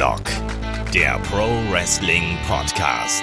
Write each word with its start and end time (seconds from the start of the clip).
Headlock, 0.00 0.22
der 0.94 1.18
Pro 1.30 1.46
Wrestling 1.70 2.38
Podcast. 2.48 3.22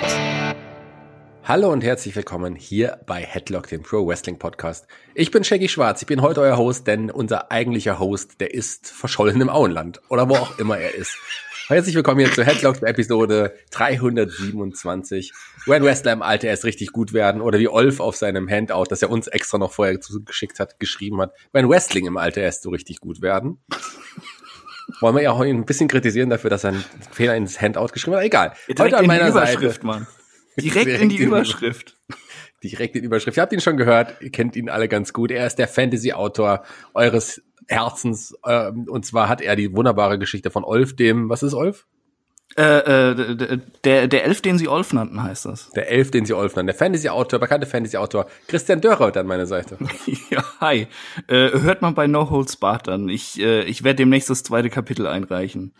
Hallo 1.44 1.71
und 1.71 1.84
herzlich 1.84 2.16
willkommen 2.16 2.55
hier 2.55 3.00
bei 3.07 3.21
Headlock, 3.21 3.68
dem 3.70 3.82
Pro 3.82 4.07
Wrestling 4.07 4.38
Podcast. 4.38 4.86
Ich 5.16 5.32
bin 5.32 5.43
Shaggy 5.43 5.70
Schwarz, 5.70 6.04
ich 6.04 6.07
bin 6.07 6.21
heute 6.21 6.42
euer 6.42 6.55
Host, 6.55 6.86
denn 6.86 7.10
unser 7.10 7.52
eigentlicher 7.52 7.98
Host, 7.98 8.42
der 8.42 8.54
ist 8.54 8.92
verschollen 8.92 9.42
im 9.42 9.50
Auenland 9.50 10.02
oder 10.10 10.29
wo 10.29 10.36
auch 10.36 10.60
immer 10.60 10.78
er 10.78 10.93
ist. 10.93 11.18
Herzlich 11.68 11.96
willkommen 11.96 12.20
hier 12.20 12.32
zur 12.32 12.43
Headlock 12.43 12.84
Episode 12.84 13.55
327. 13.71 15.34
When 15.66 15.84
Wrestler 15.84 16.14
im 16.14 16.21
Alter 16.21 16.48
erst 16.48 16.64
richtig 16.64 16.91
gut 16.91 17.12
werden 17.12 17.41
oder 17.41 17.57
wie 17.57 17.70
Olf 17.70 18.00
auf 18.00 18.16
seinem 18.16 18.48
Handout, 18.48 18.86
das 18.89 19.02
er 19.02 19.09
uns 19.09 19.25
extra 19.25 19.57
noch 19.57 19.71
vorher 19.71 20.00
zugeschickt 20.00 20.59
hat, 20.59 20.79
geschrieben 20.79 21.20
hat. 21.21 21.34
When 21.54 21.68
Wrestling 21.68 22.06
im 22.06 22.18
Alter 22.18 22.42
erst 22.42 22.62
so 22.62 22.70
richtig 22.70 23.00
gut 23.00 23.23
werden. 23.23 23.64
Wollen 25.00 25.15
wir 25.15 25.23
ja 25.23 25.32
auch 25.32 25.41
ein 25.41 25.65
bisschen 25.65 25.87
kritisieren 25.87 26.29
dafür, 26.29 26.50
dass 26.50 26.64
er 26.64 26.71
einen 26.71 26.86
Fehler 27.11 27.36
ins 27.36 27.61
Handout 27.61 27.87
geschrieben 27.87 28.18
hat. 28.18 28.23
Egal. 28.23 28.54
Direkt 28.68 28.79
Heute 28.79 28.97
an 28.97 29.05
meiner 29.05 29.29
Überschrift, 29.29 29.75
Seite. 29.75 29.86
Mann. 29.86 30.07
Direkt, 30.59 30.87
direkt 30.87 31.01
in 31.04 31.09
die 31.09 31.18
Überschrift. 31.18 31.97
Direkt 32.64 32.95
in 32.95 33.02
die 33.02 33.05
Überschrift. 33.05 33.38
Ihr 33.38 33.42
habt 33.42 33.53
ihn 33.53 33.61
schon 33.61 33.78
gehört, 33.78 34.16
ihr 34.22 34.31
kennt 34.31 34.55
ihn 34.55 34.69
alle 34.69 34.88
ganz 34.88 35.14
gut. 35.14 35.30
Er 35.30 35.45
ist 35.45 35.58
der 35.59 35.67
Fantasy-Autor 35.67 36.64
eures 36.94 37.42
Herzens. 37.67 38.33
Ähm, 38.45 38.88
und 38.89 39.05
zwar 39.05 39.30
hat 39.30 39.42
er 39.42 39.55
die 39.55 39.75
wunderbare 39.75 40.17
Geschichte 40.17 40.50
von 40.50 40.64
Olf, 40.64 40.95
dem, 40.95 41.30
was 41.30 41.44
ist 41.44 41.53
Olf? 41.53 41.86
Äh, 42.56 43.11
äh, 43.11 43.59
der, 43.86 44.08
der 44.08 44.25
Elf, 44.25 44.42
den 44.42 44.58
sie 44.58 44.67
Olf 44.67 44.92
nannten, 44.92 45.22
heißt 45.22 45.45
das. 45.45 45.69
Der 45.72 45.92
Elf, 45.92 46.09
den 46.09 46.25
sie 46.25 46.33
Olf 46.33 46.56
nannten. 46.56 46.67
Der 46.67 46.75
Fantasy-Autor, 46.75 47.39
bekannte 47.39 47.67
Fantasy-Autor 47.67 48.25
Christian 48.47 48.81
Dörrer 48.81 49.16
an 49.16 49.28
meiner 49.28 49.45
Seite. 49.45 49.78
ja, 50.31 50.44
hi. 50.59 50.88
Äh, 51.28 51.52
hört 51.59 51.84
man 51.84 51.94
bei 51.94 52.08
No 52.08 52.30
Holds 52.31 52.56
Barred 52.56 52.88
dann. 52.88 53.09
Ich, 53.09 53.40
äh, 53.40 53.62
ich 53.64 53.84
werde 53.84 53.98
demnächst 53.98 54.30
das 54.30 54.42
zweite 54.42 54.72
Kapitel 54.72 55.06
einreichen. 55.06 55.73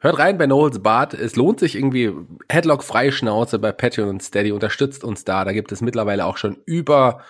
Hört 0.00 0.18
rein 0.18 0.36
bei 0.36 0.46
No 0.46 0.56
Holds 0.56 0.80
Barred. 0.80 1.14
Es 1.14 1.36
lohnt 1.36 1.60
sich 1.60 1.76
irgendwie. 1.76 2.12
Headlock 2.48 2.82
Freischnauze 2.82 3.60
bei 3.60 3.70
Patreon 3.70 4.08
und 4.08 4.22
Steady 4.22 4.50
unterstützt 4.50 5.04
uns 5.04 5.24
da. 5.24 5.44
Da 5.44 5.52
gibt 5.52 5.70
es 5.70 5.80
mittlerweile 5.80 6.26
auch 6.26 6.38
schon 6.38 6.58
über 6.66 7.20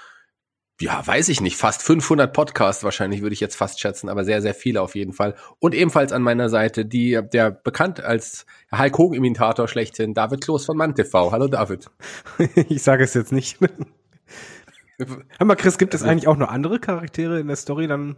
ja, 0.81 1.07
weiß 1.07 1.29
ich 1.29 1.41
nicht, 1.41 1.57
fast 1.57 1.83
500 1.83 2.33
Podcasts 2.33 2.83
wahrscheinlich, 2.83 3.23
würde 3.23 3.35
ich 3.35 3.41
jetzt 3.41 3.55
fast 3.55 3.79
schätzen, 3.81 4.09
aber 4.09 4.25
sehr, 4.25 4.43
sehr 4.43 4.55
viele 4.55 4.83
auf 4.83 4.97
jeden 4.97 5.13
Fall. 5.13 5.37
Und 5.61 5.75
ebenfalls 5.75 6.13
an 6.13 6.23
meiner 6.23 6.49
Seite 6.49 6.85
die, 6.85 7.21
der 7.33 7.53
bekannt 7.53 8.03
als 8.03 8.45
Hulk 8.77 8.99
Hogan-Imitator 8.99 9.69
schlechthin, 9.69 10.15
David 10.15 10.43
Kloß 10.43 10.67
von 10.67 10.77
MannTV. 10.77 11.31
Hallo 11.31 11.47
David. 11.47 11.91
ich 12.69 12.83
sage 12.83 13.05
es 13.05 13.15
jetzt 13.15 13.33
nicht. 13.33 13.59
Hör 14.99 15.47
mal, 15.47 15.57
Chris, 15.57 15.79
gibt 15.79 15.95
es 15.95 16.03
eigentlich 16.03 16.29
auch 16.29 16.37
noch 16.37 16.49
andere 16.49 16.81
Charaktere 16.81 17.39
in 17.39 17.47
der 17.47 17.57
Story 17.57 17.87
dann? 17.87 18.17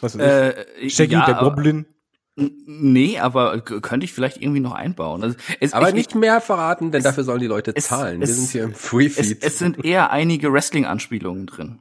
Was 0.00 0.14
ist 0.14 0.20
äh, 0.20 0.88
Shaggy, 0.88 1.14
ja, 1.14 1.26
der 1.26 1.34
Goblin? 1.36 1.86
Nee, 2.40 3.18
aber 3.18 3.60
könnte 3.60 4.04
ich 4.04 4.12
vielleicht 4.12 4.40
irgendwie 4.40 4.60
noch 4.60 4.72
einbauen. 4.72 5.24
Also 5.24 5.36
es, 5.58 5.72
aber 5.72 5.88
ich, 5.88 5.94
nicht 5.94 6.14
mehr 6.14 6.40
verraten, 6.40 6.92
denn 6.92 7.00
es, 7.00 7.04
dafür 7.04 7.24
sollen 7.24 7.40
die 7.40 7.48
Leute 7.48 7.74
zahlen. 7.74 8.22
Es, 8.22 8.28
Wir 8.28 8.34
sind 8.36 8.50
hier 8.50 8.64
im 8.64 8.74
Free 8.74 9.08
Feed. 9.08 9.42
Es, 9.42 9.58
sind 9.58 9.84
eher 9.84 10.12
einige 10.12 10.52
Wrestling-Anspielungen 10.52 11.46
drin. 11.46 11.80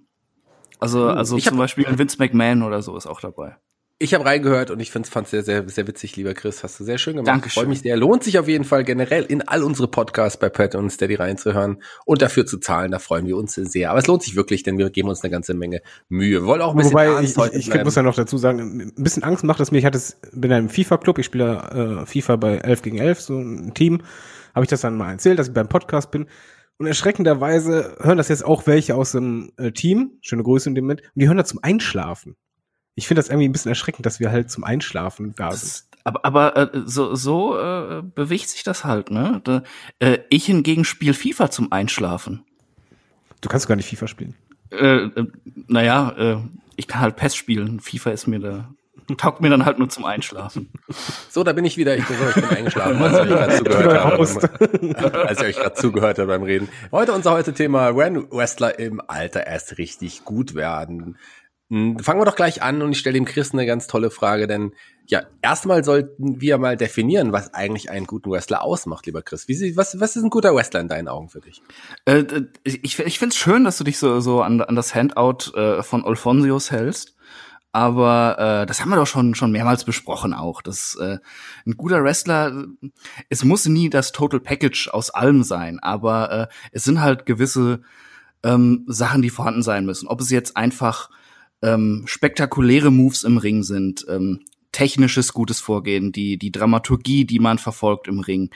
Also, 0.80 1.12
hm, 1.12 1.18
also 1.18 1.38
zum 1.38 1.58
Beispiel 1.58 1.86
Vince 1.88 2.18
McMahon 2.18 2.64
oder 2.64 2.82
so 2.82 2.98
ist 2.98 3.06
auch 3.06 3.22
dabei. 3.22 3.58
Ich 4.00 4.14
habe 4.14 4.26
reingehört 4.26 4.70
und 4.70 4.80
ich 4.80 4.92
fand 4.92 5.08
es 5.08 5.32
sehr, 5.32 5.42
sehr, 5.42 5.68
sehr 5.68 5.88
witzig, 5.88 6.16
lieber 6.18 6.36
Chris. 6.36 6.64
Hast 6.64 6.80
du 6.80 6.84
sehr 6.84 7.00
schön 7.00 7.16
gemacht. 7.16 7.30
Dankeschön. 7.30 7.64
Freue 7.64 7.70
mich 7.70 7.82
sehr. 7.82 7.98
Lohnt 7.98 8.24
sich 8.24 8.38
auf 8.38 8.48
jeden 8.48 8.64
Fall 8.64 8.84
generell 8.84 9.24
in 9.24 9.48
all 9.48 9.64
unsere 9.64 9.88
Podcasts 9.88 10.38
bei 10.38 10.50
Pat 10.50 10.76
und 10.76 10.92
Steady 10.92 11.16
reinzuhören 11.16 11.82
und 12.06 12.22
dafür 12.22 12.46
zu 12.46 12.60
zahlen. 12.60 12.92
Da 12.92 13.00
freuen 13.00 13.26
wir 13.26 13.36
uns 13.36 13.56
sehr. 13.56 13.90
Aber 13.90 13.98
es 13.98 14.06
lohnt 14.06 14.22
sich 14.22 14.36
wirklich, 14.36 14.62
denn 14.62 14.78
wir 14.78 14.92
geben 14.92 15.10
uns 15.10 15.24
eine 15.24 15.32
ganze 15.32 15.56
Menge 15.56 15.82
Mühe. 16.10 16.42
Wir 16.42 16.46
wollen 16.46 16.62
auch 16.62 16.72
ein 16.72 16.78
bisschen 16.78 16.92
Wobei, 16.92 17.10
Angst 17.10 17.40
ich, 17.40 17.54
ich, 17.54 17.74
ich 17.74 17.84
muss 17.84 17.96
ja 17.96 18.04
noch 18.04 18.14
dazu 18.14 18.38
sagen, 18.38 18.94
ein 18.96 19.04
bisschen 19.04 19.24
Angst 19.24 19.44
macht 19.44 19.60
es 19.62 19.72
mir. 19.72 19.80
Ich 19.80 19.86
hatte 19.86 19.98
es, 19.98 20.20
bin 20.32 20.52
in 20.52 20.58
einem 20.58 20.70
FIFA-Club. 20.70 21.18
Ich 21.18 21.26
spiele 21.26 22.04
äh, 22.04 22.06
FIFA 22.06 22.36
bei 22.36 22.58
11 22.58 22.82
gegen 22.84 22.98
11, 23.00 23.20
so 23.20 23.34
ein 23.40 23.74
Team. 23.74 24.04
Habe 24.54 24.64
ich 24.64 24.70
das 24.70 24.82
dann 24.82 24.96
mal 24.96 25.12
erzählt, 25.12 25.40
dass 25.40 25.48
ich 25.48 25.56
beim 25.56 25.70
Podcast 25.70 26.12
bin. 26.12 26.28
Und 26.78 26.86
erschreckenderweise 26.86 27.98
hören 28.00 28.20
das 28.20 28.28
jetzt 28.28 28.46
auch 28.46 28.68
welche 28.68 28.94
aus 28.94 29.14
dem 29.14 29.54
äh, 29.58 29.72
Team. 29.72 30.20
Schöne 30.22 30.44
Grüße 30.44 30.70
in 30.70 30.76
dem 30.76 30.84
Moment. 30.84 31.02
Und 31.02 31.14
die 31.16 31.28
hören 31.28 31.38
da 31.38 31.46
zum 31.46 31.64
Einschlafen 31.64 32.36
ich 32.98 33.08
finde 33.08 33.20
das 33.20 33.30
irgendwie 33.30 33.48
ein 33.48 33.52
bisschen 33.52 33.70
erschreckend, 33.70 34.08
dass 34.08 34.20
wir 34.20 34.32
halt 34.32 34.50
zum 34.50 34.64
Einschlafen 34.64 35.36
da 35.36 35.52
sind. 35.52 35.84
aber 36.04 36.26
aber 36.26 36.74
äh, 36.74 36.82
so, 36.86 37.14
so 37.14 37.56
äh, 37.56 38.02
bewegt 38.02 38.50
sich 38.50 38.64
das 38.64 38.84
halt, 38.84 39.12
ne? 39.12 39.40
Da, 39.44 39.62
äh, 40.00 40.18
ich 40.32 40.48
hingegen 40.48 40.84
spiele 40.84 41.14
FIFA 41.14 41.52
zum 41.52 41.72
Einschlafen. 41.72 42.44
Du 43.42 43.50
kannst 43.50 43.68
gar 43.68 43.76
nicht 43.76 43.88
FIFA 43.88 44.08
spielen. 44.08 44.34
Äh, 44.72 45.04
äh, 45.06 45.28
naja, 45.68 46.10
äh, 46.18 46.38
ich 46.76 46.88
kann 46.88 47.02
halt 47.02 47.18
PES 47.18 47.36
spielen. 47.36 47.80
FIFA 47.80 48.10
ist 48.10 48.26
mir 48.26 48.40
da 48.40 48.70
taugt 49.16 49.40
mir 49.40 49.50
dann 49.50 49.64
halt 49.64 49.80
nur 49.80 49.90
zum 49.90 50.06
Einschlafen. 50.06 50.70
So, 51.30 51.44
da 51.44 51.54
bin 51.54 51.66
ich 51.66 51.78
wieder. 51.78 51.96
Ich 51.96 52.08
bin, 52.08 52.18
so, 52.18 52.30
ich 52.30 52.36
bin 52.36 52.46
eingeschlafen, 52.46 52.98
als 53.04 53.20
ich 53.20 53.28
gerade 53.28 53.58
zugehört 53.58 54.04
habe. 54.04 54.18
als 55.28 55.40
ich 55.40 55.46
euch 55.46 55.56
gerade 55.56 55.76
zugehört 55.76 56.18
habe 56.18 56.28
beim 56.30 56.42
Reden. 56.42 56.68
Heute 56.92 57.14
unser 57.14 57.32
heute 57.32 57.54
Thema 57.54 57.90
Ren 57.90 58.32
Wrestler 58.32 58.80
im 58.80 59.00
Alter 59.06 59.46
erst 59.46 59.78
richtig 59.78 60.26
gut 60.26 60.56
werden. 60.56 61.18
Hm, 61.70 62.00
fangen 62.00 62.22
wir 62.22 62.26
doch 62.26 62.38
gleich 62.38 62.62
an 62.62 62.82
und 62.82 62.94
ich 62.94 63.00
stelle 63.00 63.16
dem 63.16 63.26
Chris 63.26 63.52
eine 63.52 63.66
ganz 63.66 63.88
tolle 63.88 64.10
Frage, 64.10 64.48
denn 64.48 64.72
ja, 65.06 65.24
erstmal 65.42 65.84
sollten 65.84 66.40
wir 66.40 66.58
mal 66.58 66.78
definieren, 66.78 67.34
was 67.34 67.54
eigentlich 67.54 67.90
einen 67.90 68.08
guten 68.08 68.32
Wrestler 68.32 68.62
ausmacht, 68.62 69.06
lieber 69.06 69.22
Chris. 69.22 69.48
Wie, 69.50 69.76
was, 69.76 70.00
was 70.00 70.16
ist 70.16 70.24
ein 70.24 70.30
guter 70.30 70.56
Wrestler 70.56 70.80
in 70.80 70.88
deinen 70.88 71.10
Augen 71.10 71.28
für 71.28 71.42
dich? 71.42 71.62
Äh, 72.06 72.24
ich 72.64 73.00
ich 73.00 73.20
finde 73.20 73.34
es 73.34 73.38
schön, 73.38 73.66
dass 73.66 73.78
du 73.78 73.84
dich 73.84 73.98
so, 73.98 74.22
so 74.22 74.42
an, 74.42 74.62
an 74.62 74.76
das 74.76 74.96
Handout 74.96 75.54
äh, 75.56 75.84
von 75.84 76.06
Alfonsius 76.06 76.72
hältst. 76.72 77.16
Aber 77.74 78.40
äh, 78.40 78.66
das 78.66 78.82
haben 78.82 78.90
wir 78.90 78.96
doch 78.96 79.06
schon 79.06 79.36
schon 79.36 79.52
mehrmals 79.52 79.84
besprochen 79.84 80.34
auch. 80.34 80.62
Dass 80.62 80.96
äh, 80.96 81.20
ein 81.66 81.78
guter 81.78 82.02
Wrestler, 82.02 82.66
es 83.30 83.44
muss 83.44 83.66
nie 83.66 83.90
das 83.90 84.14
Total 84.14 84.40
Package 84.40 84.90
aus 84.90 85.10
allem 85.10 85.44
sein, 85.44 85.80
aber 85.80 86.32
äh, 86.32 86.48
es 86.72 86.86
sind 86.86 87.02
halt 87.02 87.26
gewisse 87.26 87.82
ähm, 88.44 88.86
Sachen, 88.88 89.22
die 89.22 89.30
vorhanden 89.30 89.64
sein 89.64 89.86
müssen. 89.86 90.08
Ob 90.08 90.22
es 90.22 90.32
jetzt 90.32 90.56
einfach 90.56 91.10
ähm, 91.62 92.04
spektakuläre 92.06 92.92
Moves 92.92 93.24
im 93.24 93.38
Ring 93.38 93.64
sind, 93.64 94.06
ähm, 94.10 94.42
technisches 94.72 95.34
gutes 95.34 95.60
Vorgehen, 95.60 96.12
die, 96.12 96.38
die 96.38 96.52
Dramaturgie, 96.52 97.26
die 97.26 97.40
man 97.40 97.58
verfolgt 97.58 98.08
im 98.08 98.20
Ring, 98.20 98.52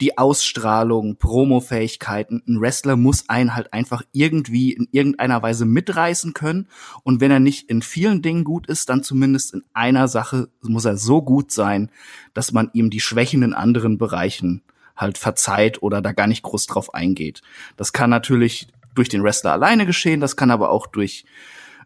die 0.00 0.18
Ausstrahlung, 0.18 1.16
Promo-Fähigkeiten. 1.16 2.42
Ein 2.48 2.60
Wrestler 2.60 2.96
muss 2.96 3.28
einen 3.28 3.54
halt 3.54 3.72
einfach 3.72 4.02
irgendwie 4.12 4.72
in 4.72 4.88
irgendeiner 4.90 5.42
Weise 5.42 5.66
mitreißen 5.66 6.34
können. 6.34 6.66
Und 7.04 7.20
wenn 7.20 7.30
er 7.30 7.38
nicht 7.38 7.70
in 7.70 7.82
vielen 7.82 8.20
Dingen 8.20 8.42
gut 8.42 8.66
ist, 8.66 8.88
dann 8.88 9.04
zumindest 9.04 9.54
in 9.54 9.62
einer 9.72 10.08
Sache 10.08 10.48
muss 10.62 10.86
er 10.86 10.96
so 10.96 11.22
gut 11.22 11.52
sein, 11.52 11.90
dass 12.34 12.50
man 12.50 12.70
ihm 12.72 12.90
die 12.90 13.00
Schwächen 13.00 13.42
in 13.42 13.54
anderen 13.54 13.96
Bereichen 13.96 14.62
halt 14.96 15.18
verzeiht 15.18 15.82
oder 15.82 16.02
da 16.02 16.12
gar 16.12 16.26
nicht 16.26 16.42
groß 16.42 16.66
drauf 16.66 16.94
eingeht. 16.94 17.42
Das 17.76 17.92
kann 17.92 18.10
natürlich 18.10 18.68
durch 18.94 19.08
den 19.08 19.22
Wrestler 19.22 19.52
alleine 19.52 19.86
geschehen, 19.86 20.20
das 20.20 20.36
kann 20.36 20.50
aber 20.50 20.70
auch 20.70 20.88
durch 20.88 21.24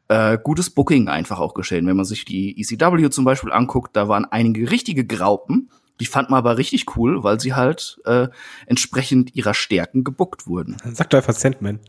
äh, 0.08 0.38
gutes 0.42 0.70
Booking 0.70 1.08
einfach 1.08 1.38
auch 1.38 1.54
geschehen. 1.54 1.86
Wenn 1.86 1.96
man 1.96 2.04
sich 2.04 2.24
die 2.24 2.60
ECW 2.60 3.10
zum 3.10 3.24
Beispiel 3.24 3.52
anguckt, 3.52 3.96
da 3.96 4.08
waren 4.08 4.24
einige 4.24 4.70
richtige 4.70 5.04
Graupen, 5.04 5.70
die 6.00 6.06
fand 6.06 6.30
man 6.30 6.38
aber 6.38 6.58
richtig 6.58 6.96
cool, 6.96 7.22
weil 7.22 7.40
sie 7.40 7.54
halt 7.54 8.00
äh, 8.04 8.28
entsprechend 8.66 9.34
ihrer 9.34 9.54
Stärken 9.54 10.04
gebuckt 10.04 10.46
wurden. 10.46 10.76
Sag 10.92 11.10
doch 11.10 11.18
einfach 11.18 11.34
Sandman. 11.34 11.80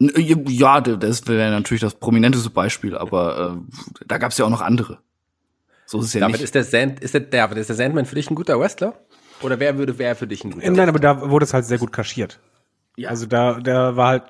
Äh, 0.00 0.36
ja, 0.48 0.80
das 0.80 1.26
wäre 1.26 1.50
natürlich 1.50 1.82
das 1.82 1.94
prominenteste 1.94 2.50
Beispiel, 2.50 2.96
aber 2.96 3.58
äh, 3.58 4.04
da 4.06 4.18
gab 4.18 4.32
es 4.32 4.38
ja 4.38 4.44
auch 4.44 4.50
noch 4.50 4.62
andere. 4.62 4.98
So 5.86 5.98
ist 5.98 6.06
es 6.06 6.14
ja 6.14 6.20
David, 6.20 6.34
nicht. 6.34 6.44
Ist 6.44 6.54
der, 6.54 6.64
Sand, 6.64 7.00
ist, 7.00 7.14
der, 7.14 7.20
David, 7.20 7.58
ist 7.58 7.68
der 7.68 7.76
Sandman 7.76 8.06
für 8.06 8.14
dich 8.14 8.30
ein 8.30 8.36
guter 8.36 8.58
Wrestler? 8.60 8.94
Oder 9.42 9.58
wer 9.58 9.76
würde 9.76 9.98
wer 9.98 10.14
für 10.14 10.26
dich 10.26 10.44
ein 10.44 10.52
guter 10.52 10.66
Nein, 10.66 10.76
Wrestler? 10.76 10.88
aber 10.88 10.98
da 11.00 11.30
wurde 11.30 11.44
es 11.44 11.52
halt 11.52 11.64
sehr 11.64 11.78
gut 11.78 11.92
kaschiert. 11.92 12.38
Ja. 12.96 13.08
Also 13.08 13.26
da, 13.26 13.54
der 13.58 13.96
war 13.96 14.08
halt 14.08 14.22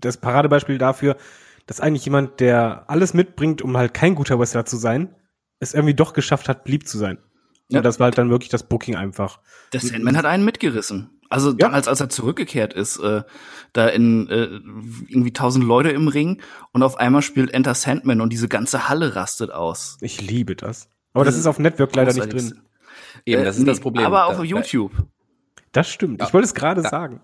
das 0.00 0.16
Paradebeispiel 0.16 0.78
dafür, 0.78 1.16
dass 1.66 1.80
eigentlich 1.80 2.04
jemand, 2.04 2.40
der 2.40 2.84
alles 2.88 3.14
mitbringt, 3.14 3.62
um 3.62 3.76
halt 3.76 3.94
kein 3.94 4.14
guter 4.14 4.38
Wrestler 4.38 4.66
zu 4.66 4.76
sein, 4.76 5.14
es 5.60 5.74
irgendwie 5.74 5.94
doch 5.94 6.12
geschafft 6.12 6.48
hat, 6.48 6.64
blieb 6.64 6.86
zu 6.86 6.98
sein. 6.98 7.18
Ja. 7.68 7.78
Und 7.78 7.84
das 7.84 7.98
war 7.98 8.04
halt 8.06 8.18
dann 8.18 8.30
wirklich 8.30 8.50
das 8.50 8.64
Booking 8.64 8.96
einfach. 8.96 9.40
Der 9.72 9.80
Sandman 9.80 10.16
hat 10.16 10.26
einen 10.26 10.44
mitgerissen. 10.44 11.10
Also 11.30 11.50
ja. 11.50 11.56
damals, 11.56 11.88
als 11.88 12.00
er 12.00 12.10
zurückgekehrt 12.10 12.74
ist, 12.74 12.98
äh, 12.98 13.22
da 13.72 13.88
in 13.88 14.28
äh, 14.28 14.44
irgendwie 15.08 15.32
tausend 15.32 15.64
Leute 15.64 15.90
im 15.90 16.08
Ring 16.08 16.42
und 16.72 16.82
auf 16.82 16.98
einmal 16.98 17.22
spielt 17.22 17.52
Enter 17.52 17.74
Sandman 17.74 18.20
und 18.20 18.32
diese 18.32 18.48
ganze 18.48 18.88
Halle 18.88 19.16
rastet 19.16 19.50
aus. 19.50 19.96
Ich 20.00 20.20
liebe 20.20 20.54
das. 20.54 20.90
Aber 21.14 21.24
das, 21.24 21.34
das 21.34 21.40
ist 21.40 21.46
auf 21.46 21.58
Network 21.58 21.94
leider 21.96 22.12
nicht 22.12 22.32
drin. 22.32 22.60
Eben, 23.24 23.44
das 23.44 23.56
ist 23.56 23.62
äh, 23.62 23.66
das 23.66 23.80
Problem. 23.80 24.06
Aber 24.06 24.26
auf 24.26 24.44
YouTube. 24.44 24.92
Das 25.72 25.88
stimmt. 25.88 26.22
Ich 26.22 26.32
wollte 26.34 26.44
es 26.44 26.54
gerade 26.54 26.82
sagen. 26.82 27.20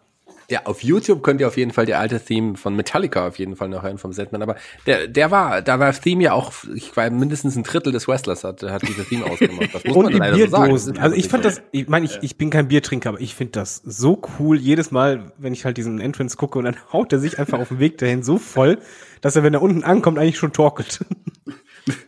Ja, 0.51 0.63
auf 0.65 0.83
YouTube 0.83 1.23
könnt 1.23 1.41
ihr 1.41 1.47
auf 1.47 1.57
jeden 1.57 1.71
Fall 1.71 1.87
die 1.87 1.95
alte 1.95 2.19
Theme 2.19 2.57
von 2.57 2.75
Metallica 2.75 3.29
auf 3.29 3.39
jeden 3.39 3.55
Fall 3.55 3.69
noch 3.69 3.85
hören 3.85 3.99
vom 3.99 4.13
Sandman. 4.13 4.43
Aber 4.43 4.57
der, 4.85 5.07
der 5.07 5.31
war, 5.31 5.63
da 5.63 5.79
war 5.79 5.93
Theme 5.93 6.25
ja 6.25 6.33
auch, 6.33 6.53
ich 6.75 6.97
war 6.97 7.09
mindestens 7.09 7.55
ein 7.55 7.63
Drittel 7.63 7.93
des 7.93 8.09
Wrestlers 8.09 8.43
hat, 8.43 8.61
hat 8.65 8.83
diese 8.83 9.05
Theme 9.05 9.27
ausgemacht. 9.27 9.73
Das 9.73 9.85
muss 9.85 9.97
Und 9.97 10.05
man 10.05 10.15
leider 10.15 10.37
so 10.37 10.47
sagen. 10.49 10.99
Also 10.99 11.15
ich 11.15 11.29
fand 11.29 11.45
das, 11.45 11.63
ich 11.71 11.87
meine, 11.87 12.07
ich, 12.07 12.19
ich 12.23 12.37
bin 12.37 12.51
kein 12.51 12.67
Biertrinker, 12.67 13.11
aber 13.11 13.21
ich 13.21 13.37
finde 13.37 13.53
das 13.53 13.77
so 13.77 14.21
cool. 14.41 14.59
Jedes 14.59 14.91
Mal, 14.91 15.31
wenn 15.39 15.53
ich 15.53 15.65
halt 15.65 15.77
diesen 15.77 16.01
Entrance 16.01 16.37
gucke 16.37 16.59
und 16.59 16.65
dann 16.65 16.77
haut 16.93 17.13
er 17.13 17.21
sich 17.21 17.39
einfach 17.39 17.61
auf 17.61 17.69
dem 17.69 17.79
Weg 17.79 17.99
dahin 17.99 18.25
so 18.25 18.37
voll, 18.37 18.79
dass 19.21 19.37
er, 19.37 19.45
wenn 19.45 19.55
er 19.55 19.63
unten 19.63 19.85
ankommt, 19.85 20.19
eigentlich 20.19 20.39
schon 20.39 20.53
torkelt. 20.53 21.05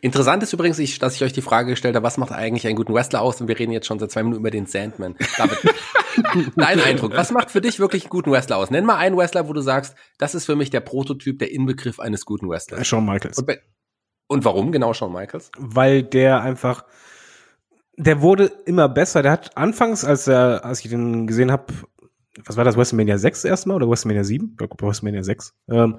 Interessant 0.01 0.43
ist 0.43 0.53
übrigens, 0.53 0.79
ich, 0.79 0.99
dass 0.99 1.15
ich 1.15 1.23
euch 1.23 1.33
die 1.33 1.43
Frage 1.43 1.71
gestellt 1.71 1.97
habe, 1.97 2.05
was 2.05 2.19
macht 2.19 2.33
eigentlich 2.33 2.67
einen 2.67 2.77
guten 2.77 2.95
Wrestler 2.95 3.23
aus? 3.23 3.41
Und 3.41 3.49
wir 3.49 3.59
reden 3.59 3.73
jetzt 3.73 3.87
schon 3.87 3.99
seit 3.99 4.11
zwei 4.11 4.23
Minuten 4.23 4.41
über 4.41 4.51
den 4.51 4.67
Sandman. 4.67 5.17
David, 5.37 5.59
dein 6.57 6.81
Eindruck, 6.81 7.17
was 7.17 7.31
macht 7.31 7.51
für 7.51 7.61
dich 7.61 7.79
wirklich 7.79 8.05
einen 8.05 8.11
guten 8.11 8.31
Wrestler 8.31 8.57
aus? 8.57 8.71
Nenn 8.71 8.85
mal 8.85 8.97
einen 8.97 9.17
Wrestler, 9.17 9.49
wo 9.49 9.53
du 9.53 9.61
sagst, 9.61 9.95
das 10.19 10.35
ist 10.35 10.45
für 10.45 10.57
mich 10.57 10.71
der 10.71 10.81
Prototyp, 10.81 11.39
der 11.39 11.53
Inbegriff 11.53 12.01
eines 12.01 12.25
guten 12.25 12.49
Wrestlers. 12.49 12.87
Shawn 12.87 13.07
Michaels. 13.07 13.39
Und, 13.39 13.51
und 14.29 14.45
warum 14.45 14.73
genau 14.73 14.95
Shawn 14.95 15.13
Michaels? 15.13 15.51
Weil 15.59 16.03
der 16.03 16.43
einfach, 16.43 16.85
der 17.97 18.21
wurde 18.21 18.53
immer 18.67 18.89
besser. 18.89 19.23
Der 19.23 19.33
hat 19.33 19.57
anfangs, 19.57 20.05
als 20.05 20.27
er, 20.27 20.65
als 20.65 20.85
ich 20.85 20.91
den 20.91 21.27
gesehen 21.27 21.53
habe, 21.53 21.73
was 22.45 22.57
war 22.57 22.65
das, 22.65 22.77
WrestleMania 22.77 23.19
6 23.19 23.45
erstmal 23.45 23.77
oder 23.77 23.89
WrestleMania 23.89 24.25
7? 24.25 24.51
Ich 24.53 24.57
glaube, 24.57 24.77
WrestleMania 24.81 25.23
6. 25.23 25.55
Ähm, 25.71 25.99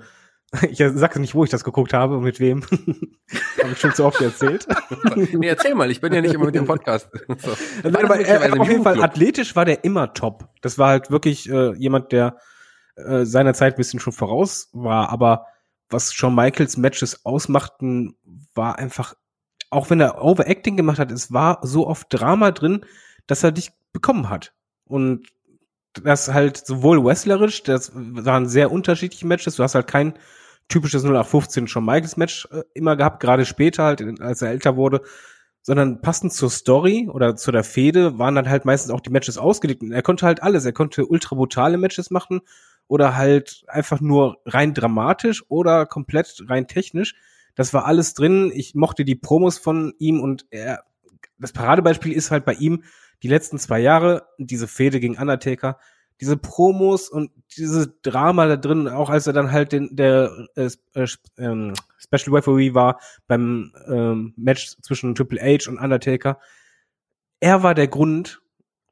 ich 0.69 0.77
sage 0.77 1.19
nicht, 1.19 1.35
wo 1.35 1.43
ich 1.43 1.49
das 1.49 1.63
geguckt 1.63 1.93
habe 1.93 2.17
und 2.17 2.23
mit 2.23 2.39
wem. 2.39 2.63
habe 3.61 3.71
ich 3.71 3.79
schon 3.79 3.93
zu 3.93 4.05
oft 4.05 4.21
erzählt. 4.21 4.67
nee, 5.15 5.47
erzähl 5.47 5.73
mal, 5.73 5.89
ich 5.89 6.01
bin 6.01 6.13
ja 6.13 6.21
nicht 6.21 6.33
immer 6.33 6.45
mit 6.45 6.55
dem 6.55 6.65
Podcast. 6.65 7.09
So. 7.37 7.51
Nein, 7.83 8.05
aber 8.05 8.19
er, 8.19 8.59
auf 8.61 8.69
jeden 8.69 8.83
Fall 8.83 9.01
athletisch 9.01 9.55
war 9.55 9.65
der 9.65 9.83
immer 9.83 10.13
top. 10.13 10.49
Das 10.61 10.77
war 10.77 10.89
halt 10.89 11.09
wirklich 11.09 11.49
äh, 11.49 11.73
jemand, 11.75 12.11
der 12.11 12.37
äh, 12.95 13.25
seiner 13.25 13.53
Zeit 13.53 13.73
ein 13.73 13.77
bisschen 13.77 13.99
schon 13.99 14.13
voraus 14.13 14.69
war, 14.73 15.09
aber 15.09 15.47
was 15.89 16.13
Shawn 16.13 16.35
Michaels 16.35 16.77
Matches 16.77 17.25
ausmachten, 17.25 18.15
war 18.53 18.77
einfach, 18.77 19.15
auch 19.69 19.89
wenn 19.89 19.99
er 19.99 20.23
Overacting 20.23 20.77
gemacht 20.77 20.99
hat, 20.99 21.11
es 21.11 21.31
war 21.31 21.59
so 21.63 21.87
oft 21.87 22.07
Drama 22.09 22.51
drin, 22.51 22.85
dass 23.27 23.43
er 23.43 23.51
dich 23.51 23.71
bekommen 23.91 24.29
hat. 24.29 24.53
Und 24.85 25.27
das 25.93 26.33
halt 26.33 26.57
sowohl 26.57 27.03
wrestlerisch, 27.03 27.63
das 27.63 27.91
waren 27.93 28.47
sehr 28.47 28.71
unterschiedliche 28.71 29.27
Matches, 29.27 29.55
du 29.55 29.63
hast 29.63 29.75
halt 29.75 29.87
kein 29.87 30.13
typisches 30.67 31.03
0815 31.03 31.67
Shawn 31.67 31.85
Michaels 31.85 32.17
Match 32.17 32.47
äh, 32.51 32.63
immer 32.73 32.95
gehabt, 32.95 33.19
gerade 33.19 33.45
später 33.45 33.83
halt, 33.83 34.21
als 34.21 34.41
er 34.41 34.49
älter 34.49 34.75
wurde, 34.75 35.01
sondern 35.61 36.01
passend 36.01 36.33
zur 36.33 36.49
Story 36.49 37.09
oder 37.11 37.35
zu 37.35 37.51
der 37.51 37.63
Fehde 37.63 38.19
waren 38.19 38.35
dann 38.35 38.49
halt 38.49 38.65
meistens 38.65 38.91
auch 38.91 38.99
die 38.99 39.11
Matches 39.11 39.37
ausgelegt. 39.37 39.81
Und 39.81 39.93
er 39.93 40.01
konnte 40.01 40.25
halt 40.25 40.43
alles. 40.43 40.65
Er 40.65 40.73
konnte 40.73 41.05
ultra 41.05 41.35
brutale 41.35 41.77
Matches 41.77 42.11
machen 42.11 42.41
oder 42.87 43.15
halt 43.15 43.63
einfach 43.67 44.01
nur 44.01 44.41
rein 44.45 44.73
dramatisch 44.73 45.43
oder 45.47 45.85
komplett 45.85 46.43
rein 46.47 46.67
technisch. 46.67 47.15
Das 47.55 47.73
war 47.73 47.85
alles 47.85 48.13
drin. 48.13 48.51
Ich 48.53 48.75
mochte 48.75 49.05
die 49.05 49.15
Promos 49.15 49.57
von 49.57 49.93
ihm 49.99 50.19
und 50.19 50.45
er, 50.49 50.83
das 51.37 51.53
Paradebeispiel 51.53 52.11
ist 52.11 52.29
halt 52.29 52.43
bei 52.43 52.53
ihm 52.53 52.83
die 53.21 53.29
letzten 53.29 53.57
zwei 53.57 53.79
Jahre, 53.79 54.27
diese 54.37 54.67
Fehde 54.67 54.99
gegen 54.99 55.17
Undertaker, 55.17 55.79
diese 56.21 56.37
Promos 56.37 57.09
und 57.09 57.31
diese 57.57 57.87
Drama 58.01 58.47
da 58.47 58.55
drin, 58.55 58.87
auch 58.87 59.09
als 59.09 59.27
er 59.27 59.33
dann 59.33 59.51
halt 59.51 59.71
den, 59.71 59.95
der 59.95 60.31
äh, 60.55 60.69
äh, 60.93 61.07
ähm, 61.37 61.73
Special 61.97 62.35
Referee 62.35 62.73
war 62.73 62.99
beim 63.27 63.73
ähm, 63.87 64.33
Match 64.37 64.77
zwischen 64.81 65.15
Triple 65.15 65.41
H 65.41 65.69
und 65.69 65.77
Undertaker. 65.77 66.39
Er 67.39 67.63
war 67.63 67.75
der 67.75 67.87
Grund, 67.87 68.41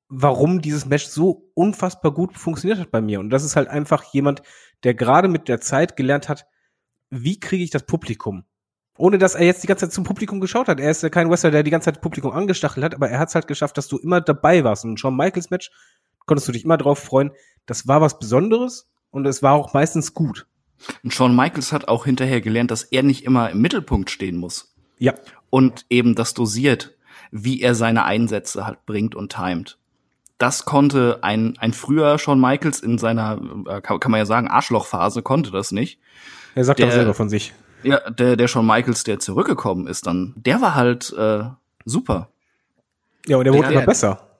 warum 0.10 0.62
dieses 0.62 0.86
Match 0.86 1.06
so 1.06 1.52
unfassbar 1.54 2.14
gut 2.14 2.38
funktioniert 2.38 2.80
hat 2.80 2.92
bei 2.92 3.02
mir. 3.02 3.20
Und 3.20 3.30
das 3.30 3.44
ist 3.44 3.56
halt 3.56 3.70
einfach 3.70 4.04
jemand, 4.14 4.42
der 4.84 4.94
gerade 4.94 5.28
mit 5.28 5.48
der 5.48 5.62
Zeit 5.62 5.96
gelernt 5.96 6.28
hat, 6.28 6.46
wie 7.10 7.40
kriege 7.40 7.64
ich 7.64 7.70
das 7.70 7.86
Publikum? 7.86 8.44
Ohne 8.98 9.18
dass 9.18 9.36
er 9.36 9.46
jetzt 9.46 9.64
die 9.64 9.68
ganze 9.68 9.88
Zeit 9.88 9.94
zum 9.94 10.04
Publikum 10.04 10.42
geschaut 10.42 10.68
hat. 10.68 10.80
Er 10.80 10.92
ist 10.92 11.02
ja 11.02 11.10
kein 11.10 11.30
Wrestler, 11.30 11.52
der 11.52 11.64
die 11.64 11.72
ganze 11.72 11.86
Zeit 11.86 11.96
das 11.96 12.02
Publikum 12.02 12.32
angestachelt 12.32 12.84
hat, 12.84 12.94
aber 12.94 13.10
er 13.10 13.20
hat 13.20 13.30
es 13.30 13.36
halt 13.36 13.48
geschafft, 13.48 13.78
dass 13.78 13.88
du 13.88 13.98
immer 13.98 14.22
dabei 14.22 14.64
warst. 14.64 14.84
Und 14.84 15.00
Shawn 15.00 15.16
Michaels 15.16 15.50
Match 15.50 15.72
konntest 16.26 16.48
du 16.48 16.52
dich 16.52 16.66
immer 16.66 16.78
drauf 16.78 17.00
freuen. 17.00 17.32
Das 17.66 17.88
war 17.88 18.02
was 18.02 18.20
Besonderes 18.20 18.90
und 19.12 19.26
es 19.26 19.44
war 19.44 19.54
auch 19.54 19.74
meistens 19.74 20.14
gut. 20.14 20.48
Und 21.04 21.14
Shawn 21.14 21.36
Michaels 21.36 21.72
hat 21.72 21.88
auch 21.88 22.06
hinterher 22.06 22.42
gelernt, 22.42 22.72
dass 22.72 22.84
er 22.84 23.04
nicht 23.04 23.24
immer 23.24 23.50
im 23.50 23.62
Mittelpunkt 23.62 24.10
stehen 24.10 24.38
muss. 24.38 24.74
Ja. 24.98 25.14
Und 25.50 25.86
eben 25.90 26.16
das 26.16 26.34
dosiert, 26.34 26.96
wie 27.32 27.62
er 27.62 27.76
seine 27.76 28.04
Einsätze 28.06 28.66
halt 28.66 28.86
bringt 28.86 29.16
und 29.16 29.32
timet. 29.32 29.78
Das 30.38 30.66
konnte 30.66 31.20
ein, 31.22 31.56
ein 31.60 31.72
früher 31.72 32.18
Shawn 32.18 32.42
Michaels 32.42 32.80
in 32.80 32.98
seiner, 32.98 33.40
äh, 33.68 33.82
kann, 33.82 34.00
kann 34.00 34.12
man 34.12 34.18
ja 34.20 34.26
sagen, 34.26 34.48
Arschlochphase 34.48 35.22
konnte 35.22 35.52
das 35.52 35.72
nicht. 35.72 36.00
Er 36.56 36.66
sagt 36.66 36.80
der, 36.80 36.88
auch 36.88 36.92
selber 36.92 37.14
von 37.14 37.30
sich. 37.30 37.54
Ja, 37.84 38.10
der, 38.10 38.36
der 38.36 38.48
Shawn 38.48 38.66
Michaels, 38.66 39.04
der 39.04 39.20
zurückgekommen 39.20 39.88
ist 39.88 40.08
dann, 40.08 40.34
der 40.36 40.62
war 40.62 40.76
halt 40.76 41.14
äh, 41.14 41.44
super. 41.86 42.30
Ja, 43.28 43.38
und 43.38 43.46
der, 43.46 43.54
der 43.54 43.62
wurde 43.62 43.74
immer 43.74 43.86
besser. 43.86 44.31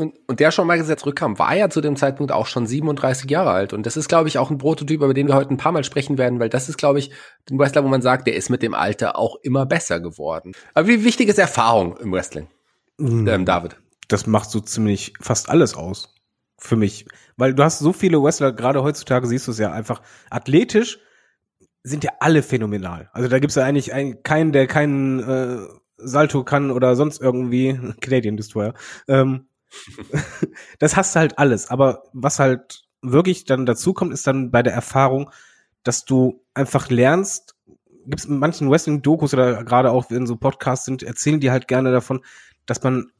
Und, 0.00 0.14
und 0.26 0.40
der 0.40 0.50
schon 0.50 0.66
mal 0.66 0.78
jetzt 0.78 1.00
zurückkam, 1.00 1.38
war 1.38 1.54
ja 1.54 1.68
zu 1.68 1.82
dem 1.82 1.94
Zeitpunkt 1.94 2.32
auch 2.32 2.46
schon 2.46 2.66
37 2.66 3.30
Jahre 3.30 3.50
alt. 3.50 3.74
Und 3.74 3.84
das 3.84 3.98
ist, 3.98 4.08
glaube 4.08 4.28
ich, 4.28 4.38
auch 4.38 4.50
ein 4.50 4.56
Prototyp, 4.56 5.02
über 5.02 5.12
den 5.12 5.28
wir 5.28 5.34
heute 5.34 5.52
ein 5.52 5.58
paar 5.58 5.72
Mal 5.72 5.84
sprechen 5.84 6.16
werden, 6.16 6.40
weil 6.40 6.48
das 6.48 6.70
ist, 6.70 6.78
glaube 6.78 7.00
ich, 7.00 7.10
ein 7.50 7.58
Wrestler, 7.58 7.84
wo 7.84 7.88
man 7.88 8.00
sagt, 8.00 8.26
der 8.26 8.34
ist 8.34 8.48
mit 8.48 8.62
dem 8.62 8.72
Alter 8.72 9.18
auch 9.18 9.36
immer 9.42 9.66
besser 9.66 10.00
geworden. 10.00 10.52
Aber 10.72 10.88
wie 10.88 11.04
wichtig 11.04 11.28
ist 11.28 11.38
Erfahrung 11.38 11.98
im 11.98 12.12
Wrestling, 12.12 12.48
mhm. 12.96 13.28
ähm, 13.28 13.44
David? 13.44 13.76
Das 14.08 14.26
macht 14.26 14.50
so 14.50 14.60
ziemlich 14.60 15.12
fast 15.20 15.50
alles 15.50 15.74
aus. 15.74 16.14
Für 16.56 16.76
mich. 16.76 17.06
Weil 17.36 17.54
du 17.54 17.62
hast 17.62 17.78
so 17.78 17.92
viele 17.92 18.22
Wrestler, 18.22 18.52
gerade 18.52 18.82
heutzutage 18.82 19.26
siehst 19.26 19.46
du 19.48 19.50
es 19.50 19.58
ja 19.58 19.70
einfach, 19.70 20.00
athletisch 20.30 20.98
sind 21.82 22.04
ja 22.04 22.12
alle 22.20 22.42
phänomenal. 22.42 23.10
Also 23.12 23.28
da 23.28 23.38
gibt 23.38 23.50
es 23.50 23.56
ja 23.56 23.64
eigentlich 23.64 23.92
einen, 23.92 24.22
keinen, 24.22 24.52
der 24.52 24.66
keinen 24.66 25.20
äh, 25.20 25.58
Salto 25.98 26.42
kann 26.42 26.70
oder 26.70 26.96
sonst 26.96 27.20
irgendwie, 27.20 27.78
Canadian 28.00 28.38
Destroyer. 28.38 28.72
Ähm, 29.08 29.46
das 30.78 30.96
hast 30.96 31.14
du 31.14 31.20
halt 31.20 31.38
alles. 31.38 31.70
Aber 31.70 32.04
was 32.12 32.38
halt 32.38 32.82
wirklich 33.02 33.44
dann 33.44 33.66
dazu 33.66 33.92
kommt, 33.92 34.12
ist 34.12 34.26
dann 34.26 34.50
bei 34.50 34.62
der 34.62 34.72
Erfahrung, 34.72 35.30
dass 35.82 36.04
du 36.04 36.44
einfach 36.54 36.90
lernst, 36.90 37.54
gibt 38.04 38.20
es 38.20 38.26
in 38.26 38.38
manchen 38.38 38.70
Wrestling-Dokus 38.70 39.34
oder 39.34 39.64
gerade 39.64 39.90
auch 39.90 40.10
wenn 40.10 40.26
so 40.26 40.36
Podcasts 40.36 40.84
sind, 40.84 41.02
erzählen 41.02 41.40
die 41.40 41.50
halt 41.50 41.68
gerne 41.68 41.92
davon, 41.92 42.24
dass 42.66 42.82
man 42.82 43.10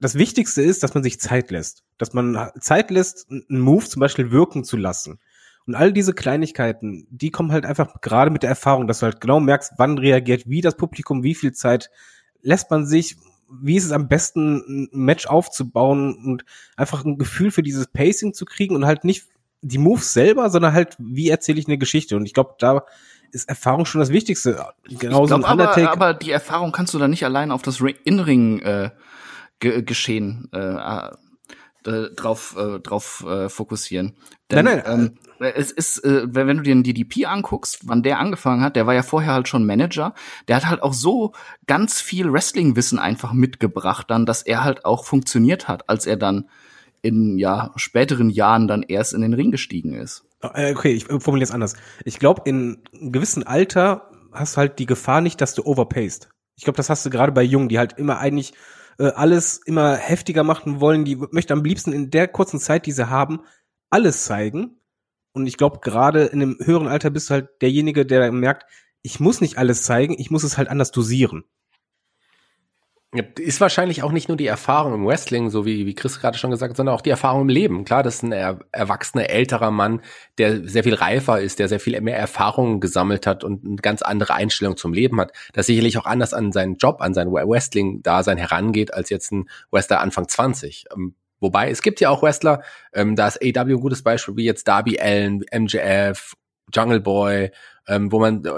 das 0.00 0.14
Wichtigste 0.14 0.62
ist, 0.62 0.82
dass 0.82 0.94
man 0.94 1.02
sich 1.02 1.20
Zeit 1.20 1.50
lässt. 1.50 1.84
Dass 1.98 2.14
man 2.14 2.50
Zeit 2.58 2.90
lässt, 2.90 3.30
einen 3.30 3.60
Move 3.60 3.84
zum 3.84 4.00
Beispiel 4.00 4.30
wirken 4.30 4.64
zu 4.64 4.76
lassen. 4.76 5.20
Und 5.66 5.74
all 5.74 5.92
diese 5.92 6.14
Kleinigkeiten, 6.14 7.06
die 7.10 7.30
kommen 7.30 7.52
halt 7.52 7.66
einfach 7.66 8.00
gerade 8.00 8.30
mit 8.30 8.42
der 8.42 8.50
Erfahrung, 8.50 8.86
dass 8.86 9.00
du 9.00 9.04
halt 9.04 9.20
genau 9.20 9.40
merkst, 9.40 9.74
wann 9.76 9.98
reagiert 9.98 10.48
wie 10.48 10.62
das 10.62 10.76
Publikum, 10.76 11.22
wie 11.22 11.34
viel 11.34 11.52
Zeit 11.52 11.90
lässt 12.40 12.70
man 12.70 12.86
sich, 12.86 13.16
wie 13.50 13.76
ist 13.76 13.84
es 13.84 13.92
am 13.92 14.08
besten, 14.08 14.88
ein 14.92 15.04
Match 15.04 15.26
aufzubauen 15.26 16.16
und 16.24 16.44
einfach 16.76 17.04
ein 17.04 17.18
Gefühl 17.18 17.50
für 17.50 17.62
dieses 17.62 17.86
Pacing 17.86 18.32
zu 18.32 18.44
kriegen 18.44 18.74
und 18.74 18.86
halt 18.86 19.04
nicht 19.04 19.26
die 19.62 19.78
Moves 19.78 20.12
selber, 20.12 20.50
sondern 20.50 20.72
halt, 20.72 20.96
wie 20.98 21.28
erzähle 21.28 21.58
ich 21.58 21.66
eine 21.66 21.78
Geschichte? 21.78 22.16
Und 22.16 22.24
ich 22.24 22.34
glaube, 22.34 22.54
da 22.58 22.84
ist 23.32 23.48
Erfahrung 23.48 23.84
schon 23.86 24.00
das 24.00 24.10
Wichtigste. 24.10 24.64
Genauso 24.88 25.36
ich 25.36 25.42
glaub, 25.42 25.50
aber, 25.50 25.90
aber 25.90 26.14
die 26.14 26.30
Erfahrung 26.30 26.72
kannst 26.72 26.94
du 26.94 26.98
da 26.98 27.08
nicht 27.08 27.24
allein 27.24 27.50
auf 27.50 27.62
das 27.62 27.80
Inring 28.04 28.60
äh, 28.60 28.90
ge 29.60 29.82
geschehen 29.82 30.48
äh, 30.52 31.10
äh, 31.86 32.10
drauf, 32.14 32.56
äh, 32.58 32.80
drauf 32.80 33.24
äh, 33.26 33.48
fokussieren. 33.48 34.14
Denn, 34.50 34.64
nein, 34.64 34.82
nein. 34.84 35.16
Ähm, 35.40 35.52
es 35.54 35.70
ist, 35.70 36.04
äh, 36.04 36.22
wenn 36.34 36.58
du 36.58 36.62
dir 36.62 36.74
den 36.74 36.82
DDP 36.82 37.26
anguckst, 37.26 37.88
wann 37.88 38.02
der 38.02 38.18
angefangen 38.18 38.62
hat, 38.62 38.76
der 38.76 38.86
war 38.86 38.94
ja 38.94 39.02
vorher 39.02 39.32
halt 39.32 39.48
schon 39.48 39.64
Manager, 39.64 40.14
der 40.48 40.56
hat 40.56 40.66
halt 40.66 40.82
auch 40.82 40.92
so 40.92 41.32
ganz 41.66 42.00
viel 42.00 42.32
Wrestling-Wissen 42.32 42.98
einfach 42.98 43.32
mitgebracht, 43.32 44.10
dann, 44.10 44.26
dass 44.26 44.42
er 44.42 44.64
halt 44.64 44.84
auch 44.84 45.04
funktioniert 45.04 45.68
hat, 45.68 45.88
als 45.88 46.06
er 46.06 46.16
dann 46.16 46.48
in 47.02 47.38
ja 47.38 47.72
späteren 47.76 48.28
Jahren 48.28 48.68
dann 48.68 48.82
erst 48.82 49.14
in 49.14 49.22
den 49.22 49.32
Ring 49.32 49.50
gestiegen 49.50 49.94
ist. 49.94 50.24
Äh, 50.42 50.72
okay, 50.72 50.92
ich 50.92 51.04
formuliere 51.04 51.44
es 51.44 51.50
anders. 51.50 51.74
Ich 52.04 52.18
glaube, 52.18 52.42
in 52.44 52.82
einem 52.92 53.12
gewissen 53.12 53.46
Alter 53.46 54.10
hast 54.32 54.56
du 54.56 54.58
halt 54.58 54.78
die 54.78 54.86
Gefahr 54.86 55.20
nicht, 55.20 55.40
dass 55.40 55.54
du 55.54 55.64
overpaced. 55.64 56.28
Ich 56.56 56.64
glaube, 56.64 56.76
das 56.76 56.90
hast 56.90 57.06
du 57.06 57.10
gerade 57.10 57.32
bei 57.32 57.42
Jungen, 57.42 57.68
die 57.68 57.78
halt 57.78 57.94
immer 57.98 58.18
eigentlich 58.18 58.52
äh, 59.00 59.12
alles 59.14 59.56
immer 59.64 59.96
heftiger 59.96 60.44
machen 60.44 60.80
wollen. 60.80 61.04
Die 61.04 61.16
möchten 61.16 61.54
am 61.54 61.64
liebsten 61.64 61.92
in 61.92 62.10
der 62.10 62.28
kurzen 62.28 62.60
Zeit, 62.60 62.84
die 62.84 62.92
sie 62.92 63.08
haben, 63.08 63.40
alles 63.88 64.24
zeigen. 64.24 64.78
Und 65.32 65.46
ich 65.46 65.56
glaube, 65.56 65.78
gerade 65.80 66.24
in 66.26 66.42
einem 66.42 66.58
höheren 66.60 66.86
Alter 66.88 67.10
bist 67.10 67.30
du 67.30 67.34
halt 67.34 67.48
derjenige, 67.62 68.04
der 68.04 68.30
merkt, 68.30 68.70
ich 69.02 69.18
muss 69.18 69.40
nicht 69.40 69.56
alles 69.56 69.84
zeigen, 69.84 70.16
ich 70.18 70.30
muss 70.30 70.44
es 70.44 70.58
halt 70.58 70.68
anders 70.68 70.90
dosieren. 70.90 71.44
Ist 73.12 73.60
wahrscheinlich 73.60 74.04
auch 74.04 74.12
nicht 74.12 74.28
nur 74.28 74.36
die 74.36 74.46
Erfahrung 74.46 74.94
im 74.94 75.04
Wrestling, 75.04 75.50
so 75.50 75.66
wie, 75.66 75.84
wie 75.84 75.96
Chris 75.96 76.20
gerade 76.20 76.38
schon 76.38 76.52
gesagt 76.52 76.70
hat, 76.70 76.76
sondern 76.76 76.94
auch 76.94 77.00
die 77.00 77.10
Erfahrung 77.10 77.42
im 77.42 77.48
Leben. 77.48 77.84
Klar, 77.84 78.04
das 78.04 78.16
ist 78.16 78.22
ein 78.22 78.30
er, 78.30 78.60
erwachsener, 78.70 79.28
älterer 79.30 79.72
Mann, 79.72 80.00
der 80.38 80.68
sehr 80.68 80.84
viel 80.84 80.94
reifer 80.94 81.40
ist, 81.40 81.58
der 81.58 81.66
sehr 81.68 81.80
viel 81.80 82.00
mehr 82.02 82.16
Erfahrungen 82.16 82.78
gesammelt 82.78 83.26
hat 83.26 83.42
und 83.42 83.64
eine 83.64 83.76
ganz 83.76 84.02
andere 84.02 84.34
Einstellung 84.34 84.76
zum 84.76 84.92
Leben 84.92 85.20
hat, 85.20 85.32
das 85.54 85.66
sicherlich 85.66 85.98
auch 85.98 86.06
anders 86.06 86.32
an 86.32 86.52
seinen 86.52 86.76
Job, 86.76 87.00
an 87.00 87.12
sein 87.12 87.32
Wrestling-Dasein 87.32 88.38
herangeht, 88.38 88.94
als 88.94 89.10
jetzt 89.10 89.32
ein 89.32 89.48
Wrestler 89.72 90.00
Anfang 90.00 90.28
20. 90.28 90.84
Ähm, 90.94 91.16
wobei, 91.40 91.68
es 91.68 91.82
gibt 91.82 92.00
ja 92.00 92.10
auch 92.10 92.22
Wrestler, 92.22 92.62
ähm, 92.92 93.16
da 93.16 93.26
ist 93.26 93.42
AW 93.42 93.72
ein 93.72 93.80
gutes 93.80 94.04
Beispiel, 94.04 94.36
wie 94.36 94.44
jetzt 94.44 94.68
Darby 94.68 95.00
Allen, 95.00 95.44
MJF, 95.52 96.34
Jungle 96.72 97.00
Boy, 97.00 97.50
ähm, 97.88 98.12
wo 98.12 98.20
man 98.20 98.44
äh, 98.44 98.50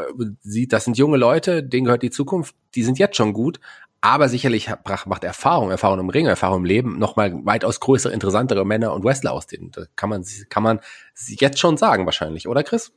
sieht, 0.42 0.72
das 0.74 0.84
sind 0.84 0.98
junge 0.98 1.16
Leute, 1.16 1.62
denen 1.62 1.86
gehört 1.86 2.02
die 2.02 2.10
Zukunft, 2.10 2.54
die 2.74 2.82
sind 2.82 2.98
jetzt 2.98 3.16
schon 3.16 3.32
gut, 3.32 3.60
Aber 4.04 4.28
sicherlich 4.28 4.68
macht 5.06 5.22
Erfahrung, 5.22 5.70
Erfahrung 5.70 6.00
im 6.00 6.08
Ring, 6.08 6.26
Erfahrung 6.26 6.58
im 6.58 6.64
Leben 6.64 6.98
nochmal 6.98 7.32
weitaus 7.44 7.78
größere, 7.78 8.12
interessantere 8.12 8.66
Männer 8.66 8.92
und 8.94 9.04
Wrestler 9.04 9.30
aus 9.30 9.46
denen. 9.46 9.70
Das 9.70 9.86
kann 9.94 10.10
man, 10.10 10.24
kann 10.48 10.64
man 10.64 10.80
jetzt 11.28 11.60
schon 11.60 11.76
sagen 11.76 12.04
wahrscheinlich, 12.04 12.48
oder 12.48 12.64
Chris? 12.64 12.92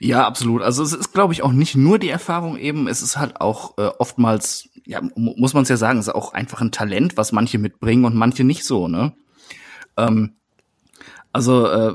Ja, 0.00 0.26
absolut. 0.26 0.60
Also 0.60 0.82
es 0.82 0.92
ist, 0.92 1.14
glaube 1.14 1.32
ich, 1.32 1.42
auch 1.42 1.52
nicht 1.52 1.76
nur 1.76 1.98
die 1.98 2.10
Erfahrung 2.10 2.58
eben, 2.58 2.88
es 2.88 3.00
ist 3.00 3.16
halt 3.16 3.40
auch 3.40 3.78
äh, 3.78 3.86
oftmals, 3.98 4.68
ja, 4.84 5.00
muss 5.16 5.54
man 5.54 5.62
es 5.62 5.70
ja 5.70 5.78
sagen, 5.78 5.98
es 5.98 6.08
ist 6.08 6.14
auch 6.14 6.34
einfach 6.34 6.60
ein 6.60 6.72
Talent, 6.72 7.16
was 7.16 7.32
manche 7.32 7.56
mitbringen 7.56 8.04
und 8.04 8.14
manche 8.14 8.44
nicht 8.44 8.64
so, 8.64 8.86
ne? 8.86 9.14
Ähm, 9.96 10.34
also 11.32 11.66
äh, 11.68 11.94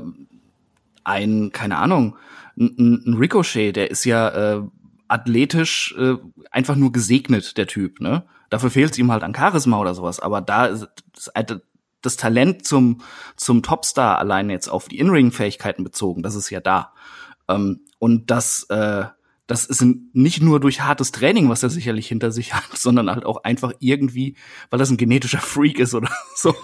ein, 1.04 1.52
keine 1.52 1.78
Ahnung, 1.78 2.16
ein, 2.58 3.04
ein 3.06 3.14
Ricochet, 3.14 3.76
der 3.76 3.92
ist 3.92 4.04
ja 4.04 4.56
äh, 4.56 4.62
athletisch 5.06 5.94
äh, 5.96 6.16
einfach 6.50 6.74
nur 6.74 6.90
gesegnet, 6.90 7.56
der 7.58 7.68
Typ, 7.68 8.00
ne? 8.00 8.24
Dafür 8.50 8.70
fehlt 8.70 8.92
es 8.92 8.98
ihm 8.98 9.10
halt 9.12 9.22
an 9.22 9.34
Charisma 9.34 9.78
oder 9.78 9.94
sowas, 9.94 10.20
aber 10.20 10.40
da 10.40 10.66
ist 10.66 10.88
das, 11.12 11.30
das 12.02 12.16
Talent 12.16 12.66
zum, 12.66 13.00
zum 13.36 13.62
Topstar 13.62 14.18
allein 14.18 14.50
jetzt 14.50 14.68
auf 14.68 14.88
die 14.88 14.98
In-Ring-Fähigkeiten 14.98 15.84
bezogen, 15.84 16.22
das 16.22 16.34
ist 16.34 16.50
ja 16.50 16.60
da. 16.60 16.92
Ähm, 17.48 17.80
und 17.98 18.30
das, 18.30 18.64
äh, 18.70 19.04
das 19.46 19.64
ist 19.64 19.84
nicht 20.12 20.42
nur 20.42 20.58
durch 20.58 20.80
hartes 20.80 21.12
Training, 21.12 21.48
was 21.48 21.62
er 21.62 21.70
sicherlich 21.70 22.08
hinter 22.08 22.32
sich 22.32 22.54
hat, 22.54 22.64
sondern 22.76 23.10
halt 23.10 23.24
auch 23.24 23.44
einfach 23.44 23.72
irgendwie, 23.78 24.36
weil 24.70 24.78
das 24.78 24.90
ein 24.90 24.96
genetischer 24.96 25.40
Freak 25.40 25.78
ist 25.78 25.94
oder 25.94 26.10
so. 26.34 26.54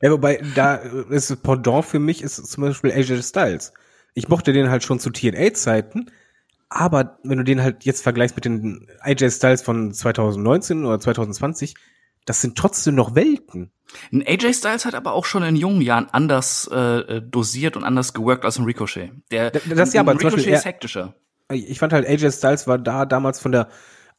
ja, 0.00 0.10
wobei 0.10 0.42
da 0.54 0.76
ist 0.76 1.42
Pendant 1.42 1.84
für 1.84 1.98
mich 1.98 2.22
ist 2.22 2.36
zum 2.36 2.64
Beispiel 2.64 2.92
AJ 2.92 3.22
Styles. 3.22 3.72
Ich 4.14 4.28
mochte 4.28 4.52
den 4.52 4.68
halt 4.68 4.82
schon 4.84 5.00
zu 5.00 5.10
TNA-Zeiten, 5.10 6.10
aber 6.74 7.18
wenn 7.22 7.38
du 7.38 7.44
den 7.44 7.62
halt 7.62 7.84
jetzt 7.84 8.02
vergleichst 8.02 8.36
mit 8.36 8.44
den 8.44 8.88
AJ 9.00 9.30
Styles 9.30 9.62
von 9.62 9.92
2019 9.92 10.84
oder 10.84 11.00
2020, 11.00 11.74
das 12.24 12.40
sind 12.40 12.56
trotzdem 12.56 12.94
noch 12.94 13.14
Welten. 13.14 13.72
Ein 14.12 14.22
AJ 14.26 14.54
Styles 14.54 14.84
hat 14.84 14.94
aber 14.94 15.12
auch 15.12 15.24
schon 15.24 15.42
in 15.42 15.56
jungen 15.56 15.82
Jahren 15.82 16.08
anders 16.10 16.66
äh, 16.68 17.20
dosiert 17.20 17.76
und 17.76 17.84
anders 17.84 18.14
geworkt 18.14 18.44
als 18.44 18.58
ein 18.58 18.64
Ricochet. 18.64 19.12
Der 19.30 19.50
das, 19.50 19.62
das 19.68 19.92
ja, 19.92 20.00
aber 20.00 20.12
Ricochet 20.12 20.36
Beispiel, 20.36 20.54
ist 20.54 20.64
hektischer 20.64 21.14
ich 21.54 21.78
fand 21.78 21.92
halt 21.92 22.06
AJ 22.06 22.32
Styles 22.32 22.66
war 22.66 22.78
da 22.78 23.04
damals 23.06 23.40
von 23.40 23.52
der 23.52 23.68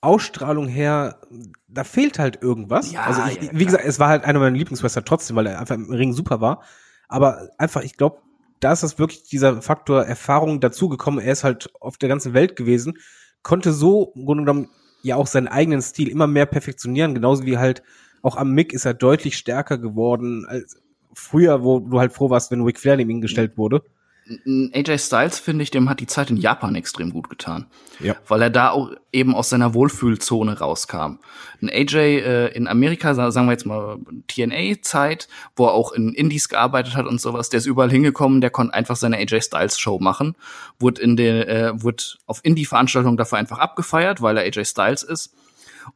Ausstrahlung 0.01 0.67
her, 0.67 1.21
da 1.67 1.83
fehlt 1.83 2.19
halt 2.19 2.41
irgendwas. 2.41 2.91
Ja, 2.91 3.03
also 3.03 3.21
ich, 3.29 3.41
ja, 3.41 3.49
wie 3.53 3.65
gesagt, 3.65 3.85
es 3.85 3.99
war 3.99 4.09
halt 4.09 4.25
einer 4.25 4.39
meiner 4.39 4.57
Lieblingswrestler 4.57 5.05
trotzdem, 5.05 5.35
weil 5.37 5.47
er 5.47 5.59
einfach 5.59 5.75
im 5.75 5.89
Ring 5.89 6.13
super 6.13 6.41
war. 6.41 6.61
Aber 7.07 7.49
einfach, 7.57 7.83
ich 7.83 7.95
glaube, 7.95 8.19
da 8.63 8.71
ist 8.71 8.83
das 8.83 8.97
wirklich 8.97 9.23
dieser 9.23 9.61
Faktor 9.61 10.03
Erfahrung 10.03 10.59
dazugekommen. 10.59 11.19
Er 11.19 11.33
ist 11.33 11.43
halt 11.43 11.69
auf 11.81 11.97
der 11.97 12.09
ganzen 12.09 12.33
Welt 12.33 12.55
gewesen, 12.55 12.97
konnte 13.41 13.73
so 13.73 14.13
im 14.15 14.25
Grunde 14.25 14.43
genommen 14.43 14.69
ja 15.01 15.17
auch 15.17 15.27
seinen 15.27 15.49
eigenen 15.49 15.81
Stil 15.81 16.07
immer 16.07 16.27
mehr 16.27 16.45
perfektionieren, 16.45 17.13
genauso 17.13 17.45
wie 17.45 17.57
halt 17.57 17.83
auch 18.21 18.37
am 18.37 18.51
Mick 18.51 18.71
ist 18.71 18.85
er 18.85 18.93
deutlich 18.93 19.37
stärker 19.37 19.77
geworden 19.77 20.45
als 20.47 20.81
früher, 21.13 21.63
wo 21.63 21.79
du 21.79 21.99
halt 21.99 22.13
froh 22.13 22.29
warst, 22.29 22.51
wenn 22.51 22.61
Ric 22.61 22.79
Flair 22.79 22.95
neben 22.95 23.09
ihn 23.09 23.21
gestellt 23.21 23.57
wurde. 23.57 23.83
AJ 24.25 24.99
Styles, 24.99 25.39
finde 25.39 25.63
ich, 25.63 25.71
dem 25.71 25.89
hat 25.89 25.99
die 25.99 26.07
Zeit 26.07 26.29
in 26.29 26.37
Japan 26.37 26.75
extrem 26.75 27.11
gut 27.11 27.29
getan. 27.29 27.67
Ja. 27.99 28.15
Weil 28.27 28.43
er 28.43 28.49
da 28.49 28.69
auch 28.69 28.91
eben 29.11 29.35
aus 29.35 29.49
seiner 29.49 29.73
Wohlfühlzone 29.73 30.59
rauskam. 30.59 31.19
Ein 31.61 31.69
AJ 31.69 31.95
äh, 31.97 32.47
in 32.55 32.67
Amerika, 32.67 33.13
sagen 33.13 33.47
wir 33.47 33.51
jetzt 33.51 33.65
mal 33.65 33.97
TNA-Zeit, 34.27 35.27
wo 35.57 35.65
er 35.65 35.73
auch 35.73 35.91
in 35.91 36.13
Indies 36.13 36.47
gearbeitet 36.47 36.95
hat 36.95 37.05
und 37.05 37.19
sowas, 37.19 37.49
der 37.49 37.57
ist 37.57 37.65
überall 37.65 37.91
hingekommen, 37.91 38.39
der 38.39 38.49
konnte 38.49 38.73
einfach 38.73 38.95
seine 38.95 39.17
AJ 39.17 39.41
Styles-Show 39.41 39.99
machen. 39.99 40.35
Wurde 40.79 41.01
in 41.01 41.17
der, 41.17 41.49
äh, 41.49 41.83
wurde 41.83 42.03
auf 42.25 42.39
Indie-Veranstaltungen 42.43 43.17
dafür 43.17 43.39
einfach 43.39 43.59
abgefeiert, 43.59 44.21
weil 44.21 44.37
er 44.37 44.43
AJ 44.43 44.65
Styles 44.65 45.03
ist. 45.03 45.35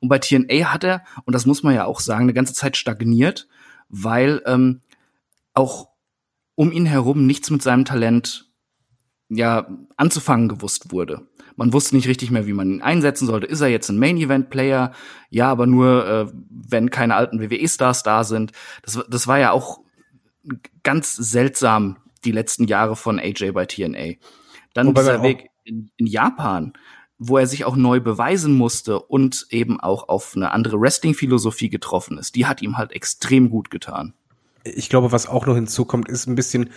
Und 0.01 0.09
bei 0.09 0.19
TNA 0.19 0.73
hat 0.73 0.83
er, 0.83 1.03
und 1.23 1.33
das 1.33 1.45
muss 1.45 1.63
man 1.63 1.73
ja 1.73 1.85
auch 1.85 2.01
sagen, 2.01 2.23
eine 2.23 2.33
ganze 2.33 2.53
Zeit 2.53 2.75
stagniert, 2.75 3.47
weil 3.87 4.41
ähm, 4.45 4.81
auch 5.53 5.87
um 6.57 6.71
ihn 6.71 6.87
herum 6.87 7.27
nichts 7.27 7.51
mit 7.51 7.61
seinem 7.61 7.85
Talent 7.85 8.51
ja 9.29 9.67
anzufangen 9.95 10.49
gewusst 10.49 10.91
wurde. 10.91 11.27
Man 11.55 11.71
wusste 11.71 11.95
nicht 11.95 12.07
richtig 12.07 12.31
mehr, 12.31 12.47
wie 12.47 12.53
man 12.53 12.71
ihn 12.71 12.81
einsetzen 12.81 13.27
sollte. 13.27 13.45
Ist 13.45 13.61
er 13.61 13.67
jetzt 13.67 13.89
ein 13.89 13.99
Main-Event-Player? 13.99 14.91
Ja, 15.29 15.51
aber 15.51 15.67
nur, 15.67 16.07
äh, 16.07 16.27
wenn 16.49 16.89
keine 16.89 17.15
alten 17.15 17.39
WWE-Stars 17.39 18.03
da 18.03 18.23
sind. 18.23 18.53
Das, 18.81 18.99
das 19.07 19.27
war 19.27 19.37
ja 19.39 19.51
auch 19.51 19.81
ganz 20.83 21.15
seltsam 21.15 21.97
die 22.25 22.31
letzten 22.31 22.65
Jahre 22.65 22.95
von 22.95 23.19
AJ 23.19 23.51
bei 23.51 23.65
TNA. 23.65 24.15
Dann 24.73 24.87
Wobei 24.87 25.01
dieser 25.01 25.23
Weg 25.23 25.49
in, 25.63 25.91
in 25.97 26.07
Japan, 26.07 26.73
wo 27.19 27.37
er 27.37 27.45
sich 27.45 27.65
auch 27.65 27.75
neu 27.75 27.99
beweisen 27.99 28.55
musste 28.55 28.99
und 28.99 29.45
eben 29.51 29.79
auch 29.79 30.09
auf 30.09 30.33
eine 30.35 30.51
andere 30.51 30.81
Wrestling-Philosophie 30.81 31.69
getroffen 31.69 32.17
ist. 32.17 32.35
Die 32.35 32.47
hat 32.47 32.63
ihm 32.63 32.77
halt 32.77 32.93
extrem 32.93 33.51
gut 33.51 33.69
getan 33.69 34.13
ich 34.75 34.89
glaube, 34.89 35.11
was 35.11 35.27
auch 35.27 35.45
noch 35.45 35.55
hinzukommt, 35.55 36.09
ist 36.09 36.27
ein 36.27 36.35
bisschen, 36.35 36.69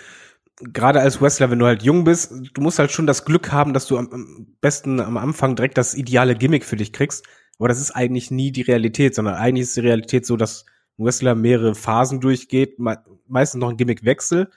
gerade 0.60 1.00
als 1.00 1.20
Wrestler, 1.20 1.50
wenn 1.50 1.58
du 1.58 1.66
halt 1.66 1.82
jung 1.82 2.04
bist, 2.04 2.32
du 2.52 2.60
musst 2.60 2.78
halt 2.78 2.90
schon 2.90 3.06
das 3.06 3.24
Glück 3.24 3.52
haben, 3.52 3.72
dass 3.72 3.86
du 3.86 3.98
am, 3.98 4.46
besten 4.60 5.00
am 5.00 5.16
Anfang 5.16 5.56
direkt 5.56 5.78
das 5.78 5.94
ideale 5.94 6.34
Gimmick 6.34 6.64
für 6.64 6.76
dich 6.76 6.92
kriegst. 6.92 7.26
Aber 7.58 7.68
das 7.68 7.80
ist 7.80 7.90
eigentlich 7.90 8.30
nie 8.30 8.52
die 8.52 8.62
Realität, 8.62 9.14
sondern 9.14 9.34
eigentlich 9.34 9.64
ist 9.64 9.76
die 9.76 9.80
Realität 9.80 10.26
so, 10.26 10.36
dass 10.36 10.64
ein 10.98 11.04
Wrestler 11.04 11.34
mehrere 11.34 11.74
Phasen 11.74 12.20
durchgeht, 12.20 12.78
meistens 12.78 13.60
noch 13.60 13.70
ein 13.70 13.76
Gimmickwechsel 13.76 14.50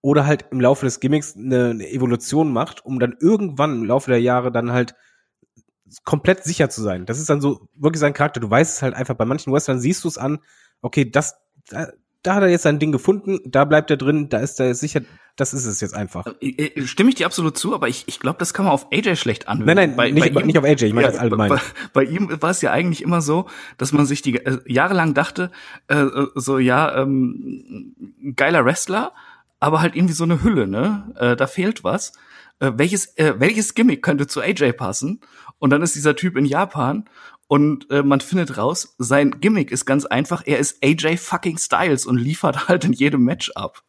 oder 0.00 0.26
halt 0.26 0.46
im 0.50 0.60
Laufe 0.60 0.86
des 0.86 1.00
Gimmicks 1.00 1.36
eine, 1.36 1.70
eine 1.70 1.90
Evolution 1.90 2.52
macht, 2.52 2.84
um 2.84 3.00
dann 3.00 3.16
irgendwann 3.20 3.76
im 3.76 3.84
Laufe 3.84 4.10
der 4.10 4.20
Jahre 4.20 4.52
dann 4.52 4.72
halt 4.72 4.94
komplett 6.04 6.44
sicher 6.44 6.68
zu 6.68 6.82
sein. 6.82 7.06
Das 7.06 7.18
ist 7.18 7.30
dann 7.30 7.40
so 7.40 7.68
wirklich 7.74 8.00
sein 8.00 8.12
Charakter. 8.12 8.40
Du 8.40 8.50
weißt 8.50 8.76
es 8.76 8.82
halt 8.82 8.94
einfach, 8.94 9.14
bei 9.14 9.24
manchen 9.24 9.52
Wrestlern 9.52 9.80
siehst 9.80 10.04
du 10.04 10.08
es 10.08 10.18
an, 10.18 10.40
okay, 10.82 11.10
das, 11.10 11.36
da 12.24 12.34
hat 12.34 12.42
er 12.42 12.48
jetzt 12.48 12.62
sein 12.62 12.78
Ding 12.78 12.90
gefunden, 12.90 13.38
da 13.44 13.64
bleibt 13.64 13.90
er 13.90 13.96
drin, 13.96 14.30
da 14.30 14.38
ist 14.38 14.58
er 14.58 14.74
sicher, 14.74 15.02
das 15.36 15.52
ist 15.52 15.66
es 15.66 15.80
jetzt 15.80 15.94
einfach. 15.94 16.26
Äh, 16.40 16.48
äh, 16.48 16.86
stimme 16.86 17.10
ich 17.10 17.16
dir 17.16 17.26
absolut 17.26 17.58
zu, 17.58 17.74
aber 17.74 17.88
ich, 17.88 18.04
ich 18.06 18.18
glaube, 18.18 18.38
das 18.38 18.54
kann 18.54 18.64
man 18.64 18.72
auf 18.72 18.86
AJ 18.90 19.16
schlecht 19.16 19.46
anhören. 19.46 19.66
Nein, 19.66 19.76
nein, 19.76 19.96
bei, 19.96 20.10
nicht, 20.10 20.32
bei 20.32 20.40
ihm, 20.40 20.46
nicht 20.46 20.58
auf 20.58 20.64
AJ, 20.64 20.84
ich 20.84 20.94
meine 20.94 21.06
ja, 21.06 21.12
das 21.12 21.20
allgemein. 21.20 21.50
Bei, 21.50 21.60
bei, 21.92 22.04
ihm 22.04 22.30
war 22.40 22.50
es 22.50 22.62
ja 22.62 22.72
eigentlich 22.72 23.02
immer 23.02 23.20
so, 23.20 23.46
dass 23.76 23.92
man 23.92 24.06
sich 24.06 24.22
die 24.22 24.36
äh, 24.36 24.58
jahrelang 24.66 25.12
dachte, 25.12 25.50
äh, 25.88 25.96
äh, 25.96 26.28
so 26.34 26.58
ja, 26.58 26.96
ähm, 26.96 27.94
geiler 28.36 28.64
Wrestler, 28.64 29.12
aber 29.60 29.82
halt 29.82 29.94
irgendwie 29.94 30.14
so 30.14 30.24
eine 30.24 30.42
Hülle, 30.42 30.66
ne? 30.66 31.14
Äh, 31.18 31.36
da 31.36 31.46
fehlt 31.46 31.84
was. 31.84 32.12
Äh, 32.58 32.72
welches, 32.76 33.16
äh, 33.18 33.34
welches 33.38 33.74
Gimmick 33.74 34.02
könnte 34.02 34.26
zu 34.26 34.40
AJ 34.40 34.72
passen? 34.72 35.20
Und 35.58 35.70
dann 35.70 35.82
ist 35.82 35.94
dieser 35.94 36.16
Typ 36.16 36.36
in 36.36 36.44
Japan 36.44 37.04
und 37.54 37.88
äh, 37.88 38.02
man 38.02 38.18
findet 38.18 38.58
raus, 38.58 38.96
sein 38.98 39.40
Gimmick 39.40 39.70
ist 39.70 39.84
ganz 39.86 40.06
einfach, 40.06 40.42
er 40.44 40.58
ist 40.58 40.82
AJ 40.82 41.18
fucking 41.18 41.56
Styles 41.56 42.04
und 42.04 42.16
liefert 42.16 42.66
halt 42.68 42.84
in 42.84 42.92
jedem 42.92 43.22
Match 43.22 43.52
ab. 43.54 43.84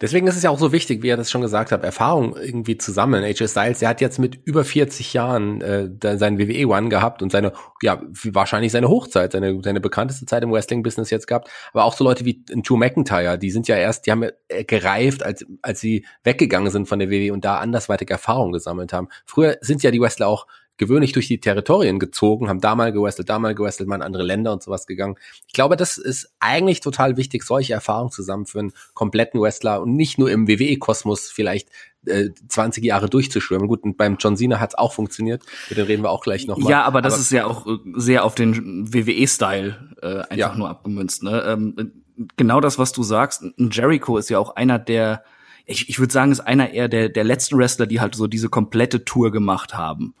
Deswegen 0.00 0.26
ist 0.26 0.34
es 0.34 0.42
ja 0.42 0.50
auch 0.50 0.58
so 0.58 0.72
wichtig, 0.72 1.00
wie 1.04 1.10
er 1.10 1.16
das 1.16 1.30
schon 1.30 1.42
gesagt 1.42 1.70
hat, 1.70 1.84
Erfahrung 1.84 2.34
irgendwie 2.36 2.76
zu 2.76 2.90
sammeln. 2.90 3.22
AJ 3.22 3.46
Styles, 3.46 3.78
der 3.78 3.88
hat 3.88 4.00
jetzt 4.00 4.18
mit 4.18 4.34
über 4.34 4.64
40 4.64 5.12
Jahren 5.12 5.60
äh, 5.60 5.90
seinen 6.18 6.40
WWE 6.40 6.66
One 6.66 6.88
gehabt 6.88 7.22
und 7.22 7.30
seine, 7.30 7.52
ja, 7.82 8.02
wahrscheinlich 8.32 8.72
seine 8.72 8.88
Hochzeit, 8.88 9.30
seine, 9.30 9.60
seine 9.62 9.80
bekannteste 9.80 10.26
Zeit 10.26 10.42
im 10.42 10.50
Wrestling-Business 10.50 11.10
jetzt 11.10 11.28
gehabt. 11.28 11.50
Aber 11.72 11.84
auch 11.84 11.94
so 11.94 12.02
Leute 12.02 12.24
wie 12.24 12.42
Drew 12.44 12.76
McIntyre, 12.76 13.38
die 13.38 13.52
sind 13.52 13.68
ja 13.68 13.76
erst, 13.76 14.06
die 14.06 14.10
haben 14.10 14.24
ja 14.24 14.30
gereift, 14.66 15.22
als, 15.22 15.46
als 15.62 15.78
sie 15.78 16.04
weggegangen 16.24 16.72
sind 16.72 16.88
von 16.88 16.98
der 16.98 17.08
WWE 17.08 17.32
und 17.32 17.44
da 17.44 17.58
andersweitig 17.58 18.10
Erfahrung 18.10 18.50
gesammelt 18.50 18.92
haben. 18.92 19.06
Früher 19.24 19.58
sind 19.60 19.84
ja 19.84 19.92
die 19.92 20.00
Wrestler 20.00 20.26
auch 20.26 20.48
gewöhnlich 20.82 21.12
durch 21.12 21.28
die 21.28 21.38
Territorien 21.38 22.00
gezogen, 22.00 22.48
haben 22.48 22.60
da 22.60 22.74
mal 22.74 22.92
gewrestelt, 22.92 23.28
da 23.28 23.38
mal 23.38 23.54
gewrestelt, 23.54 23.88
mal 23.88 23.94
in 23.94 24.02
andere 24.02 24.24
Länder 24.24 24.52
und 24.52 24.64
sowas 24.64 24.88
gegangen. 24.88 25.14
Ich 25.46 25.52
glaube, 25.52 25.76
das 25.76 25.96
ist 25.96 26.34
eigentlich 26.40 26.80
total 26.80 27.16
wichtig, 27.16 27.44
solche 27.44 27.72
Erfahrungen 27.72 28.10
zusammen 28.10 28.46
für 28.46 28.58
einen 28.58 28.72
kompletten 28.92 29.40
Wrestler 29.40 29.80
und 29.80 29.94
nicht 29.94 30.18
nur 30.18 30.28
im 30.28 30.48
WWE-Kosmos 30.48 31.30
vielleicht 31.30 31.68
äh, 32.06 32.30
20 32.48 32.84
Jahre 32.84 33.08
durchzuschwimmen. 33.08 33.68
Gut, 33.68 33.84
und 33.84 33.96
beim 33.96 34.16
John 34.18 34.36
Cena 34.36 34.58
hat 34.58 34.70
es 34.70 34.74
auch 34.74 34.92
funktioniert, 34.92 35.44
mit 35.68 35.78
dem 35.78 35.86
reden 35.86 36.02
wir 36.02 36.10
auch 36.10 36.24
gleich 36.24 36.48
nochmal. 36.48 36.68
Ja, 36.68 36.82
aber 36.82 37.00
das 37.00 37.14
aber, 37.14 37.22
ist 37.22 37.30
ja 37.30 37.46
auch 37.46 37.64
äh, 37.64 37.78
sehr 37.94 38.24
auf 38.24 38.34
den 38.34 38.92
WWE-Style 38.92 39.94
äh, 40.02 40.06
einfach 40.06 40.36
ja. 40.36 40.54
nur 40.56 40.68
abgemünzt. 40.68 41.22
Ne? 41.22 41.44
Ähm, 41.46 41.92
genau 42.36 42.60
das, 42.60 42.76
was 42.80 42.90
du 42.90 43.04
sagst, 43.04 43.44
Jericho 43.56 44.16
ist 44.16 44.30
ja 44.30 44.40
auch 44.40 44.56
einer 44.56 44.80
der 44.80 45.22
ich, 45.64 45.88
ich 45.88 46.00
würde 46.00 46.12
sagen, 46.12 46.32
ist 46.32 46.40
einer 46.40 46.70
eher 46.70 46.88
der, 46.88 47.08
der 47.08 47.22
letzten 47.22 47.56
Wrestler, 47.56 47.86
die 47.86 48.00
halt 48.00 48.16
so 48.16 48.26
diese 48.26 48.48
komplette 48.48 49.04
Tour 49.04 49.30
gemacht 49.30 49.74
haben 49.74 50.12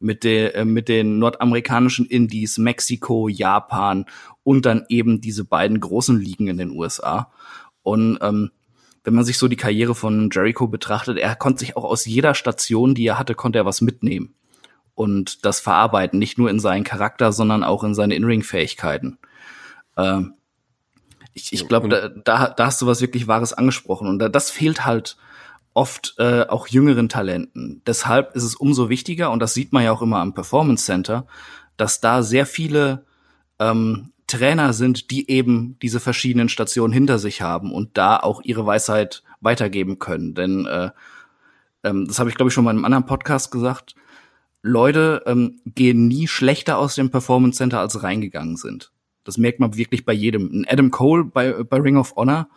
mit, 0.00 0.24
der, 0.24 0.56
äh, 0.56 0.64
mit 0.64 0.88
den 0.88 1.18
nordamerikanischen 1.18 2.06
Indies, 2.06 2.58
Mexiko, 2.58 3.28
Japan 3.28 4.06
und 4.42 4.66
dann 4.66 4.86
eben 4.88 5.20
diese 5.20 5.44
beiden 5.44 5.78
großen 5.78 6.18
Ligen 6.18 6.48
in 6.48 6.58
den 6.58 6.70
USA. 6.70 7.30
Und 7.82 8.18
ähm, 8.20 8.50
wenn 9.04 9.14
man 9.14 9.24
sich 9.24 9.38
so 9.38 9.48
die 9.48 9.56
Karriere 9.56 9.94
von 9.94 10.30
Jericho 10.32 10.66
betrachtet, 10.66 11.18
er 11.18 11.36
konnte 11.36 11.60
sich 11.60 11.76
auch 11.76 11.84
aus 11.84 12.06
jeder 12.06 12.34
Station, 12.34 12.94
die 12.94 13.06
er 13.06 13.18
hatte, 13.18 13.34
konnte 13.34 13.58
er 13.58 13.66
was 13.66 13.80
mitnehmen 13.80 14.34
und 14.94 15.44
das 15.44 15.60
verarbeiten, 15.60 16.18
nicht 16.18 16.38
nur 16.38 16.50
in 16.50 16.60
seinen 16.60 16.84
Charakter, 16.84 17.32
sondern 17.32 17.62
auch 17.64 17.84
in 17.84 17.94
seine 17.94 18.14
In-Ring-Fähigkeiten. 18.14 19.18
Ähm, 19.96 20.34
ich 21.32 21.52
ich 21.52 21.68
glaube, 21.68 21.88
da, 21.88 22.08
da, 22.08 22.48
da 22.48 22.66
hast 22.66 22.82
du 22.82 22.86
was 22.86 23.00
wirklich 23.00 23.28
Wahres 23.28 23.52
angesprochen 23.52 24.08
und 24.08 24.18
da, 24.18 24.28
das 24.28 24.50
fehlt 24.50 24.84
halt 24.84 25.16
oft 25.74 26.14
äh, 26.18 26.46
auch 26.46 26.66
jüngeren 26.66 27.08
Talenten. 27.08 27.82
Deshalb 27.86 28.34
ist 28.34 28.44
es 28.44 28.54
umso 28.54 28.88
wichtiger, 28.88 29.30
und 29.30 29.40
das 29.40 29.54
sieht 29.54 29.72
man 29.72 29.84
ja 29.84 29.92
auch 29.92 30.02
immer 30.02 30.18
am 30.18 30.34
Performance 30.34 30.84
Center, 30.84 31.26
dass 31.76 32.00
da 32.00 32.22
sehr 32.22 32.46
viele 32.46 33.04
ähm, 33.58 34.12
Trainer 34.26 34.72
sind, 34.72 35.10
die 35.10 35.30
eben 35.30 35.76
diese 35.82 36.00
verschiedenen 36.00 36.48
Stationen 36.48 36.92
hinter 36.92 37.18
sich 37.18 37.42
haben 37.42 37.72
und 37.72 37.96
da 37.96 38.16
auch 38.16 38.42
ihre 38.42 38.66
Weisheit 38.66 39.22
weitergeben 39.40 39.98
können. 39.98 40.34
Denn 40.34 40.66
äh, 40.66 40.90
ähm, 41.82 42.06
das 42.06 42.18
habe 42.18 42.30
ich, 42.30 42.36
glaube 42.36 42.48
ich, 42.48 42.54
schon 42.54 42.64
mal 42.64 42.70
in 42.70 42.78
einem 42.78 42.84
anderen 42.84 43.06
Podcast 43.06 43.50
gesagt. 43.50 43.94
Leute 44.62 45.22
ähm, 45.26 45.60
gehen 45.64 46.06
nie 46.08 46.28
schlechter 46.28 46.78
aus 46.78 46.94
dem 46.94 47.10
Performance 47.10 47.58
Center, 47.58 47.80
als 47.80 48.02
reingegangen 48.02 48.56
sind. 48.56 48.92
Das 49.24 49.38
merkt 49.38 49.60
man 49.60 49.76
wirklich 49.76 50.04
bei 50.04 50.12
jedem. 50.12 50.64
Adam 50.68 50.90
Cole 50.90 51.24
bei, 51.24 51.52
bei 51.64 51.78
Ring 51.78 51.96
of 51.96 52.14
Honor 52.16 52.48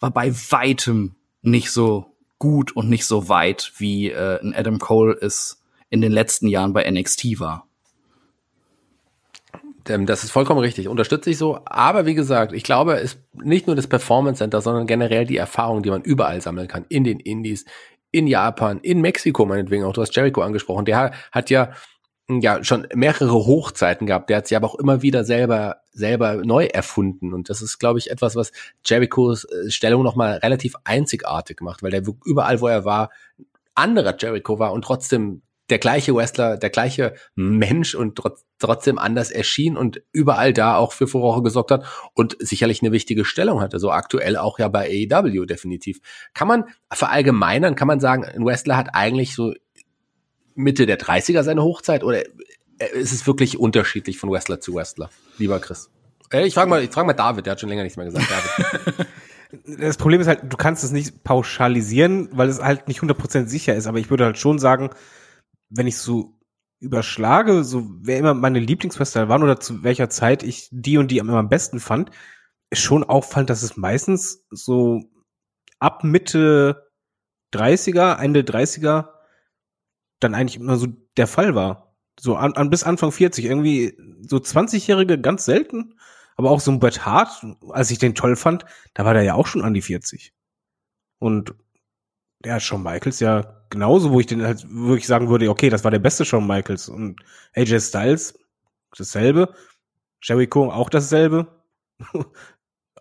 war 0.00 0.10
bei 0.10 0.34
weitem 0.50 1.14
nicht 1.42 1.70
so 1.70 2.13
gut 2.44 2.76
und 2.76 2.90
nicht 2.90 3.06
so 3.06 3.30
weit, 3.30 3.72
wie 3.78 4.10
äh, 4.10 4.38
Adam 4.54 4.78
Cole 4.78 5.16
es 5.18 5.62
in 5.88 6.02
den 6.02 6.12
letzten 6.12 6.46
Jahren 6.46 6.74
bei 6.74 6.84
NXT 6.90 7.40
war. 7.40 7.66
Ähm, 9.88 10.04
das 10.04 10.24
ist 10.24 10.30
vollkommen 10.30 10.60
richtig, 10.60 10.88
unterstütze 10.88 11.30
ich 11.30 11.38
so. 11.38 11.60
Aber 11.64 12.04
wie 12.04 12.14
gesagt, 12.14 12.52
ich 12.52 12.62
glaube, 12.62 12.96
es 12.96 13.14
ist 13.14 13.20
nicht 13.32 13.66
nur 13.66 13.76
das 13.76 13.86
Performance 13.86 14.40
Center, 14.40 14.60
sondern 14.60 14.86
generell 14.86 15.24
die 15.24 15.38
Erfahrung, 15.38 15.82
die 15.82 15.88
man 15.88 16.02
überall 16.02 16.42
sammeln 16.42 16.68
kann. 16.68 16.84
In 16.90 17.04
den 17.04 17.18
Indies, 17.18 17.64
in 18.10 18.26
Japan, 18.26 18.78
in 18.82 19.00
Mexiko 19.00 19.46
meinetwegen 19.46 19.84
auch. 19.84 19.94
Du 19.94 20.02
hast 20.02 20.14
Jericho 20.14 20.42
angesprochen. 20.42 20.84
Der 20.84 21.12
hat 21.32 21.48
ja, 21.48 21.72
ja 22.28 22.64
schon 22.64 22.86
mehrere 22.94 23.32
Hochzeiten 23.32 24.06
gehabt. 24.06 24.30
Der 24.30 24.38
hat 24.38 24.48
sich 24.48 24.56
aber 24.56 24.68
auch 24.68 24.76
immer 24.76 25.02
wieder 25.02 25.24
selber, 25.24 25.78
selber 25.92 26.36
neu 26.36 26.66
erfunden. 26.66 27.34
Und 27.34 27.50
das 27.50 27.60
ist, 27.60 27.78
glaube 27.78 27.98
ich, 27.98 28.10
etwas, 28.10 28.36
was 28.36 28.52
Jerichos 28.84 29.44
äh, 29.44 29.70
Stellung 29.70 30.02
nochmal 30.02 30.38
relativ 30.38 30.74
einzigartig 30.84 31.60
macht, 31.60 31.82
weil 31.82 31.90
der 31.90 32.02
überall, 32.24 32.60
wo 32.60 32.68
er 32.68 32.84
war, 32.84 33.10
anderer 33.74 34.16
Jericho 34.18 34.58
war 34.58 34.72
und 34.72 34.82
trotzdem 34.82 35.42
der 35.70 35.78
gleiche 35.78 36.14
Wrestler, 36.14 36.58
der 36.58 36.68
gleiche 36.68 37.14
Mensch 37.34 37.94
und 37.94 38.16
trotz, 38.16 38.44
trotzdem 38.58 38.98
anders 38.98 39.30
erschien 39.30 39.76
und 39.76 40.02
überall 40.12 40.52
da 40.52 40.76
auch 40.76 40.92
für 40.92 41.06
Furore 41.06 41.42
gesorgt 41.42 41.70
hat 41.70 41.86
und 42.12 42.36
sicherlich 42.38 42.82
eine 42.82 42.92
wichtige 42.92 43.24
Stellung 43.24 43.60
hatte. 43.60 43.78
So 43.78 43.90
aktuell 43.90 44.36
auch 44.36 44.58
ja 44.58 44.68
bei 44.68 45.08
AEW 45.10 45.46
definitiv. 45.46 46.00
Kann 46.34 46.48
man 46.48 46.64
verallgemeinern, 46.92 47.76
kann 47.76 47.88
man 47.88 48.00
sagen, 48.00 48.24
ein 48.24 48.44
Wrestler 48.44 48.76
hat 48.76 48.90
eigentlich 48.92 49.34
so 49.34 49.54
Mitte 50.54 50.86
der 50.86 50.98
30er 50.98 51.42
seine 51.42 51.62
Hochzeit 51.62 52.04
oder 52.04 52.22
ist 52.92 53.12
es 53.12 53.26
wirklich 53.26 53.58
unterschiedlich 53.58 54.18
von 54.18 54.30
Wrestler 54.30 54.60
zu 54.60 54.74
Wrestler? 54.74 55.10
Lieber 55.38 55.60
Chris. 55.60 55.90
Äh, 56.32 56.46
ich 56.46 56.54
frage 56.54 56.70
mal, 56.70 56.82
ich 56.82 56.90
frage 56.90 57.06
mal 57.06 57.12
David, 57.12 57.46
der 57.46 57.52
hat 57.52 57.60
schon 57.60 57.68
länger 57.68 57.82
nichts 57.82 57.96
mehr 57.96 58.06
gesagt. 58.06 58.26
David. 58.30 59.06
Das 59.78 59.98
Problem 59.98 60.20
ist 60.20 60.26
halt, 60.26 60.52
du 60.52 60.56
kannst 60.56 60.82
es 60.82 60.90
nicht 60.90 61.22
pauschalisieren, 61.22 62.28
weil 62.32 62.48
es 62.48 62.60
halt 62.60 62.88
nicht 62.88 63.02
100% 63.02 63.46
sicher 63.46 63.72
ist, 63.72 63.86
aber 63.86 63.98
ich 63.98 64.10
würde 64.10 64.24
halt 64.24 64.36
schon 64.36 64.58
sagen, 64.58 64.90
wenn 65.70 65.86
ich 65.86 65.96
so 65.98 66.40
überschlage, 66.80 67.62
so 67.62 67.86
wer 68.00 68.18
immer 68.18 68.34
meine 68.34 68.58
Lieblingswrestler 68.58 69.28
waren 69.28 69.44
oder 69.44 69.60
zu 69.60 69.84
welcher 69.84 70.10
Zeit 70.10 70.42
ich 70.42 70.68
die 70.72 70.98
und 70.98 71.12
die 71.12 71.18
immer 71.18 71.34
am 71.34 71.48
besten 71.48 71.78
fand, 71.78 72.10
ist 72.70 72.82
schon 72.82 73.04
auffallend, 73.04 73.48
dass 73.48 73.62
es 73.62 73.76
meistens 73.76 74.44
so 74.50 75.02
ab 75.78 76.02
Mitte 76.02 76.90
30er, 77.54 78.18
Ende 78.18 78.40
30er 78.40 79.13
dann 80.24 80.34
eigentlich 80.34 80.60
immer 80.60 80.76
so 80.76 80.88
der 81.16 81.26
Fall 81.26 81.54
war. 81.54 81.94
So 82.18 82.36
an, 82.36 82.54
an 82.54 82.70
bis 82.70 82.84
Anfang 82.84 83.12
40. 83.12 83.44
Irgendwie 83.44 83.96
so 84.22 84.36
20-Jährige 84.36 85.20
ganz 85.20 85.44
selten. 85.44 85.94
Aber 86.36 86.50
auch 86.50 86.60
so 86.60 86.72
ein 86.72 86.80
Bret 86.80 87.06
Hart, 87.06 87.44
als 87.70 87.90
ich 87.90 87.98
den 87.98 88.14
toll 88.14 88.34
fand, 88.36 88.64
da 88.94 89.04
war 89.04 89.14
der 89.14 89.22
ja 89.22 89.34
auch 89.34 89.46
schon 89.46 89.62
an 89.62 89.74
die 89.74 89.82
40. 89.82 90.32
Und 91.18 91.54
der 92.44 92.60
Shawn 92.60 92.82
Michaels 92.82 93.20
ja 93.20 93.64
genauso, 93.70 94.10
wo 94.10 94.20
ich 94.20 94.26
den 94.26 94.42
halt 94.42 94.66
wirklich 94.68 95.06
sagen 95.06 95.28
würde, 95.28 95.48
okay, 95.48 95.70
das 95.70 95.84
war 95.84 95.90
der 95.90 95.98
beste 95.98 96.24
Shawn 96.24 96.46
Michaels 96.46 96.88
und 96.88 97.20
AJ 97.54 97.80
Styles 97.80 98.38
dasselbe, 98.96 99.54
Jericho 100.22 100.70
auch 100.70 100.90
dasselbe. 100.90 101.46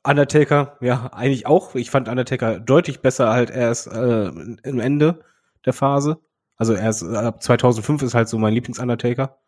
Undertaker, 0.03 0.77
ja, 0.82 1.08
eigentlich 1.13 1.46
auch. 1.48 1.75
Ich 1.75 1.89
fand 1.89 2.10
Undertaker 2.10 2.60
deutlich 2.60 3.01
besser 3.01 3.30
halt 3.30 3.50
erst 3.50 3.88
äh, 3.88 4.27
im 4.27 4.80
Ende 4.80 5.24
der 5.65 5.74
Phase. 5.74 6.20
Also 6.57 6.74
erst 6.74 7.03
ab 7.03 7.41
2005 7.41 8.03
ist 8.03 8.13
halt 8.13 8.29
so 8.29 8.38
mein 8.38 8.53
Lieblings-Undertaker. 8.53 9.39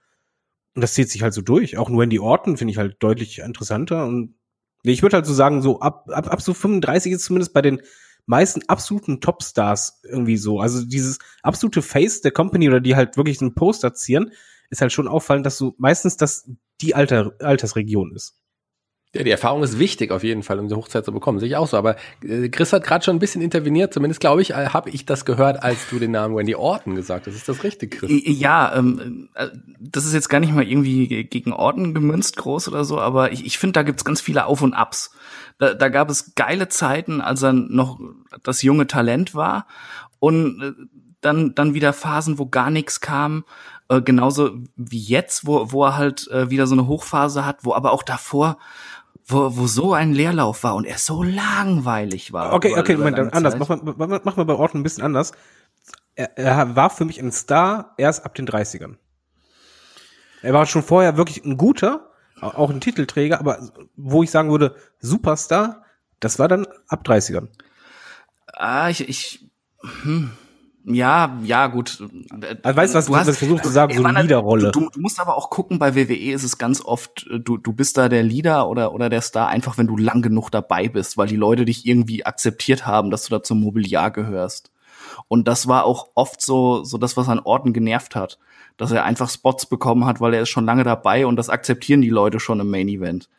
Und 0.75 0.81
das 0.81 0.93
zieht 0.93 1.09
sich 1.09 1.23
halt 1.23 1.33
so 1.33 1.41
durch. 1.41 1.77
Auch 1.77 1.89
nur 1.89 2.01
Randy 2.01 2.19
Orton 2.19 2.57
finde 2.57 2.71
ich 2.71 2.77
halt 2.77 2.97
deutlich 2.99 3.39
interessanter. 3.39 4.05
Und 4.05 4.35
ich 4.83 5.01
würde 5.01 5.17
halt 5.17 5.25
so 5.25 5.33
sagen, 5.33 5.61
so 5.61 5.79
ab, 5.79 6.09
ab, 6.11 6.31
ab 6.31 6.41
so 6.41 6.53
35 6.53 7.13
ist 7.13 7.25
zumindest 7.25 7.53
bei 7.53 7.61
den 7.61 7.81
meisten 8.25 8.61
absoluten 8.67 9.21
Topstars 9.21 10.01
irgendwie 10.03 10.37
so. 10.37 10.59
Also 10.59 10.85
dieses 10.85 11.19
absolute 11.43 11.81
Face 11.81 12.21
der 12.21 12.31
Company 12.31 12.67
oder 12.67 12.81
die 12.81 12.95
halt 12.95 13.17
wirklich 13.17 13.39
einen 13.41 13.55
Poster 13.55 13.93
zieren, 13.93 14.31
ist 14.69 14.81
halt 14.81 14.91
schon 14.91 15.07
auffallend, 15.07 15.45
dass 15.45 15.57
so 15.57 15.75
meistens 15.77 16.17
das 16.17 16.49
die 16.81 16.95
Alter, 16.95 17.33
Altersregion 17.39 18.13
ist. 18.15 18.39
Ja, 19.15 19.23
die 19.23 19.31
Erfahrung 19.31 19.63
ist 19.63 19.79
wichtig 19.79 20.11
auf 20.11 20.23
jeden 20.25 20.43
Fall, 20.43 20.59
um 20.59 20.67
die 20.67 20.75
Hochzeit 20.75 21.05
zu 21.05 21.13
bekommen. 21.13 21.39
Sehe 21.39 21.47
ich 21.47 21.55
auch 21.55 21.67
so. 21.67 21.77
Aber 21.77 21.95
äh, 22.21 22.49
Chris 22.49 22.73
hat 22.73 22.83
gerade 22.83 23.05
schon 23.05 23.15
ein 23.15 23.19
bisschen 23.19 23.41
interveniert. 23.41 23.93
Zumindest 23.93 24.19
glaube 24.19 24.41
ich, 24.41 24.51
äh, 24.51 24.67
habe 24.67 24.89
ich 24.89 25.05
das 25.05 25.23
gehört, 25.23 25.63
als 25.63 25.89
du 25.89 25.99
den 25.99 26.11
Namen 26.11 26.35
Wendy 26.35 26.53
Orton 26.53 26.95
gesagt 26.95 27.25
hast. 27.25 27.33
Ist 27.33 27.47
das 27.47 27.63
richtig, 27.63 27.91
Chris? 27.91 28.11
Ja, 28.11 28.75
ähm, 28.75 29.29
äh, 29.35 29.47
das 29.79 30.05
ist 30.05 30.13
jetzt 30.13 30.27
gar 30.27 30.41
nicht 30.41 30.53
mal 30.53 30.67
irgendwie 30.67 31.23
gegen 31.23 31.53
Orton 31.53 31.93
gemünzt 31.93 32.35
groß 32.35 32.67
oder 32.67 32.83
so, 32.83 32.99
aber 32.99 33.31
ich, 33.31 33.45
ich 33.45 33.57
finde, 33.57 33.71
da 33.73 33.83
gibt's 33.83 34.03
ganz 34.03 34.19
viele 34.19 34.47
Auf 34.47 34.61
und 34.61 34.73
Abs. 34.73 35.11
Da, 35.59 35.73
da 35.73 35.87
gab 35.87 36.09
es 36.09 36.35
geile 36.35 36.67
Zeiten, 36.67 37.21
als 37.21 37.41
er 37.41 37.53
noch 37.53 37.97
das 38.43 38.63
junge 38.63 38.85
Talent 38.85 39.33
war 39.33 39.65
und 40.19 40.61
äh, 40.61 40.71
dann 41.21 41.55
dann 41.55 41.73
wieder 41.73 41.93
Phasen, 41.93 42.37
wo 42.37 42.47
gar 42.47 42.69
nichts 42.69 42.99
kam. 42.99 43.45
Äh, 43.87 44.01
genauso 44.01 44.51
wie 44.75 44.99
jetzt, 44.99 45.45
wo, 45.45 45.71
wo 45.71 45.85
er 45.85 45.97
halt 45.97 46.27
äh, 46.29 46.49
wieder 46.49 46.67
so 46.67 46.75
eine 46.75 46.87
Hochphase 46.87 47.45
hat, 47.45 47.63
wo 47.63 47.73
aber 47.73 47.91
auch 47.91 48.03
davor 48.03 48.57
wo, 49.25 49.57
wo 49.57 49.67
so 49.67 49.93
ein 49.93 50.13
Leerlauf 50.13 50.63
war 50.63 50.75
und 50.75 50.85
er 50.85 50.97
so 50.97 51.23
langweilig 51.23 52.31
war. 52.31 52.53
Okay, 52.53 52.77
okay, 52.77 52.95
Moment, 52.95 53.17
dann 53.17 53.29
anders. 53.29 53.57
Mach 53.57 53.69
mal, 53.69 54.21
mach 54.23 54.37
mal 54.37 54.45
bei 54.45 54.53
Orton 54.53 54.81
ein 54.81 54.83
bisschen 54.83 55.03
anders. 55.03 55.31
Er, 56.15 56.37
er 56.37 56.75
war 56.75 56.89
für 56.89 57.05
mich 57.05 57.19
ein 57.19 57.31
Star 57.31 57.93
erst 57.97 58.25
ab 58.25 58.35
den 58.35 58.47
30ern. 58.47 58.97
Er 60.41 60.53
war 60.53 60.65
schon 60.67 60.83
vorher 60.83 61.17
wirklich 61.17 61.43
ein 61.43 61.57
guter, 61.57 62.11
auch 62.39 62.69
ein 62.69 62.81
Titelträger, 62.81 63.39
aber 63.39 63.71
wo 63.95 64.21
ich 64.21 64.29
sagen 64.29 64.51
würde, 64.51 64.75
Superstar, 64.99 65.83
das 66.19 66.37
war 66.37 66.47
dann 66.47 66.67
ab 66.87 67.03
30ern. 67.05 67.47
Ah, 68.53 68.89
ich, 68.89 69.09
ich, 69.09 69.49
hm. 70.03 70.31
Ja, 70.87 71.39
ja, 71.43 71.65
gut. 71.67 72.03
Also 72.61 72.77
weißt 72.77 72.93
du, 72.93 72.97
was, 72.97 73.05
du 73.07 73.15
hast, 73.15 73.27
was 73.27 73.33
ich 73.35 73.39
versucht 73.39 73.63
zu 73.63 73.71
sagen, 73.71 73.95
so 73.95 74.03
eine 74.03 74.21
Leaderrolle. 74.21 74.71
Du, 74.71 74.89
du, 74.89 74.99
musst 74.99 75.19
aber 75.19 75.35
auch 75.35 75.49
gucken, 75.49 75.79
bei 75.79 75.95
WWE 75.95 76.31
ist 76.31 76.43
es 76.43 76.59
ganz 76.59 76.81
oft, 76.81 77.25
äh, 77.31 77.39
du, 77.39 77.57
du 77.57 77.73
bist 77.73 77.97
da 77.97 78.07
der 78.07 78.21
Leader 78.21 78.69
oder, 78.69 78.93
oder 78.93 79.09
der 79.09 79.21
Star 79.21 79.47
einfach, 79.47 79.79
wenn 79.79 79.87
du 79.87 79.97
lang 79.97 80.21
genug 80.21 80.51
dabei 80.51 80.87
bist, 80.87 81.17
weil 81.17 81.27
die 81.27 81.37
Leute 81.37 81.65
dich 81.65 81.87
irgendwie 81.87 82.25
akzeptiert 82.25 82.85
haben, 82.85 83.09
dass 83.09 83.25
du 83.25 83.31
da 83.31 83.41
zum 83.41 83.61
Mobiliar 83.61 84.11
gehörst. 84.11 84.71
Und 85.27 85.47
das 85.47 85.67
war 85.67 85.85
auch 85.85 86.09
oft 86.13 86.41
so, 86.41 86.83
so 86.83 86.99
das, 86.99 87.17
was 87.17 87.29
an 87.29 87.39
Orten 87.39 87.73
genervt 87.73 88.15
hat. 88.15 88.37
Dass 88.77 88.91
er 88.91 89.05
einfach 89.05 89.29
Spots 89.29 89.65
bekommen 89.65 90.05
hat, 90.05 90.19
weil 90.19 90.33
er 90.33 90.41
ist 90.41 90.49
schon 90.49 90.65
lange 90.65 90.83
dabei 90.83 91.25
und 91.25 91.37
das 91.37 91.49
akzeptieren 91.49 92.01
die 92.01 92.09
Leute 92.09 92.39
schon 92.39 92.59
im 92.59 92.69
Main 92.69 92.89
Event. 92.89 93.29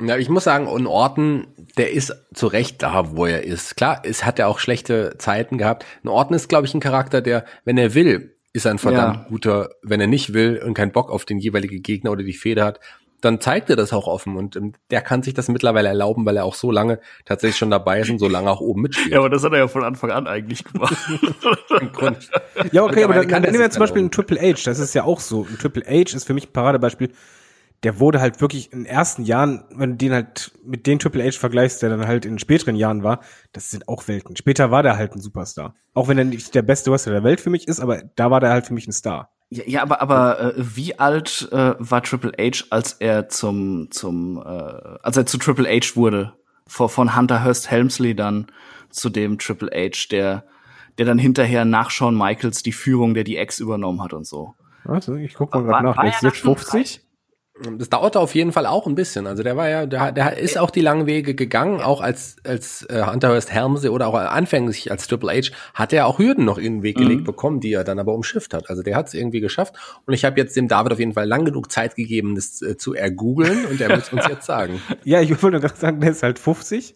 Ja, 0.00 0.16
ich 0.16 0.28
muss 0.28 0.44
sagen, 0.44 0.66
und 0.66 0.86
Orton, 0.86 1.46
der 1.78 1.92
ist 1.92 2.14
zu 2.34 2.46
Recht 2.48 2.82
da, 2.82 3.16
wo 3.16 3.26
er 3.26 3.44
ist. 3.44 3.76
Klar, 3.76 4.02
es 4.04 4.24
hat 4.24 4.38
ja 4.38 4.46
auch 4.46 4.58
schlechte 4.58 5.16
Zeiten 5.18 5.58
gehabt. 5.58 5.86
Ein 6.04 6.08
Orton 6.08 6.36
ist, 6.36 6.48
glaube 6.48 6.66
ich, 6.66 6.74
ein 6.74 6.80
Charakter, 6.80 7.22
der, 7.22 7.44
wenn 7.64 7.78
er 7.78 7.94
will, 7.94 8.36
ist 8.52 8.66
er 8.66 8.72
ein 8.72 8.78
verdammt 8.78 9.16
ja. 9.16 9.26
guter. 9.28 9.70
Wenn 9.82 10.00
er 10.00 10.06
nicht 10.06 10.32
will 10.34 10.62
und 10.64 10.74
keinen 10.74 10.92
Bock 10.92 11.10
auf 11.10 11.24
den 11.24 11.38
jeweiligen 11.38 11.82
Gegner 11.82 12.10
oder 12.10 12.24
die 12.24 12.34
Feder 12.34 12.64
hat, 12.64 12.80
dann 13.20 13.40
zeigt 13.40 13.70
er 13.70 13.76
das 13.76 13.92
auch 13.92 14.06
offen 14.06 14.36
und 14.36 14.56
ähm, 14.56 14.74
der 14.90 15.00
kann 15.00 15.22
sich 15.22 15.34
das 15.34 15.48
mittlerweile 15.48 15.88
erlauben, 15.88 16.26
weil 16.26 16.36
er 16.36 16.44
auch 16.44 16.54
so 16.54 16.70
lange 16.70 17.00
tatsächlich 17.24 17.56
schon 17.56 17.70
dabei 17.70 18.00
ist 18.00 18.10
und 18.10 18.18
so 18.18 18.28
lange 18.28 18.50
auch 18.50 18.60
oben 18.60 18.82
mitspielt. 18.82 19.12
Ja, 19.12 19.18
aber 19.18 19.30
das 19.30 19.42
hat 19.42 19.52
er 19.52 19.58
ja 19.58 19.68
von 19.68 19.84
Anfang 19.84 20.10
an 20.10 20.26
eigentlich 20.26 20.64
gemacht. 20.64 20.96
ja, 22.72 22.82
okay, 22.82 23.04
aber 23.04 23.14
dann, 23.14 23.28
dann 23.28 23.42
nehmen 23.42 23.58
wir 23.58 23.70
zum 23.70 23.80
Beispiel 23.80 24.00
einen 24.00 24.10
Triple 24.10 24.40
H, 24.40 24.62
das 24.64 24.78
ist 24.78 24.94
ja 24.94 25.04
auch 25.04 25.20
so. 25.20 25.46
Ein 25.48 25.58
Triple 25.58 25.84
H 25.86 26.14
ist 26.14 26.26
für 26.26 26.34
mich 26.34 26.48
ein 26.48 26.52
Paradebeispiel 26.52 27.10
der 27.82 28.00
wurde 28.00 28.20
halt 28.20 28.40
wirklich 28.40 28.72
in 28.72 28.80
den 28.80 28.86
ersten 28.86 29.22
Jahren, 29.22 29.64
wenn 29.70 29.90
du 29.92 29.96
den 29.96 30.12
halt 30.12 30.52
mit 30.64 30.86
den 30.86 30.98
Triple 30.98 31.24
H 31.24 31.38
vergleichst, 31.38 31.82
der 31.82 31.90
dann 31.90 32.06
halt 32.06 32.24
in 32.24 32.38
späteren 32.38 32.76
Jahren 32.76 33.02
war, 33.02 33.20
das 33.52 33.70
sind 33.70 33.88
auch 33.88 34.08
Welten. 34.08 34.36
Später 34.36 34.70
war 34.70 34.82
der 34.82 34.96
halt 34.96 35.14
ein 35.14 35.20
Superstar. 35.20 35.74
Auch 35.94 36.08
wenn 36.08 36.18
er 36.18 36.24
nicht 36.24 36.54
der 36.54 36.62
beste 36.62 36.90
Wrestler 36.90 37.12
der 37.12 37.24
Welt 37.24 37.40
für 37.40 37.50
mich 37.50 37.68
ist, 37.68 37.80
aber 37.80 38.02
da 38.16 38.30
war 38.30 38.40
der 38.40 38.50
halt 38.50 38.66
für 38.66 38.74
mich 38.74 38.86
ein 38.86 38.92
Star. 38.92 39.30
Ja, 39.50 39.62
ja 39.66 39.82
aber 39.82 40.00
aber 40.00 40.40
äh, 40.40 40.52
wie 40.56 40.98
alt 40.98 41.48
äh, 41.52 41.74
war 41.78 42.02
Triple 42.02 42.32
H, 42.38 42.64
als 42.70 42.94
er 42.94 43.28
zum 43.28 43.90
zum 43.90 44.38
äh, 44.38 44.40
als 45.02 45.16
er 45.16 45.26
zu 45.26 45.38
Triple 45.38 45.68
H 45.68 45.96
wurde? 45.96 46.32
Vor, 46.68 46.88
von 46.88 47.16
Hunter 47.16 47.44
Hurst 47.44 47.70
Helmsley 47.70 48.16
dann 48.16 48.48
zu 48.90 49.08
dem 49.08 49.38
Triple 49.38 49.70
H, 49.70 50.08
der 50.10 50.44
der 50.98 51.06
dann 51.06 51.18
hinterher 51.18 51.64
nach 51.64 51.90
Shawn 51.90 52.16
Michaels 52.16 52.62
die 52.62 52.72
Führung 52.72 53.14
der 53.14 53.22
die 53.22 53.36
Ex 53.36 53.60
übernommen 53.60 54.02
hat 54.02 54.12
und 54.12 54.26
so. 54.26 54.54
Also, 54.84 55.14
ich 55.14 55.34
guck 55.34 55.54
mal 55.54 55.62
gerade 55.62 55.84
nach. 55.84 55.96
Der 55.96 56.10
ist 56.10 56.22
jetzt 56.22 56.38
50. 56.38 57.05
Das 57.78 57.88
dauerte 57.88 58.20
auf 58.20 58.34
jeden 58.34 58.52
Fall 58.52 58.66
auch 58.66 58.86
ein 58.86 58.94
bisschen. 58.94 59.26
Also 59.26 59.42
der 59.42 59.56
war 59.56 59.68
ja, 59.68 59.86
der, 59.86 60.12
der 60.12 60.36
ist 60.36 60.58
auch 60.58 60.70
die 60.70 60.82
langen 60.82 61.06
Wege 61.06 61.34
gegangen, 61.34 61.80
auch 61.80 62.02
als 62.02 62.36
als 62.44 62.84
äh, 62.90 63.02
Hunter 63.06 63.30
Hearst 63.30 63.50
Helmsley 63.50 63.88
oder 63.88 64.08
auch 64.08 64.14
anfänglich 64.14 64.90
als 64.90 65.06
Triple 65.06 65.32
H 65.32 65.52
hat 65.72 65.92
er 65.94 66.06
auch 66.06 66.18
Hürden 66.18 66.44
noch 66.44 66.58
in 66.58 66.74
den 66.74 66.82
Weg 66.82 66.98
gelegt 66.98 67.22
mhm. 67.22 67.24
bekommen, 67.24 67.60
die 67.60 67.72
er 67.72 67.84
dann 67.84 67.98
aber 67.98 68.12
umschifft 68.12 68.52
hat. 68.52 68.68
Also 68.68 68.82
der 68.82 68.94
hat 68.94 69.08
es 69.08 69.14
irgendwie 69.14 69.40
geschafft. 69.40 69.74
Und 70.04 70.12
ich 70.12 70.26
habe 70.26 70.38
jetzt 70.38 70.54
dem 70.54 70.68
David 70.68 70.92
auf 70.92 70.98
jeden 70.98 71.14
Fall 71.14 71.26
lang 71.26 71.46
genug 71.46 71.72
Zeit 71.72 71.94
gegeben, 71.96 72.34
das 72.34 72.60
äh, 72.60 72.76
zu 72.76 72.94
ergoogeln 72.94 73.64
und 73.66 73.80
er 73.80 73.88
wird 73.88 74.12
uns 74.12 74.26
jetzt 74.28 74.46
sagen. 74.46 74.80
Ja, 75.04 75.20
ich 75.20 75.42
wollte 75.42 75.60
gerade 75.60 75.76
sagen, 75.76 76.00
der 76.00 76.10
ist 76.10 76.22
halt 76.22 76.38
50. 76.38 76.94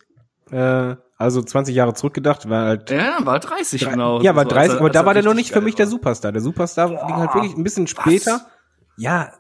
Äh, 0.51 0.97
also 1.17 1.43
20 1.43 1.75
Jahre 1.75 1.95
zurückgedacht, 1.95 2.49
war 2.49 2.65
halt. 2.65 2.91
Ja, 2.91 3.19
war 3.21 3.39
30, 3.39 3.89
genau. 3.89 4.21
Ja, 4.21 4.35
war 4.35 4.45
30, 4.45 4.79
aber 4.79 4.91
da 4.91 5.05
war 5.05 5.15
der 5.15 5.23
noch 5.23 5.35
nicht 5.35 5.53
für 5.53 5.61
mich 5.61 5.75
der 5.75 5.87
Superstar. 5.87 6.33
Der 6.33 6.41
Superstar 6.41 6.89
ging 6.89 7.17
halt 7.17 7.35
wirklich 7.35 7.57
ein 7.57 7.63
bisschen 7.63 7.87
später. 7.87 8.33
Was? 8.33 8.47
Ja, 9.01 9.33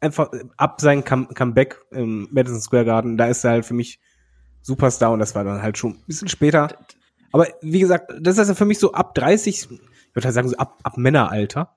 einfach 0.00 0.30
ab 0.58 0.78
seinem 0.78 1.02
Come 1.02 1.28
Comeback 1.28 1.80
im 1.90 2.28
Madison 2.30 2.60
Square 2.60 2.84
Garden, 2.84 3.16
da 3.16 3.26
ist 3.26 3.44
er 3.44 3.52
halt 3.52 3.64
für 3.64 3.72
mich 3.72 3.98
Superstar 4.60 5.10
und 5.10 5.20
das 5.20 5.34
war 5.34 5.42
dann 5.42 5.62
halt 5.62 5.78
schon 5.78 5.92
ein 5.92 6.04
bisschen 6.06 6.28
später. 6.28 6.68
Aber 7.32 7.46
wie 7.62 7.80
gesagt, 7.80 8.12
das 8.20 8.36
ist 8.36 8.48
ja 8.48 8.54
für 8.54 8.66
mich 8.66 8.78
so 8.78 8.92
ab 8.92 9.14
30, 9.14 9.68
ich 9.70 9.80
würde 10.16 10.24
halt 10.24 10.34
sagen, 10.34 10.48
so 10.48 10.56
ab, 10.56 10.78
ab 10.82 10.96
Männeralter. 10.96 11.76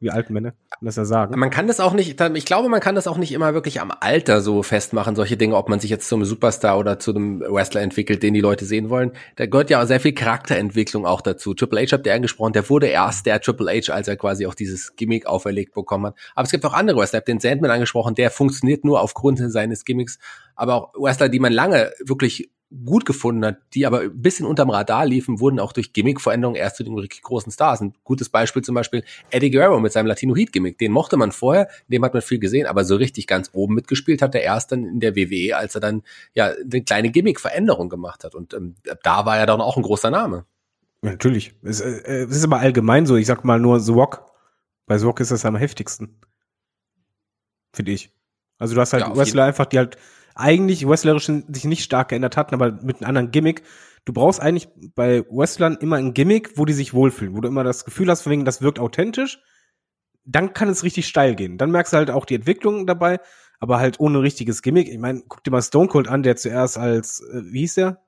Wie 0.00 0.10
alten 0.10 0.32
Männer 0.32 0.52
kann 0.52 0.86
das 0.86 0.96
ja 0.96 1.04
sagen. 1.04 1.38
Man 1.38 1.50
kann 1.50 1.66
das 1.66 1.80
auch 1.80 1.92
nicht, 1.92 2.18
ich 2.20 2.44
glaube, 2.46 2.68
man 2.68 2.80
kann 2.80 2.94
das 2.94 3.06
auch 3.06 3.18
nicht 3.18 3.32
immer 3.32 3.52
wirklich 3.52 3.80
am 3.80 3.90
Alter 3.90 4.40
so 4.40 4.62
festmachen, 4.62 5.16
solche 5.16 5.36
Dinge, 5.36 5.56
ob 5.56 5.68
man 5.68 5.80
sich 5.80 5.90
jetzt 5.90 6.08
zum 6.08 6.24
Superstar 6.24 6.78
oder 6.78 6.98
zu 6.98 7.10
einem 7.10 7.40
Wrestler 7.40 7.82
entwickelt, 7.82 8.22
den 8.22 8.32
die 8.32 8.40
Leute 8.40 8.64
sehen 8.64 8.88
wollen. 8.88 9.12
Da 9.36 9.46
gehört 9.46 9.68
ja 9.68 9.82
auch 9.82 9.86
sehr 9.86 10.00
viel 10.00 10.14
Charakterentwicklung 10.14 11.04
auch 11.04 11.20
dazu. 11.20 11.52
Triple 11.52 11.82
H 11.82 11.92
habt 11.92 12.06
ihr 12.06 12.14
angesprochen, 12.14 12.52
der 12.52 12.70
wurde 12.70 12.86
erst 12.86 13.26
der 13.26 13.40
Triple 13.40 13.70
H, 13.70 13.92
als 13.92 14.08
er 14.08 14.16
quasi 14.16 14.46
auch 14.46 14.54
dieses 14.54 14.96
Gimmick 14.96 15.26
auferlegt 15.26 15.74
bekommen 15.74 16.06
hat. 16.06 16.14
Aber 16.34 16.44
es 16.44 16.52
gibt 16.52 16.64
auch 16.64 16.72
andere 16.72 16.98
Wrestler, 16.98 17.18
ich 17.18 17.24
den 17.26 17.40
Sandman 17.40 17.70
angesprochen, 17.70 18.14
der 18.14 18.30
funktioniert 18.30 18.84
nur 18.84 19.00
aufgrund 19.02 19.38
seines 19.50 19.84
Gimmicks. 19.84 20.18
Aber 20.54 20.74
auch 20.74 20.94
Wrestler, 20.94 21.28
die 21.28 21.40
man 21.40 21.52
lange 21.52 21.90
wirklich 22.04 22.50
gut 22.84 23.04
gefunden 23.04 23.44
hat, 23.44 23.58
die 23.74 23.84
aber 23.84 24.00
ein 24.00 24.22
bisschen 24.22 24.46
unterm 24.46 24.70
Radar 24.70 25.04
liefen, 25.04 25.40
wurden 25.40 25.58
auch 25.58 25.72
durch 25.72 25.92
Gimmick-Veränderungen 25.92 26.56
erst 26.56 26.76
zu 26.76 26.84
den 26.84 26.96
großen 27.22 27.50
Stars. 27.50 27.80
Ein 27.80 27.94
gutes 28.04 28.28
Beispiel 28.28 28.62
zum 28.62 28.76
Beispiel 28.76 29.02
Eddie 29.30 29.50
Guerrero 29.50 29.80
mit 29.80 29.92
seinem 29.92 30.06
Latino 30.06 30.36
Heat 30.36 30.52
Gimmick. 30.52 30.78
Den 30.78 30.92
mochte 30.92 31.16
man 31.16 31.32
vorher, 31.32 31.68
dem 31.88 32.04
hat 32.04 32.14
man 32.14 32.22
viel 32.22 32.38
gesehen, 32.38 32.66
aber 32.66 32.84
so 32.84 32.94
richtig 32.94 33.26
ganz 33.26 33.50
oben 33.52 33.74
mitgespielt 33.74 34.22
hat 34.22 34.34
er 34.36 34.42
erst 34.42 34.70
dann 34.70 34.84
in 34.84 35.00
der 35.00 35.16
WWE, 35.16 35.56
als 35.56 35.74
er 35.74 35.80
dann 35.80 36.02
ja 36.34 36.46
eine 36.46 36.82
kleine 36.82 37.10
Gimmick-Veränderung 37.10 37.88
gemacht 37.88 38.22
hat. 38.22 38.36
Und 38.36 38.54
ähm, 38.54 38.76
da 39.02 39.26
war 39.26 39.36
er 39.36 39.46
dann 39.46 39.60
auch 39.60 39.76
ein 39.76 39.82
großer 39.82 40.10
Name. 40.10 40.44
Ja, 41.02 41.10
natürlich. 41.10 41.54
Es, 41.62 41.80
äh, 41.80 42.24
es 42.24 42.36
ist 42.36 42.44
aber 42.44 42.60
allgemein 42.60 43.04
so. 43.04 43.16
Ich 43.16 43.26
sag 43.26 43.44
mal 43.44 43.58
nur 43.58 43.80
The 43.80 43.92
Rock. 43.92 44.30
Bei 44.86 44.96
The 44.96 45.06
Rock 45.06 45.20
ist 45.20 45.32
das 45.32 45.44
am 45.44 45.56
heftigsten. 45.56 46.20
Finde 47.72 47.92
ich. 47.92 48.12
Also 48.58 48.74
du 48.74 48.80
hast 48.80 48.92
halt 48.92 49.04
ja, 49.04 49.16
Wrestler 49.16 49.44
einfach, 49.44 49.66
die 49.66 49.78
halt 49.78 49.96
eigentlich 50.40 50.86
wrestlerisch 50.86 51.26
sich 51.26 51.64
nicht 51.64 51.84
stark 51.84 52.08
geändert 52.08 52.36
hatten, 52.36 52.54
aber 52.54 52.72
mit 52.72 52.96
einem 52.96 53.08
anderen 53.08 53.30
Gimmick. 53.30 53.62
Du 54.04 54.12
brauchst 54.12 54.40
eigentlich 54.40 54.68
bei 54.94 55.24
Wrestlern 55.30 55.76
immer 55.80 55.96
ein 55.96 56.14
Gimmick, 56.14 56.56
wo 56.56 56.64
die 56.64 56.72
sich 56.72 56.94
wohlfühlen, 56.94 57.36
wo 57.36 57.40
du 57.40 57.48
immer 57.48 57.64
das 57.64 57.84
Gefühl 57.84 58.08
hast, 58.08 58.28
wegen 58.28 58.44
das 58.44 58.62
wirkt 58.62 58.78
authentisch. 58.78 59.40
Dann 60.24 60.52
kann 60.52 60.68
es 60.68 60.82
richtig 60.82 61.06
steil 61.06 61.34
gehen. 61.34 61.58
Dann 61.58 61.70
merkst 61.70 61.92
du 61.92 61.98
halt 61.98 62.10
auch 62.10 62.24
die 62.24 62.34
Entwicklung 62.34 62.86
dabei, 62.86 63.20
aber 63.58 63.78
halt 63.78 64.00
ohne 64.00 64.22
richtiges 64.22 64.62
Gimmick. 64.62 64.88
Ich 64.88 64.98
meine, 64.98 65.22
guck 65.28 65.44
dir 65.44 65.50
mal 65.50 65.62
Stone 65.62 65.88
Cold 65.88 66.08
an, 66.08 66.22
der 66.22 66.36
zuerst 66.36 66.78
als, 66.78 67.20
äh, 67.20 67.42
wie 67.44 67.60
hieß 67.60 67.74
der? 67.74 68.02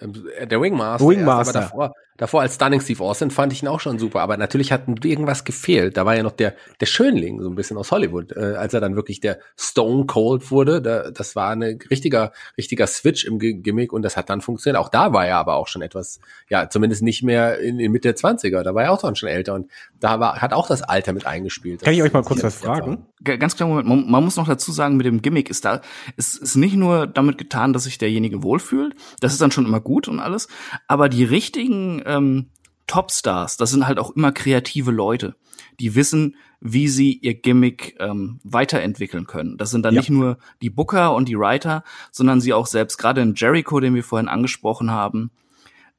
Ähm, 0.00 0.12
der 0.42 0.60
Wingmaster. 0.60 1.06
Wingmaster. 1.06 1.60
Erst, 1.60 1.72
davor, 1.72 1.92
davor 2.20 2.42
als 2.42 2.56
Stunning 2.56 2.82
Steve 2.82 3.02
Austin 3.02 3.30
fand 3.30 3.52
ich 3.52 3.62
ihn 3.62 3.68
auch 3.68 3.80
schon 3.80 3.98
super, 3.98 4.20
aber 4.20 4.36
natürlich 4.36 4.72
hat 4.72 4.82
irgendwas 5.04 5.44
gefehlt. 5.44 5.96
Da 5.96 6.04
war 6.04 6.14
ja 6.14 6.22
noch 6.22 6.32
der, 6.32 6.54
der 6.78 6.86
Schönling, 6.86 7.40
so 7.40 7.48
ein 7.48 7.54
bisschen 7.54 7.78
aus 7.78 7.90
Hollywood, 7.90 8.32
äh, 8.36 8.56
als 8.56 8.74
er 8.74 8.80
dann 8.80 8.94
wirklich 8.94 9.20
der 9.20 9.38
Stone 9.56 10.04
Cold 10.04 10.50
wurde. 10.50 10.82
Da, 10.82 11.10
das 11.10 11.34
war 11.34 11.50
ein 11.50 11.62
richtiger, 11.62 12.32
richtiger 12.58 12.86
Switch 12.86 13.24
im 13.24 13.38
Gimmick 13.38 13.92
und 13.94 14.02
das 14.02 14.18
hat 14.18 14.28
dann 14.28 14.42
funktioniert. 14.42 14.78
Auch 14.78 14.90
da 14.90 15.14
war 15.14 15.26
er 15.26 15.38
aber 15.38 15.54
auch 15.54 15.66
schon 15.66 15.80
etwas, 15.80 16.20
ja, 16.50 16.68
zumindest 16.68 17.02
nicht 17.02 17.22
mehr 17.22 17.58
in, 17.58 17.80
in 17.80 17.90
Mitte 17.90 18.12
der 18.12 18.16
20er. 18.16 18.62
Da 18.62 18.74
war 18.74 18.84
er 18.84 18.92
auch 18.92 19.00
dann 19.00 19.16
schon 19.16 19.30
älter 19.30 19.54
und 19.54 19.70
da 19.98 20.20
war, 20.20 20.42
hat 20.42 20.52
auch 20.52 20.68
das 20.68 20.82
Alter 20.82 21.14
mit 21.14 21.24
eingespielt. 21.24 21.82
Kann 21.82 21.94
ich 21.94 22.02
euch 22.02 22.12
mal 22.12 22.22
kurz 22.22 22.42
was 22.42 22.56
fragen? 22.56 23.06
Ganz 23.22 23.56
klar, 23.56 23.68
Moment, 23.68 23.88
man, 23.88 24.10
man 24.10 24.24
muss 24.24 24.36
noch 24.36 24.46
dazu 24.46 24.72
sagen, 24.72 24.96
mit 24.96 25.06
dem 25.06 25.20
Gimmick 25.22 25.50
ist 25.50 25.64
da, 25.64 25.80
ist, 26.16 26.36
ist 26.36 26.56
nicht 26.56 26.74
nur 26.74 27.06
damit 27.06 27.38
getan, 27.38 27.72
dass 27.72 27.84
sich 27.84 27.98
derjenige 27.98 28.42
wohlfühlt. 28.42 28.94
Das 29.20 29.32
ist 29.32 29.40
dann 29.40 29.50
schon 29.50 29.66
immer 29.66 29.80
gut 29.80 30.08
und 30.08 30.20
alles. 30.20 30.48
Aber 30.86 31.08
die 31.08 31.24
richtigen, 31.24 32.00
ähm, 32.10 32.46
Topstars, 32.86 33.56
das 33.56 33.70
sind 33.70 33.86
halt 33.86 33.98
auch 33.98 34.10
immer 34.10 34.32
kreative 34.32 34.90
Leute, 34.90 35.36
die 35.78 35.94
wissen, 35.94 36.36
wie 36.60 36.88
sie 36.88 37.12
ihr 37.12 37.34
Gimmick 37.34 37.96
ähm, 38.00 38.40
weiterentwickeln 38.42 39.26
können. 39.26 39.56
Das 39.56 39.70
sind 39.70 39.84
dann 39.84 39.94
ja. 39.94 40.00
nicht 40.00 40.10
nur 40.10 40.38
die 40.60 40.70
Booker 40.70 41.14
und 41.14 41.28
die 41.28 41.38
Writer, 41.38 41.84
sondern 42.10 42.40
sie 42.40 42.52
auch 42.52 42.66
selbst, 42.66 42.98
gerade 42.98 43.20
in 43.22 43.34
Jericho, 43.34 43.80
den 43.80 43.94
wir 43.94 44.04
vorhin 44.04 44.28
angesprochen 44.28 44.90
haben, 44.90 45.30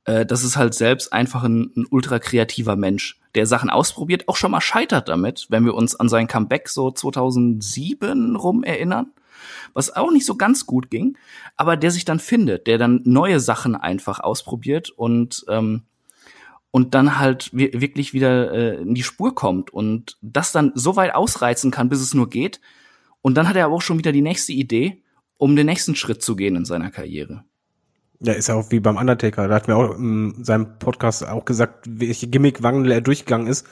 äh, 0.06 0.26
das 0.26 0.43
ist 0.43 0.58
halt 0.58 0.74
selbst 0.74 1.13
einfach 1.13 1.43
ein, 1.43 1.71
ein 1.76 1.86
ultra 1.89 2.19
kreativer 2.19 2.76
Mensch, 2.76 3.19
der 3.36 3.45
Sachen 3.45 3.69
ausprobiert, 3.69 4.28
auch 4.28 4.36
schon 4.36 4.52
mal 4.52 4.62
scheitert 4.62 5.08
damit, 5.10 5.47
wenn 5.50 5.65
wir 5.65 5.74
uns 5.74 5.95
an 5.95 6.10
sein 6.10 6.28
Comeback 6.28 6.67
so 6.67 6.91
2007 6.91 8.36
rum 8.36 8.63
erinnern 8.63 9.12
was 9.74 9.95
auch 9.95 10.12
nicht 10.12 10.26
so 10.26 10.36
ganz 10.36 10.65
gut 10.65 10.89
ging, 10.89 11.17
aber 11.58 11.78
der 11.78 11.91
sich 11.91 12.06
dann 12.06 12.19
findet, 12.19 12.67
der 12.67 12.78
dann 12.78 13.02
neue 13.06 13.39
Sachen 13.39 13.76
einfach 13.76 14.19
ausprobiert 14.19 14.89
und 14.89 15.45
ähm, 15.50 15.84
und 16.71 16.95
dann 16.95 17.19
halt 17.19 17.51
wirklich 17.53 18.13
wieder 18.13 18.51
äh, 18.51 18.81
in 18.81 18.95
die 18.95 19.03
Spur 19.03 19.36
kommt 19.36 19.71
und 19.71 20.17
das 20.21 20.53
dann 20.53 20.71
so 20.73 20.95
weit 20.95 21.13
ausreizen 21.13 21.69
kann, 21.69 21.89
bis 21.89 21.99
es 22.01 22.13
nur 22.13 22.29
geht. 22.29 22.62
Und 23.21 23.36
dann 23.36 23.47
hat 23.47 23.57
er 23.57 23.65
aber 23.65 23.75
auch 23.75 23.81
schon 23.81 23.97
wieder 23.97 24.13
die 24.13 24.21
nächste 24.21 24.53
Idee, 24.53 25.03
um 25.38 25.55
den 25.55 25.65
nächsten 25.65 25.95
Schritt 25.95 26.23
zu 26.23 26.36
gehen 26.36 26.55
in 26.55 26.65
seiner 26.65 26.89
Karriere. 26.89 27.43
Ja, 28.21 28.34
ist 28.34 28.47
ja 28.47 28.55
auch 28.55 28.71
wie 28.71 28.79
beim 28.79 28.97
Undertaker. 28.97 29.47
Da 29.47 29.55
hat 29.55 29.67
mir 29.67 29.75
auch 29.75 29.95
in 29.97 30.43
seinem 30.43 30.79
Podcast 30.79 31.27
auch 31.27 31.43
gesagt, 31.43 31.86
welche 31.89 32.27
Gimmickwandel 32.27 32.91
er 32.91 33.01
durchgegangen 33.01 33.47
ist. 33.47 33.67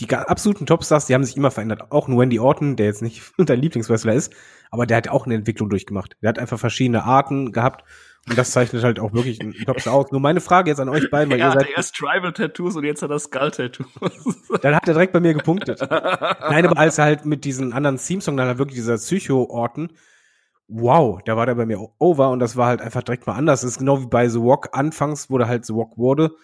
Die 0.00 0.12
absoluten 0.12 0.66
Topstars, 0.66 1.06
die 1.06 1.14
haben 1.14 1.24
sich 1.24 1.36
immer 1.36 1.50
verändert. 1.50 1.92
Auch 1.92 2.08
ein 2.08 2.18
Wendy 2.18 2.38
Orton, 2.38 2.76
der 2.76 2.86
jetzt 2.86 3.02
nicht 3.02 3.22
dein 3.38 3.60
Lieblingswrestler 3.60 4.14
ist, 4.14 4.32
aber 4.70 4.86
der 4.86 4.96
hat 4.96 5.08
auch 5.08 5.26
eine 5.26 5.34
Entwicklung 5.34 5.68
durchgemacht. 5.68 6.16
Der 6.22 6.30
hat 6.30 6.38
einfach 6.38 6.58
verschiedene 6.58 7.04
Arten 7.04 7.52
gehabt 7.52 7.84
und 8.28 8.38
das 8.38 8.52
zeichnet 8.52 8.82
halt 8.82 8.98
auch 8.98 9.12
wirklich 9.12 9.40
ein 9.40 9.52
Topstar 9.52 9.92
aus. 9.92 10.10
Nur 10.10 10.20
meine 10.20 10.40
Frage 10.40 10.70
jetzt 10.70 10.80
an 10.80 10.88
euch 10.88 11.10
beiden, 11.10 11.30
weil 11.30 11.40
er 11.40 11.48
ihr 11.48 11.52
seid. 11.52 11.62
hatte 11.64 11.72
erst 11.76 11.94
Tribal-Tattoos 11.96 12.76
und 12.76 12.84
jetzt 12.84 13.02
hat 13.02 13.10
er 13.10 13.18
Skull-Tattoos. 13.18 13.86
dann 14.62 14.74
hat 14.74 14.88
er 14.88 14.94
direkt 14.94 15.12
bei 15.12 15.20
mir 15.20 15.34
gepunktet. 15.34 15.80
Nein, 15.80 16.66
aber 16.66 16.78
als 16.78 16.96
er 16.96 17.04
halt 17.04 17.26
mit 17.26 17.44
diesen 17.44 17.74
anderen 17.74 17.98
Theme-Song 17.98 18.36
dann 18.36 18.48
halt 18.48 18.58
wirklich 18.58 18.76
dieser 18.76 18.96
Psycho-Orten, 18.96 19.90
wow, 20.68 21.20
da 21.24 21.36
war 21.36 21.44
der 21.44 21.54
bei 21.54 21.66
mir 21.66 21.78
over 21.98 22.30
und 22.30 22.38
das 22.38 22.56
war 22.56 22.68
halt 22.68 22.80
einfach 22.80 23.02
direkt 23.02 23.26
mal 23.26 23.34
anders. 23.34 23.60
Das 23.60 23.72
ist 23.72 23.78
genau 23.78 24.00
wie 24.00 24.06
bei 24.06 24.28
The 24.28 24.40
Walk 24.40 24.70
anfangs, 24.72 25.28
wo 25.28 25.36
der 25.36 25.48
halt 25.48 25.66
The 25.66 25.74
Walk 25.74 25.98
wurde. 25.98 26.34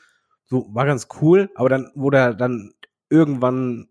So, 0.45 0.69
war 0.75 0.85
ganz 0.85 1.09
cool, 1.23 1.51
aber 1.55 1.71
dann, 1.71 1.91
wo 1.95 2.11
der 2.11 2.35
dann 2.35 2.75
irgendwann 3.09 3.89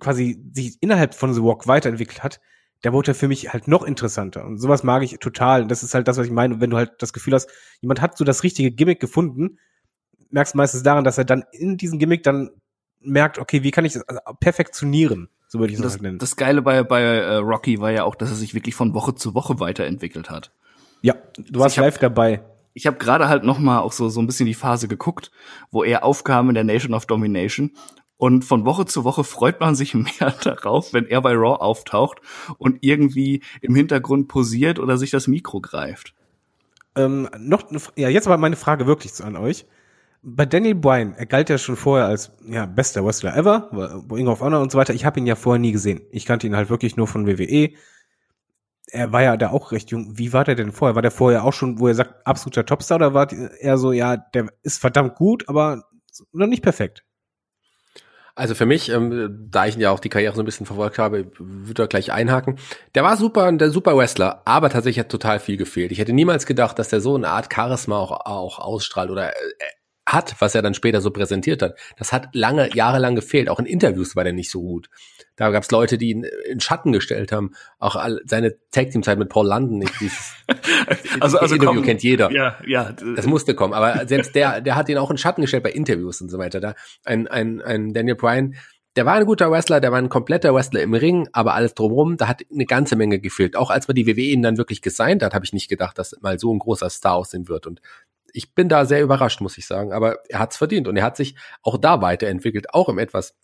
quasi 0.00 0.44
sich 0.52 0.76
innerhalb 0.82 1.14
von 1.14 1.32
The 1.32 1.42
Walk 1.42 1.66
weiterentwickelt 1.66 2.22
hat, 2.22 2.40
der 2.84 2.92
wurde 2.92 3.08
ja 3.08 3.14
für 3.14 3.28
mich 3.28 3.52
halt 3.52 3.66
noch 3.66 3.82
interessanter. 3.82 4.44
Und 4.44 4.58
sowas 4.58 4.82
mag 4.82 5.02
ich 5.02 5.18
total. 5.18 5.66
das 5.66 5.82
ist 5.82 5.94
halt 5.94 6.06
das, 6.06 6.18
was 6.18 6.26
ich 6.26 6.32
meine, 6.32 6.60
wenn 6.60 6.70
du 6.70 6.76
halt 6.76 6.92
das 6.98 7.12
Gefühl 7.12 7.34
hast, 7.34 7.50
jemand 7.80 8.00
hat 8.02 8.16
so 8.16 8.24
das 8.24 8.42
richtige 8.42 8.70
Gimmick 8.70 9.00
gefunden, 9.00 9.58
merkst 10.30 10.54
meistens 10.54 10.82
daran, 10.82 11.04
dass 11.04 11.16
er 11.16 11.24
dann 11.24 11.44
in 11.52 11.78
diesem 11.78 11.98
Gimmick 11.98 12.22
dann 12.22 12.50
merkt, 13.00 13.38
okay, 13.38 13.62
wie 13.62 13.70
kann 13.70 13.84
ich 13.84 13.94
das 13.94 14.04
perfektionieren? 14.38 15.28
So 15.48 15.60
würde 15.60 15.72
ich 15.72 15.80
das 15.80 15.92
halt 15.92 16.02
nennen. 16.02 16.18
Das 16.18 16.36
Geile 16.36 16.62
bei, 16.62 16.82
bei 16.82 17.00
äh, 17.00 17.36
Rocky 17.36 17.80
war 17.80 17.90
ja 17.90 18.04
auch, 18.04 18.16
dass 18.16 18.30
er 18.30 18.36
sich 18.36 18.54
wirklich 18.54 18.74
von 18.74 18.92
Woche 18.92 19.14
zu 19.14 19.34
Woche 19.34 19.60
weiterentwickelt 19.60 20.30
hat. 20.30 20.52
Ja, 21.00 21.14
du 21.38 21.60
warst 21.60 21.76
live 21.76 21.94
hab, 21.94 22.00
dabei. 22.00 22.42
Ich 22.72 22.86
habe 22.86 22.96
gerade 22.96 23.28
halt 23.28 23.44
noch 23.44 23.58
mal 23.58 23.80
auch 23.80 23.92
so 23.92 24.08
so 24.08 24.20
ein 24.20 24.26
bisschen 24.26 24.46
die 24.46 24.54
Phase 24.54 24.88
geguckt, 24.88 25.30
wo 25.70 25.84
er 25.84 26.04
aufkam 26.04 26.48
in 26.48 26.54
der 26.54 26.64
Nation 26.64 26.92
of 26.92 27.06
Domination 27.06 27.72
und 28.16 28.44
von 28.44 28.64
Woche 28.64 28.86
zu 28.86 29.04
Woche 29.04 29.24
freut 29.24 29.60
man 29.60 29.74
sich 29.74 29.94
mehr 29.94 30.34
darauf, 30.42 30.92
wenn 30.92 31.06
er 31.06 31.20
bei 31.20 31.34
Raw 31.34 31.56
auftaucht 31.60 32.20
und 32.58 32.78
irgendwie 32.80 33.42
im 33.60 33.74
Hintergrund 33.74 34.28
posiert 34.28 34.78
oder 34.78 34.96
sich 34.96 35.10
das 35.10 35.26
Mikro 35.26 35.60
greift. 35.60 36.14
Ähm, 36.96 37.28
noch, 37.38 37.64
ja, 37.96 38.08
jetzt 38.08 38.26
aber 38.26 38.38
meine 38.38 38.56
Frage 38.56 38.86
wirklich 38.86 39.22
an 39.22 39.36
euch. 39.36 39.66
Bei 40.22 40.46
Daniel 40.46 40.76
Bryan, 40.76 41.14
er 41.14 41.26
galt 41.26 41.50
ja 41.50 41.58
schon 41.58 41.76
vorher 41.76 42.06
als 42.06 42.32
ja, 42.46 42.64
bester 42.64 43.04
Wrestler 43.04 43.36
ever, 43.36 43.68
Ring 44.10 44.28
of 44.28 44.40
Honor 44.40 44.62
und 44.62 44.72
so 44.72 44.78
weiter. 44.78 44.94
Ich 44.94 45.04
habe 45.04 45.20
ihn 45.20 45.26
ja 45.26 45.36
vorher 45.36 45.60
nie 45.60 45.72
gesehen. 45.72 46.00
Ich 46.12 46.24
kannte 46.24 46.46
ihn 46.46 46.56
halt 46.56 46.70
wirklich 46.70 46.96
nur 46.96 47.06
von 47.06 47.26
WWE. 47.26 47.72
Er 48.86 49.12
war 49.12 49.22
ja 49.22 49.36
da 49.36 49.50
auch 49.50 49.72
recht 49.72 49.90
jung. 49.90 50.16
Wie 50.16 50.32
war 50.32 50.44
der 50.44 50.54
denn 50.54 50.72
vorher? 50.72 50.94
War 50.94 51.02
der 51.02 51.10
vorher 51.10 51.44
auch 51.44 51.52
schon, 51.52 51.78
wo 51.78 51.88
er 51.88 51.94
sagt, 51.94 52.26
absoluter 52.26 52.64
Topstar 52.64 52.96
oder 52.96 53.12
war 53.12 53.30
er 53.32 53.76
so, 53.76 53.92
ja, 53.92 54.16
der 54.16 54.46
ist 54.62 54.80
verdammt 54.80 55.16
gut, 55.16 55.48
aber 55.48 55.84
noch 56.32 56.46
nicht 56.46 56.62
perfekt? 56.62 57.04
Also 58.36 58.56
für 58.56 58.66
mich, 58.66 58.88
ähm, 58.88 59.46
da 59.48 59.66
ich 59.66 59.76
ja 59.76 59.92
auch 59.92 60.00
die 60.00 60.08
Karriere 60.08 60.34
so 60.34 60.42
ein 60.42 60.44
bisschen 60.44 60.66
verfolgt 60.66 60.98
habe, 60.98 61.30
würde 61.38 61.84
er 61.84 61.88
gleich 61.88 62.10
einhaken. 62.10 62.58
Der 62.96 63.04
war 63.04 63.16
super, 63.16 63.50
der 63.52 63.70
super 63.70 63.96
Wrestler, 63.96 64.42
aber 64.44 64.70
tatsächlich 64.70 64.98
hat 64.98 65.08
total 65.08 65.38
viel 65.38 65.56
gefehlt. 65.56 65.92
Ich 65.92 65.98
hätte 65.98 66.12
niemals 66.12 66.44
gedacht, 66.44 66.78
dass 66.78 66.88
der 66.88 67.00
so 67.00 67.14
eine 67.14 67.28
Art 67.28 67.52
Charisma 67.52 67.96
auch, 67.96 68.10
auch 68.26 68.58
ausstrahlt 68.58 69.10
oder 69.10 69.30
äh, 69.30 69.34
hat, 70.06 70.34
was 70.40 70.54
er 70.54 70.62
dann 70.62 70.74
später 70.74 71.00
so 71.00 71.10
präsentiert 71.10 71.62
hat, 71.62 71.78
das 71.96 72.12
hat 72.12 72.28
lange, 72.34 72.74
jahrelang 72.74 73.14
gefehlt. 73.14 73.48
Auch 73.48 73.60
in 73.60 73.66
Interviews 73.66 74.16
war 74.16 74.24
der 74.24 74.32
nicht 74.32 74.50
so 74.50 74.60
gut. 74.62 74.88
Da 75.36 75.50
gab 75.50 75.64
es 75.64 75.70
Leute, 75.70 75.98
die 75.98 76.10
ihn 76.10 76.24
in 76.48 76.60
Schatten 76.60 76.92
gestellt 76.92 77.32
haben. 77.32 77.52
Auch 77.78 77.96
seine 78.24 78.56
Tag-Team-Zeit 78.70 79.18
mit 79.18 79.28
Paul 79.28 79.48
London, 79.48 79.84
dieses 80.00 80.34
also, 81.20 81.38
also 81.38 81.54
Interview 81.56 81.74
komm, 81.74 81.84
kennt 81.84 82.02
jeder. 82.02 82.30
Ja, 82.30 82.56
ja. 82.66 82.92
Das 83.16 83.26
musste 83.26 83.54
kommen. 83.54 83.74
Aber 83.74 84.06
selbst 84.06 84.34
der, 84.34 84.60
der 84.60 84.76
hat 84.76 84.88
ihn 84.88 84.98
auch 84.98 85.10
in 85.10 85.18
Schatten 85.18 85.42
gestellt 85.42 85.64
bei 85.64 85.72
Interviews 85.72 86.20
und 86.20 86.30
so 86.30 86.38
weiter. 86.38 86.60
Da 86.60 86.74
ein, 87.04 87.26
ein, 87.26 87.60
ein 87.62 87.92
Daniel 87.92 88.14
Bryan, 88.14 88.54
der 88.96 89.06
war 89.06 89.14
ein 89.14 89.26
guter 89.26 89.50
Wrestler, 89.50 89.80
der 89.80 89.90
war 89.90 89.98
ein 89.98 90.08
kompletter 90.08 90.54
Wrestler 90.54 90.82
im 90.82 90.94
Ring, 90.94 91.28
aber 91.32 91.54
alles 91.54 91.74
drumherum, 91.74 92.16
da 92.16 92.28
hat 92.28 92.42
eine 92.52 92.64
ganze 92.64 92.94
Menge 92.94 93.18
gefehlt. 93.18 93.56
Auch 93.56 93.70
als 93.70 93.88
man 93.88 93.96
die 93.96 94.06
WWE 94.06 94.20
ihn 94.20 94.42
dann 94.42 94.56
wirklich 94.56 94.82
gesigned 94.82 95.22
hat, 95.24 95.34
habe 95.34 95.44
ich 95.44 95.52
nicht 95.52 95.68
gedacht, 95.68 95.98
dass 95.98 96.16
mal 96.20 96.38
so 96.38 96.54
ein 96.54 96.60
großer 96.60 96.88
Star 96.90 97.14
aussehen 97.14 97.48
wird. 97.48 97.66
Und 97.66 97.80
ich 98.32 98.54
bin 98.54 98.68
da 98.68 98.84
sehr 98.84 99.02
überrascht, 99.02 99.40
muss 99.40 99.58
ich 99.58 99.66
sagen. 99.66 99.92
Aber 99.92 100.18
er 100.28 100.38
hat's 100.38 100.56
verdient 100.56 100.86
und 100.86 100.96
er 100.96 101.04
hat 101.04 101.16
sich 101.16 101.34
auch 101.62 101.76
da 101.76 102.02
weiterentwickelt, 102.02 102.72
auch 102.72 102.88
im 102.88 102.98
etwas 102.98 103.34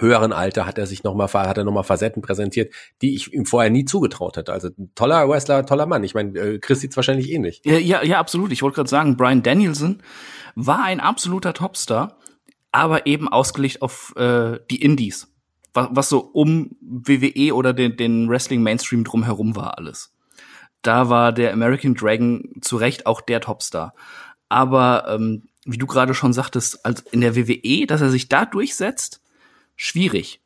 höheren 0.00 0.32
Alter 0.32 0.66
hat 0.66 0.78
er 0.78 0.86
sich 0.86 1.02
nochmal, 1.02 1.28
hat 1.32 1.58
er 1.58 1.64
nochmal 1.64 1.84
Facetten 1.84 2.22
präsentiert, 2.22 2.72
die 3.02 3.14
ich 3.14 3.32
ihm 3.32 3.46
vorher 3.46 3.70
nie 3.70 3.84
zugetraut 3.84 4.36
hätte. 4.36 4.52
Also 4.52 4.70
toller 4.94 5.28
Wrestler, 5.28 5.66
toller 5.66 5.86
Mann. 5.86 6.04
Ich 6.04 6.14
meine, 6.14 6.38
äh, 6.38 6.58
Chris 6.58 6.80
sieht's 6.80 6.96
wahrscheinlich 6.96 7.30
ähnlich. 7.30 7.62
Ja, 7.64 7.78
ja, 7.78 8.02
ja, 8.02 8.18
absolut. 8.18 8.52
Ich 8.52 8.62
wollte 8.62 8.76
gerade 8.76 8.90
sagen, 8.90 9.16
Brian 9.16 9.42
Danielson 9.42 10.02
war 10.54 10.82
ein 10.82 11.00
absoluter 11.00 11.52
Topstar, 11.52 12.18
aber 12.72 13.06
eben 13.06 13.28
ausgelegt 13.28 13.82
auf 13.82 14.14
äh, 14.16 14.58
die 14.70 14.82
Indies. 14.82 15.28
Was, 15.72 15.88
was 15.90 16.08
so 16.08 16.20
um 16.20 16.76
WWE 16.80 17.54
oder 17.54 17.72
den, 17.72 17.96
den 17.96 18.28
Wrestling-Mainstream 18.28 19.04
drumherum 19.04 19.56
war 19.56 19.78
alles. 19.78 20.12
Da 20.82 21.10
war 21.10 21.32
der 21.32 21.52
American 21.52 21.94
Dragon 21.94 22.54
zu 22.60 22.76
Recht 22.76 23.06
auch 23.06 23.20
der 23.20 23.40
Topstar. 23.40 23.94
Aber 24.48 25.06
ähm, 25.08 25.44
wie 25.64 25.78
du 25.78 25.86
gerade 25.86 26.14
schon 26.14 26.32
sagtest, 26.32 26.84
als 26.84 27.02
in 27.02 27.20
der 27.20 27.36
WWE, 27.36 27.86
dass 27.86 28.00
er 28.00 28.10
sich 28.10 28.28
da 28.28 28.44
durchsetzt, 28.44 29.20
schwierig. 29.80 30.42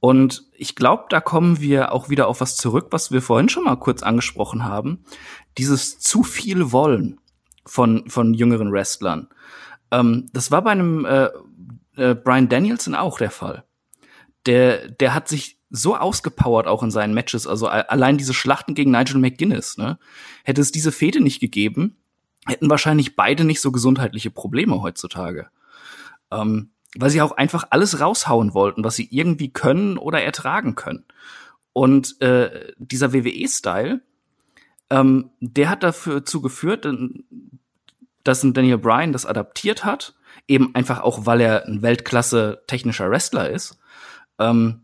Und 0.00 0.44
ich 0.52 0.76
glaube, 0.76 1.04
da 1.08 1.20
kommen 1.20 1.60
wir 1.60 1.92
auch 1.92 2.10
wieder 2.10 2.28
auf 2.28 2.42
was 2.42 2.56
zurück, 2.56 2.88
was 2.90 3.10
wir 3.10 3.22
vorhin 3.22 3.48
schon 3.48 3.64
mal 3.64 3.76
kurz 3.76 4.02
angesprochen 4.02 4.64
haben. 4.64 5.04
Dieses 5.56 5.98
zu 5.98 6.22
viel 6.22 6.72
Wollen 6.72 7.18
von, 7.64 8.08
von 8.10 8.34
jüngeren 8.34 8.70
Wrestlern. 8.70 9.28
Ähm, 9.90 10.28
das 10.34 10.50
war 10.50 10.62
bei 10.62 10.72
einem 10.72 11.06
äh, 11.06 11.30
äh, 11.96 12.14
Brian 12.14 12.50
Danielson 12.50 12.94
auch 12.94 13.18
der 13.18 13.30
Fall. 13.30 13.64
Der, 14.44 14.90
der 14.90 15.14
hat 15.14 15.26
sich 15.28 15.58
so 15.70 15.96
ausgepowert 15.96 16.66
auch 16.66 16.82
in 16.82 16.90
seinen 16.90 17.14
Matches. 17.14 17.46
Also 17.46 17.66
allein 17.66 18.18
diese 18.18 18.34
Schlachten 18.34 18.74
gegen 18.74 18.90
Nigel 18.90 19.18
McGuinness, 19.18 19.78
ne? 19.78 19.98
Hätte 20.44 20.60
es 20.60 20.70
diese 20.70 20.92
Fehde 20.92 21.20
nicht 21.20 21.40
gegeben, 21.40 21.96
hätten 22.46 22.70
wahrscheinlich 22.70 23.16
beide 23.16 23.44
nicht 23.44 23.60
so 23.60 23.72
gesundheitliche 23.72 24.30
Probleme 24.30 24.80
heutzutage. 24.82 25.48
Ähm, 26.30 26.70
weil 26.98 27.10
sie 27.10 27.22
auch 27.22 27.32
einfach 27.32 27.66
alles 27.70 28.00
raushauen 28.00 28.54
wollten, 28.54 28.84
was 28.84 28.96
sie 28.96 29.08
irgendwie 29.10 29.52
können 29.52 29.98
oder 29.98 30.22
ertragen 30.22 30.74
können. 30.74 31.04
Und 31.72 32.20
äh, 32.22 32.72
dieser 32.78 33.12
WWE-Style, 33.12 34.00
ähm, 34.90 35.30
der 35.40 35.68
hat 35.68 35.82
dafür 35.82 36.24
zugeführt, 36.24 36.88
dass 38.24 38.42
ein 38.42 38.54
Daniel 38.54 38.78
Bryan 38.78 39.12
das 39.12 39.26
adaptiert 39.26 39.84
hat, 39.84 40.14
eben 40.48 40.74
einfach 40.74 41.00
auch, 41.00 41.26
weil 41.26 41.40
er 41.40 41.66
ein 41.66 41.82
Weltklasse 41.82 42.62
technischer 42.66 43.10
Wrestler 43.10 43.50
ist. 43.50 43.78
Ähm, 44.38 44.82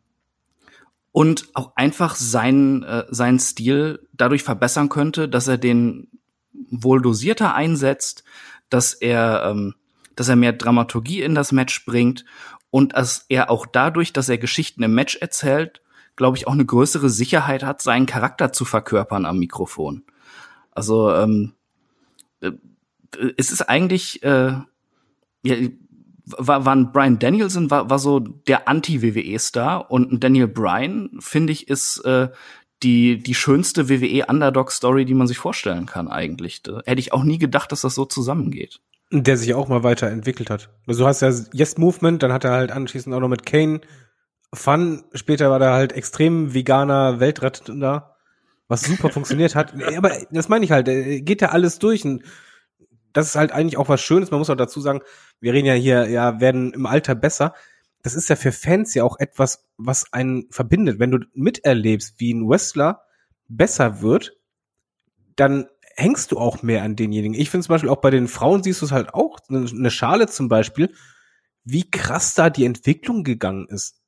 und 1.12 1.48
auch 1.54 1.76
einfach 1.76 2.14
seinen, 2.14 2.82
äh, 2.82 3.04
seinen 3.10 3.38
Stil 3.38 4.06
dadurch 4.12 4.42
verbessern 4.42 4.88
könnte, 4.88 5.28
dass 5.28 5.46
er 5.46 5.58
den 5.58 6.08
wohl 6.70 7.02
dosierter 7.02 7.54
einsetzt, 7.54 8.24
dass 8.70 8.94
er 8.94 9.44
ähm, 9.46 9.74
dass 10.16 10.28
er 10.28 10.36
mehr 10.36 10.52
Dramaturgie 10.52 11.22
in 11.22 11.34
das 11.34 11.52
Match 11.52 11.84
bringt 11.84 12.24
und 12.70 12.94
dass 12.94 13.26
er 13.28 13.50
auch 13.50 13.66
dadurch, 13.66 14.12
dass 14.12 14.28
er 14.28 14.38
Geschichten 14.38 14.82
im 14.82 14.94
Match 14.94 15.16
erzählt, 15.16 15.82
glaube 16.16 16.36
ich, 16.36 16.46
auch 16.46 16.52
eine 16.52 16.66
größere 16.66 17.08
Sicherheit 17.08 17.62
hat, 17.62 17.82
seinen 17.82 18.06
Charakter 18.06 18.52
zu 18.52 18.64
verkörpern 18.64 19.26
am 19.26 19.38
Mikrofon. 19.38 20.04
Also 20.70 21.14
ähm, 21.14 21.52
äh, 22.40 22.52
es 23.36 23.50
ist 23.50 23.62
eigentlich 23.62 24.22
äh, 24.22 24.54
ja, 25.42 25.56
war, 26.24 26.64
war 26.64 26.74
ein 26.74 26.92
Brian 26.92 27.18
Danielson 27.18 27.70
war, 27.70 27.90
war 27.90 27.98
so 27.98 28.20
der 28.20 28.68
Anti-WWE-Star 28.68 29.90
und 29.90 30.12
ein 30.12 30.20
Daniel 30.20 30.48
Bryan, 30.48 31.10
finde 31.18 31.52
ich, 31.52 31.68
ist 31.68 31.98
äh, 32.04 32.28
die, 32.82 33.18
die 33.18 33.34
schönste 33.34 33.88
WWE-Underdog-Story, 33.88 35.04
die 35.04 35.14
man 35.14 35.26
sich 35.26 35.38
vorstellen 35.38 35.86
kann, 35.86 36.08
eigentlich. 36.08 36.62
Da 36.62 36.80
hätte 36.84 37.00
ich 37.00 37.12
auch 37.12 37.24
nie 37.24 37.38
gedacht, 37.38 37.72
dass 37.72 37.82
das 37.82 37.94
so 37.94 38.04
zusammengeht. 38.04 38.80
Der 39.14 39.36
sich 39.36 39.52
auch 39.52 39.68
mal 39.68 39.82
weiterentwickelt 39.82 40.48
hat. 40.48 40.70
Also 40.86 41.04
du 41.04 41.06
hast 41.06 41.20
ja 41.20 41.30
Yes 41.52 41.76
Movement, 41.76 42.22
dann 42.22 42.32
hat 42.32 42.44
er 42.44 42.52
halt 42.52 42.72
anschließend 42.72 43.14
auch 43.14 43.20
noch 43.20 43.28
mit 43.28 43.44
Kane 43.44 43.82
Fun. 44.54 45.04
Später 45.12 45.50
war 45.50 45.60
er 45.60 45.74
halt 45.74 45.92
extrem 45.92 46.54
veganer 46.54 47.20
Weltrettender, 47.20 48.16
was 48.68 48.80
super 48.80 49.08
funktioniert 49.12 49.54
hat. 49.54 49.74
Aber 49.96 50.12
das 50.30 50.48
meine 50.48 50.64
ich 50.64 50.70
halt, 50.70 50.86
geht 50.86 51.42
ja 51.42 51.50
alles 51.50 51.78
durch. 51.78 52.06
Und 52.06 52.22
das 53.12 53.26
ist 53.26 53.36
halt 53.36 53.52
eigentlich 53.52 53.76
auch 53.76 53.90
was 53.90 54.00
Schönes. 54.00 54.30
Man 54.30 54.40
muss 54.40 54.48
auch 54.48 54.56
dazu 54.56 54.80
sagen, 54.80 55.02
wir 55.40 55.52
reden 55.52 55.66
ja 55.66 55.74
hier, 55.74 56.08
ja, 56.08 56.40
werden 56.40 56.72
im 56.72 56.86
Alter 56.86 57.14
besser. 57.14 57.54
Das 58.02 58.14
ist 58.14 58.30
ja 58.30 58.36
für 58.36 58.50
Fans 58.50 58.94
ja 58.94 59.04
auch 59.04 59.18
etwas, 59.18 59.68
was 59.76 60.10
einen 60.14 60.46
verbindet. 60.50 60.98
Wenn 60.98 61.10
du 61.10 61.18
miterlebst, 61.34 62.14
wie 62.18 62.32
ein 62.32 62.48
Wrestler 62.48 63.02
besser 63.46 64.00
wird, 64.00 64.38
dann 65.36 65.66
hängst 65.96 66.32
du 66.32 66.38
auch 66.38 66.62
mehr 66.62 66.82
an 66.82 66.96
denjenigen. 66.96 67.38
Ich 67.38 67.50
finde 67.50 67.66
zum 67.66 67.74
Beispiel 67.74 67.90
auch 67.90 68.00
bei 68.00 68.10
den 68.10 68.28
Frauen 68.28 68.62
siehst 68.62 68.80
du 68.80 68.86
es 68.86 68.92
halt 68.92 69.14
auch, 69.14 69.38
eine 69.48 69.90
Schale 69.90 70.26
zum 70.26 70.48
Beispiel, 70.48 70.92
wie 71.64 71.90
krass 71.90 72.34
da 72.34 72.50
die 72.50 72.64
Entwicklung 72.64 73.24
gegangen 73.24 73.66
ist. 73.68 74.00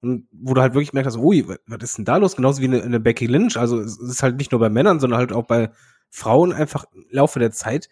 Und 0.00 0.26
wo 0.32 0.54
du 0.54 0.60
halt 0.60 0.74
wirklich 0.74 0.92
merkst, 0.92 1.16
ui, 1.16 1.46
was 1.46 1.82
ist 1.82 1.98
denn 1.98 2.04
da 2.04 2.16
los? 2.16 2.34
Genauso 2.34 2.60
wie 2.60 2.66
eine, 2.66 2.82
eine 2.82 2.98
Becky 2.98 3.26
Lynch. 3.26 3.56
Also 3.56 3.80
es 3.80 3.98
ist 3.98 4.22
halt 4.22 4.36
nicht 4.36 4.50
nur 4.50 4.60
bei 4.60 4.68
Männern, 4.68 4.98
sondern 4.98 5.20
halt 5.20 5.32
auch 5.32 5.46
bei 5.46 5.70
Frauen 6.10 6.52
einfach 6.52 6.86
im 6.92 7.04
Laufe 7.10 7.38
der 7.38 7.52
Zeit. 7.52 7.88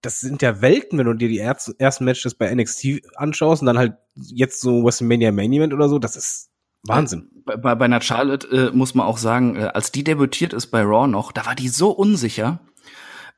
Das 0.00 0.20
sind 0.20 0.42
ja 0.42 0.60
Welten, 0.60 0.98
wenn 0.98 1.06
du 1.06 1.14
dir 1.14 1.28
die 1.28 1.38
ersten 1.38 2.04
Matches 2.04 2.34
bei 2.34 2.52
NXT 2.52 3.02
anschaust 3.14 3.62
und 3.62 3.66
dann 3.66 3.78
halt 3.78 3.94
jetzt 4.14 4.60
so 4.60 4.84
WrestleMania 4.84 5.30
Main 5.30 5.52
Event 5.52 5.72
oder 5.72 5.88
so. 5.88 6.00
Das 6.00 6.16
ist 6.16 6.50
Wahnsinn. 6.82 7.30
Bei, 7.44 7.56
bei, 7.56 7.74
bei 7.74 7.84
einer 7.84 8.00
Charlotte 8.00 8.48
äh, 8.48 8.76
muss 8.76 8.94
man 8.94 9.06
auch 9.06 9.18
sagen, 9.18 9.56
äh, 9.56 9.70
als 9.72 9.92
die 9.92 10.04
debütiert 10.04 10.52
ist 10.52 10.66
bei 10.66 10.82
Raw 10.82 11.06
noch, 11.06 11.32
da 11.32 11.46
war 11.46 11.54
die 11.54 11.68
so 11.68 11.90
unsicher. 11.90 12.60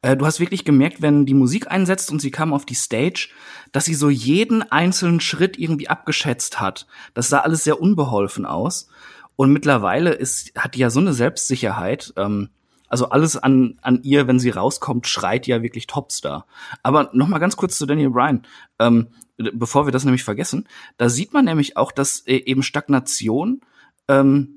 Äh, 0.03 0.17
du 0.17 0.27
hast 0.27 0.41
wirklich 0.41 0.65
gemerkt, 0.65 1.03
wenn 1.03 1.27
die 1.27 1.35
Musik 1.35 1.71
einsetzt 1.71 2.11
und 2.11 2.21
sie 2.21 2.31
kam 2.31 2.53
auf 2.53 2.67
die 2.67 2.75
Stage, 2.75 3.29
dass 3.73 3.85
sie 3.85 3.95
so 3.95 4.11
jeden 4.11 4.63
einzelnen 4.63 5.21
Schritt 5.21 5.59
irgendwie 5.59 5.89
abgeschätzt 5.89 6.61
hat. 6.61 6.87
Das 7.15 7.29
sah 7.29 7.41
alles 7.41 7.65
sehr 7.65 7.81
unbeholfen 7.81 8.47
aus. 8.47 8.89
Und 9.37 9.53
mittlerweile 9.53 10.13
ist, 10.13 10.53
hat 10.57 10.75
die 10.75 10.81
ja 10.81 10.91
so 10.91 11.01
eine 11.01 11.13
Selbstsicherheit. 11.13 12.13
Ähm, 12.17 12.51
also 12.89 13.09
alles 13.09 13.37
an, 13.37 13.79
an 13.83 14.03
ihr, 14.03 14.27
wenn 14.27 14.39
sie 14.39 14.51
rauskommt, 14.51 15.07
schreit 15.07 15.47
ja 15.47 15.63
wirklich 15.63 15.87
Topstar. 15.87 16.47
Aber 16.83 17.11
noch 17.13 17.29
mal 17.29 17.39
ganz 17.39 17.57
kurz 17.57 17.77
zu 17.79 17.87
Daniel 17.87 18.11
Bryan. 18.11 18.43
Ähm, 18.79 19.09
bevor 19.37 19.87
wir 19.87 19.93
das 19.93 20.05
nämlich 20.05 20.25
vergessen, 20.25 20.67
da 20.97 21.09
sieht 21.09 21.33
man 21.33 21.45
nämlich 21.45 21.77
auch, 21.77 21.93
dass 21.93 22.21
äh, 22.21 22.37
eben 22.37 22.63
Stagnation 22.63 23.61
ähm, 24.09 24.56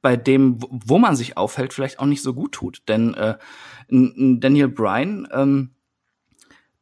bei 0.00 0.16
dem, 0.16 0.58
wo 0.60 0.98
man 0.98 1.16
sich 1.16 1.36
aufhält, 1.36 1.72
vielleicht 1.72 1.98
auch 1.98 2.06
nicht 2.06 2.22
so 2.22 2.34
gut 2.34 2.52
tut. 2.52 2.82
Denn 2.88 3.14
äh, 3.14 3.36
Daniel 3.88 4.68
Bryan, 4.68 5.28
ähm, 5.32 5.74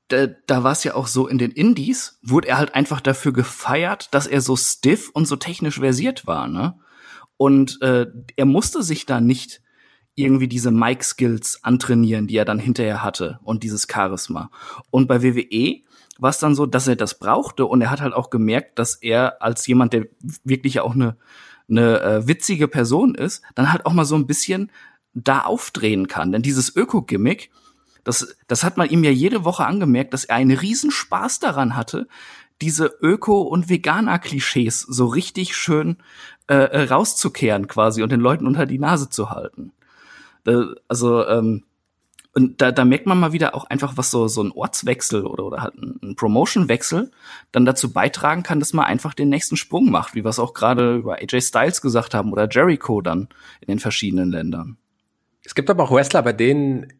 da, 0.08 0.26
da 0.26 0.64
war 0.64 0.72
es 0.72 0.84
ja 0.84 0.94
auch 0.94 1.06
so, 1.06 1.26
in 1.26 1.38
den 1.38 1.52
Indies 1.52 2.18
wurde 2.22 2.48
er 2.48 2.58
halt 2.58 2.74
einfach 2.74 3.00
dafür 3.00 3.32
gefeiert, 3.32 4.12
dass 4.12 4.26
er 4.26 4.40
so 4.40 4.56
stiff 4.56 5.10
und 5.10 5.26
so 5.26 5.36
technisch 5.36 5.78
versiert 5.78 6.26
war, 6.26 6.48
ne? 6.48 6.78
Und 7.36 7.80
äh, 7.80 8.06
er 8.36 8.44
musste 8.44 8.82
sich 8.82 9.06
da 9.06 9.20
nicht 9.20 9.62
irgendwie 10.14 10.48
diese 10.48 10.70
Mic-Skills 10.70 11.60
antrainieren, 11.62 12.26
die 12.26 12.36
er 12.36 12.44
dann 12.44 12.58
hinterher 12.58 13.02
hatte 13.02 13.40
und 13.42 13.62
dieses 13.62 13.86
Charisma. 13.90 14.50
Und 14.90 15.06
bei 15.06 15.22
WWE 15.22 15.80
war 16.18 16.30
es 16.30 16.38
dann 16.38 16.54
so, 16.54 16.66
dass 16.66 16.86
er 16.86 16.96
das 16.96 17.18
brauchte 17.18 17.64
und 17.64 17.80
er 17.80 17.90
hat 17.90 18.02
halt 18.02 18.12
auch 18.12 18.28
gemerkt, 18.28 18.78
dass 18.78 18.96
er 18.96 19.40
als 19.40 19.66
jemand, 19.66 19.94
der 19.94 20.06
wirklich 20.44 20.80
auch 20.80 20.94
eine 20.94 21.16
eine 21.70 22.00
äh, 22.00 22.28
witzige 22.28 22.68
Person 22.68 23.14
ist, 23.14 23.42
dann 23.54 23.72
halt 23.72 23.86
auch 23.86 23.92
mal 23.92 24.04
so 24.04 24.16
ein 24.16 24.26
bisschen 24.26 24.70
da 25.14 25.40
aufdrehen 25.40 26.08
kann. 26.08 26.32
Denn 26.32 26.42
dieses 26.42 26.74
Öko-Gimmick, 26.74 27.50
das, 28.04 28.36
das 28.46 28.64
hat 28.64 28.76
man 28.76 28.88
ihm 28.88 29.04
ja 29.04 29.10
jede 29.10 29.44
Woche 29.44 29.64
angemerkt, 29.64 30.14
dass 30.14 30.24
er 30.24 30.36
einen 30.36 30.56
Riesenspaß 30.56 31.38
daran 31.38 31.76
hatte, 31.76 32.08
diese 32.60 32.86
Öko- 33.00 33.42
und 33.42 33.68
Veganer-Klischees 33.68 34.82
so 34.82 35.06
richtig 35.06 35.56
schön 35.56 35.96
äh, 36.46 36.54
äh 36.54 36.82
rauszukehren 36.84 37.68
quasi 37.68 38.02
und 38.02 38.12
den 38.12 38.20
Leuten 38.20 38.46
unter 38.46 38.66
die 38.66 38.78
Nase 38.78 39.08
zu 39.08 39.30
halten. 39.30 39.72
Äh, 40.46 40.64
also 40.88 41.26
ähm, 41.26 41.64
und 42.32 42.60
da, 42.60 42.70
da 42.70 42.84
merkt 42.84 43.06
man 43.06 43.18
mal 43.18 43.32
wieder 43.32 43.54
auch 43.54 43.64
einfach, 43.64 43.96
was 43.96 44.10
so, 44.10 44.28
so 44.28 44.42
ein 44.42 44.52
Ortswechsel 44.52 45.26
oder, 45.26 45.44
oder 45.44 45.62
halt 45.62 45.74
ein 45.74 46.14
Promotion-Wechsel 46.14 47.10
dann 47.50 47.64
dazu 47.64 47.92
beitragen 47.92 48.44
kann, 48.44 48.60
dass 48.60 48.72
man 48.72 48.84
einfach 48.84 49.14
den 49.14 49.28
nächsten 49.28 49.56
Sprung 49.56 49.90
macht, 49.90 50.14
wie 50.14 50.24
wir 50.24 50.28
es 50.28 50.38
auch 50.38 50.54
gerade 50.54 50.96
über 50.96 51.16
AJ 51.16 51.40
Styles 51.40 51.80
gesagt 51.80 52.14
haben 52.14 52.32
oder 52.32 52.48
Jericho 52.48 53.00
dann 53.00 53.28
in 53.60 53.66
den 53.68 53.78
verschiedenen 53.80 54.30
Ländern. 54.30 54.76
Es 55.44 55.54
gibt 55.54 55.70
aber 55.70 55.84
auch 55.84 55.90
Wrestler, 55.90 56.22
bei 56.22 56.32
denen 56.32 56.99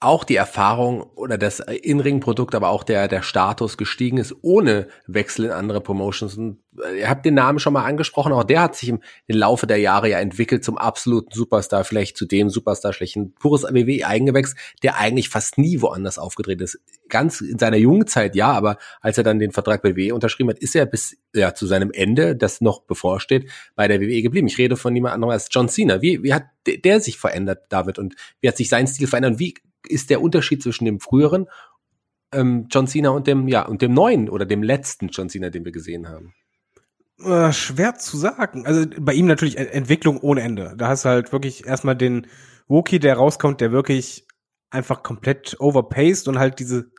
auch 0.00 0.24
die 0.24 0.36
Erfahrung 0.36 1.02
oder 1.14 1.38
das 1.38 1.60
In-Ring-Produkt, 1.60 2.54
aber 2.54 2.68
auch 2.68 2.84
der, 2.84 3.08
der 3.08 3.22
Status 3.22 3.76
gestiegen 3.76 4.18
ist 4.18 4.34
ohne 4.42 4.88
Wechsel 5.06 5.46
in 5.46 5.50
andere 5.50 5.80
Promotions. 5.80 6.36
Und 6.36 6.58
äh, 6.82 7.00
ihr 7.00 7.08
habt 7.08 7.24
den 7.24 7.34
Namen 7.34 7.58
schon 7.58 7.72
mal 7.72 7.84
angesprochen, 7.84 8.32
auch 8.32 8.44
der 8.44 8.60
hat 8.60 8.76
sich 8.76 8.88
im, 8.88 9.00
im 9.26 9.36
Laufe 9.36 9.66
der 9.66 9.78
Jahre 9.78 10.10
ja 10.10 10.18
entwickelt 10.18 10.64
zum 10.64 10.78
absoluten 10.78 11.32
Superstar, 11.32 11.84
vielleicht 11.84 12.16
zu 12.16 12.26
dem 12.26 12.50
Superstar 12.50 12.92
schlechten 12.92 13.34
pures 13.34 13.62
WWE-Eigengewächs, 13.64 14.54
der 14.82 14.98
eigentlich 14.98 15.28
fast 15.28 15.58
nie 15.58 15.80
woanders 15.80 16.18
aufgedreht 16.18 16.60
ist. 16.60 16.78
Ganz 17.08 17.40
in 17.40 17.58
seiner 17.58 17.76
jungen 17.76 18.06
Zeit, 18.06 18.34
ja, 18.34 18.52
aber 18.52 18.78
als 19.00 19.18
er 19.18 19.24
dann 19.24 19.38
den 19.38 19.52
Vertrag 19.52 19.82
bei 19.82 19.96
WWE 19.96 20.14
unterschrieben 20.14 20.50
hat, 20.50 20.58
ist 20.58 20.74
er 20.74 20.86
bis 20.86 21.16
ja, 21.34 21.54
zu 21.54 21.66
seinem 21.66 21.90
Ende, 21.92 22.36
das 22.36 22.60
noch 22.60 22.82
bevorsteht, 22.82 23.50
bei 23.74 23.88
der 23.88 24.00
WWE 24.00 24.22
geblieben. 24.22 24.48
Ich 24.48 24.58
rede 24.58 24.76
von 24.76 24.92
niemand 24.92 25.14
anderem 25.14 25.32
als 25.32 25.48
John 25.50 25.68
Cena. 25.68 26.02
Wie, 26.02 26.22
wie 26.22 26.34
hat 26.34 26.44
der 26.66 27.00
sich 27.00 27.18
verändert, 27.18 27.64
David? 27.68 27.98
Und 27.98 28.14
wie 28.40 28.48
hat 28.48 28.56
sich 28.56 28.68
sein 28.68 28.86
Stil 28.86 29.06
verändert? 29.06 29.32
Und 29.32 29.38
wie 29.38 29.54
ist 29.88 30.10
der 30.10 30.20
Unterschied 30.20 30.62
zwischen 30.62 30.84
dem 30.84 31.00
früheren 31.00 31.46
ähm, 32.32 32.66
John 32.70 32.86
Cena 32.86 33.10
und 33.10 33.26
dem, 33.26 33.48
ja, 33.48 33.66
und 33.66 33.82
dem 33.82 33.94
neuen 33.94 34.28
oder 34.28 34.46
dem 34.46 34.62
letzten 34.62 35.08
John 35.08 35.28
Cena, 35.28 35.50
den 35.50 35.64
wir 35.64 35.72
gesehen 35.72 36.08
haben? 36.08 36.34
Äh, 37.20 37.52
schwer 37.52 37.94
zu 37.94 38.16
sagen. 38.16 38.66
Also 38.66 38.86
bei 38.98 39.14
ihm 39.14 39.26
natürlich 39.26 39.56
Entwicklung 39.56 40.18
ohne 40.20 40.42
Ende. 40.42 40.74
Da 40.76 40.88
hast 40.88 41.04
du 41.04 41.10
halt 41.10 41.32
wirklich 41.32 41.66
erstmal 41.66 41.96
den 41.96 42.26
Wookie, 42.66 42.98
der 42.98 43.16
rauskommt, 43.16 43.60
der 43.60 43.72
wirklich 43.72 44.26
einfach 44.70 45.02
komplett 45.02 45.56
overpaced 45.60 46.26
und 46.28 46.38
halt 46.38 46.58
diese 46.58 46.90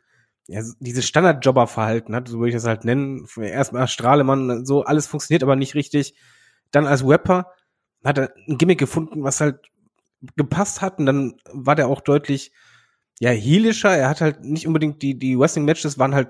ja, 0.47 0.61
diese 0.79 1.01
Standardjobber-Verhalten 1.01 2.15
hat, 2.15 2.27
so 2.27 2.37
würde 2.37 2.49
ich 2.49 2.55
das 2.55 2.67
halt 2.67 2.85
nennen. 2.85 3.25
Erstmal 3.35 3.87
Strahlemann, 3.87 4.63
so 4.63 4.83
alles 4.83 5.07
funktioniert 5.07 5.41
aber 5.41 5.55
nicht 5.55 5.73
richtig. 5.73 6.15
Dann 6.69 6.85
als 6.85 7.03
Rapper 7.03 7.51
hat 8.03 8.19
er 8.19 8.33
ein 8.47 8.59
Gimmick 8.59 8.79
gefunden, 8.79 9.23
was 9.23 9.41
halt 9.41 9.71
gepasst 10.35 10.81
hat 10.81 10.99
und 10.99 11.07
dann 11.07 11.33
war 11.51 11.75
der 11.75 11.87
auch 11.87 12.01
deutlich 12.01 12.51
ja, 13.19 13.29
heelischer. 13.31 13.95
Er 13.95 14.09
hat 14.09 14.21
halt 14.21 14.43
nicht 14.43 14.67
unbedingt 14.67 15.01
die, 15.01 15.17
die 15.17 15.37
Wrestling-Matches 15.37 15.97
waren 15.97 16.15
halt 16.15 16.29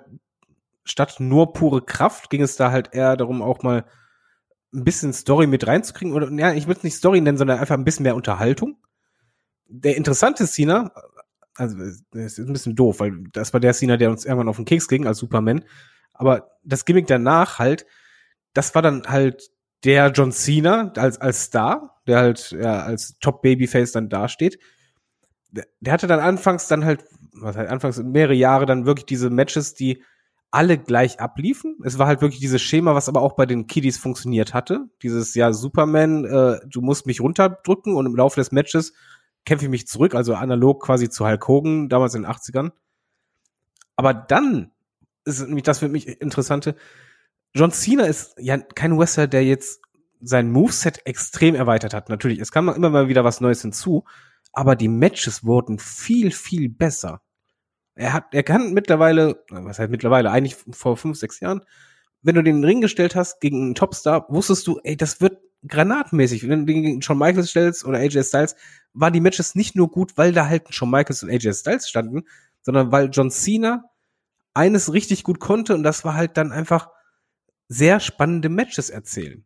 statt 0.84 1.16
nur 1.20 1.54
pure 1.54 1.84
Kraft, 1.84 2.30
ging 2.30 2.42
es 2.42 2.56
da 2.56 2.72
halt 2.72 2.94
eher 2.94 3.18
darum, 3.18 3.42
auch 3.42 3.64
mal 3.64 3.86
ein 4.74 4.84
bisschen 4.84 5.14
Story 5.14 5.48
mit 5.48 5.66
reinzukriegen. 5.66 6.14
Oder, 6.14 6.32
ja, 6.32 6.54
ich 6.54 6.68
würde 6.68 6.78
es 6.80 6.84
nicht 6.84 6.96
Story 6.96 7.22
nennen, 7.22 7.38
sondern 7.38 7.60
einfach 7.60 7.76
ein 7.76 7.86
bisschen 7.86 8.04
mehr 8.04 8.16
Unterhaltung. 8.16 8.78
Der 9.68 9.98
interessante 9.98 10.46
Cena, 10.46 10.92
also, 11.56 11.78
das 11.78 12.38
ist 12.38 12.40
ein 12.40 12.54
bisschen 12.54 12.76
doof, 12.76 13.00
weil 13.00 13.24
das 13.32 13.54
war 13.54 13.60
der 13.60 13.74
Cena, 13.74 13.98
der 13.98 14.12
uns 14.12 14.26
irgendwann 14.26 14.50
auf 14.50 14.58
den 14.58 14.66
Keks 14.66 14.88
ging 14.88 15.08
als 15.08 15.18
Superman. 15.18 15.66
Aber 16.14 16.52
das 16.64 16.86
Gimmick 16.86 17.08
danach 17.08 17.58
halt, 17.58 17.86
das 18.54 18.76
war 18.76 18.82
dann 18.82 19.04
halt 19.08 19.50
der 19.84 20.12
John 20.12 20.32
Cena 20.32 20.92
als, 20.96 21.20
als 21.20 21.44
Star, 21.44 22.02
der 22.06 22.18
halt 22.18 22.52
ja, 22.52 22.84
als 22.84 23.18
Top 23.20 23.42
Babyface 23.42 23.92
dann 23.92 24.10
dasteht 24.10 24.60
der, 25.80 25.94
hatte 25.94 26.08
dann 26.08 26.20
anfangs 26.20 26.68
dann 26.68 26.86
halt, 26.86 27.06
was 27.34 27.56
halt 27.56 27.70
anfangs 27.70 27.98
mehrere 28.02 28.34
Jahre 28.34 28.66
dann 28.66 28.86
wirklich 28.86 29.06
diese 29.06 29.30
Matches, 29.30 29.74
die 29.74 30.04
alle 30.52 30.78
gleich 30.78 31.20
abliefen. 31.20 31.78
Es 31.84 31.98
war 32.00 32.08
halt 32.08 32.22
wirklich 32.22 32.40
dieses 32.40 32.62
Schema, 32.62 32.96
was 32.96 33.10
aber 33.10 33.22
auch 33.22 33.34
bei 33.34 33.46
den 33.46 33.68
Kiddies 33.68 33.98
funktioniert 33.98 34.54
hatte. 34.54 34.86
Dieses, 35.04 35.36
ja, 35.36 35.52
Superman, 35.52 36.24
äh, 36.26 36.60
du 36.68 36.82
musst 36.82 37.06
mich 37.06 37.20
runterdrücken 37.20 37.96
und 37.96 38.06
im 38.06 38.16
Laufe 38.16 38.40
des 38.40 38.52
Matches 38.52 38.94
kämpfe 39.46 39.66
ich 39.66 39.72
mich 39.72 39.88
zurück, 39.88 40.16
also 40.16 40.34
analog 40.34 40.82
quasi 40.82 41.10
zu 41.10 41.26
Hulk 41.26 41.48
Hogan, 41.48 41.90
damals 41.90 42.16
in 42.16 42.24
den 42.24 42.32
80ern. 42.32 42.72
Aber 43.96 44.14
dann 44.14 44.72
ist 45.26 45.42
nämlich 45.42 45.64
das 45.64 45.80
für 45.80 45.90
mich 45.90 46.08
Interessante. 46.08 46.76
John 47.54 47.72
Cena 47.72 48.06
ist 48.06 48.36
ja 48.38 48.58
kein 48.58 48.98
Wrestler, 48.98 49.28
der 49.28 49.44
jetzt 49.44 49.82
sein 50.22 50.52
Moveset 50.52 51.06
extrem 51.06 51.56
erweitert 51.56 51.94
hat. 51.94 52.10
Natürlich, 52.10 52.40
es 52.40 52.52
kam 52.52 52.70
immer 52.70 52.90
mal 52.90 53.08
wieder 53.08 53.24
was 53.24 53.42
Neues 53.42 53.62
hinzu, 53.62 54.06
aber 54.56 54.76
die 54.76 54.88
Matches 54.88 55.44
wurden 55.44 55.80
viel, 55.80 56.32
viel 56.32 56.70
besser. 56.70 57.22
Er 57.96 58.14
hat, 58.14 58.34
er 58.34 58.44
kann 58.44 58.74
mittlerweile, 58.74 59.44
was 59.50 59.80
heißt 59.80 59.92
mittlerweile, 59.92 60.32
eigentlich 60.32 60.56
vor 60.72 60.98
fünf, 60.98 61.18
sechs 61.18 61.40
Jahren, 61.40 61.62
wenn 62.22 62.36
du 62.36 62.44
den 62.44 62.64
Ring 62.64 62.82
gestellt 62.82 63.16
hast 63.16 63.40
gegen 63.40 63.62
einen 63.62 63.76
Topstar, 63.76 64.26
wusstest 64.30 64.68
du, 64.68 64.80
ey, 64.84 64.98
das 64.98 65.22
wird 65.22 65.38
granatmäßig. 65.68 66.48
Wenn 66.48 66.66
du 66.66 66.74
den 66.74 66.84
gegen 66.84 67.02
Shawn 67.02 67.18
Michaels 67.18 67.50
stellst 67.50 67.86
oder 67.86 68.00
AJ 68.00 68.24
Styles, 68.24 68.56
waren 68.94 69.14
die 69.14 69.22
Matches 69.22 69.56
nicht 69.56 69.76
nur 69.76 69.90
gut, 69.90 70.18
weil 70.18 70.32
da 70.32 70.48
halt 70.48 70.74
Shawn 70.74 70.90
Michaels 70.90 71.24
und 71.24 71.30
AJ 71.30 71.54
Styles 71.54 71.90
standen, 71.90 72.24
sondern 72.62 72.92
weil 72.92 73.10
John 73.12 73.32
Cena 73.32 73.86
eines 74.54 74.94
richtig 74.94 75.24
gut 75.24 75.40
konnte 75.40 75.76
und 75.76 75.84
das 75.84 76.06
war 76.06 76.16
halt 76.16 76.38
dann 76.38 76.52
einfach 76.52 76.90
sehr 77.68 78.00
spannende 78.00 78.50
Matches 78.50 78.90
erzählen 78.90 79.46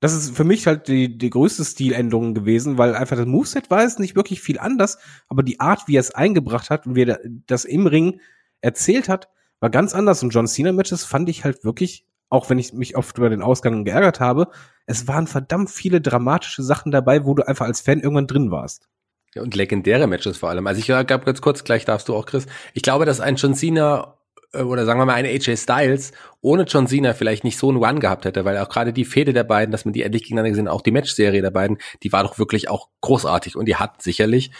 das 0.00 0.12
ist 0.12 0.36
für 0.36 0.44
mich 0.44 0.66
halt 0.66 0.88
die, 0.88 1.16
die 1.16 1.30
größte 1.30 1.64
Stiländerung 1.64 2.34
gewesen, 2.34 2.78
weil 2.78 2.94
einfach 2.94 3.16
das 3.16 3.26
Moveset 3.26 3.70
war 3.70 3.82
es 3.82 3.98
nicht 3.98 4.14
wirklich 4.14 4.40
viel 4.40 4.58
anders, 4.58 4.98
aber 5.28 5.42
die 5.42 5.60
Art, 5.60 5.88
wie 5.88 5.96
er 5.96 6.00
es 6.00 6.14
eingebracht 6.14 6.70
hat 6.70 6.86
und 6.86 6.94
wie 6.94 7.04
er 7.04 7.20
das 7.46 7.64
im 7.64 7.86
Ring 7.86 8.20
erzählt 8.60 9.08
hat, 9.08 9.28
war 9.60 9.70
ganz 9.70 9.94
anders. 9.94 10.22
Und 10.22 10.30
John 10.30 10.46
Cena 10.46 10.72
Matches 10.72 11.04
fand 11.04 11.28
ich 11.28 11.44
halt 11.44 11.64
wirklich, 11.64 12.06
auch 12.28 12.50
wenn 12.50 12.58
ich 12.58 12.72
mich 12.72 12.96
oft 12.96 13.16
über 13.16 13.30
den 13.30 13.42
Ausgang 13.42 13.84
geärgert 13.84 14.20
habe, 14.20 14.48
es 14.86 15.08
waren 15.08 15.26
verdammt 15.26 15.70
viele 15.70 16.00
dramatische 16.00 16.62
Sachen 16.62 16.92
dabei, 16.92 17.24
wo 17.24 17.34
du 17.34 17.46
einfach 17.46 17.66
als 17.66 17.80
Fan 17.80 18.00
irgendwann 18.00 18.26
drin 18.26 18.50
warst. 18.50 18.88
Ja, 19.34 19.42
und 19.42 19.54
legendäre 19.54 20.06
Matches 20.06 20.38
vor 20.38 20.50
allem. 20.50 20.66
Also 20.66 20.80
ich 20.80 20.86
gab 20.86 21.24
ganz 21.24 21.40
kurz, 21.40 21.64
gleich 21.64 21.84
darfst 21.84 22.08
du 22.08 22.14
auch, 22.14 22.26
Chris. 22.26 22.46
Ich 22.74 22.82
glaube, 22.82 23.04
dass 23.04 23.20
ein 23.20 23.36
John 23.36 23.54
Cena 23.54 24.14
äh, 24.14 24.16
oder 24.64 24.84
sagen 24.84 25.00
wir 25.00 25.06
mal 25.06 25.14
eine 25.14 25.28
AJ 25.28 25.56
Styles 25.56 26.12
ohne 26.40 26.62
John 26.64 26.86
Cena 26.86 27.14
vielleicht 27.14 27.44
nicht 27.44 27.58
so 27.58 27.68
einen 27.68 27.82
Run 27.82 28.00
gehabt 28.00 28.24
hätte, 28.24 28.44
weil 28.44 28.58
auch 28.58 28.68
gerade 28.68 28.92
die 28.92 29.04
Fehde 29.04 29.32
der 29.32 29.44
beiden, 29.44 29.72
dass 29.72 29.84
man 29.84 29.92
die 29.92 30.02
endlich 30.02 30.22
gegeneinander 30.22 30.50
gesehen, 30.50 30.68
auch 30.68 30.82
die 30.82 30.92
Matchserie 30.92 31.42
der 31.42 31.50
beiden, 31.50 31.78
die 32.02 32.12
war 32.12 32.22
doch 32.22 32.38
wirklich 32.38 32.68
auch 32.68 32.88
großartig 33.00 33.56
und 33.56 33.66
die 33.66 33.76
hat 33.76 34.02
sicherlich 34.02 34.50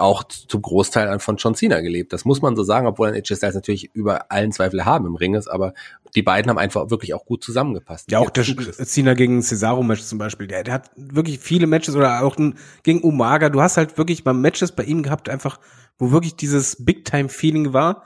auch 0.00 0.24
zum 0.24 0.62
Großteil 0.62 1.18
von 1.20 1.36
John 1.36 1.54
Cena 1.54 1.80
gelebt. 1.80 2.12
Das 2.12 2.24
muss 2.24 2.42
man 2.42 2.56
so 2.56 2.62
sagen, 2.62 2.86
obwohl 2.86 3.08
ein 3.08 3.14
AJ 3.14 3.36
Styles 3.36 3.54
natürlich 3.54 3.90
über 3.94 4.30
allen 4.32 4.50
Zweifel 4.50 4.84
haben 4.84 5.06
im 5.06 5.14
Ring 5.14 5.34
ist, 5.34 5.48
aber 5.48 5.74
die 6.14 6.22
beiden 6.22 6.50
haben 6.50 6.58
einfach 6.58 6.90
wirklich 6.90 7.14
auch 7.14 7.24
gut 7.24 7.44
zusammengepasst. 7.44 8.10
Ja, 8.10 8.18
auch 8.18 8.30
der 8.30 8.44
Cena 8.44 9.14
gegen 9.14 9.42
Cesaro-Match 9.42 10.02
zum 10.02 10.18
Beispiel, 10.18 10.46
der, 10.46 10.64
der 10.64 10.74
hat 10.74 10.90
wirklich 10.96 11.38
viele 11.38 11.66
Matches 11.66 11.94
oder 11.94 12.22
auch 12.22 12.36
gegen 12.82 13.02
Umaga. 13.02 13.50
Du 13.50 13.60
hast 13.60 13.76
halt 13.76 13.98
wirklich 13.98 14.24
mal 14.24 14.32
Matches 14.32 14.72
bei 14.72 14.84
ihm 14.84 15.02
gehabt, 15.02 15.28
einfach, 15.28 15.60
wo 15.98 16.10
wirklich 16.10 16.36
dieses 16.36 16.84
Big-Time-Feeling 16.84 17.72
war 17.72 18.04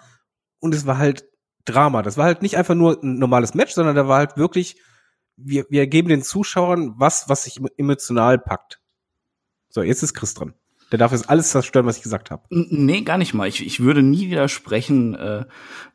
und 0.61 0.75
es 0.75 0.87
war 0.87 0.99
halt 0.99 1.25
Drama. 1.65 2.03
Das 2.03 2.17
war 2.17 2.27
halt 2.27 2.43
nicht 2.43 2.57
einfach 2.57 2.75
nur 2.75 3.03
ein 3.03 3.19
normales 3.19 3.55
Match, 3.55 3.73
sondern 3.73 3.97
da 3.97 4.09
war 4.09 4.19
halt 4.19 4.37
wirklich, 4.37 4.77
wir, 5.37 5.67
wir 5.71 5.87
geben 5.87 6.09
den 6.09 6.23
Zuschauern 6.23 6.95
was, 6.97 7.29
was 7.29 7.45
sich 7.45 7.61
emotional 7.77 8.39
packt. 8.39 8.81
So, 9.69 9.83
jetzt 9.83 10.03
ist 10.03 10.15
Chris 10.15 10.35
dran. 10.35 10.55
Der 10.93 10.99
darf 10.99 11.13
jetzt 11.13 11.29
alles 11.29 11.51
zerstören, 11.51 11.87
was 11.87 11.97
ich 11.97 12.03
gesagt 12.03 12.31
habe. 12.31 12.45
Nee, 12.51 13.01
gar 13.01 13.19
nicht 13.19 13.35
mal. 13.35 13.49
Ich, 13.49 13.65
ich 13.65 13.81
würde 13.81 14.03
nie 14.03 14.31
widersprechen, 14.31 15.15
äh, 15.15 15.45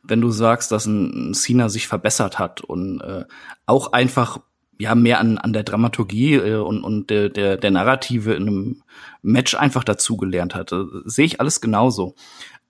wenn 0.04 0.20
du 0.20 0.30
sagst, 0.32 0.72
dass 0.72 0.88
ein, 0.88 1.30
ein 1.30 1.34
Cena 1.34 1.70
sich 1.70 1.88
verbessert 1.88 2.40
hat 2.40 2.62
und 2.62 3.00
äh, 3.02 3.24
auch 3.66 3.94
einfach 3.94 4.40
ja 4.78 4.96
mehr 4.96 5.20
an, 5.20 5.38
an 5.38 5.54
der 5.54 5.64
Dramaturgie 5.64 6.36
äh, 6.36 6.56
und, 6.56 6.84
und 6.84 7.10
der, 7.10 7.30
der, 7.30 7.58
der 7.58 7.72
Narrative 7.72 8.34
in 8.34 8.48
einem 8.48 8.84
Match 9.22 9.56
einfach 9.56 9.84
dazugelernt 9.84 10.56
hat. 10.56 10.72
Äh, 10.72 10.84
Sehe 11.06 11.26
ich 11.26 11.40
alles 11.40 11.62
genauso. 11.62 12.16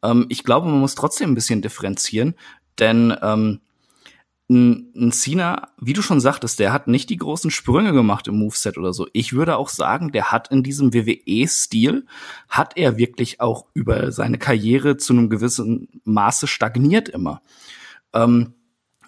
Ähm, 0.04 0.26
ich 0.30 0.44
glaube, 0.44 0.68
man 0.68 0.80
muss 0.80 0.96
trotzdem 0.96 1.32
ein 1.32 1.36
bisschen 1.36 1.62
differenzieren. 1.62 2.36
Denn 2.80 3.16
ähm, 3.22 3.60
ein, 4.50 5.12
Cena, 5.12 5.70
wie 5.80 5.94
du 5.94 6.02
schon 6.02 6.20
sagtest, 6.20 6.60
der 6.60 6.74
hat 6.74 6.88
nicht 6.88 7.10
die 7.10 7.18
großen 7.18 7.52
Sprünge 7.52 7.94
gemacht 7.94 8.28
im 8.28 8.40
Moveset 8.40 8.78
oder 8.78 8.94
so. 8.94 9.08
Ich 9.14 9.34
würde 9.34 9.58
auch 9.58 9.70
sagen, 9.70 10.12
der 10.12 10.32
hat 10.32 10.50
in 10.50 10.64
diesem 10.64 10.94
WWE-Stil, 10.94 12.06
hat 12.50 12.76
er 12.76 12.98
wirklich 12.98 13.42
auch 13.42 13.68
über 13.74 14.12
seine 14.12 14.40
Karriere 14.40 14.98
zu 14.98 15.14
einem 15.14 15.30
gewissen 15.30 16.02
Maße 16.04 16.48
stagniert 16.48 17.10
immer. 17.10 17.42
Ähm, 18.14 18.54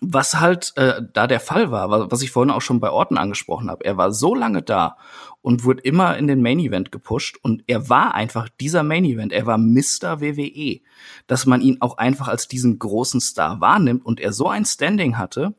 was 0.01 0.39
halt 0.39 0.73
äh, 0.77 1.01
da 1.13 1.27
der 1.27 1.39
Fall 1.39 1.71
war, 1.71 2.11
was 2.11 2.23
ich 2.23 2.31
vorhin 2.31 2.49
auch 2.49 2.61
schon 2.61 2.79
bei 2.79 2.89
Orten 2.89 3.19
angesprochen 3.19 3.69
habe, 3.69 3.85
er 3.85 3.97
war 3.97 4.11
so 4.11 4.33
lange 4.33 4.63
da 4.63 4.97
und 5.43 5.63
wurde 5.63 5.83
immer 5.83 6.17
in 6.17 6.27
den 6.27 6.41
Main 6.41 6.59
Event 6.59 6.91
gepusht 6.91 7.37
und 7.43 7.63
er 7.67 7.87
war 7.87 8.15
einfach 8.15 8.49
dieser 8.59 8.81
Main 8.81 9.05
Event, 9.05 9.31
er 9.31 9.45
war 9.45 9.59
Mr. 9.59 10.19
WWE, 10.19 10.81
dass 11.27 11.45
man 11.45 11.61
ihn 11.61 11.77
auch 11.81 11.99
einfach 11.99 12.27
als 12.27 12.47
diesen 12.47 12.79
großen 12.79 13.21
Star 13.21 13.61
wahrnimmt 13.61 14.03
und 14.03 14.19
er 14.19 14.33
so 14.33 14.49
ein 14.49 14.65
Standing 14.65 15.19
hatte, 15.19 15.53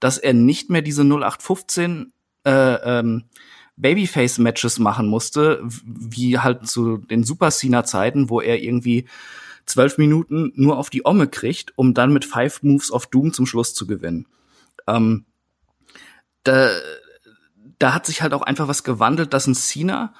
dass 0.00 0.16
er 0.16 0.32
nicht 0.32 0.70
mehr 0.70 0.82
diese 0.82 1.02
0815 1.02 2.12
äh, 2.44 2.50
ähm, 2.52 3.24
Babyface-Matches 3.76 4.78
machen 4.78 5.08
musste, 5.08 5.60
wie 5.62 6.38
halt 6.38 6.66
zu 6.66 6.98
den 6.98 7.24
Super 7.24 7.50
Cena-Zeiten, 7.50 8.30
wo 8.30 8.40
er 8.40 8.62
irgendwie 8.62 9.06
zwölf 9.66 9.98
Minuten 9.98 10.52
nur 10.54 10.78
auf 10.78 10.90
die 10.90 11.04
Omme 11.04 11.28
kriegt, 11.28 11.72
um 11.76 11.94
dann 11.94 12.12
mit 12.12 12.24
Five 12.24 12.62
Moves 12.62 12.90
of 12.90 13.06
Doom 13.06 13.32
zum 13.32 13.46
Schluss 13.46 13.74
zu 13.74 13.86
gewinnen. 13.86 14.26
Ähm, 14.86 15.24
da, 16.42 16.70
da 17.78 17.94
hat 17.94 18.06
sich 18.06 18.22
halt 18.22 18.34
auch 18.34 18.42
einfach 18.42 18.68
was 18.68 18.84
gewandelt, 18.84 19.32
dass 19.32 19.46
ein 19.46 19.54
Cena 19.54 20.14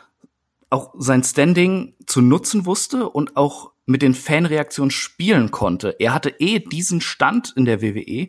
auch 0.71 0.95
sein 0.99 1.23
Standing 1.23 1.95
zu 2.07 2.21
nutzen 2.21 2.67
wusste 2.67 3.09
und 3.09 3.37
auch 3.37 3.73
mit 3.87 4.03
den 4.03 4.15
Fanreaktionen 4.15 4.91
spielen 4.91 5.51
konnte. 5.51 5.97
Er 5.99 6.15
hatte 6.15 6.31
eh 6.39 6.59
diesen 6.59 7.01
Stand 7.01 7.53
in 7.55 7.65
der 7.65 7.83
WWE, 7.83 8.29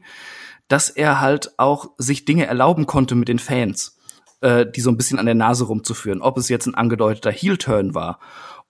dass 0.67 0.89
er 0.89 1.21
halt 1.21 1.57
auch 1.57 1.91
sich 1.97 2.25
Dinge 2.25 2.45
erlauben 2.45 2.85
konnte 2.85 3.15
mit 3.15 3.29
den 3.29 3.39
Fans, 3.39 3.97
äh, 4.41 4.65
die 4.65 4.81
so 4.81 4.89
ein 4.89 4.97
bisschen 4.97 5.19
an 5.19 5.25
der 5.25 5.35
Nase 5.35 5.65
rumzuführen. 5.65 6.21
Ob 6.21 6.37
es 6.37 6.49
jetzt 6.49 6.65
ein 6.65 6.75
angedeuteter 6.75 7.31
Heel-Turn 7.31 7.95
war 7.95 8.19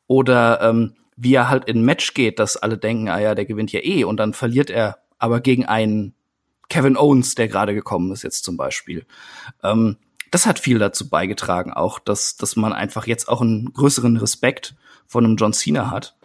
oder 0.07 0.61
ähm, 0.61 0.95
wie 1.16 1.34
er 1.34 1.49
halt 1.49 1.66
in 1.66 1.80
ein 1.80 1.86
Match 1.86 2.13
geht, 2.13 2.39
dass 2.39 2.57
alle 2.57 2.78
denken, 2.78 3.09
ah 3.09 3.20
ja, 3.20 3.36
der 3.36 3.45
gewinnt 3.45 3.72
ja 3.72 3.80
eh 3.84 4.03
und 4.03 4.18
dann 4.18 4.34
verliert 4.34 4.70
er 4.70 4.99
aber 5.18 5.39
gegen 5.39 5.66
einen 5.66 6.13
Kevin 6.70 6.97
Owens, 6.97 7.36
der 7.36 7.47
gerade 7.47 7.74
gekommen 7.74 8.11
ist 8.11 8.24
jetzt 8.24 8.43
zum 8.43 8.57
Beispiel. 8.57 9.05
Ähm, 9.63 9.97
das 10.32 10.45
hat 10.45 10.59
viel 10.59 10.80
dazu 10.80 11.09
beigetragen, 11.09 11.72
auch 11.72 11.99
dass, 11.99 12.36
dass 12.36 12.55
man 12.55 12.74
einfach 12.74 13.07
jetzt 13.07 13.30
auch 13.30 13.41
einen 13.41 13.72
größeren 13.72 14.18
Respekt 14.18 14.76
von 15.07 15.24
einem 15.24 15.38
John 15.38 15.53
Cena 15.53 15.91
hat. 15.91 16.18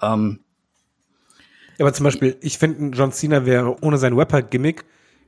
Ähm, 0.00 0.40
ja, 1.76 1.84
aber 1.84 1.92
zum 1.92 2.04
Beispiel, 2.04 2.36
ich 2.40 2.58
finde, 2.58 2.96
John 2.96 3.12
Cena 3.12 3.44
wäre 3.44 3.82
ohne 3.82 3.98
sein 3.98 4.14
Rapper-Gimmick, 4.14 4.84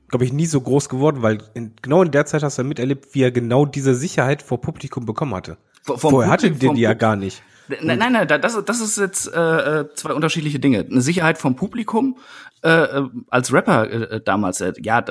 glaube 0.07 0.25
ich, 0.25 0.33
nie 0.33 0.45
so 0.45 0.61
groß 0.61 0.89
geworden, 0.89 1.21
weil 1.21 1.39
in, 1.53 1.75
genau 1.81 2.03
in 2.03 2.11
der 2.11 2.25
Zeit 2.25 2.43
hast 2.43 2.57
du 2.57 2.63
miterlebt, 2.63 3.13
wie 3.13 3.23
er 3.23 3.31
genau 3.31 3.65
diese 3.65 3.93
Sicherheit 3.93 4.41
vor 4.41 4.61
Publikum 4.61 5.05
bekommen 5.05 5.35
hatte. 5.35 5.57
Vom 5.83 5.99
Vorher 5.99 6.31
hatte 6.31 6.49
den 6.51 6.75
die 6.75 6.81
ja 6.81 6.93
gar 6.93 7.15
nicht. 7.15 7.43
Nein, 7.67 7.99
nein, 7.99 8.13
nein, 8.13 8.27
das, 8.27 8.63
das 8.63 8.81
ist 8.81 8.97
jetzt 8.97 9.33
äh, 9.33 9.79
äh, 9.79 9.93
zwei 9.95 10.13
unterschiedliche 10.13 10.59
Dinge. 10.59 10.85
Eine 10.89 11.01
Sicherheit 11.01 11.37
vom 11.37 11.55
Publikum 11.55 12.17
äh, 12.63 12.69
äh 12.69 13.09
als 13.29 13.51
Rapper 13.51 13.89
äh, 13.89 14.21
damals, 14.21 14.61
äh, 14.61 14.73
ja, 14.81 15.03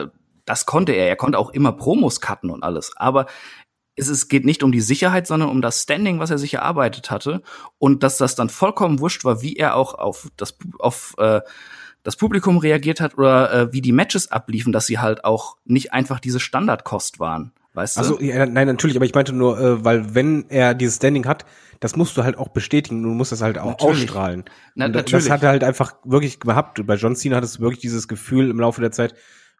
das 0.44 0.66
konnte 0.66 0.92
er. 0.92 1.08
Er 1.08 1.16
konnte 1.16 1.38
auch 1.38 1.50
immer 1.50 1.72
Promos 1.72 2.20
cutten 2.20 2.50
und 2.50 2.62
alles. 2.62 2.92
Aber 2.96 3.26
es 3.96 4.08
ist, 4.08 4.28
geht 4.28 4.44
nicht 4.44 4.62
um 4.62 4.72
die 4.72 4.80
Sicherheit, 4.80 5.26
sondern 5.26 5.48
um 5.48 5.62
das 5.62 5.82
Standing, 5.82 6.18
was 6.18 6.30
er 6.30 6.38
sich 6.38 6.54
erarbeitet 6.54 7.10
hatte. 7.10 7.42
Und 7.78 8.02
dass 8.02 8.18
das 8.18 8.34
dann 8.34 8.48
vollkommen 8.48 8.98
wurscht 8.98 9.24
war, 9.24 9.42
wie 9.42 9.56
er 9.56 9.76
auch 9.76 9.94
auf 9.94 10.28
das, 10.36 10.56
auf, 10.78 11.14
äh, 11.18 11.40
das 12.02 12.16
Publikum 12.16 12.58
reagiert 12.58 13.00
hat 13.00 13.16
oder 13.16 13.52
äh, 13.52 13.72
wie 13.72 13.80
die 13.80 13.92
Matches 13.92 14.30
abliefen, 14.30 14.72
dass 14.72 14.86
sie 14.86 14.98
halt 14.98 15.24
auch 15.24 15.56
nicht 15.64 15.92
einfach 15.92 16.20
diese 16.20 16.40
Standardkost 16.40 17.20
waren. 17.20 17.52
Weißt 17.74 17.96
du? 17.96 18.00
Also, 18.00 18.20
ja, 18.20 18.46
nein, 18.46 18.68
natürlich, 18.68 18.96
aber 18.96 19.04
ich 19.04 19.14
meinte 19.14 19.32
nur, 19.32 19.58
äh, 19.58 19.84
weil 19.84 20.14
wenn 20.14 20.48
er 20.48 20.74
dieses 20.74 20.96
Standing 20.96 21.26
hat, 21.26 21.44
das 21.80 21.96
musst 21.96 22.16
du 22.16 22.22
halt 22.22 22.38
auch 22.38 22.48
bestätigen, 22.48 23.02
du 23.02 23.08
musst 23.10 23.32
das 23.32 23.42
halt 23.42 23.58
auch 23.58 23.70
natürlich. 23.70 24.04
ausstrahlen. 24.04 24.44
Na, 24.76 24.86
natürlich. 24.88 25.24
Das 25.24 25.30
hat 25.30 25.42
er 25.42 25.50
halt 25.50 25.64
einfach 25.64 25.96
wirklich 26.04 26.38
gehabt. 26.38 26.86
Bei 26.86 26.94
John 26.94 27.16
Cena 27.16 27.36
hattest 27.36 27.58
du 27.58 27.62
wirklich 27.62 27.80
dieses 27.80 28.06
Gefühl 28.06 28.48
im 28.48 28.60
Laufe 28.60 28.80
der 28.80 28.92
Zeit, 28.92 29.14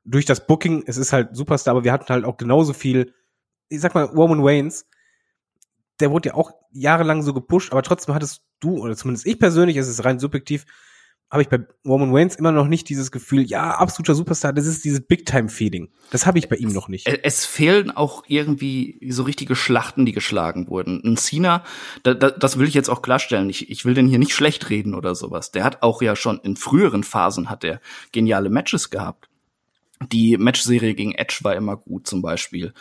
durch 0.05 0.25
das 0.25 0.47
Booking, 0.47 0.85
es 0.87 0.97
ist 0.97 1.13
halt 1.13 1.35
Superstar, 1.35 1.73
aber 1.73 1.85
wir 1.85 1.93
hatten 1.93 2.13
halt 2.13 2.25
auch 2.25 2.37
genauso 2.37 2.73
viel, 2.73 3.15
ich 3.69 3.81
sag 3.81 3.95
mal, 3.95 4.05
Roman 4.05 4.45
Waynes, 4.45 4.87
der 5.99 6.11
wurde 6.11 6.31
ja 6.31 6.35
auch 6.35 6.53
jahrelang 6.73 7.23
so 7.23 7.33
gepusht, 7.33 7.73
aber 7.73 7.83
trotzdem 7.83 8.15
hattest 8.15 8.43
du, 8.61 8.79
oder 8.79 8.97
zumindest 8.97 9.27
ich 9.27 9.39
persönlich, 9.39 9.77
es 9.77 9.89
ist 9.89 10.05
rein 10.05 10.19
subjektiv, 10.19 10.67
habe 11.35 11.43
ich 11.43 11.49
bei 11.49 11.59
Roman 11.85 12.13
Waynes 12.13 12.37
immer 12.37 12.53
noch 12.53 12.69
nicht 12.69 12.89
dieses 12.89 13.11
Gefühl, 13.11 13.43
ja, 13.43 13.73
absoluter 13.73 14.15
Superstar, 14.15 14.53
das 14.53 14.67
ist 14.67 14.85
dieses 14.85 15.01
Big-Time-Feeling. 15.01 15.91
Das 16.13 16.27
habe 16.27 16.39
ich 16.39 16.49
bei 16.49 16.55
ihm 16.55 16.69
noch 16.69 16.87
nicht. 16.87 17.09
Es, 17.09 17.19
es, 17.23 17.45
fehlen 17.45 17.91
auch 17.91 18.23
irgendwie 18.29 19.01
so 19.11 19.25
richtige 19.25 19.57
Schlachten, 19.57 20.07
die 20.07 20.13
geschlagen 20.13 20.69
wurden. 20.69 21.03
Ein 21.05 21.17
Cena, 21.17 21.65
da, 22.05 22.15
da, 22.15 22.31
das 22.31 22.57
will 22.57 22.69
ich 22.69 22.75
jetzt 22.75 22.89
auch 22.89 23.03
klarstellen, 23.03 23.51
ich, 23.51 23.69
ich 23.69 23.85
will 23.85 23.95
den 23.95 24.07
hier 24.07 24.21
nicht 24.21 24.33
schlecht 24.33 24.71
reden 24.71 24.95
oder 24.95 25.17
sowas. 25.17 25.51
Der 25.51 25.65
hat 25.65 25.83
auch 25.83 26.03
ja 26.03 26.15
schon 26.15 26.39
in 26.39 26.55
früheren 26.55 27.03
Phasen 27.03 27.51
hat 27.51 27.65
er 27.65 27.81
geniale 28.13 28.49
Matches 28.49 28.91
gehabt. 28.91 29.29
Die 30.13 30.39
Matchserie 30.39 30.95
gegen 30.95 31.17
Edge 31.17 31.41
war 31.43 31.57
immer 31.57 31.77
gut 31.77 32.07
zum 32.07 32.23
Beispiel. 32.23 32.75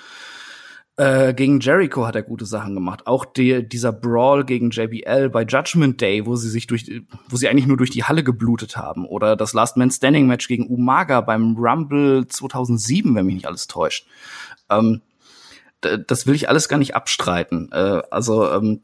Äh, 0.95 1.33
gegen 1.33 1.59
Jericho 1.59 2.05
hat 2.05 2.15
er 2.15 2.21
gute 2.21 2.45
Sachen 2.45 2.75
gemacht. 2.75 3.07
Auch 3.07 3.25
die, 3.25 3.67
dieser 3.67 3.91
Brawl 3.91 4.45
gegen 4.45 4.69
JBL 4.69 5.29
bei 5.29 5.43
Judgment 5.43 5.99
Day, 5.99 6.25
wo 6.27 6.35
sie 6.35 6.49
sich 6.49 6.67
durch, 6.67 6.85
wo 7.29 7.35
sie 7.35 7.49
eigentlich 7.49 7.65
nur 7.65 7.77
durch 7.77 7.89
die 7.89 8.03
Halle 8.03 8.23
geblutet 8.23 8.77
haben. 8.77 9.07
Oder 9.07 9.35
das 9.35 9.53
Last 9.53 9.75
Man 9.75 9.89
Standing 9.89 10.27
Match 10.27 10.47
gegen 10.47 10.67
Umaga 10.67 11.21
beim 11.21 11.55
Rumble 11.57 12.27
2007, 12.27 13.15
wenn 13.15 13.25
mich 13.25 13.35
nicht 13.35 13.47
alles 13.47 13.67
täuscht. 13.67 14.07
Ähm, 14.69 15.01
das 15.81 16.27
will 16.27 16.35
ich 16.35 16.47
alles 16.47 16.69
gar 16.69 16.77
nicht 16.77 16.95
abstreiten. 16.95 17.71
Äh, 17.71 18.03
also 18.11 18.51
ähm, 18.51 18.83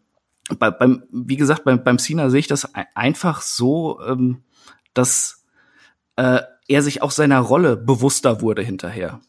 bei, 0.57 0.71
beim, 0.71 1.03
wie 1.11 1.37
gesagt, 1.37 1.63
beim, 1.63 1.83
beim 1.83 1.99
Cena 1.99 2.31
sehe 2.31 2.39
ich 2.39 2.47
das 2.47 2.73
einfach 2.95 3.41
so, 3.41 4.01
ähm, 4.01 4.43
dass 4.95 5.45
äh, 6.15 6.41
er 6.67 6.81
sich 6.81 7.03
auch 7.03 7.11
seiner 7.11 7.39
Rolle 7.39 7.77
bewusster 7.77 8.41
wurde 8.41 8.63
hinterher 8.63 9.21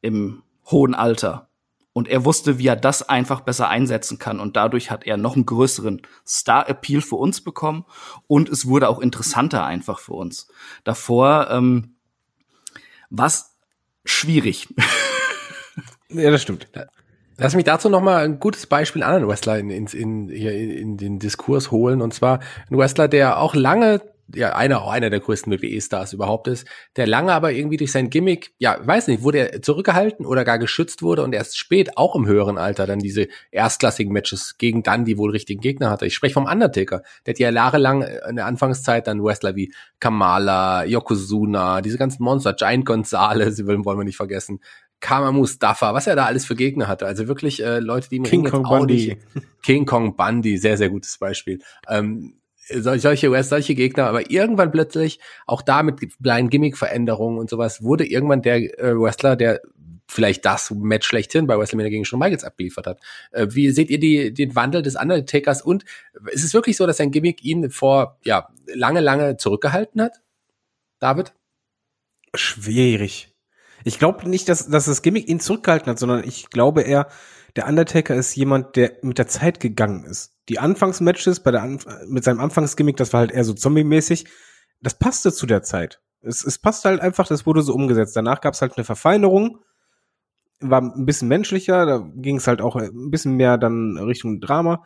im 0.00 0.42
hohen 0.70 0.94
Alter 0.94 1.48
und 1.94 2.08
er 2.08 2.24
wusste, 2.24 2.58
wie 2.58 2.66
er 2.66 2.76
das 2.76 3.08
einfach 3.08 3.40
besser 3.40 3.68
einsetzen 3.68 4.18
kann. 4.18 4.40
Und 4.40 4.56
dadurch 4.56 4.90
hat 4.90 5.06
er 5.06 5.16
noch 5.16 5.36
einen 5.36 5.46
größeren 5.46 6.02
Star-Appeal 6.26 7.00
für 7.00 7.14
uns 7.14 7.40
bekommen. 7.40 7.84
Und 8.26 8.48
es 8.48 8.66
wurde 8.66 8.88
auch 8.88 8.98
interessanter 8.98 9.64
einfach 9.64 10.00
für 10.00 10.14
uns. 10.14 10.48
Davor 10.82 11.48
ähm, 11.50 11.94
war 13.10 13.32
schwierig. 14.04 14.74
ja, 16.08 16.32
das 16.32 16.42
stimmt. 16.42 16.68
Lass 17.36 17.54
mich 17.54 17.64
dazu 17.64 17.88
noch 17.88 18.02
mal 18.02 18.24
ein 18.24 18.40
gutes 18.40 18.66
Beispiel 18.66 19.04
anderen 19.04 19.28
Wrestler 19.28 19.58
in, 19.58 19.70
in, 19.70 19.86
in, 19.86 20.28
in 20.28 20.96
den 20.96 21.20
Diskurs 21.20 21.70
holen. 21.70 22.02
Und 22.02 22.12
zwar 22.12 22.40
ein 22.70 22.76
Wrestler, 22.76 23.06
der 23.06 23.38
auch 23.38 23.54
lange 23.54 24.00
ja 24.34 24.54
einer 24.54 24.82
auch 24.82 24.90
einer 24.90 25.10
der 25.10 25.20
größten 25.20 25.52
WWE-Stars 25.52 26.12
überhaupt 26.12 26.48
ist, 26.48 26.66
der 26.96 27.06
lange 27.06 27.32
aber 27.32 27.52
irgendwie 27.52 27.76
durch 27.76 27.92
sein 27.92 28.10
Gimmick, 28.10 28.54
ja, 28.58 28.78
weiß 28.80 29.08
nicht, 29.08 29.22
wurde 29.22 29.38
er 29.38 29.62
zurückgehalten 29.62 30.24
oder 30.24 30.44
gar 30.44 30.58
geschützt 30.58 31.02
wurde 31.02 31.22
und 31.22 31.34
erst 31.34 31.58
spät, 31.58 31.96
auch 31.96 32.14
im 32.16 32.26
höheren 32.26 32.58
Alter, 32.58 32.86
dann 32.86 32.98
diese 32.98 33.28
erstklassigen 33.50 34.12
Matches 34.12 34.56
gegen 34.58 34.82
dann 34.82 35.04
die 35.04 35.18
wohl 35.18 35.30
richtigen 35.30 35.60
Gegner 35.60 35.90
hatte. 35.90 36.06
Ich 36.06 36.14
spreche 36.14 36.34
vom 36.34 36.46
Undertaker, 36.46 37.02
der 37.26 37.34
hat 37.34 37.38
ja 37.38 37.50
jahrelang 37.50 38.02
in 38.28 38.36
der 38.36 38.46
Anfangszeit 38.46 39.06
dann 39.06 39.22
Wrestler 39.22 39.56
wie 39.56 39.72
Kamala, 40.00 40.84
Yokozuna, 40.84 41.80
diese 41.80 41.98
ganzen 41.98 42.22
Monster, 42.22 42.52
Giant 42.54 42.86
Gonzalez, 42.86 43.62
wollen 43.66 43.84
wir 43.84 44.04
nicht 44.04 44.16
vergessen, 44.16 44.60
Kama 45.00 45.32
Mustafa, 45.32 45.92
was 45.92 46.06
er 46.06 46.16
da 46.16 46.24
alles 46.24 46.46
für 46.46 46.54
Gegner 46.54 46.88
hatte. 46.88 47.04
Also 47.04 47.28
wirklich 47.28 47.62
äh, 47.62 47.78
Leute, 47.78 48.08
die 48.08 48.20
King 48.20 48.44
Kong 48.44 48.62
Bundy. 48.62 49.18
King 49.62 49.84
Kong 49.84 50.16
Bundy, 50.16 50.56
sehr, 50.56 50.78
sehr 50.78 50.88
gutes 50.88 51.18
Beispiel. 51.18 51.60
Ähm, 51.88 52.38
solche 52.68 53.42
solche 53.42 53.74
Gegner, 53.74 54.06
aber 54.06 54.30
irgendwann 54.30 54.70
plötzlich, 54.72 55.20
auch 55.46 55.62
da 55.62 55.82
mit 55.82 56.00
kleinen 56.22 56.48
Gimmick-Veränderungen 56.50 57.38
und 57.38 57.50
sowas, 57.50 57.82
wurde 57.82 58.06
irgendwann 58.06 58.42
der 58.42 58.78
äh, 58.78 58.94
Wrestler, 58.98 59.36
der 59.36 59.60
vielleicht 60.06 60.44
das 60.44 60.70
Match 60.70 61.06
schlechthin 61.06 61.46
bei 61.46 61.58
WrestleMania 61.58 61.90
gegen 61.90 62.04
Shawn 62.04 62.20
Michaels 62.20 62.44
abgeliefert 62.44 62.86
hat. 62.86 63.00
Äh, 63.32 63.48
wie 63.50 63.70
seht 63.70 63.90
ihr 63.90 63.98
die, 63.98 64.32
den 64.32 64.54
Wandel 64.54 64.82
des 64.82 64.96
Undertakers 64.96 65.62
und 65.62 65.84
ist 66.30 66.44
es 66.44 66.54
wirklich 66.54 66.76
so, 66.76 66.86
dass 66.86 66.98
sein 66.98 67.10
Gimmick 67.10 67.44
ihn 67.44 67.70
vor, 67.70 68.18
ja, 68.22 68.48
lange, 68.66 69.00
lange 69.00 69.36
zurückgehalten 69.36 70.02
hat? 70.02 70.20
David? 70.98 71.32
Schwierig. 72.34 73.34
Ich 73.84 73.98
glaube 73.98 74.28
nicht, 74.28 74.48
dass, 74.48 74.68
dass 74.68 74.86
das 74.86 75.02
Gimmick 75.02 75.28
ihn 75.28 75.40
zurückgehalten 75.40 75.90
hat, 75.90 75.98
sondern 75.98 76.24
ich 76.24 76.48
glaube 76.48 76.82
eher, 76.82 77.08
der 77.56 77.66
Undertaker 77.68 78.14
ist 78.14 78.34
jemand, 78.34 78.76
der 78.76 78.98
mit 79.02 79.18
der 79.18 79.28
Zeit 79.28 79.60
gegangen 79.60 80.04
ist 80.04 80.34
die 80.48 80.58
Anfangsmatches 80.58 81.40
bei 81.40 81.50
der 81.50 81.62
Anf 81.62 81.86
mit 82.06 82.24
seinem 82.24 82.40
Anfangsgimmick, 82.40 82.96
das 82.96 83.12
war 83.12 83.20
halt 83.20 83.32
eher 83.32 83.44
so 83.44 83.54
Zombie-mäßig, 83.54 84.26
das 84.80 84.98
passte 84.98 85.32
zu 85.32 85.46
der 85.46 85.62
Zeit. 85.62 86.00
Es, 86.20 86.44
es 86.44 86.58
passte 86.58 86.88
halt 86.88 87.00
einfach, 87.00 87.26
das 87.26 87.46
wurde 87.46 87.62
so 87.62 87.74
umgesetzt. 87.74 88.16
Danach 88.16 88.40
gab 88.40 88.54
es 88.54 88.62
halt 88.62 88.76
eine 88.76 88.84
Verfeinerung, 88.84 89.58
war 90.60 90.82
ein 90.82 91.06
bisschen 91.06 91.28
menschlicher, 91.28 91.86
da 91.86 92.06
ging 92.14 92.36
es 92.36 92.46
halt 92.46 92.60
auch 92.60 92.76
ein 92.76 93.10
bisschen 93.10 93.34
mehr 93.34 93.58
dann 93.58 93.98
Richtung 93.98 94.40
Drama. 94.40 94.84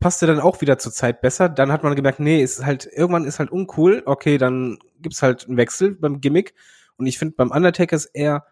Passte 0.00 0.26
dann 0.26 0.40
auch 0.40 0.60
wieder 0.62 0.78
zur 0.78 0.92
Zeit 0.92 1.20
besser. 1.20 1.48
Dann 1.50 1.72
hat 1.72 1.82
man 1.82 1.94
gemerkt, 1.94 2.20
nee, 2.20 2.42
ist 2.42 2.64
halt, 2.64 2.88
irgendwann 2.90 3.24
ist 3.24 3.38
halt 3.38 3.50
uncool. 3.50 4.02
Okay, 4.06 4.38
dann 4.38 4.78
gibt's 5.00 5.22
halt 5.22 5.46
einen 5.46 5.58
Wechsel 5.58 5.94
beim 5.94 6.20
Gimmick. 6.20 6.54
Und 6.96 7.06
ich 7.06 7.18
finde, 7.18 7.34
beim 7.36 7.50
Undertaker 7.50 7.96
ist 7.96 8.06
eher, 8.06 8.46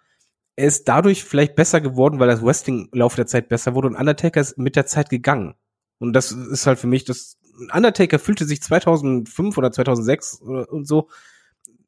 er 0.56 0.66
ist 0.66 0.88
dadurch 0.88 1.24
vielleicht 1.24 1.54
besser 1.54 1.80
geworden, 1.80 2.18
weil 2.18 2.28
das 2.28 2.42
Wrestling 2.42 2.88
im 2.90 2.98
Laufe 2.98 3.16
der 3.16 3.26
Zeit 3.26 3.48
besser 3.48 3.74
wurde 3.74 3.88
und 3.88 3.96
Undertaker 3.96 4.40
ist 4.40 4.58
mit 4.58 4.74
der 4.74 4.86
Zeit 4.86 5.10
gegangen. 5.10 5.54
Und 5.98 6.14
das 6.14 6.32
ist 6.32 6.66
halt 6.66 6.78
für 6.78 6.86
mich, 6.86 7.04
das 7.04 7.38
Undertaker 7.72 8.18
fühlte 8.18 8.44
sich 8.46 8.62
2005 8.62 9.56
oder 9.56 9.70
2006 9.70 10.40
oder, 10.42 10.70
und 10.72 10.86
so, 10.86 11.08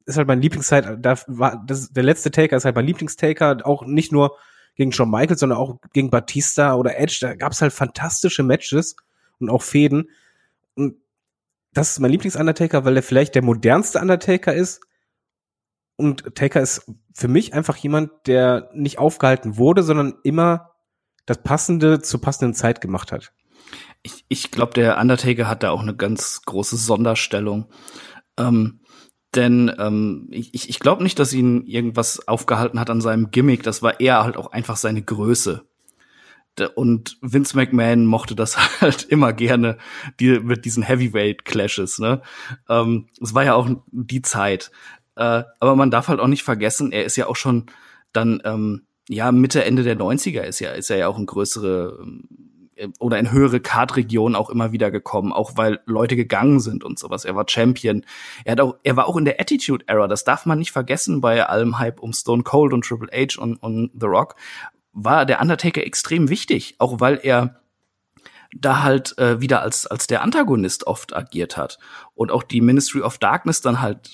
ist 0.05 0.17
halt 0.17 0.27
mein 0.27 0.41
Lieblingszeit, 0.41 0.97
da 1.01 1.15
war, 1.27 1.63
das, 1.67 1.91
der 1.91 2.03
letzte 2.03 2.31
Taker 2.31 2.57
ist 2.57 2.65
halt 2.65 2.75
mein 2.75 2.85
Lieblingstaker, 2.85 3.59
auch 3.63 3.85
nicht 3.85 4.11
nur 4.11 4.35
gegen 4.75 4.91
Shawn 4.91 5.11
Michaels, 5.11 5.39
sondern 5.39 5.59
auch 5.59 5.77
gegen 5.93 6.09
Batista 6.09 6.75
oder 6.75 6.97
Edge, 6.97 7.17
da 7.21 7.35
gab 7.35 7.51
es 7.51 7.61
halt 7.61 7.73
fantastische 7.73 8.43
Matches 8.43 8.95
und 9.39 9.49
auch 9.49 9.61
Fäden. 9.61 10.09
Und 10.75 10.95
das 11.73 11.91
ist 11.91 11.99
mein 11.99 12.11
Lieblings-Undertaker, 12.11 12.85
weil 12.85 12.95
er 12.95 13.03
vielleicht 13.03 13.35
der 13.35 13.43
modernste 13.43 13.99
Undertaker 13.99 14.53
ist. 14.53 14.81
Und 15.99 16.35
Taker 16.35 16.61
ist 16.61 16.91
für 17.13 17.27
mich 17.27 17.53
einfach 17.53 17.75
jemand, 17.75 18.11
der 18.25 18.69
nicht 18.73 18.97
aufgehalten 18.97 19.57
wurde, 19.57 19.83
sondern 19.83 20.15
immer 20.23 20.71
das 21.25 21.43
Passende 21.43 22.01
zur 22.01 22.21
passenden 22.21 22.55
Zeit 22.55 22.81
gemacht 22.81 23.11
hat 23.11 23.31
ich, 24.03 24.25
ich 24.29 24.51
glaube, 24.51 24.73
der 24.73 24.99
Undertaker 24.99 25.47
hat 25.47 25.63
da 25.63 25.71
auch 25.71 25.81
eine 25.81 25.95
ganz 25.95 26.41
große 26.43 26.77
Sonderstellung. 26.77 27.65
Ähm, 28.37 28.81
denn 29.35 29.71
ähm, 29.77 30.27
ich, 30.31 30.69
ich 30.69 30.79
glaube 30.79 31.03
nicht, 31.03 31.19
dass 31.19 31.33
ihn 31.33 31.65
irgendwas 31.65 32.27
aufgehalten 32.27 32.79
hat 32.79 32.89
an 32.89 33.01
seinem 33.01 33.31
Gimmick. 33.31 33.63
Das 33.63 33.83
war 33.83 33.99
eher 33.99 34.23
halt 34.23 34.37
auch 34.37 34.51
einfach 34.51 34.77
seine 34.77 35.03
Größe. 35.03 35.65
Und 36.75 37.17
Vince 37.21 37.55
McMahon 37.55 38.05
mochte 38.05 38.35
das 38.35 38.57
halt 38.81 39.03
immer 39.03 39.33
gerne 39.33 39.77
die, 40.19 40.39
mit 40.39 40.65
diesen 40.65 40.83
Heavyweight 40.83 41.45
Clashes. 41.45 41.99
Ne, 41.99 42.21
ähm, 42.67 43.07
es 43.21 43.33
war 43.33 43.43
ja 43.43 43.53
auch 43.53 43.69
die 43.91 44.21
Zeit. 44.21 44.71
Äh, 45.19 45.43
aber 45.59 45.75
man 45.75 45.91
darf 45.91 46.07
halt 46.07 46.21
auch 46.21 46.27
nicht 46.27 46.43
vergessen, 46.43 46.93
er 46.93 47.03
ist 47.03 47.17
ja 47.17 47.27
auch 47.27 47.35
schon 47.35 47.65
dann 48.13 48.41
ähm, 48.45 48.87
ja 49.09 49.33
Mitte 49.33 49.65
Ende 49.65 49.83
der 49.83 49.97
90er 49.97 50.41
ist 50.41 50.61
ja 50.61 50.71
ist 50.71 50.89
er 50.89 50.97
ja 50.97 51.07
auch 51.09 51.17
ein 51.17 51.25
größere 51.25 51.99
oder 52.99 53.19
in 53.19 53.33
höhere 53.33 53.59
Kartregionen 53.59 54.37
auch 54.37 54.49
immer 54.49 54.71
wieder 54.71 54.89
gekommen, 54.91 55.33
auch 55.33 55.57
weil 55.57 55.81
Leute 55.85 56.15
gegangen 56.15 56.61
sind 56.61 56.85
und 56.85 56.97
sowas. 56.97 57.25
Er 57.25 57.35
war 57.35 57.43
Champion. 57.45 58.05
Er 58.45 58.53
hat 58.53 58.61
auch, 58.61 58.75
er 58.83 58.95
war 58.95 59.09
auch 59.09 59.17
in 59.17 59.25
der 59.25 59.41
Attitude 59.41 59.83
Era. 59.87 60.07
Das 60.07 60.23
darf 60.23 60.45
man 60.45 60.57
nicht 60.57 60.71
vergessen 60.71 61.19
bei 61.19 61.45
allem 61.45 61.77
Hype 61.77 61.99
um 61.99 62.13
Stone 62.13 62.43
Cold 62.43 62.71
und 62.71 62.85
Triple 62.85 63.09
H 63.11 63.41
und, 63.41 63.57
und 63.57 63.91
The 63.99 64.05
Rock. 64.05 64.35
War 64.93 65.25
der 65.25 65.41
Undertaker 65.41 65.83
extrem 65.83 66.29
wichtig, 66.29 66.75
auch 66.77 67.01
weil 67.01 67.19
er 67.21 67.59
da 68.55 68.81
halt 68.81 69.17
äh, 69.17 69.41
wieder 69.41 69.61
als 69.61 69.85
als 69.85 70.07
der 70.07 70.21
Antagonist 70.21 70.87
oft 70.87 71.13
agiert 71.13 71.57
hat 71.57 71.77
und 72.15 72.31
auch 72.31 72.43
die 72.43 72.61
Ministry 72.61 73.01
of 73.01 73.17
Darkness 73.17 73.59
dann 73.59 73.81
halt 73.81 74.13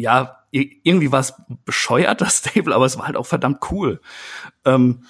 ja 0.00 0.36
irgendwie 0.50 1.12
war 1.12 1.20
es 1.20 1.34
bescheuert 1.64 2.20
das 2.20 2.38
Stable, 2.38 2.74
aber 2.74 2.84
es 2.84 2.98
war 2.98 3.06
halt 3.06 3.16
auch 3.16 3.26
verdammt 3.26 3.70
cool. 3.70 4.00
Ähm, 4.64 5.04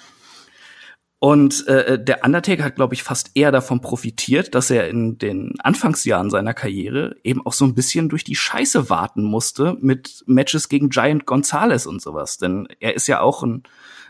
und 1.23 1.67
äh, 1.67 2.03
der 2.03 2.25
Undertaker 2.25 2.63
hat, 2.63 2.75
glaube 2.75 2.95
ich, 2.95 3.03
fast 3.03 3.29
eher 3.35 3.51
davon 3.51 3.79
profitiert, 3.79 4.55
dass 4.55 4.71
er 4.71 4.89
in 4.89 5.19
den 5.19 5.53
Anfangsjahren 5.59 6.31
seiner 6.31 6.55
Karriere 6.55 7.15
eben 7.23 7.45
auch 7.45 7.53
so 7.53 7.63
ein 7.63 7.75
bisschen 7.75 8.09
durch 8.09 8.23
die 8.23 8.35
Scheiße 8.35 8.89
warten 8.89 9.21
musste 9.21 9.77
mit 9.81 10.23
Matches 10.25 10.67
gegen 10.67 10.89
Giant 10.89 11.27
Gonzalez 11.27 11.85
und 11.85 12.01
sowas. 12.01 12.39
Denn 12.39 12.67
er 12.79 12.95
ist 12.95 13.05
ja 13.05 13.19
auch 13.19 13.43
ein, 13.43 13.61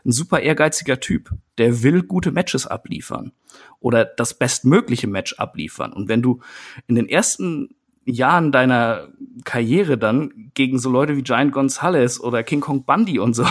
ein 0.06 0.14
super 0.14 0.40
ehrgeiziger 0.40 1.02
Typ. 1.02 1.32
Der 1.58 1.84
will 1.84 2.04
gute 2.04 2.32
Matches 2.32 2.66
abliefern 2.66 3.34
oder 3.82 4.06
das 4.06 4.34
bestmögliche 4.34 5.08
Match 5.08 5.34
abliefern. 5.34 5.92
Und 5.92 6.08
wenn 6.08 6.22
du 6.22 6.40
in 6.88 6.96
den 6.96 7.10
ersten 7.10 7.76
Jahren 8.06 8.52
deiner 8.52 9.10
Karriere 9.44 9.98
dann 9.98 10.52
gegen 10.54 10.80
so 10.80 10.90
Leute 10.90 11.16
wie 11.16 11.22
Giant 11.22 11.52
Gonzalez 11.54 12.20
oder 12.20 12.44
King 12.44 12.62
Kong 12.62 12.84
Bundy 12.84 13.20
und 13.20 13.34
so 13.36 13.46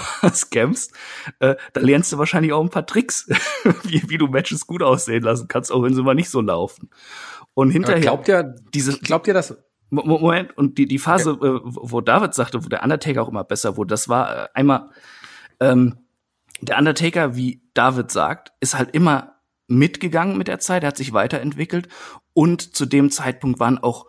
kämpfst, 0.50 0.92
äh, 1.38 1.56
da 1.72 1.80
lernst 1.80 2.12
du 2.12 2.18
wahrscheinlich 2.18 2.52
auch 2.52 2.62
ein 2.62 2.70
paar 2.70 2.86
Tricks, 2.86 3.28
wie, 3.84 4.02
wie 4.08 4.18
du 4.18 4.26
Matches 4.26 4.66
gut 4.66 4.82
aussehen 4.82 5.22
lassen 5.22 5.48
kannst, 5.48 5.72
auch 5.72 5.82
wenn 5.82 5.94
sie 5.94 6.02
mal 6.02 6.14
nicht 6.14 6.30
so 6.30 6.40
laufen. 6.40 6.90
Und 7.54 7.70
hinterher 7.70 8.00
glaubt 8.00 8.28
ihr, 8.28 8.54
diese, 8.74 8.98
glaubt 8.98 9.26
ihr 9.26 9.34
das? 9.34 9.56
Moment, 9.90 10.56
und 10.56 10.78
die, 10.78 10.86
die 10.86 10.98
Phase, 11.00 11.32
okay. 11.32 11.56
äh, 11.56 11.60
wo 11.64 12.00
David 12.00 12.32
sagte, 12.34 12.64
wo 12.64 12.68
der 12.68 12.84
Undertaker 12.84 13.22
auch 13.22 13.28
immer 13.28 13.42
besser 13.42 13.76
wurde, 13.76 13.88
das 13.88 14.08
war 14.08 14.44
äh, 14.44 14.48
einmal, 14.54 14.90
ähm, 15.58 15.98
der 16.60 16.78
Undertaker, 16.78 17.34
wie 17.34 17.62
David 17.74 18.10
sagt, 18.10 18.52
ist 18.60 18.78
halt 18.78 18.94
immer 18.94 19.40
mitgegangen 19.66 20.36
mit 20.38 20.48
der 20.48 20.60
Zeit, 20.60 20.84
er 20.84 20.88
hat 20.88 20.96
sich 20.96 21.12
weiterentwickelt 21.12 21.88
und 22.34 22.76
zu 22.76 22.86
dem 22.86 23.10
Zeitpunkt 23.10 23.58
waren 23.58 23.78
auch 23.78 24.06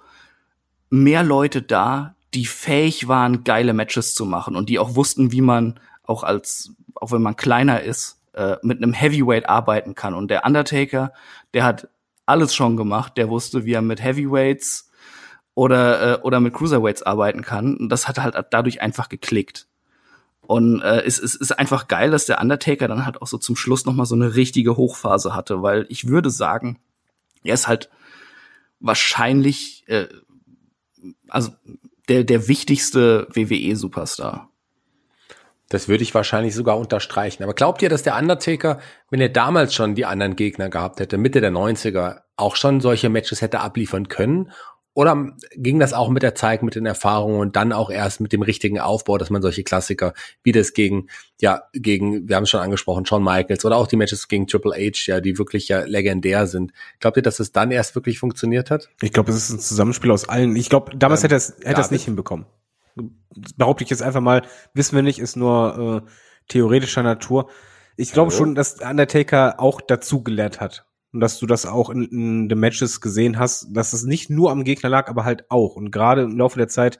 mehr 0.91 1.23
Leute 1.23 1.63
da, 1.63 2.15
die 2.35 2.45
fähig 2.45 3.07
waren, 3.07 3.43
geile 3.43 3.73
Matches 3.73 4.13
zu 4.13 4.25
machen 4.25 4.55
und 4.55 4.69
die 4.69 4.77
auch 4.77 4.95
wussten, 4.95 5.31
wie 5.31 5.41
man 5.41 5.79
auch 6.03 6.23
als, 6.23 6.73
auch 6.95 7.11
wenn 7.11 7.21
man 7.21 7.35
kleiner 7.35 7.81
ist, 7.81 8.21
äh, 8.33 8.57
mit 8.61 8.77
einem 8.77 8.93
Heavyweight 8.93 9.49
arbeiten 9.49 9.95
kann. 9.95 10.13
Und 10.13 10.29
der 10.29 10.45
Undertaker, 10.45 11.13
der 11.53 11.63
hat 11.63 11.89
alles 12.25 12.53
schon 12.53 12.77
gemacht. 12.77 13.17
Der 13.17 13.29
wusste, 13.29 13.65
wie 13.65 13.73
er 13.73 13.81
mit 13.81 14.01
Heavyweights 14.01 14.89
oder, 15.55 16.19
äh, 16.19 16.21
oder 16.21 16.39
mit 16.39 16.53
Cruiserweights 16.53 17.03
arbeiten 17.03 17.41
kann. 17.41 17.75
Und 17.75 17.89
das 17.89 18.07
hat 18.07 18.19
halt 18.19 18.35
dadurch 18.51 18.81
einfach 18.81 19.09
geklickt. 19.09 19.67
Und 20.41 20.81
äh, 20.81 21.03
es, 21.03 21.19
es 21.19 21.35
ist 21.35 21.57
einfach 21.57 21.87
geil, 21.87 22.11
dass 22.11 22.25
der 22.25 22.41
Undertaker 22.41 22.87
dann 22.87 23.05
halt 23.05 23.21
auch 23.21 23.27
so 23.27 23.37
zum 23.37 23.55
Schluss 23.55 23.85
noch 23.85 23.93
mal 23.93 24.05
so 24.05 24.15
eine 24.15 24.35
richtige 24.35 24.75
Hochphase 24.75 25.35
hatte, 25.35 25.61
weil 25.61 25.85
ich 25.89 26.07
würde 26.07 26.29
sagen, 26.29 26.79
er 27.43 27.53
ist 27.53 27.67
halt 27.67 27.89
wahrscheinlich 28.79 29.83
äh, 29.87 30.07
also 31.31 31.51
der, 32.09 32.23
der 32.23 32.47
wichtigste 32.47 33.27
WWE-Superstar. 33.33 34.49
Das 35.69 35.87
würde 35.87 36.03
ich 36.03 36.13
wahrscheinlich 36.13 36.53
sogar 36.53 36.77
unterstreichen. 36.77 37.43
Aber 37.43 37.53
glaubt 37.53 37.81
ihr, 37.81 37.87
dass 37.87 38.03
der 38.03 38.17
Undertaker, 38.17 38.79
wenn 39.09 39.21
er 39.21 39.29
damals 39.29 39.73
schon 39.73 39.95
die 39.95 40.05
anderen 40.05 40.35
Gegner 40.35 40.69
gehabt 40.69 40.99
hätte, 40.99 41.17
Mitte 41.17 41.39
der 41.39 41.51
90er, 41.51 42.23
auch 42.35 42.57
schon 42.57 42.81
solche 42.81 43.09
Matches 43.09 43.41
hätte 43.41 43.61
abliefern 43.61 44.09
können? 44.09 44.51
Oder 44.93 45.31
ging 45.55 45.79
das 45.79 45.93
auch 45.93 46.09
mit 46.09 46.21
der 46.21 46.35
Zeit, 46.35 46.63
mit 46.63 46.75
den 46.75 46.85
Erfahrungen 46.85 47.39
und 47.39 47.55
dann 47.55 47.71
auch 47.71 47.89
erst 47.89 48.19
mit 48.19 48.33
dem 48.33 48.41
richtigen 48.41 48.77
Aufbau, 48.79 49.17
dass 49.17 49.29
man 49.29 49.41
solche 49.41 49.63
Klassiker 49.63 50.13
wie 50.43 50.51
das 50.51 50.73
gegen, 50.73 51.07
ja, 51.39 51.63
gegen, 51.71 52.27
wir 52.27 52.35
haben 52.35 52.43
es 52.43 52.49
schon 52.49 52.59
angesprochen, 52.59 53.05
Shawn 53.05 53.23
Michaels 53.23 53.63
oder 53.63 53.77
auch 53.77 53.87
die 53.87 53.95
Matches 53.95 54.27
gegen 54.27 54.47
Triple 54.47 54.73
H, 54.73 55.03
ja, 55.05 55.21
die 55.21 55.37
wirklich 55.37 55.69
ja 55.69 55.85
legendär 55.85 56.45
sind. 56.45 56.73
Glaubt 56.99 57.15
ihr, 57.15 57.23
dass 57.23 57.39
es 57.39 57.53
dann 57.53 57.71
erst 57.71 57.95
wirklich 57.95 58.19
funktioniert 58.19 58.69
hat? 58.69 58.89
Ich 59.01 59.13
glaube, 59.13 59.31
es 59.31 59.37
ist 59.37 59.49
ein 59.51 59.59
Zusammenspiel 59.59 60.11
aus 60.11 60.27
allen. 60.27 60.57
Ich 60.57 60.69
glaube, 60.69 60.97
damals 60.97 61.21
ähm, 61.21 61.29
hätte 61.29 61.35
er 61.35 61.37
es 61.37 61.55
hätte 61.63 61.81
es 61.81 61.91
nicht 61.91 62.03
hinbekommen. 62.03 62.45
Behaupte 63.55 63.85
ich 63.85 63.89
jetzt 63.89 64.03
einfach 64.03 64.19
mal, 64.19 64.41
wissen 64.73 64.95
wir 64.95 65.03
nicht, 65.03 65.19
ist 65.19 65.37
nur 65.37 66.03
äh, 66.05 66.11
theoretischer 66.49 67.01
Natur. 67.01 67.49
Ich 67.95 68.11
glaube 68.11 68.31
schon, 68.31 68.55
dass 68.55 68.81
Undertaker 68.81 69.59
auch 69.59 69.79
dazugelernt 69.79 70.59
hat 70.59 70.85
und 71.13 71.19
dass 71.19 71.39
du 71.39 71.45
das 71.45 71.65
auch 71.65 71.89
in, 71.89 72.05
in 72.05 72.49
den 72.49 72.59
Matches 72.59 73.01
gesehen 73.01 73.37
hast, 73.37 73.67
dass 73.71 73.93
es 73.93 74.03
nicht 74.03 74.29
nur 74.29 74.51
am 74.51 74.63
Gegner 74.63 74.89
lag, 74.89 75.09
aber 75.09 75.25
halt 75.25 75.49
auch. 75.49 75.75
Und 75.75 75.91
gerade 75.91 76.23
im 76.23 76.37
Laufe 76.37 76.57
der 76.57 76.67
Zeit, 76.67 76.99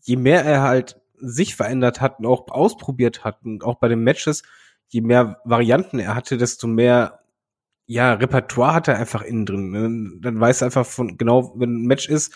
je 0.00 0.16
mehr 0.16 0.44
er 0.44 0.62
halt 0.62 1.00
sich 1.16 1.56
verändert 1.56 2.00
hat 2.00 2.18
und 2.18 2.26
auch 2.26 2.48
ausprobiert 2.48 3.24
hat 3.24 3.42
und 3.44 3.64
auch 3.64 3.76
bei 3.76 3.88
den 3.88 4.00
Matches, 4.00 4.42
je 4.88 5.00
mehr 5.00 5.40
Varianten 5.44 5.98
er 5.98 6.14
hatte, 6.14 6.36
desto 6.36 6.66
mehr 6.66 7.20
ja, 7.86 8.14
Repertoire 8.14 8.74
hat 8.74 8.88
er 8.88 8.98
einfach 8.98 9.22
innen 9.22 9.46
drin. 9.46 9.70
Ne? 9.70 10.20
Dann 10.20 10.40
weiß 10.40 10.62
er 10.62 10.66
einfach 10.66 10.86
von 10.86 11.18
genau, 11.18 11.52
wenn 11.56 11.82
ein 11.82 11.86
Match 11.86 12.08
ist, 12.08 12.34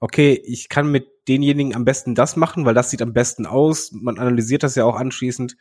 okay, 0.00 0.40
ich 0.44 0.68
kann 0.68 0.90
mit 0.90 1.08
denjenigen 1.28 1.74
am 1.74 1.84
besten 1.84 2.14
das 2.14 2.36
machen, 2.36 2.64
weil 2.64 2.74
das 2.74 2.90
sieht 2.90 3.02
am 3.02 3.12
besten 3.12 3.46
aus. 3.46 3.92
Man 3.92 4.18
analysiert 4.18 4.62
das 4.62 4.74
ja 4.74 4.84
auch 4.84 4.96
anschließend. 4.96 5.56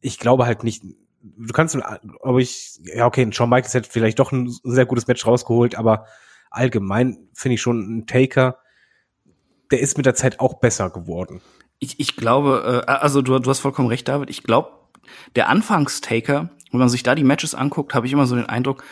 Ich 0.00 0.18
glaube 0.18 0.46
halt 0.46 0.64
nicht, 0.64 0.84
du 1.20 1.52
kannst, 1.52 1.76
aber 1.76 2.38
ich, 2.38 2.80
ja, 2.82 3.06
okay, 3.06 3.28
Shawn 3.32 3.50
Michaels 3.50 3.74
hätte 3.74 3.90
vielleicht 3.90 4.18
doch 4.18 4.32
ein 4.32 4.54
sehr 4.62 4.86
gutes 4.86 5.06
Match 5.06 5.26
rausgeholt, 5.26 5.74
aber 5.76 6.06
allgemein 6.50 7.28
finde 7.34 7.54
ich 7.54 7.62
schon 7.62 7.98
ein 7.98 8.06
Taker, 8.06 8.58
der 9.70 9.80
ist 9.80 9.96
mit 9.96 10.06
der 10.06 10.14
Zeit 10.14 10.40
auch 10.40 10.54
besser 10.60 10.90
geworden. 10.90 11.40
Ich, 11.78 12.00
ich 12.00 12.16
glaube, 12.16 12.84
äh, 12.86 12.90
also 12.90 13.22
du, 13.22 13.38
du 13.38 13.50
hast 13.50 13.60
vollkommen 13.60 13.88
recht, 13.88 14.08
David. 14.08 14.30
Ich 14.30 14.42
glaube, 14.42 14.70
der 15.36 15.48
Anfangstaker, 15.48 16.50
wenn 16.70 16.80
man 16.80 16.88
sich 16.88 17.02
da 17.02 17.14
die 17.14 17.24
Matches 17.24 17.54
anguckt, 17.54 17.94
habe 17.94 18.06
ich 18.06 18.12
immer 18.12 18.26
so 18.26 18.36
den 18.36 18.46
Eindruck, 18.46 18.84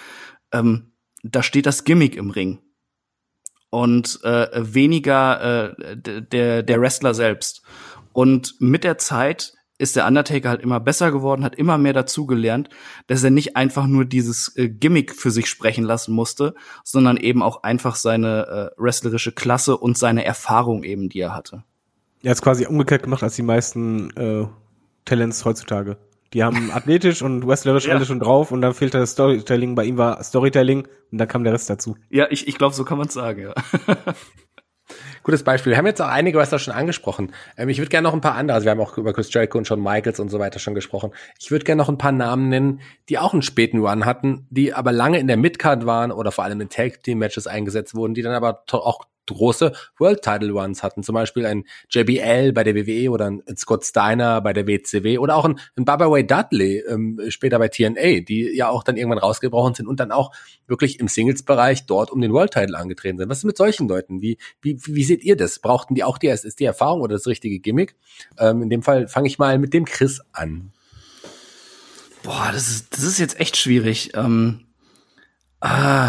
ähm, 0.53 0.93
da 1.22 1.43
steht 1.43 1.66
das 1.66 1.85
Gimmick 1.85 2.16
im 2.16 2.31
Ring 2.31 2.61
und 3.70 4.20
äh, 4.22 4.49
weniger 4.55 5.74
äh, 5.77 5.97
der 5.97 6.62
der 6.62 6.81
Wrestler 6.81 7.14
selbst. 7.14 7.62
Und 8.12 8.55
mit 8.61 8.85
der 8.85 8.97
Zeit 8.97 9.55
ist 9.79 9.97
der 9.97 10.07
Undertaker 10.07 10.49
halt 10.49 10.62
immer 10.62 10.81
besser 10.81 11.12
geworden, 11.12 11.45
hat 11.45 11.55
immer 11.55 11.79
mehr 11.79 11.93
dazugelernt, 11.93 12.68
dass 13.07 13.22
er 13.22 13.31
nicht 13.31 13.57
einfach 13.57 13.87
nur 13.87 14.05
dieses 14.05 14.57
äh, 14.57 14.68
Gimmick 14.68 15.14
für 15.14 15.31
sich 15.31 15.47
sprechen 15.49 15.85
lassen 15.85 16.14
musste, 16.14 16.55
sondern 16.85 17.16
eben 17.16 17.43
auch 17.43 17.62
einfach 17.62 17.97
seine 17.97 18.72
äh, 18.77 18.81
wrestlerische 18.83 19.33
Klasse 19.33 19.77
und 19.77 19.99
seine 19.99 20.24
Erfahrung 20.24 20.83
eben, 20.83 21.09
die 21.09 21.20
er 21.20 21.35
hatte. 21.35 21.64
Er 22.22 22.31
hat 22.31 22.37
es 22.37 22.43
quasi 22.43 22.66
umgekehrt 22.66 23.03
gemacht 23.03 23.22
als 23.22 23.37
die 23.37 23.43
meisten 23.43 24.11
äh, 24.16 24.47
Talents 25.05 25.45
heutzutage. 25.45 25.99
Die 26.33 26.43
haben 26.43 26.70
athletisch 26.74 27.22
und 27.22 27.47
wrestlerisch 27.47 27.87
ja. 27.87 27.95
alles 27.95 28.09
schon 28.09 28.20
drauf 28.20 28.53
und 28.53 28.62
dann 28.62 28.74
fehlte 28.74 28.99
das 28.99 29.12
Storytelling. 29.12 29.74
Bei 29.74 29.85
ihm 29.85 29.99
war 29.99 30.22
Storytelling 30.22 30.89
und 31.12 31.18
dann 31.18 31.29
kam 31.29 31.45
der 31.45 31.53
Rest 31.53 31.70
dazu. 31.70 31.97
Ja, 32.11 32.27
ich, 32.31 32.49
ich 32.49 32.57
glaube, 32.59 32.74
so 32.74 32.85
kann 32.85 32.99
man 32.99 33.09
sagen, 33.09 33.43
ja. 33.43 33.55
Gutes 35.27 35.43
Beispiel. 35.43 35.72
Wir 35.72 35.77
haben 35.79 35.87
jetzt 35.87 36.01
auch 36.01 36.07
einige 36.07 36.39
was 36.39 36.51
da 36.51 36.59
schon 36.61 36.72
angesprochen. 36.72 37.33
Ähm, 37.57 37.68
ich 37.68 37.79
würde 37.79 37.89
gerne 37.89 38.07
noch 38.07 38.14
ein 38.14 38.20
paar 38.20 38.37
andere, 38.37 38.55
also 38.55 38.64
wir 38.64 38.70
haben 38.70 38.81
auch 38.81 38.97
über 38.97 39.12
Chris 39.12 39.35
Jericho 39.35 39.59
und 39.59 39.66
Shawn 39.66 39.83
Michaels 39.83 40.20
und 40.20 40.29
so 40.29 40.39
weiter 40.39 40.61
schon 40.61 40.77
gesprochen. 40.77 41.11
Ich 41.41 41.51
würde 41.51 41.64
gerne 41.64 41.83
noch 41.83 41.89
ein 41.89 41.99
paar 41.99 42.12
Namen 42.12 42.49
nennen, 42.49 42.81
die 43.09 43.18
auch 43.18 43.33
einen 43.33 43.43
späten 43.43 43.85
Run 43.85 44.05
hatten, 44.05 44.47
die 44.51 44.72
aber 44.72 44.93
lange 44.93 45.18
in 45.18 45.27
der 45.27 45.37
Midcard 45.37 45.85
waren 45.85 46.12
oder 46.12 46.31
vor 46.31 46.45
allem 46.45 46.61
in 46.61 46.68
Tag 46.68 47.03
Team 47.03 47.18
Matches 47.18 47.49
eingesetzt 47.49 47.97
wurden, 47.97 48.14
die 48.14 48.22
dann 48.22 48.35
aber 48.35 48.62
auch 48.70 49.01
große 49.35 49.72
World 49.99 50.22
Title 50.22 50.53
Runs 50.53 50.83
hatten. 50.83 51.03
Zum 51.03 51.14
Beispiel 51.14 51.47
ein 51.47 51.64
JBL 51.91 52.53
bei 52.53 52.64
der 52.64 52.74
WWE 52.74 53.11
oder 53.11 53.27
ein 53.27 53.43
Scott 53.57 53.85
Steiner 53.85 54.41
bei 54.41 54.53
der 54.53 54.66
WCW 54.66 55.18
oder 55.18 55.37
auch 55.37 55.45
ein, 55.45 55.59
ein 55.77 55.85
Baba 55.85 56.11
Way 56.11 56.27
Dudley 56.27 56.85
ähm, 56.89 57.20
später 57.29 57.59
bei 57.59 57.68
TNA, 57.68 58.20
die 58.20 58.55
ja 58.55 58.68
auch 58.68 58.83
dann 58.83 58.97
irgendwann 58.97 59.18
rausgebrochen 59.18 59.74
sind 59.74 59.87
und 59.87 60.01
dann 60.01 60.12
auch 60.12 60.33
wirklich 60.66 61.01
im 61.01 61.09
Singles-Bereich 61.09 61.87
dort 61.87 62.11
um 62.11 62.20
den 62.20 62.33
World 62.33 62.53
Title 62.53 62.77
angetreten 62.77 63.18
sind. 63.18 63.29
Was 63.29 63.39
ist 63.39 63.45
mit 63.45 63.57
solchen 63.57 63.89
Leuten? 63.89 64.20
Wie, 64.20 64.39
wie, 64.61 64.79
wie 64.87 65.05
seht 65.05 65.24
ihr 65.24 65.37
das? 65.37 65.59
Brauchten 65.59 65.95
die 65.95 66.05
auch 66.05 66.18
die, 66.18 66.29
ist 66.29 66.61
die 66.61 66.64
Erfahrung 66.64 67.01
oder 67.01 67.14
das 67.14 67.27
richtige 67.27 67.59
Gimmick? 67.59 67.97
Ähm, 68.39 68.62
in 68.62 68.70
dem 68.70 68.83
Fall 68.83 69.09
fange 69.09 69.29
ich 69.29 69.39
mal 69.39 69.59
mit 69.59 69.74
dem 69.74 69.85
Chris 69.85 70.20
an. 70.33 70.72
Boah, 72.22 72.51
das 72.53 72.68
ist, 72.68 72.93
das 72.93 73.05
ist 73.05 73.18
jetzt 73.18 73.39
echt 73.39 73.57
schwierig. 73.57 74.11
Ähm, 74.14 74.66
äh, 75.61 76.09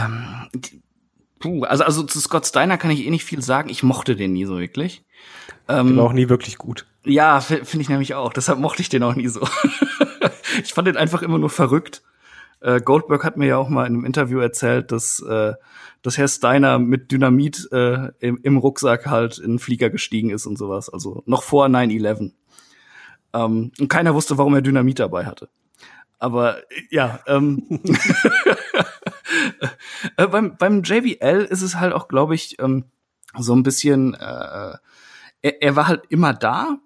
Puh, 1.40 1.64
also, 1.64 1.84
also 1.84 2.04
zu 2.04 2.20
Scott 2.20 2.46
Steiner 2.46 2.78
kann 2.78 2.92
ich 2.92 3.06
eh 3.06 3.10
nicht 3.10 3.26
viel 3.26 3.42
sagen. 3.42 3.70
Ich 3.70 3.84
mochte 3.84 4.16
den 4.16 4.34
nie 4.34 4.46
so 4.46 4.60
wirklich. 4.60 5.06
Ähm, 5.68 5.88
der 5.88 5.98
war 5.98 6.06
auch 6.06 6.14
nie 6.14 6.30
wirklich 6.30 6.58
gut. 6.58 6.86
Ja, 7.04 7.40
finde 7.42 7.82
ich 7.82 7.90
nämlich 7.90 8.16
auch. 8.16 8.34
Deshalb 8.34 8.60
mochte 8.60 8.82
ich 8.82 8.90
den 8.90 9.04
auch 9.04 9.16
nie 9.16 9.28
so. 9.28 9.48
ich 10.64 10.74
fand 10.74 10.88
den 10.88 10.98
einfach 10.98 11.22
immer 11.22 11.38
nur 11.38 11.50
verrückt. 11.50 12.04
Äh, 12.60 12.82
Goldberg 12.82 13.24
hat 13.24 13.38
mir 13.38 13.48
ja 13.48 13.58
auch 13.58 13.70
mal 13.70 13.86
in 13.86 13.94
einem 13.94 14.06
Interview 14.06 14.40
erzählt, 14.40 14.92
dass, 14.92 15.20
äh, 15.20 15.54
dass 16.02 16.18
Herr 16.18 16.28
Steiner 16.28 16.80
mit 16.80 17.12
Dynamit 17.12 17.70
äh, 17.72 18.10
im, 18.20 18.40
im 18.42 18.58
Rucksack 18.58 19.06
halt 19.06 19.38
in 19.38 19.52
den 19.52 19.60
Flieger 19.60 19.90
gestiegen 19.90 20.32
ist 20.32 20.48
und 20.48 20.58
sowas. 20.58 20.90
Also 20.90 21.22
noch 21.26 21.44
vor 21.44 21.68
9-11. 21.68 22.32
Ähm, 23.34 23.72
und 23.80 23.88
keiner 23.90 24.16
wusste, 24.16 24.38
warum 24.38 24.56
er 24.56 24.62
Dynamit 24.62 25.00
dabei 25.00 25.26
hatte. 25.26 25.50
Aber 26.20 26.58
ja, 26.90 27.20
ähm, 27.28 27.64
äh, 30.18 30.28
beim, 30.28 30.58
beim 30.58 30.84
JBL 30.84 31.48
ist 31.50 31.62
es 31.62 31.76
halt 31.76 31.94
auch, 31.94 32.08
glaube 32.08 32.36
ich, 32.36 32.60
ähm, 32.60 32.86
so 33.38 33.54
ein 33.54 33.64
bisschen, 33.64 34.14
äh, 34.14 34.78
er, 35.42 35.62
er 35.62 35.76
war 35.76 35.88
halt 35.88 36.04
immer 36.10 36.34
da 36.34 36.78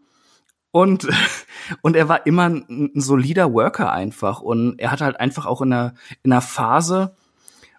und, 0.72 1.08
und 1.82 1.96
er 1.96 2.10
war 2.10 2.26
immer 2.26 2.50
ein, 2.50 2.92
ein 2.96 3.02
solider 3.02 3.54
Worker 3.54 3.92
einfach. 3.92 4.42
Und 4.42 4.80
er 4.80 4.92
hat 4.92 5.02
halt 5.02 5.20
einfach 5.20 5.46
auch 5.46 5.62
in 5.62 5.74
einer, 5.74 5.94
in 6.24 6.32
einer 6.32 6.42
Phase, 6.42 7.16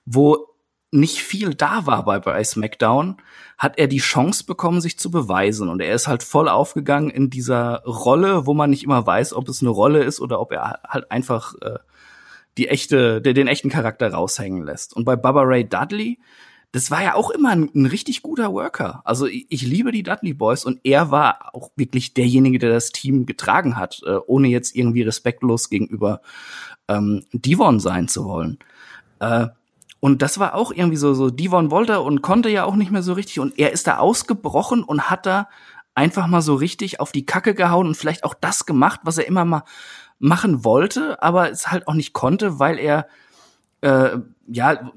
wo 0.05 0.49
nicht 0.95 1.23
viel 1.23 1.55
da 1.55 1.87
war 1.87 2.05
bei, 2.05 2.21
bei 2.21 2.45
SmackDown, 2.45 3.17
hat 3.57 3.79
er 3.79 3.87
die 3.87 3.99
Chance 3.99 4.45
bekommen, 4.45 4.83
sich 4.83 4.99
zu 4.99 5.11
beweisen. 5.11 5.71
Und 5.71 5.81
er 5.81 5.95
ist 5.95 6.07
halt 6.07 6.23
voll 6.23 6.49
aufgegangen 6.49 7.09
in 7.09 7.31
dieser 7.31 7.83
Rolle, 7.85 8.47
wo 8.47 8.53
man 8.53 8.69
nicht 8.69 8.85
immer 8.85 9.07
weiß, 9.07 9.33
ob 9.33 9.49
es 9.49 9.63
eine 9.63 9.71
Rolle 9.71 10.05
ist 10.05 10.21
oder 10.21 10.39
ob 10.39 10.53
er 10.53 10.81
halt 10.87 11.11
einfach 11.11 11.55
äh, 11.63 11.79
die 12.59 12.69
echte, 12.69 13.21
den, 13.21 13.35
den 13.35 13.49
echten 13.49 13.71
Charakter 13.71 14.13
raushängen 14.13 14.65
lässt. 14.65 14.95
Und 14.95 15.05
bei 15.05 15.17
Baba 15.17 15.43
Ray 15.43 15.69
Dudley, 15.69 16.19
das 16.73 16.91
war 16.91 17.03
ja 17.03 17.15
auch 17.15 17.31
immer 17.31 17.51
ein, 17.51 17.71
ein 17.75 17.87
richtig 17.87 18.23
guter 18.23 18.53
Worker. 18.53 19.03
Also 19.05 19.27
ich, 19.27 19.47
ich, 19.51 19.63
liebe 19.63 19.93
die 19.93 20.03
Dudley 20.03 20.33
Boys 20.33 20.65
und 20.65 20.81
er 20.85 21.11
war 21.11 21.55
auch 21.55 21.71
wirklich 21.77 22.15
derjenige, 22.15 22.59
der 22.59 22.71
das 22.71 22.91
Team 22.91 23.27
getragen 23.27 23.77
hat, 23.77 24.01
äh, 24.07 24.17
ohne 24.27 24.49
jetzt 24.49 24.75
irgendwie 24.75 25.03
respektlos 25.03 25.69
gegenüber 25.69 26.23
ähm, 26.89 27.25
Devon 27.33 27.79
sein 27.79 28.09
zu 28.09 28.25
wollen. 28.25 28.59
Äh, 29.21 29.49
und 30.01 30.23
das 30.23 30.39
war 30.39 30.55
auch 30.55 30.73
irgendwie 30.73 30.97
so, 30.97 31.15
so 31.15 31.31
Devon 31.31 31.71
wollte 31.71 32.01
und 32.01 32.23
konnte 32.23 32.49
ja 32.49 32.65
auch 32.65 32.75
nicht 32.75 32.91
mehr 32.91 33.03
so 33.03 33.13
richtig. 33.13 33.39
Und 33.39 33.59
er 33.59 33.71
ist 33.71 33.87
da 33.87 33.99
ausgebrochen 33.99 34.83
und 34.83 35.11
hat 35.11 35.27
da 35.27 35.49
einfach 35.95 36.27
mal 36.27 36.43
so 36.43 36.55
richtig 36.55 37.01
auf 37.01 37.13
die 37.13 37.27
Kacke 37.27 37.55
gehauen 37.55 37.87
und 37.87 37.97
vielleicht 37.97 38.25
auch 38.25 38.35
das 38.35 38.67
gemacht, 38.67 39.01
was 39.05 39.19
er 39.19 39.27
immer 39.27 39.45
mal 39.45 39.65
machen 40.23 40.65
wollte, 40.65 41.21
aber 41.21 41.51
es 41.51 41.73
halt 41.73 41.89
auch 41.89 41.95
nicht 41.95 42.13
konnte, 42.13 42.61
weil 42.61 42.79
er 42.79 43.09
äh, 43.81 44.19
ja 44.47 44.93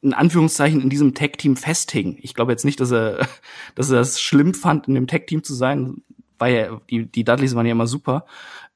in 0.00 0.14
Anführungszeichen 0.14 0.80
in 0.80 0.88
diesem 0.88 1.14
Tag-Team 1.14 1.56
festhing. 1.56 2.18
Ich 2.22 2.34
glaube 2.34 2.52
jetzt 2.52 2.64
nicht, 2.64 2.80
dass 2.80 2.90
er, 2.90 3.28
dass 3.74 3.90
er 3.90 3.98
das 3.98 4.20
schlimm 4.20 4.54
fand, 4.54 4.88
in 4.88 4.94
dem 4.94 5.06
Tag-Team 5.06 5.44
zu 5.44 5.54
sein, 5.54 6.02
weil 6.38 6.54
er, 6.54 6.80
die, 6.88 7.04
die 7.04 7.24
Dudleys 7.24 7.54
waren 7.54 7.66
ja 7.66 7.72
immer 7.72 7.86
super. 7.86 8.24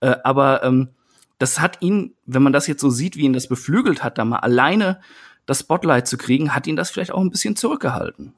Äh, 0.01 0.17
aber 0.25 0.63
ähm, 0.63 0.89
das 1.39 1.59
hat 1.59 1.81
ihn, 1.81 2.15
wenn 2.27 2.43
man 2.43 2.53
das 2.53 2.67
jetzt 2.67 2.83
so 2.83 2.91
sieht, 2.91 3.17
wie 3.17 3.23
ihn 3.23 3.33
das 3.33 3.49
beflügelt 3.49 4.05
hat, 4.05 4.19
da 4.19 4.27
mal 4.27 4.41
alleine 4.41 5.01
das 5.47 5.61
Spotlight 5.61 6.07
zu 6.07 6.19
kriegen, 6.19 6.55
hat 6.55 6.67
ihn 6.67 6.77
das 6.77 6.91
vielleicht 6.91 7.13
auch 7.13 7.21
ein 7.21 7.31
bisschen 7.31 7.57
zurückgehalten. 7.57 8.35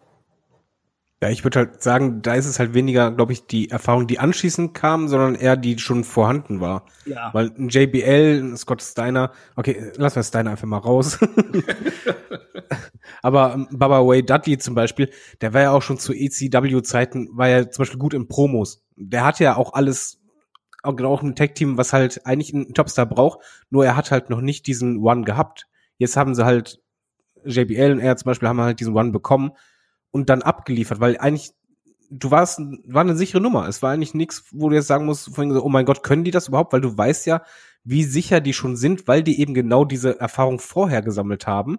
Ja, 1.24 1.30
ich 1.30 1.42
würde 1.42 1.60
halt 1.60 1.82
sagen, 1.82 2.20
da 2.20 2.34
ist 2.34 2.44
es 2.44 2.58
halt 2.58 2.74
weniger, 2.74 3.10
glaube 3.10 3.32
ich, 3.32 3.46
die 3.46 3.70
Erfahrung, 3.70 4.06
die 4.06 4.18
anschließend 4.18 4.74
kam, 4.74 5.08
sondern 5.08 5.34
eher 5.34 5.56
die 5.56 5.78
schon 5.78 6.04
vorhanden 6.04 6.60
war. 6.60 6.84
Ja. 7.06 7.30
Weil 7.32 7.50
ein 7.56 7.70
JBL, 7.70 8.42
ein 8.42 8.56
Scott 8.58 8.82
Steiner, 8.82 9.32
okay, 9.56 9.90
lassen 9.96 10.16
wir 10.16 10.22
Steiner 10.22 10.50
einfach 10.50 10.66
mal 10.66 10.76
raus. 10.76 11.18
Aber 13.22 13.54
um, 13.54 13.68
Baba 13.70 14.06
Way 14.06 14.26
Dudley 14.26 14.58
zum 14.58 14.74
Beispiel, 14.74 15.08
der 15.40 15.54
war 15.54 15.62
ja 15.62 15.70
auch 15.70 15.80
schon 15.80 15.96
zu 15.96 16.12
ECW-Zeiten, 16.12 17.30
war 17.32 17.48
ja 17.48 17.70
zum 17.70 17.84
Beispiel 17.84 17.98
gut 17.98 18.12
in 18.12 18.28
Promos. 18.28 18.84
Der 18.94 19.24
hat 19.24 19.40
ja 19.40 19.56
auch 19.56 19.72
alles, 19.72 20.20
auch 20.82 20.94
genau 20.94 21.18
ein 21.18 21.34
Tag-Team, 21.34 21.78
was 21.78 21.94
halt 21.94 22.26
eigentlich 22.26 22.52
ein 22.52 22.74
Topstar 22.74 23.06
braucht, 23.06 23.38
nur 23.70 23.86
er 23.86 23.96
hat 23.96 24.10
halt 24.10 24.28
noch 24.28 24.42
nicht 24.42 24.66
diesen 24.66 24.98
One 24.98 25.22
gehabt. 25.22 25.68
Jetzt 25.96 26.18
haben 26.18 26.34
sie 26.34 26.44
halt 26.44 26.82
JBL 27.46 27.92
und 27.92 28.00
er 28.00 28.14
zum 28.18 28.26
Beispiel 28.26 28.46
haben 28.46 28.60
halt 28.60 28.78
diesen 28.78 28.94
One 28.94 29.10
bekommen 29.10 29.52
und 30.14 30.30
dann 30.30 30.42
abgeliefert, 30.42 31.00
weil 31.00 31.18
eigentlich 31.18 31.50
du 32.08 32.30
warst, 32.30 32.60
war 32.86 33.00
eine 33.00 33.16
sichere 33.16 33.40
Nummer. 33.40 33.66
Es 33.66 33.82
war 33.82 33.90
eigentlich 33.90 34.14
nichts, 34.14 34.44
wo 34.52 34.68
du 34.68 34.76
jetzt 34.76 34.86
sagen 34.86 35.06
musst, 35.06 35.36
oh 35.36 35.68
mein 35.68 35.84
Gott, 35.84 36.04
können 36.04 36.22
die 36.22 36.30
das 36.30 36.46
überhaupt? 36.46 36.72
Weil 36.72 36.82
du 36.82 36.96
weißt 36.96 37.26
ja, 37.26 37.42
wie 37.82 38.04
sicher 38.04 38.40
die 38.40 38.52
schon 38.52 38.76
sind, 38.76 39.08
weil 39.08 39.24
die 39.24 39.40
eben 39.40 39.54
genau 39.54 39.84
diese 39.84 40.20
Erfahrung 40.20 40.60
vorher 40.60 41.02
gesammelt 41.02 41.48
haben. 41.48 41.78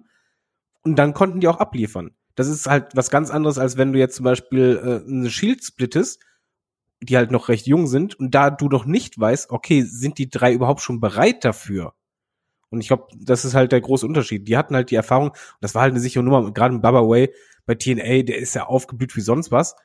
Und 0.84 0.98
dann 0.98 1.14
konnten 1.14 1.40
die 1.40 1.48
auch 1.48 1.60
abliefern. 1.60 2.12
Das 2.36 2.50
ist 2.50 2.68
halt 2.68 2.94
was 2.94 3.10
ganz 3.10 3.32
anderes, 3.32 3.58
als 3.58 3.78
wenn 3.78 3.94
du 3.94 4.00
jetzt 4.00 4.18
zum 4.18 4.26
Beispiel 4.26 4.82
äh, 4.84 5.10
eine 5.10 5.30
Shield 5.30 5.64
splittest, 5.64 6.22
die 7.00 7.16
halt 7.16 7.32
noch 7.32 7.48
recht 7.48 7.68
jung 7.68 7.88
sind, 7.88 8.16
und 8.16 8.36
da 8.36 8.50
du 8.50 8.68
noch 8.68 8.86
nicht 8.86 9.18
weißt, 9.18 9.50
okay, 9.50 9.84
sind 9.84 10.18
die 10.18 10.30
drei 10.30 10.52
überhaupt 10.52 10.82
schon 10.82 11.00
bereit 11.00 11.46
dafür? 11.46 11.94
Und 12.70 12.82
ich 12.82 12.88
glaube, 12.88 13.08
das 13.18 13.46
ist 13.46 13.56
halt 13.56 13.72
der 13.72 13.80
große 13.80 14.06
Unterschied. 14.06 14.46
Die 14.50 14.58
hatten 14.58 14.76
halt 14.76 14.92
die 14.92 14.96
Erfahrung, 14.96 15.30
und 15.30 15.58
das 15.62 15.74
war 15.74 15.84
halt 15.84 15.94
eine 15.94 16.02
sichere 16.02 16.24
Nummer, 16.24 16.52
gerade 16.52 16.76
im 16.76 16.82
Baba 16.82 17.08
Way 17.08 17.34
bei 17.66 17.76
TNA, 17.76 18.24
der 18.24 18.38
ist 18.38 18.56
ja 18.56 18.66
aufgeblüht 18.66 19.16
wie 19.16 19.22
sonst 19.22 19.52
was. 19.52 19.76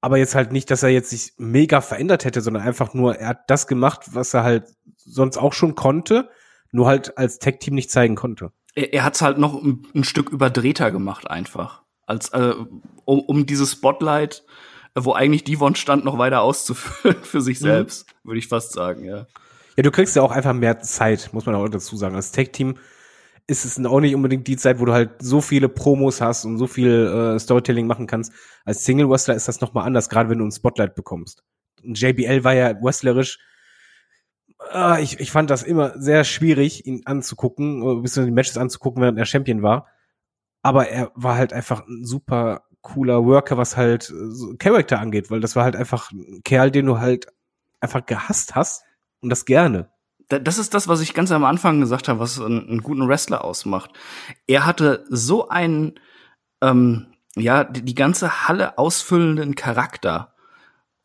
Aber 0.00 0.18
jetzt 0.18 0.34
halt 0.34 0.52
nicht, 0.52 0.70
dass 0.70 0.82
er 0.82 0.90
jetzt 0.90 1.10
sich 1.10 1.32
mega 1.36 1.80
verändert 1.80 2.24
hätte, 2.24 2.40
sondern 2.40 2.62
einfach 2.62 2.94
nur, 2.94 3.16
er 3.16 3.28
hat 3.28 3.50
das 3.50 3.66
gemacht, 3.66 4.02
was 4.12 4.34
er 4.34 4.44
halt 4.44 4.64
sonst 4.96 5.36
auch 5.36 5.52
schon 5.52 5.74
konnte, 5.74 6.30
nur 6.70 6.86
halt 6.86 7.18
als 7.18 7.38
Tech-Team 7.38 7.74
nicht 7.74 7.90
zeigen 7.90 8.14
konnte. 8.14 8.52
Er, 8.74 8.92
er 8.92 9.04
hat 9.04 9.14
es 9.14 9.22
halt 9.22 9.38
noch 9.38 9.60
ein, 9.60 9.86
ein, 9.94 10.04
Stück 10.04 10.30
überdrehter 10.30 10.90
gemacht, 10.90 11.28
einfach. 11.30 11.82
Als, 12.06 12.28
äh, 12.28 12.54
um, 13.04 13.20
um 13.20 13.46
dieses 13.46 13.72
Spotlight, 13.72 14.44
wo 14.94 15.12
eigentlich 15.12 15.44
Devon 15.44 15.74
stand, 15.74 16.04
noch 16.04 16.18
weiter 16.18 16.42
auszufüllen 16.42 17.16
für 17.22 17.40
sich 17.40 17.60
mhm. 17.60 17.64
selbst, 17.64 18.06
mhm. 18.22 18.28
würde 18.28 18.38
ich 18.38 18.48
fast 18.48 18.72
sagen, 18.72 19.04
ja. 19.04 19.26
Ja, 19.76 19.82
du 19.82 19.90
kriegst 19.90 20.16
ja 20.16 20.22
auch 20.22 20.30
einfach 20.30 20.54
mehr 20.54 20.80
Zeit, 20.80 21.30
muss 21.32 21.44
man 21.44 21.54
auch 21.54 21.68
dazu 21.68 21.96
sagen. 21.96 22.14
Als 22.14 22.32
Tech-Team 22.32 22.78
ist 23.46 23.64
es 23.64 23.84
auch 23.84 24.00
nicht 24.00 24.14
unbedingt 24.14 24.46
die 24.48 24.56
Zeit, 24.56 24.80
wo 24.80 24.84
du 24.84 24.92
halt 24.92 25.22
so 25.22 25.40
viele 25.40 25.68
Promos 25.68 26.20
hast 26.20 26.44
und 26.44 26.58
so 26.58 26.66
viel 26.66 27.06
äh, 27.36 27.38
Storytelling 27.38 27.86
machen 27.86 28.06
kannst. 28.06 28.32
Als 28.64 28.84
Single 28.84 29.08
Wrestler 29.08 29.34
ist 29.34 29.46
das 29.46 29.60
nochmal 29.60 29.86
anders, 29.86 30.08
gerade 30.08 30.28
wenn 30.28 30.38
du 30.38 30.44
ein 30.44 30.52
Spotlight 30.52 30.94
bekommst. 30.94 31.44
Und 31.84 32.00
JBL 32.00 32.42
war 32.42 32.54
ja 32.54 32.74
wrestlerisch. 32.82 33.38
Äh, 34.72 35.02
ich, 35.02 35.20
ich 35.20 35.30
fand 35.30 35.50
das 35.50 35.62
immer 35.62 35.98
sehr 36.00 36.24
schwierig, 36.24 36.86
ihn 36.86 37.02
anzugucken, 37.04 37.82
äh, 37.82 38.00
bis 38.02 38.14
die 38.14 38.30
Matches 38.32 38.58
anzugucken, 38.58 39.02
während 39.02 39.18
er 39.18 39.26
Champion 39.26 39.62
war. 39.62 39.86
Aber 40.62 40.88
er 40.88 41.12
war 41.14 41.36
halt 41.36 41.52
einfach 41.52 41.86
ein 41.86 42.04
super 42.04 42.64
cooler 42.82 43.24
Worker, 43.24 43.56
was 43.56 43.76
halt 43.76 44.10
äh, 44.10 44.30
so 44.30 44.56
Charakter 44.58 44.98
angeht, 44.98 45.30
weil 45.30 45.40
das 45.40 45.54
war 45.54 45.62
halt 45.62 45.76
einfach 45.76 46.10
ein 46.10 46.42
Kerl, 46.44 46.72
den 46.72 46.86
du 46.86 46.98
halt 46.98 47.28
einfach 47.80 48.04
gehasst 48.06 48.56
hast 48.56 48.82
und 49.20 49.30
das 49.30 49.44
gerne. 49.44 49.90
Das 50.28 50.58
ist 50.58 50.74
das, 50.74 50.88
was 50.88 51.00
ich 51.00 51.14
ganz 51.14 51.30
am 51.30 51.44
Anfang 51.44 51.80
gesagt 51.80 52.08
habe, 52.08 52.18
was 52.18 52.40
einen, 52.40 52.68
einen 52.68 52.82
guten 52.82 53.06
Wrestler 53.06 53.44
ausmacht. 53.44 53.92
Er 54.46 54.66
hatte 54.66 55.04
so 55.08 55.48
einen, 55.48 56.00
ähm, 56.60 57.06
ja, 57.36 57.62
die, 57.64 57.82
die 57.82 57.94
ganze 57.94 58.48
Halle 58.48 58.78
ausfüllenden 58.78 59.54
Charakter. 59.54 60.34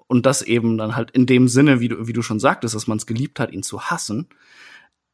Und 0.08 0.26
das 0.26 0.42
eben 0.42 0.78
dann 0.78 0.96
halt 0.96 1.12
in 1.12 1.26
dem 1.26 1.48
Sinne, 1.48 1.80
wie 1.80 1.88
du, 1.88 2.08
wie 2.08 2.14
du 2.14 2.22
schon 2.22 2.40
sagtest, 2.40 2.76
dass 2.76 2.88
man 2.88 2.98
es 2.98 3.06
geliebt 3.06 3.40
hat, 3.40 3.52
ihn 3.52 3.64
zu 3.64 3.84
hassen, 3.84 4.28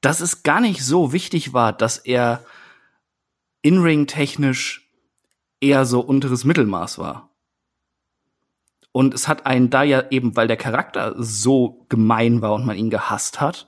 dass 0.01 0.21
es 0.21 0.43
gar 0.43 0.61
nicht 0.61 0.83
so 0.83 1.13
wichtig 1.13 1.53
war, 1.53 1.73
dass 1.73 1.97
er 1.97 2.43
in-ring 3.61 4.07
technisch 4.07 4.89
eher 5.59 5.85
so 5.85 5.99
unteres 5.99 6.45
Mittelmaß 6.45 6.97
war. 6.97 7.29
Und 8.91 9.13
es 9.13 9.27
hat 9.27 9.45
einen 9.45 9.69
da 9.69 9.83
ja 9.83 10.05
eben, 10.09 10.35
weil 10.35 10.47
der 10.47 10.57
Charakter 10.57 11.13
so 11.17 11.85
gemein 11.89 12.41
war 12.41 12.53
und 12.53 12.65
man 12.65 12.77
ihn 12.77 12.89
gehasst 12.89 13.41
hat, 13.41 13.67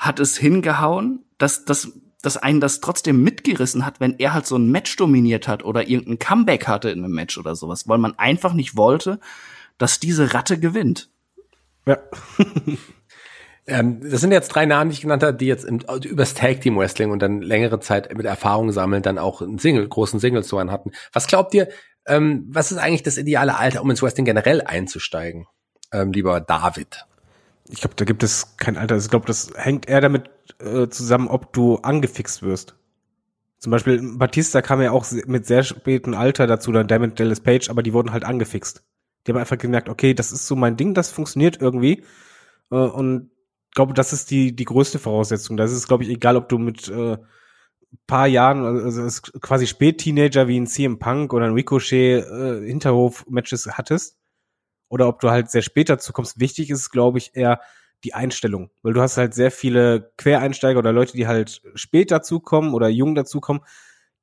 hat 0.00 0.18
es 0.18 0.38
hingehauen, 0.38 1.24
dass, 1.36 1.66
dass, 1.66 1.92
dass 2.22 2.38
einen 2.38 2.60
das 2.60 2.80
trotzdem 2.80 3.22
mitgerissen 3.22 3.84
hat, 3.84 4.00
wenn 4.00 4.18
er 4.18 4.32
halt 4.32 4.46
so 4.46 4.56
ein 4.56 4.70
Match 4.70 4.96
dominiert 4.96 5.46
hat 5.46 5.62
oder 5.62 5.88
irgendein 5.88 6.18
Comeback 6.18 6.66
hatte 6.66 6.88
in 6.90 7.04
einem 7.04 7.12
Match 7.12 7.36
oder 7.36 7.54
sowas, 7.54 7.86
weil 7.86 7.98
man 7.98 8.18
einfach 8.18 8.54
nicht 8.54 8.76
wollte, 8.76 9.20
dass 9.76 10.00
diese 10.00 10.32
Ratte 10.32 10.58
gewinnt. 10.58 11.10
Ja. 11.84 11.98
ähm, 13.66 14.00
das 14.10 14.22
sind 14.22 14.32
jetzt 14.32 14.48
drei 14.48 14.64
Namen, 14.64 14.88
die 14.88 14.94
ich 14.94 15.02
genannt 15.02 15.22
habe, 15.22 15.36
die 15.36 15.46
jetzt 15.46 15.66
im, 15.66 15.80
übers 16.04 16.32
Tag 16.32 16.62
Team 16.62 16.78
Wrestling 16.78 17.10
und 17.10 17.20
dann 17.20 17.42
längere 17.42 17.78
Zeit 17.80 18.16
mit 18.16 18.24
Erfahrung 18.24 18.72
sammeln, 18.72 19.02
dann 19.02 19.18
auch 19.18 19.42
einen 19.42 19.58
Single, 19.58 19.86
großen 19.86 20.18
so 20.18 20.56
einen 20.56 20.70
hatten. 20.72 20.92
Was 21.12 21.26
glaubt 21.26 21.52
ihr, 21.52 21.68
ähm, 22.06 22.46
was 22.48 22.72
ist 22.72 22.78
eigentlich 22.78 23.02
das 23.02 23.18
ideale 23.18 23.58
Alter, 23.58 23.82
um 23.82 23.90
ins 23.90 24.02
Wrestling 24.02 24.24
generell 24.24 24.62
einzusteigen? 24.62 25.46
Ähm, 25.92 26.12
lieber 26.12 26.40
David 26.40 27.04
ich 27.70 27.80
glaube, 27.80 27.94
da 27.96 28.04
gibt 28.04 28.22
es 28.22 28.56
kein 28.56 28.76
Alter. 28.76 28.96
Ich 28.96 29.08
glaube, 29.08 29.26
das 29.26 29.52
hängt 29.54 29.88
eher 29.88 30.00
damit 30.00 30.30
äh, 30.58 30.88
zusammen, 30.88 31.28
ob 31.28 31.52
du 31.52 31.76
angefixt 31.76 32.42
wirst. 32.42 32.76
Zum 33.58 33.70
Beispiel 33.70 34.16
Batista 34.16 34.62
kam 34.62 34.80
ja 34.80 34.90
auch 34.90 35.06
mit 35.26 35.46
sehr 35.46 35.62
spätem 35.62 36.14
Alter 36.14 36.46
dazu, 36.46 36.72
dann 36.72 36.88
Diamond 36.88 37.20
Dallas 37.20 37.40
Page, 37.40 37.68
aber 37.68 37.82
die 37.82 37.92
wurden 37.92 38.12
halt 38.12 38.24
angefixt. 38.24 38.82
Die 39.26 39.32
haben 39.32 39.38
einfach 39.38 39.58
gemerkt, 39.58 39.88
okay, 39.88 40.14
das 40.14 40.32
ist 40.32 40.46
so 40.46 40.56
mein 40.56 40.76
Ding, 40.76 40.94
das 40.94 41.10
funktioniert 41.10 41.60
irgendwie. 41.60 42.04
Äh, 42.70 42.76
und 42.76 43.30
glaube, 43.74 43.94
das 43.94 44.12
ist 44.12 44.30
die, 44.30 44.56
die 44.56 44.64
größte 44.64 44.98
Voraussetzung. 44.98 45.56
Das 45.56 45.72
ist, 45.72 45.86
glaube 45.86 46.04
ich, 46.04 46.10
egal, 46.10 46.36
ob 46.36 46.48
du 46.48 46.58
mit 46.58 46.88
äh, 46.88 47.18
paar 48.06 48.26
Jahren, 48.26 48.64
also 48.64 49.04
ist 49.04 49.40
quasi 49.40 49.66
Spät-Teenager 49.66 50.48
wie 50.48 50.58
ein 50.58 50.66
CM 50.66 50.98
Punk 50.98 51.32
oder 51.32 51.46
ein 51.46 51.54
Ricochet 51.54 52.24
äh, 52.24 52.66
Hinterhof-Matches 52.66 53.68
hattest 53.72 54.19
oder 54.90 55.08
ob 55.08 55.20
du 55.20 55.30
halt 55.30 55.50
sehr 55.50 55.62
spät 55.62 55.88
dazu 55.88 56.12
kommst. 56.12 56.38
Wichtig 56.38 56.68
ist, 56.68 56.90
glaube 56.90 57.16
ich, 57.16 57.34
eher 57.34 57.60
die 58.04 58.12
Einstellung, 58.12 58.70
weil 58.82 58.92
du 58.92 59.00
hast 59.00 59.16
halt 59.16 59.34
sehr 59.34 59.50
viele 59.50 60.12
Quereinsteiger 60.18 60.78
oder 60.78 60.92
Leute, 60.92 61.16
die 61.16 61.26
halt 61.26 61.62
spät 61.74 62.10
dazukommen 62.10 62.74
oder 62.74 62.88
jung 62.88 63.14
dazukommen, 63.14 63.62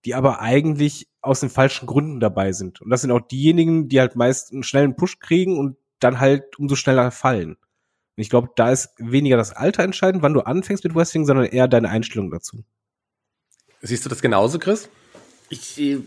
die 0.06 0.14
aber 0.14 0.42
eigentlich 0.42 1.08
aus 1.22 1.40
den 1.40 1.50
falschen 1.50 1.88
Gründen 1.88 2.20
dabei 2.20 2.52
sind. 2.52 2.82
Und 2.82 2.90
das 2.90 3.02
sind 3.02 3.12
auch 3.12 3.22
diejenigen, 3.22 3.88
die 3.88 4.00
halt 4.00 4.16
meist 4.16 4.52
einen 4.52 4.64
schnellen 4.64 4.96
Push 4.96 5.20
kriegen 5.20 5.58
und 5.58 5.78
dann 6.00 6.20
halt 6.20 6.58
umso 6.60 6.76
schneller 6.76 7.12
fallen. 7.12 7.52
Und 7.52 8.22
ich 8.22 8.30
glaube, 8.30 8.50
da 8.56 8.72
ist 8.72 8.90
weniger 8.98 9.38
das 9.38 9.54
Alter 9.54 9.84
entscheidend, 9.84 10.24
wann 10.24 10.34
du 10.34 10.42
anfängst 10.42 10.84
mit 10.84 10.96
Wrestling, 10.96 11.26
sondern 11.26 11.46
eher 11.46 11.68
deine 11.68 11.90
Einstellung 11.90 12.32
dazu. 12.32 12.64
Siehst 13.82 14.06
du 14.06 14.10
das 14.10 14.22
genauso, 14.22 14.60
Chris? 14.60 14.90
Ich, 15.50 15.80
äh, 15.80 16.00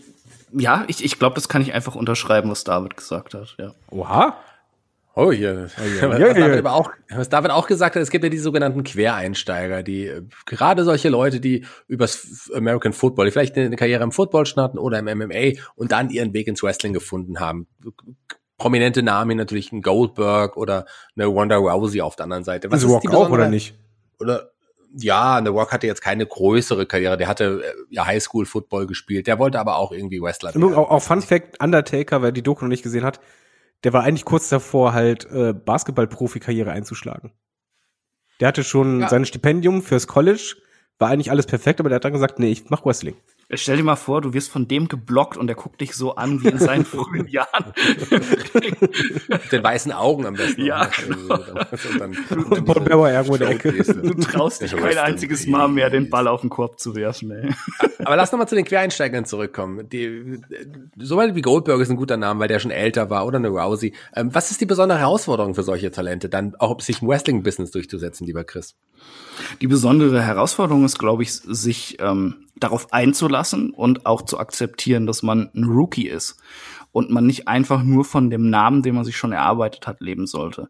ja, 0.52 0.84
ich, 0.88 1.04
ich 1.04 1.18
glaube, 1.18 1.36
das 1.36 1.48
kann 1.48 1.62
ich 1.62 1.72
einfach 1.72 1.94
unterschreiben, 1.94 2.50
was 2.50 2.64
David 2.64 2.96
gesagt 2.96 3.34
hat. 3.34 3.54
Ja. 3.58 3.74
Oha. 3.90 4.36
Oh, 5.14 5.32
hier. 5.32 5.68
ja, 6.00 6.08
was, 6.08 6.18
ja, 6.18 6.34
David 6.34 6.66
auch, 6.66 6.92
was 7.10 7.28
David 7.28 7.50
auch 7.50 7.66
gesagt 7.66 7.96
hat, 7.96 8.02
es 8.02 8.10
gibt 8.10 8.24
ja 8.24 8.30
die 8.30 8.38
sogenannten 8.38 8.84
Quereinsteiger, 8.84 9.82
die 9.82 10.06
äh, 10.06 10.22
gerade 10.46 10.84
solche 10.84 11.08
Leute, 11.08 11.40
die 11.40 11.64
übers 11.88 12.50
American 12.54 12.92
Football, 12.92 13.26
die 13.26 13.32
vielleicht 13.32 13.56
eine 13.56 13.74
Karriere 13.76 14.04
im 14.04 14.12
Football 14.12 14.46
starten 14.46 14.78
oder 14.78 14.98
im 14.98 15.06
MMA 15.06 15.60
und 15.74 15.92
dann 15.92 16.10
ihren 16.10 16.32
Weg 16.32 16.46
ins 16.46 16.62
Wrestling 16.62 16.92
gefunden 16.92 17.40
haben. 17.40 17.66
Prominente 18.56 19.02
Namen 19.02 19.36
natürlich 19.36 19.72
ein 19.72 19.82
Goldberg 19.82 20.56
oder 20.56 20.86
eine 21.16 21.26
Ronda 21.26 21.56
Rousey 21.56 22.02
auf 22.02 22.14
der 22.14 22.24
anderen 22.24 22.44
Seite. 22.44 22.70
Was 22.70 22.86
Rock 22.86 23.02
die 23.02 23.08
auch 23.08 23.30
oder 23.30 23.48
nicht? 23.48 23.74
Oder 24.20 24.50
ja, 24.96 25.40
The 25.42 25.50
Rock 25.50 25.72
hatte 25.72 25.86
jetzt 25.86 26.02
keine 26.02 26.26
größere 26.26 26.86
Karriere. 26.86 27.16
Der 27.16 27.28
hatte 27.28 27.62
äh, 27.64 27.94
ja 27.94 28.06
Highschool 28.06 28.44
Football 28.44 28.86
gespielt. 28.86 29.26
Der 29.26 29.38
wollte 29.38 29.60
aber 29.60 29.76
auch 29.76 29.92
irgendwie 29.92 30.20
Wrestler 30.20 30.52
Auch, 30.56 30.90
auch 30.90 31.02
Fun 31.02 31.22
Fact, 31.22 31.62
Undertaker, 31.62 32.22
wer 32.22 32.32
die 32.32 32.42
Doku 32.42 32.64
noch 32.64 32.70
nicht 32.70 32.82
gesehen 32.82 33.04
hat, 33.04 33.20
der 33.84 33.92
war 33.92 34.02
eigentlich 34.04 34.24
kurz 34.24 34.48
davor, 34.48 34.92
halt 34.92 35.24
äh, 35.30 35.52
Basketball-Profi-Karriere 35.52 36.70
einzuschlagen. 36.72 37.32
Der 38.40 38.48
hatte 38.48 38.64
schon 38.64 39.00
Ja. 39.00 39.08
sein 39.08 39.24
Stipendium 39.24 39.82
fürs 39.82 40.06
College, 40.06 40.56
war 40.98 41.08
eigentlich 41.10 41.30
alles 41.30 41.46
perfekt, 41.46 41.80
aber 41.80 41.88
der 41.88 41.96
hat 41.96 42.04
dann 42.04 42.12
gesagt, 42.12 42.38
nee, 42.38 42.50
ich 42.50 42.68
mach 42.70 42.84
Wrestling. 42.84 43.16
Stell 43.52 43.76
dir 43.78 43.82
mal 43.82 43.96
vor, 43.96 44.20
du 44.20 44.32
wirst 44.32 44.50
von 44.50 44.68
dem 44.68 44.86
geblockt 44.86 45.36
und 45.36 45.48
der 45.48 45.56
guckt 45.56 45.80
dich 45.80 45.94
so 45.94 46.14
an 46.14 46.42
wie 46.42 46.48
in 46.48 46.58
seinen 46.58 46.84
frühen 46.84 47.26
Jahren. 47.28 47.72
Mit 49.28 49.52
den 49.52 49.62
weißen 49.64 49.92
Augen 49.92 50.26
am 50.26 50.34
besten. 50.34 50.64
Ja, 50.64 50.88
Und 51.08 52.00
dann, 52.00 52.16
Und 52.44 52.64
Paul 52.64 52.98
war 52.98 53.12
irgendwo 53.12 53.34
in 53.34 53.40
der 53.40 53.50
Ecke. 53.50 53.72
Du 53.72 54.14
traust 54.14 54.62
dich 54.62 54.76
kein 54.76 54.98
einziges 54.98 55.46
Mal 55.46 55.68
mehr, 55.68 55.90
den 55.90 56.10
Ball 56.10 56.28
auf 56.28 56.42
den 56.42 56.50
Korb 56.50 56.78
zu 56.78 56.94
werfen. 56.94 57.30
Ey. 57.32 57.50
Aber 58.04 58.16
lass 58.16 58.30
nochmal 58.30 58.48
zu 58.48 58.54
den 58.54 58.64
Quereinsteigern 58.64 59.24
zurückkommen. 59.24 59.88
Die, 59.88 60.40
so 60.96 61.16
weit 61.16 61.34
wie 61.34 61.42
Goldberg 61.42 61.80
ist 61.80 61.90
ein 61.90 61.96
guter 61.96 62.16
Name, 62.16 62.40
weil 62.40 62.48
der 62.48 62.60
schon 62.60 62.70
älter 62.70 63.10
war 63.10 63.26
oder 63.26 63.38
eine 63.38 63.48
Rousey. 63.48 63.94
Ähm, 64.14 64.32
was 64.32 64.50
ist 64.50 64.60
die 64.60 64.66
besondere 64.66 65.00
Herausforderung 65.00 65.54
für 65.54 65.62
solche 65.62 65.90
Talente, 65.90 66.28
dann 66.28 66.54
auch 66.58 66.80
sich 66.80 67.02
im 67.02 67.08
Wrestling-Business 67.08 67.72
durchzusetzen, 67.72 68.26
lieber 68.26 68.44
Chris? 68.44 68.76
Die 69.60 69.66
besondere 69.66 70.22
Herausforderung 70.22 70.84
ist, 70.84 70.98
glaube 70.98 71.22
ich, 71.22 71.32
sich 71.32 71.98
ähm, 72.00 72.46
darauf 72.56 72.92
einzulassen 72.92 73.70
und 73.70 74.06
auch 74.06 74.22
zu 74.22 74.38
akzeptieren, 74.38 75.06
dass 75.06 75.22
man 75.22 75.50
ein 75.54 75.64
Rookie 75.64 76.06
ist 76.06 76.36
und 76.92 77.10
man 77.10 77.26
nicht 77.26 77.48
einfach 77.48 77.82
nur 77.82 78.04
von 78.04 78.30
dem 78.30 78.50
Namen, 78.50 78.82
den 78.82 78.94
man 78.94 79.04
sich 79.04 79.16
schon 79.16 79.32
erarbeitet 79.32 79.86
hat, 79.86 80.00
leben 80.00 80.26
sollte. 80.26 80.68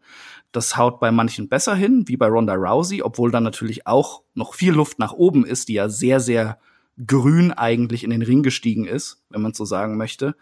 Das 0.53 0.77
haut 0.77 1.01
bei 1.01 1.11
manchen 1.11 1.49
besser 1.49 1.75
hin, 1.75 2.05
wie 2.07 2.16
bei 2.16 2.27
Ronda 2.27 2.55
Rousey, 2.55 3.03
obwohl 3.03 3.31
dann 3.31 3.45
natürlich 3.45 3.87
auch 3.87 4.23
noch 4.35 4.55
viel 4.55 4.73
Luft 4.73 4.99
nach 4.99 5.12
oben 5.12 5.45
ist, 5.45 5.68
die 5.68 5.75
ja 5.75 5.89
sehr, 5.89 6.21
sehr 6.21 6.59
grün 7.07 7.53
eigentlich 7.53 8.05
in 8.05 8.11
den 8.11 8.23
Ring 8.23 8.43
gestiegen 8.43 8.85
ist, 8.85 9.23
wenn 9.31 9.43
man 9.43 9.55
so 9.55 9.64
sagen 9.64 9.97
möchte 9.97 10.35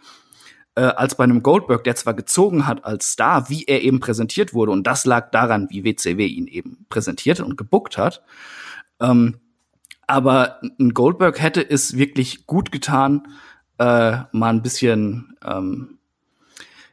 äh, 0.78 0.92
als 0.94 1.16
bei 1.16 1.24
einem 1.24 1.42
Goldberg, 1.42 1.82
der 1.82 1.96
zwar 1.96 2.14
gezogen 2.14 2.68
hat 2.68 2.84
als 2.84 3.10
Star, 3.10 3.50
wie 3.50 3.64
er 3.64 3.82
eben 3.82 3.98
präsentiert 3.98 4.54
wurde, 4.54 4.70
und 4.70 4.86
das 4.86 5.04
lag 5.06 5.32
daran, 5.32 5.66
wie 5.70 5.82
WCW 5.82 6.24
ihn 6.24 6.46
eben 6.46 6.86
präsentiert 6.88 7.40
und 7.40 7.56
gebuckt 7.56 7.98
hat. 7.98 8.22
Ähm, 9.00 9.40
aber 10.06 10.60
ein 10.78 10.94
Goldberg 10.94 11.42
hätte 11.42 11.68
es 11.68 11.96
wirklich 11.96 12.46
gut 12.46 12.70
getan, 12.70 13.26
äh, 13.78 14.18
mal 14.30 14.50
ein 14.50 14.62
bisschen, 14.62 15.36
ähm, 15.44 15.98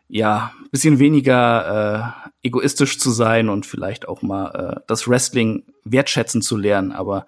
ja, 0.07 0.51
ein 0.59 0.69
bisschen 0.71 0.97
weniger 0.97 2.25
äh, 2.41 2.47
egoistisch 2.47 2.97
zu 2.97 3.11
sein 3.11 3.49
und 3.49 3.67
vielleicht 3.67 4.07
auch 4.07 4.23
mal 4.23 4.47
äh, 4.77 4.81
das 4.87 5.07
Wrestling 5.07 5.63
wertschätzen 5.83 6.41
zu 6.41 6.57
lernen. 6.57 6.91
Aber 6.91 7.27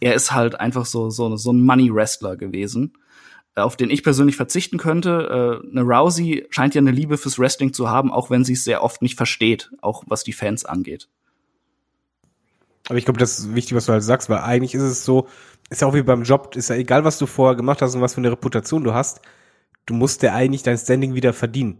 er 0.00 0.14
ist 0.14 0.32
halt 0.32 0.60
einfach 0.60 0.84
so 0.84 1.08
so, 1.08 1.34
so 1.36 1.50
ein 1.50 1.64
Money 1.64 1.94
Wrestler 1.94 2.36
gewesen 2.36 2.92
auf 3.56 3.76
den 3.76 3.90
ich 3.90 4.02
persönlich 4.02 4.36
verzichten 4.36 4.78
könnte. 4.78 5.62
Äh, 5.64 5.70
eine 5.70 5.82
Rousey 5.82 6.46
scheint 6.50 6.74
ja 6.74 6.80
eine 6.80 6.90
Liebe 6.90 7.18
fürs 7.18 7.38
Wrestling 7.38 7.72
zu 7.72 7.88
haben, 7.88 8.12
auch 8.12 8.30
wenn 8.30 8.44
sie 8.44 8.54
es 8.54 8.64
sehr 8.64 8.82
oft 8.82 9.02
nicht 9.02 9.16
versteht, 9.16 9.70
auch 9.80 10.04
was 10.06 10.24
die 10.24 10.32
Fans 10.32 10.64
angeht. 10.64 11.08
Aber 12.88 12.98
ich 12.98 13.04
glaube, 13.04 13.18
das 13.18 13.38
ist 13.38 13.54
wichtig, 13.54 13.74
was 13.76 13.86
du 13.86 13.92
halt 13.92 14.02
sagst, 14.02 14.28
weil 14.28 14.38
eigentlich 14.38 14.74
ist 14.74 14.82
es 14.82 15.04
so, 15.04 15.26
ist 15.70 15.80
ja 15.80 15.88
auch 15.88 15.94
wie 15.94 16.02
beim 16.02 16.24
Job, 16.24 16.54
ist 16.54 16.68
ja 16.68 16.76
egal, 16.76 17.04
was 17.04 17.18
du 17.18 17.26
vorher 17.26 17.56
gemacht 17.56 17.80
hast 17.80 17.94
und 17.94 18.02
was 18.02 18.14
für 18.14 18.20
eine 18.20 18.32
Reputation 18.32 18.84
du 18.84 18.92
hast, 18.92 19.20
du 19.86 19.94
musst 19.94 20.22
dir 20.22 20.34
eigentlich 20.34 20.62
dein 20.62 20.76
Standing 20.76 21.14
wieder 21.14 21.32
verdienen. 21.32 21.78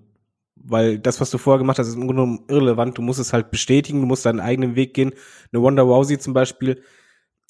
Weil 0.56 0.98
das, 0.98 1.20
was 1.20 1.30
du 1.30 1.36
vorher 1.36 1.58
gemacht 1.58 1.78
hast, 1.78 1.88
ist 1.88 1.94
im 1.94 2.06
Grunde 2.06 2.22
genommen 2.22 2.44
irrelevant. 2.48 2.96
Du 2.96 3.02
musst 3.02 3.20
es 3.20 3.34
halt 3.34 3.50
bestätigen, 3.50 4.00
du 4.00 4.06
musst 4.06 4.24
deinen 4.24 4.40
eigenen 4.40 4.76
Weg 4.76 4.94
gehen. 4.94 5.12
Eine 5.52 5.62
Wanda 5.62 5.82
Rousey 5.82 6.18
zum 6.18 6.32
Beispiel, 6.32 6.82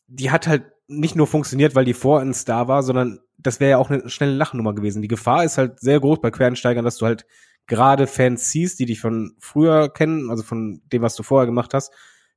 die 0.09 0.33
hat 0.33 0.49
halt 0.49 0.64
nicht 0.89 1.14
nur 1.14 1.29
funktioniert, 1.29 1.77
weil 1.77 1.85
die 1.85 1.95
vor 1.95 2.20
ein 2.20 2.35
Star 2.35 2.66
war, 2.66 2.83
sondern 2.83 3.20
das 3.45 3.61
wäre 3.61 3.72
ja 3.72 3.78
auch 3.78 3.90
eine 3.90 4.09
schnelle 4.09 4.34
Lachnummer 4.34 4.74
gewesen. 4.74 5.03
Die 5.03 5.09
Gefahr 5.09 5.45
ist 5.45 5.59
halt 5.59 5.78
sehr 5.78 6.01
groß 6.01 6.20
bei 6.20 6.30
Quereinsteigern, 6.30 6.84
dass 6.84 6.97
du 6.97 7.07
halt 7.07 7.26
gerade 7.66 8.07
Fans 8.07 8.51
siehst, 8.51 8.78
die 8.80 8.86
dich 8.86 9.01
von 9.01 9.36
früher 9.38 9.88
kennen, 9.92 10.30
also 10.30 10.42
von 10.42 10.82
dem, 10.92 11.03
was 11.03 11.14
du 11.14 11.22
vorher 11.22 11.47
gemacht 11.47 11.74
hast, 11.74 11.92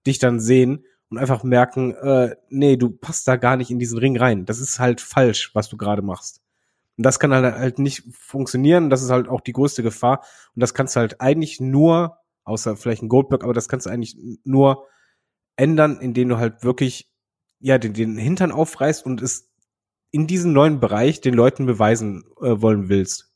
dich 0.06 0.20
dann 0.20 0.40
sehen 0.40 0.86
und 1.10 1.18
einfach 1.18 1.44
merken, 1.44 1.94
äh, 1.96 2.36
nee, 2.50 2.76
du 2.76 2.90
passt 2.90 3.28
da 3.28 3.38
gar 3.38 3.56
nicht 3.56 3.72
in 3.72 3.80
diesen 3.80 3.98
Ring 3.98 4.18
rein. 4.18 4.46
Das 4.46 4.60
ist 4.60 4.80
halt 4.80 5.02
falsch, 5.02 5.52
was 5.54 5.70
du 5.70 5.78
gerade 5.78 6.02
machst. 6.02 6.42
Und 6.98 7.06
das 7.06 7.20
kann 7.20 7.34
halt, 7.34 7.56
halt 7.56 7.80
nicht 7.80 8.04
funktionieren. 8.12 8.90
Das 8.90 9.02
ist 9.02 9.10
halt 9.10 9.30
auch 9.30 9.42
die 9.42 9.54
größte 9.54 9.84
Gefahr. 9.84 10.24
Und 10.56 10.62
das 10.62 10.74
kannst 10.74 10.96
du 10.96 11.00
halt 11.00 11.22
eigentlich 11.22 11.62
nur, 11.62 12.18
außer 12.44 12.76
vielleicht 12.76 13.04
ein 13.04 13.10
Goldberg, 13.10 13.44
aber 13.44 13.54
das 13.54 13.70
kannst 13.70 13.86
du 13.86 13.90
eigentlich 13.90 14.18
nur 14.44 14.86
ändern, 15.56 16.00
indem 16.02 16.30
du 16.30 16.38
halt 16.38 16.64
wirklich, 16.64 17.12
ja, 17.60 17.78
den, 17.78 17.94
den 17.94 18.18
Hintern 18.18 18.52
aufreißt 18.52 19.06
und 19.06 19.22
es 19.22 19.47
in 20.18 20.26
diesem 20.26 20.52
neuen 20.52 20.80
Bereich 20.80 21.22
den 21.22 21.36
Leuten 21.36 21.68
beweisen 21.68 22.24
äh, 22.42 22.60
wollen 22.60 22.90
willst. 22.90 23.32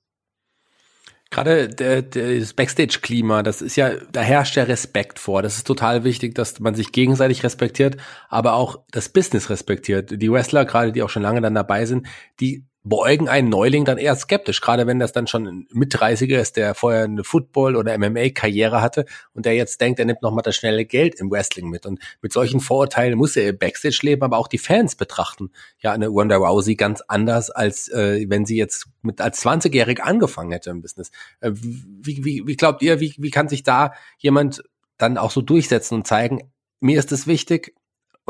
Gerade 1.29 1.69
der, 1.69 2.01
der, 2.01 2.39
das 2.39 2.53
Backstage-Klima, 2.53 3.43
das 3.43 3.61
ist 3.61 3.75
ja, 3.75 3.91
da 4.11 4.21
herrscht 4.21 4.57
ja 4.57 4.63
Respekt 4.63 5.19
vor. 5.19 5.43
Das 5.43 5.57
ist 5.57 5.67
total 5.67 6.03
wichtig, 6.03 6.33
dass 6.33 6.59
man 6.59 6.73
sich 6.73 6.91
gegenseitig 6.91 7.43
respektiert, 7.43 7.97
aber 8.29 8.53
auch 8.53 8.83
das 8.89 9.09
Business 9.09 9.49
respektiert. 9.51 10.21
Die 10.21 10.31
Wrestler, 10.31 10.65
gerade 10.65 10.91
die 10.91 11.03
auch 11.03 11.09
schon 11.09 11.21
lange 11.21 11.39
dann 11.39 11.53
dabei 11.53 11.85
sind, 11.85 12.07
die 12.39 12.65
beäugen 12.83 13.29
einen 13.29 13.49
Neuling 13.49 13.85
dann 13.85 13.99
eher 13.99 14.15
skeptisch, 14.15 14.59
gerade 14.59 14.87
wenn 14.87 14.97
das 14.97 15.11
dann 15.11 15.27
schon 15.27 15.45
ein 15.45 15.67
Mit-30er 15.71 16.39
ist, 16.39 16.57
der 16.57 16.73
vorher 16.73 17.03
eine 17.03 17.23
Football- 17.23 17.75
oder 17.75 17.95
MMA-Karriere 17.97 18.81
hatte 18.81 19.05
und 19.33 19.45
der 19.45 19.53
jetzt 19.53 19.79
denkt, 19.81 19.99
er 19.99 20.05
nimmt 20.05 20.23
noch 20.23 20.31
mal 20.31 20.41
das 20.41 20.55
schnelle 20.55 20.85
Geld 20.85 21.15
im 21.19 21.29
Wrestling 21.29 21.69
mit. 21.69 21.85
Und 21.85 21.99
mit 22.21 22.33
solchen 22.33 22.59
Vorurteilen 22.59 23.17
muss 23.17 23.35
er 23.35 23.49
im 23.49 23.57
Backstage-Leben 23.57 24.23
aber 24.23 24.37
auch 24.37 24.47
die 24.47 24.57
Fans 24.57 24.95
betrachten. 24.95 25.51
Ja, 25.79 25.91
eine 25.91 26.07
Ronda 26.07 26.37
Rousey 26.37 26.75
ganz 26.75 27.01
anders, 27.07 27.51
als 27.51 27.87
äh, 27.89 28.25
wenn 28.27 28.45
sie 28.45 28.57
jetzt 28.57 28.87
mit 29.03 29.21
als 29.21 29.45
20-jährig 29.45 30.01
angefangen 30.01 30.51
hätte 30.51 30.71
im 30.71 30.81
Business. 30.81 31.11
Äh, 31.39 31.51
wie, 31.53 32.25
wie, 32.25 32.47
wie 32.47 32.55
glaubt 32.55 32.81
ihr, 32.81 32.99
wie, 32.99 33.13
wie 33.17 33.31
kann 33.31 33.47
sich 33.47 33.61
da 33.61 33.93
jemand 34.17 34.63
dann 34.97 35.17
auch 35.19 35.31
so 35.31 35.41
durchsetzen 35.41 35.95
und 35.95 36.07
zeigen, 36.07 36.51
mir 36.79 36.97
ist 36.97 37.11
es 37.11 37.27
wichtig, 37.27 37.75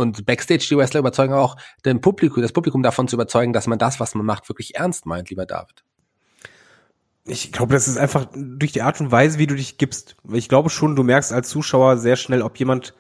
und 0.02 0.26
Backstage 0.26 0.66
die 0.70 0.78
Wrestler 0.78 1.00
überzeugen 1.00 1.34
auch 1.34 1.56
den 1.86 2.02
Publikum, 2.02 2.42
das 2.42 2.52
Publikum 2.52 2.84
davon 2.84 3.08
zu 3.08 3.16
überzeugen, 3.16 3.54
dass 3.54 3.68
man 3.68 3.80
das, 3.80 4.00
was 4.00 4.16
man 4.16 4.26
macht, 4.26 4.50
wirklich 4.50 4.76
ernst 4.76 5.06
meint, 5.06 5.30
lieber 5.30 5.46
David. 5.46 5.84
Ich 7.26 7.52
glaube, 7.52 7.74
das 7.74 7.88
ist 7.88 7.98
einfach 7.98 8.28
durch 8.34 8.72
die 8.72 8.82
Art 8.82 9.00
und 9.00 9.12
Weise, 9.12 9.38
wie 9.38 9.48
du 9.48 9.56
dich 9.56 9.78
gibst. 9.78 10.18
Ich 10.32 10.50
glaube 10.50 10.70
schon, 10.70 10.96
du 10.96 11.04
merkst 11.04 11.32
als 11.32 11.50
Zuschauer 11.50 11.98
sehr 11.98 12.16
schnell, 12.16 12.42
ob 12.42 12.58
jemand 12.58 12.96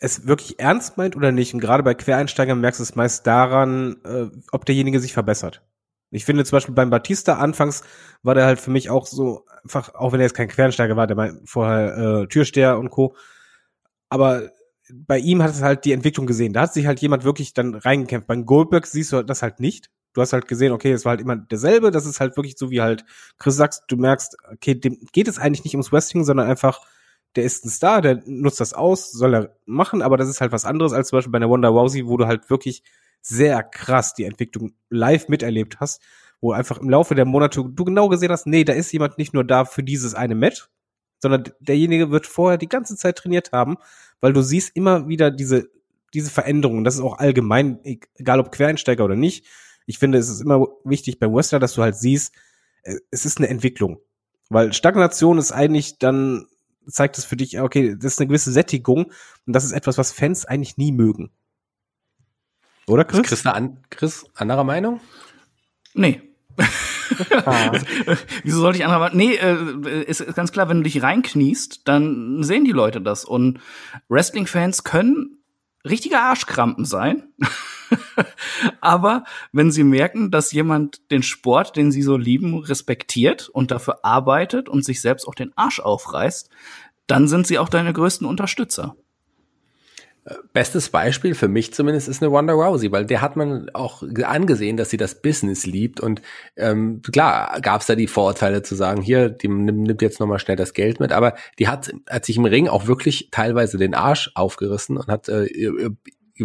es 0.00 0.26
wirklich 0.26 0.58
ernst 0.58 0.96
meint 0.96 1.16
oder 1.16 1.32
nicht. 1.32 1.54
Und 1.54 1.60
gerade 1.60 1.82
bei 1.82 1.94
Quereinsteigern 1.94 2.60
merkst 2.60 2.80
du 2.80 2.82
es 2.82 2.96
meist 2.96 3.26
daran, 3.26 3.96
äh, 4.04 4.26
ob 4.52 4.64
derjenige 4.64 5.00
sich 5.00 5.12
verbessert. 5.12 5.62
Ich 6.10 6.24
finde 6.24 6.44
zum 6.44 6.56
Beispiel 6.56 6.74
beim 6.74 6.90
Batista 6.90 7.38
anfangs 7.38 7.82
war 8.22 8.34
der 8.34 8.44
halt 8.44 8.60
für 8.60 8.70
mich 8.70 8.90
auch 8.90 9.06
so 9.06 9.46
einfach, 9.62 9.94
auch 9.94 10.12
wenn 10.12 10.20
er 10.20 10.26
jetzt 10.26 10.34
kein 10.34 10.48
Quereinsteiger 10.48 10.96
war, 10.96 11.06
der 11.06 11.16
war 11.16 11.30
vorher 11.44 11.96
äh, 11.96 12.26
Türsteher 12.26 12.78
und 12.78 12.90
Co. 12.90 13.14
Aber 14.08 14.50
bei 14.94 15.18
ihm 15.18 15.42
hat 15.42 15.50
es 15.50 15.62
halt 15.62 15.84
die 15.84 15.92
Entwicklung 15.92 16.26
gesehen. 16.26 16.52
Da 16.52 16.62
hat 16.62 16.74
sich 16.74 16.86
halt 16.86 17.00
jemand 17.00 17.24
wirklich 17.24 17.54
dann 17.54 17.74
reingekämpft. 17.74 18.26
Beim 18.26 18.46
Goldberg 18.46 18.86
siehst 18.86 19.12
du 19.12 19.22
das 19.22 19.42
halt 19.42 19.60
nicht. 19.60 19.90
Du 20.12 20.20
hast 20.20 20.32
halt 20.32 20.48
gesehen, 20.48 20.72
okay, 20.72 20.92
es 20.92 21.04
war 21.04 21.10
halt 21.10 21.20
immer 21.20 21.36
derselbe. 21.36 21.90
Das 21.90 22.06
ist 22.06 22.20
halt 22.20 22.36
wirklich 22.36 22.56
so 22.58 22.70
wie 22.70 22.80
halt 22.80 23.04
Chris 23.38 23.56
sagst, 23.56 23.84
du 23.88 23.96
merkst, 23.96 24.36
okay, 24.52 24.74
dem 24.74 24.98
geht 25.12 25.28
es 25.28 25.38
eigentlich 25.38 25.64
nicht 25.64 25.74
ums 25.74 25.92
Wrestling, 25.92 26.24
sondern 26.24 26.48
einfach, 26.48 26.80
der 27.36 27.44
ist 27.44 27.64
ein 27.64 27.70
Star, 27.70 28.00
der 28.00 28.22
nutzt 28.26 28.60
das 28.60 28.74
aus, 28.74 29.12
soll 29.12 29.34
er 29.34 29.56
machen, 29.66 30.02
aber 30.02 30.16
das 30.16 30.28
ist 30.28 30.40
halt 30.40 30.52
was 30.52 30.64
anderes 30.64 30.92
als 30.92 31.08
zum 31.08 31.18
Beispiel 31.18 31.30
bei 31.30 31.36
einer 31.36 31.48
Wonder 31.48 31.68
Rousey, 31.68 32.06
wo 32.06 32.16
du 32.16 32.26
halt 32.26 32.50
wirklich 32.50 32.82
sehr 33.22 33.62
krass 33.62 34.14
die 34.14 34.24
Entwicklung 34.24 34.72
live 34.88 35.28
miterlebt 35.28 35.78
hast, 35.78 36.02
wo 36.40 36.52
einfach 36.52 36.78
im 36.78 36.90
Laufe 36.90 37.14
der 37.14 37.26
Monate 37.26 37.64
du 37.64 37.84
genau 37.84 38.08
gesehen 38.08 38.32
hast, 38.32 38.46
nee, 38.46 38.64
da 38.64 38.72
ist 38.72 38.92
jemand 38.92 39.18
nicht 39.18 39.34
nur 39.34 39.44
da 39.44 39.64
für 39.64 39.82
dieses 39.82 40.14
eine 40.14 40.34
Match, 40.34 40.68
sondern 41.20 41.44
derjenige 41.60 42.10
wird 42.10 42.26
vorher 42.26 42.58
die 42.58 42.68
ganze 42.68 42.96
Zeit 42.96 43.16
trainiert 43.16 43.52
haben, 43.52 43.76
weil 44.20 44.32
du 44.32 44.42
siehst 44.42 44.76
immer 44.76 45.08
wieder 45.08 45.30
diese, 45.30 45.70
diese 46.12 46.30
Veränderungen. 46.30 46.84
Das 46.84 46.94
ist 46.94 47.00
auch 47.00 47.18
allgemein, 47.18 47.78
egal 47.84 48.40
ob 48.40 48.52
Quereinsteiger 48.52 49.04
oder 49.04 49.16
nicht. 49.16 49.46
Ich 49.86 49.98
finde, 49.98 50.18
es 50.18 50.28
ist 50.28 50.40
immer 50.40 50.66
wichtig 50.84 51.18
beim 51.18 51.32
Wrestler, 51.32 51.58
dass 51.58 51.74
du 51.74 51.82
halt 51.82 51.96
siehst, 51.96 52.34
es 53.10 53.26
ist 53.26 53.38
eine 53.38 53.48
Entwicklung. 53.48 53.98
Weil 54.48 54.72
Stagnation 54.72 55.38
ist 55.38 55.52
eigentlich 55.52 55.98
dann 55.98 56.46
zeigt 56.86 57.18
es 57.18 57.24
für 57.24 57.36
dich, 57.36 57.60
okay, 57.60 57.96
das 57.96 58.14
ist 58.14 58.20
eine 58.20 58.28
gewisse 58.28 58.52
Sättigung 58.52 59.12
und 59.46 59.52
das 59.52 59.64
ist 59.64 59.72
etwas, 59.72 59.98
was 59.98 60.12
Fans 60.12 60.44
eigentlich 60.44 60.76
nie 60.76 60.92
mögen. 60.92 61.30
Oder 62.86 63.04
Chris? 63.04 63.20
Ist 63.20 63.28
Chris, 63.28 63.46
an, 63.46 63.78
Chris 63.90 64.26
anderer 64.34 64.64
Meinung? 64.64 65.00
Nee. 65.94 66.22
Ah. 67.44 67.72
Wieso 68.44 68.60
sollte 68.60 68.78
ich 68.78 68.84
anderer 68.84 69.10
Nee, 69.12 69.34
äh, 69.34 70.02
ist, 70.04 70.20
ist 70.20 70.36
ganz 70.36 70.52
klar, 70.52 70.68
wenn 70.68 70.78
du 70.78 70.82
dich 70.84 71.02
reinkniest, 71.02 71.88
dann 71.88 72.42
sehen 72.42 72.64
die 72.64 72.72
Leute 72.72 73.00
das. 73.00 73.24
Und 73.24 73.60
Wrestling-Fans 74.08 74.84
können 74.84 75.38
richtige 75.84 76.18
Arschkrampen 76.18 76.84
sein. 76.84 77.32
Aber 78.80 79.24
wenn 79.52 79.70
sie 79.70 79.84
merken, 79.84 80.30
dass 80.30 80.52
jemand 80.52 81.10
den 81.10 81.22
Sport, 81.22 81.76
den 81.76 81.90
sie 81.90 82.02
so 82.02 82.16
lieben, 82.16 82.58
respektiert 82.58 83.48
und 83.48 83.70
dafür 83.70 84.04
arbeitet 84.04 84.68
und 84.68 84.84
sich 84.84 85.00
selbst 85.00 85.26
auch 85.26 85.34
den 85.34 85.52
Arsch 85.56 85.80
aufreißt, 85.80 86.50
dann 87.06 87.26
sind 87.26 87.46
sie 87.46 87.58
auch 87.58 87.68
deine 87.68 87.92
größten 87.92 88.26
Unterstützer. 88.26 88.96
Bestes 90.52 90.90
Beispiel 90.90 91.34
für 91.34 91.48
mich 91.48 91.72
zumindest 91.72 92.06
ist 92.06 92.22
eine 92.22 92.30
Wanda 92.30 92.52
Rousey, 92.52 92.92
weil 92.92 93.06
der 93.06 93.22
hat 93.22 93.36
man 93.36 93.70
auch 93.70 94.02
angesehen, 94.22 94.76
dass 94.76 94.90
sie 94.90 94.98
das 94.98 95.22
Business 95.22 95.64
liebt. 95.64 95.98
Und 95.98 96.20
ähm, 96.56 97.00
klar 97.02 97.58
gab 97.62 97.80
es 97.80 97.86
da 97.86 97.94
die 97.94 98.06
Vorurteile 98.06 98.62
zu 98.62 98.74
sagen, 98.74 99.00
hier, 99.00 99.30
die 99.30 99.48
nimmt 99.48 100.02
jetzt 100.02 100.20
nochmal 100.20 100.38
schnell 100.38 100.56
das 100.56 100.74
Geld 100.74 101.00
mit, 101.00 101.12
aber 101.12 101.34
die 101.58 101.68
hat, 101.68 101.92
hat 102.08 102.26
sich 102.26 102.36
im 102.36 102.44
Ring 102.44 102.68
auch 102.68 102.86
wirklich 102.86 103.28
teilweise 103.30 103.78
den 103.78 103.94
Arsch 103.94 104.30
aufgerissen 104.34 104.98
und 104.98 105.06
hat 105.08 105.28
äh, 105.30 105.90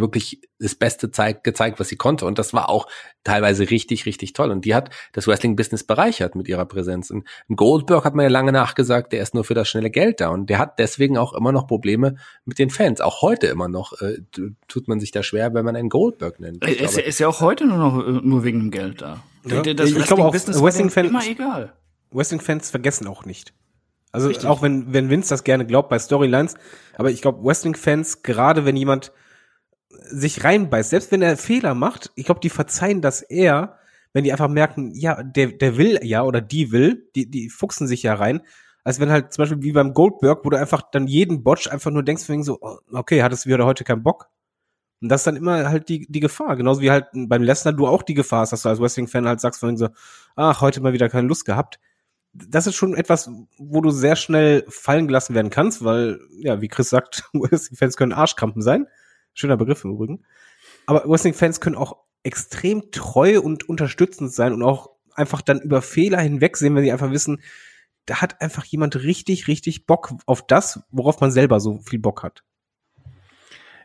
wirklich 0.01 0.41
das 0.59 0.75
Beste 0.75 1.11
zeigt, 1.11 1.43
gezeigt, 1.43 1.79
was 1.79 1.89
sie 1.89 1.95
konnte. 1.95 2.25
Und 2.25 2.39
das 2.39 2.53
war 2.53 2.69
auch 2.69 2.87
teilweise 3.23 3.69
richtig, 3.69 4.05
richtig 4.05 4.33
toll. 4.33 4.51
Und 4.51 4.65
die 4.65 4.75
hat 4.75 4.89
das 5.13 5.27
Wrestling-Business 5.27 5.83
bereichert 5.83 6.35
mit 6.35 6.47
ihrer 6.47 6.65
Präsenz. 6.65 7.11
Und 7.11 7.25
Goldberg 7.53 8.05
hat 8.05 8.15
man 8.15 8.23
ja 8.23 8.29
lange 8.29 8.51
nachgesagt, 8.51 9.13
der 9.13 9.21
ist 9.21 9.33
nur 9.33 9.43
für 9.43 9.53
das 9.53 9.67
schnelle 9.67 9.89
Geld 9.89 10.21
da. 10.21 10.29
Und 10.29 10.49
der 10.49 10.59
hat 10.59 10.79
deswegen 10.79 11.17
auch 11.17 11.33
immer 11.33 11.51
noch 11.51 11.67
Probleme 11.67 12.15
mit 12.45 12.59
den 12.59 12.69
Fans. 12.69 13.01
Auch 13.01 13.21
heute 13.21 13.47
immer 13.47 13.67
noch 13.67 13.93
äh, 14.01 14.17
tut 14.67 14.87
man 14.87 14.99
sich 14.99 15.11
da 15.11 15.23
schwer, 15.23 15.53
wenn 15.53 15.65
man 15.65 15.75
einen 15.75 15.89
Goldberg 15.89 16.39
nennt. 16.39 16.63
Er 16.63 16.79
ist, 16.79 16.97
ist, 16.97 17.19
ja 17.19 17.27
auch 17.27 17.41
heute 17.41 17.65
nur 17.65 17.77
noch 17.77 18.05
äh, 18.05 18.11
nur 18.23 18.43
wegen 18.43 18.59
dem 18.59 18.71
Geld 18.71 19.01
da. 19.01 19.23
Ja. 19.45 19.61
Das 19.61 19.91
ich 19.91 20.05
glaube 20.05 20.23
auch, 20.23 20.33
Wrestling-Fans 20.33 21.09
immer 21.09 21.25
egal. 21.25 21.73
Wrestling-Fans 22.11 22.71
vergessen 22.71 23.07
auch 23.07 23.25
nicht. 23.25 23.53
Also 24.15 24.29
Richtig. 24.29 24.47
auch 24.47 24.61
wenn, 24.61 24.93
wenn 24.93 25.09
Vince 25.09 25.29
das 25.29 25.43
gerne 25.43 25.65
glaubt 25.65 25.89
bei 25.89 25.99
Storylines, 25.99 26.55
aber 26.97 27.11
ich 27.11 27.21
glaube, 27.21 27.43
Wrestling-Fans, 27.43 28.23
gerade 28.23 28.63
wenn 28.63 28.77
jemand 28.77 29.11
sich 30.03 30.43
reinbeißt, 30.43 30.89
selbst 30.89 31.11
wenn 31.11 31.21
er 31.21 31.37
Fehler 31.37 31.73
macht, 31.73 32.11
ich 32.15 32.25
glaube, 32.25 32.41
die 32.41 32.49
verzeihen 32.49 33.01
das 33.01 33.21
eher, 33.21 33.77
wenn 34.13 34.23
die 34.23 34.31
einfach 34.31 34.47
merken, 34.47 34.91
ja, 34.93 35.21
der, 35.23 35.47
der 35.47 35.77
will 35.77 35.99
ja 36.03 36.23
oder 36.23 36.41
die 36.41 36.71
will, 36.71 37.09
die, 37.15 37.29
die 37.29 37.49
fuchsen 37.49 37.87
sich 37.87 38.03
ja 38.03 38.13
rein, 38.13 38.41
als 38.85 38.99
wenn 38.99 39.09
halt 39.09 39.33
zum 39.33 39.41
Beispiel 39.41 39.63
wie 39.63 39.71
beim 39.71 39.93
Goldberg, 39.93 40.45
wo 40.45 40.49
du 40.49 40.57
einfach 40.57 40.83
dann 40.91 41.07
jeden 41.07 41.43
Botch 41.43 41.67
einfach 41.67 41.91
nur 41.91 42.03
denkst, 42.03 42.29
wegen 42.29 42.43
so, 42.43 42.59
oh, 42.61 42.77
okay, 42.93 43.23
hattest 43.23 43.45
du 43.45 43.49
wieder 43.49 43.65
heute 43.65 43.83
keinen 43.83 44.03
Bock? 44.03 44.29
Und 45.01 45.09
das 45.09 45.21
ist 45.21 45.27
dann 45.27 45.35
immer 45.35 45.69
halt 45.69 45.89
die, 45.89 46.07
die 46.09 46.19
Gefahr. 46.19 46.55
Genauso 46.55 46.81
wie 46.81 46.91
halt 46.91 47.07
beim 47.13 47.43
Lesnar 47.43 47.73
du 47.73 47.87
auch 47.87 48.03
die 48.03 48.13
Gefahr 48.13 48.41
hast, 48.41 48.53
dass 48.53 48.61
du 48.61 48.69
als 48.69 48.79
Wrestling-Fan 48.79 49.27
halt 49.27 49.41
sagst, 49.41 49.59
von 49.59 49.75
so, 49.75 49.89
ach, 50.35 50.61
heute 50.61 50.81
mal 50.81 50.93
wieder 50.93 51.09
keine 51.09 51.27
Lust 51.27 51.45
gehabt. 51.45 51.79
Das 52.33 52.67
ist 52.67 52.75
schon 52.75 52.95
etwas, 52.95 53.29
wo 53.57 53.81
du 53.81 53.91
sehr 53.91 54.15
schnell 54.15 54.65
fallen 54.69 55.07
gelassen 55.07 55.35
werden 55.35 55.49
kannst, 55.49 55.83
weil, 55.83 56.19
ja, 56.37 56.61
wie 56.61 56.67
Chris 56.67 56.89
sagt, 56.89 57.29
Wrestling-Fans 57.33 57.97
können 57.97 58.13
Arschkrampen 58.13 58.61
sein. 58.61 58.87
Schöner 59.35 59.57
Begriff 59.57 59.83
im 59.83 59.91
Übrigen. 59.91 60.25
Aber 60.87 61.07
Wrestling-Fans 61.07 61.59
können 61.59 61.75
auch 61.75 61.97
extrem 62.23 62.89
treu 62.89 63.39
und 63.39 63.69
unterstützend 63.69 64.33
sein 64.33 64.53
und 64.53 64.63
auch 64.63 64.89
einfach 65.13 65.41
dann 65.41 65.61
über 65.61 65.81
Fehler 65.83 66.19
hinwegsehen, 66.19 66.75
wenn 66.75 66.83
sie 66.83 66.91
einfach 66.91 67.11
wissen, 67.11 67.41
da 68.05 68.21
hat 68.21 68.41
einfach 68.41 68.65
jemand 68.65 69.03
richtig, 69.03 69.47
richtig 69.47 69.85
Bock 69.85 70.13
auf 70.25 70.45
das, 70.45 70.81
worauf 70.91 71.21
man 71.21 71.31
selber 71.31 71.59
so 71.59 71.79
viel 71.79 71.99
Bock 71.99 72.23
hat. 72.23 72.43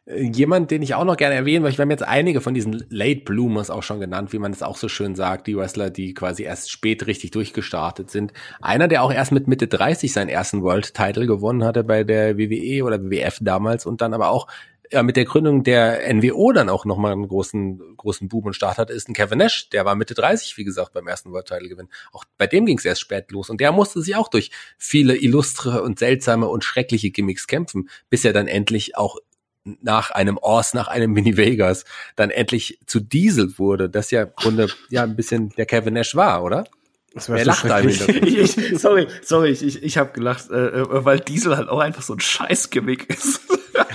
Äh, 0.06 0.24
jemand, 0.24 0.70
den 0.70 0.82
ich 0.82 0.94
auch 0.94 1.04
noch 1.04 1.16
gerne 1.16 1.34
erwähnen 1.34 1.64
weil 1.64 1.72
ich 1.72 1.78
habe 1.78 1.90
jetzt 1.90 2.02
einige 2.02 2.40
von 2.40 2.54
diesen 2.54 2.84
Late 2.90 3.20
Bloomers 3.20 3.70
auch 3.70 3.82
schon 3.82 4.00
genannt, 4.00 4.32
wie 4.32 4.38
man 4.38 4.52
es 4.52 4.62
auch 4.62 4.76
so 4.76 4.88
schön 4.88 5.14
sagt, 5.14 5.46
die 5.46 5.56
Wrestler, 5.56 5.90
die 5.90 6.14
quasi 6.14 6.42
erst 6.42 6.70
spät 6.70 7.06
richtig 7.06 7.30
durchgestartet 7.30 8.10
sind. 8.10 8.32
Einer, 8.60 8.88
der 8.88 9.02
auch 9.02 9.12
erst 9.12 9.32
mit 9.32 9.48
Mitte 9.48 9.68
30 9.68 10.12
seinen 10.12 10.28
ersten 10.28 10.62
World 10.62 10.94
Title 10.94 11.26
gewonnen 11.26 11.64
hatte 11.64 11.84
bei 11.84 12.04
der 12.04 12.36
WWE 12.38 12.84
oder 12.84 13.02
WWF 13.02 13.38
damals 13.40 13.86
und 13.86 14.00
dann 14.00 14.14
aber 14.14 14.30
auch 14.30 14.46
ja, 14.92 15.02
mit 15.02 15.16
der 15.16 15.24
Gründung 15.24 15.62
der 15.62 16.12
NWO 16.12 16.52
dann 16.52 16.68
auch 16.68 16.84
nochmal 16.84 17.12
einen 17.12 17.28
großen, 17.28 17.96
großen 17.96 18.28
Boom 18.28 18.46
und 18.46 18.54
Start 18.54 18.78
hatte, 18.78 18.92
ist 18.92 19.08
ein 19.08 19.14
Kevin 19.14 19.38
Nash. 19.38 19.68
Der 19.70 19.84
war 19.84 19.94
Mitte 19.94 20.14
30, 20.14 20.56
wie 20.56 20.64
gesagt, 20.64 20.92
beim 20.92 21.06
ersten 21.06 21.30
World 21.32 21.46
Title 21.46 21.68
Gewinn. 21.68 21.88
Auch 22.12 22.24
bei 22.38 22.46
dem 22.46 22.66
ging 22.66 22.78
es 22.78 22.84
erst 22.84 23.00
spät 23.00 23.30
los. 23.30 23.50
Und 23.50 23.60
der 23.60 23.72
musste 23.72 24.02
sich 24.02 24.16
auch 24.16 24.28
durch 24.28 24.50
viele 24.78 25.16
illustre 25.16 25.82
und 25.82 25.98
seltsame 25.98 26.48
und 26.48 26.64
schreckliche 26.64 27.10
Gimmicks 27.10 27.46
kämpfen, 27.46 27.88
bis 28.08 28.24
er 28.24 28.32
dann 28.32 28.48
endlich 28.48 28.96
auch 28.96 29.18
nach 29.64 30.10
einem 30.10 30.38
Ors, 30.38 30.74
nach 30.74 30.88
einem 30.88 31.12
Mini 31.12 31.36
Vegas, 31.36 31.84
dann 32.16 32.30
endlich 32.30 32.80
zu 32.86 32.98
Diesel 32.98 33.58
wurde, 33.58 33.90
das 33.90 34.10
ja 34.10 34.22
im 34.22 34.32
Grunde 34.34 34.68
ja 34.88 35.02
ein 35.04 35.16
bisschen 35.16 35.50
der 35.50 35.66
Kevin 35.66 35.94
Nash 35.94 36.14
war, 36.16 36.42
oder? 36.42 36.64
Das 37.12 37.28
Wer 37.28 37.44
lacht 37.44 37.68
eigentlich? 37.68 38.08
ich, 38.08 38.80
sorry, 38.80 39.08
sorry, 39.22 39.50
ich, 39.50 39.82
ich, 39.82 39.98
habe 39.98 40.12
gelacht, 40.12 40.48
äh, 40.50 40.80
äh, 40.80 41.04
weil 41.04 41.18
Diesel 41.18 41.56
halt 41.56 41.68
auch 41.68 41.80
einfach 41.80 42.02
so 42.02 42.14
ein 42.14 42.20
Scheißgimmick 42.20 43.10
ist. 43.10 43.40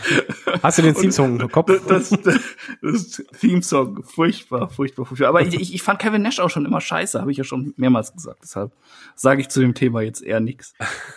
Hast 0.62 0.80
du 0.80 0.82
den 0.82 0.96
Theme-Song 0.96 1.40
im 1.40 1.52
Kopf? 1.52 1.72
Das, 1.88 2.10
das, 2.10 2.40
das 2.82 3.24
Theme-Song, 3.40 4.04
furchtbar, 4.04 4.70
furchtbar, 4.70 5.06
furchtbar. 5.06 5.30
Aber 5.30 5.42
ich, 5.42 5.74
ich 5.74 5.82
fand 5.82 6.00
Kevin 6.00 6.24
Nash 6.24 6.40
auch 6.40 6.50
schon 6.50 6.66
immer 6.66 6.82
scheiße, 6.82 7.22
habe 7.22 7.32
ich 7.32 7.38
ja 7.38 7.46
schon 7.46 7.74
mehrmals 7.78 8.14
gesagt. 8.14 8.40
Deshalb 8.44 8.74
sage 9.16 9.42
ich 9.42 9.48
zu 9.48 9.62
dem 9.62 9.76
Thema 9.76 10.02
jetzt 10.02 10.22
eher 10.22 10.42
nichts. 10.42 10.74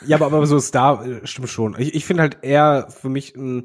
Ja, 0.06 0.16
aber, 0.16 0.26
aber 0.26 0.46
so 0.46 0.60
Star 0.60 1.04
äh, 1.04 1.26
stimmt 1.26 1.48
schon. 1.48 1.74
Ich, 1.78 1.94
ich 1.94 2.04
finde 2.04 2.22
halt 2.22 2.38
eher 2.42 2.88
für 2.90 3.08
mich 3.08 3.34
ein, 3.34 3.64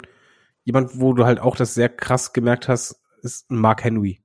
jemand, 0.64 1.00
wo 1.00 1.14
du 1.14 1.26
halt 1.26 1.40
auch 1.40 1.56
das 1.56 1.76
sehr 1.76 1.90
krass 1.90 2.34
gemerkt 2.34 2.68
hast, 2.68 3.00
ist 3.22 3.52
ein 3.52 3.58
Mark 3.58 3.84
Henry. 3.84 4.22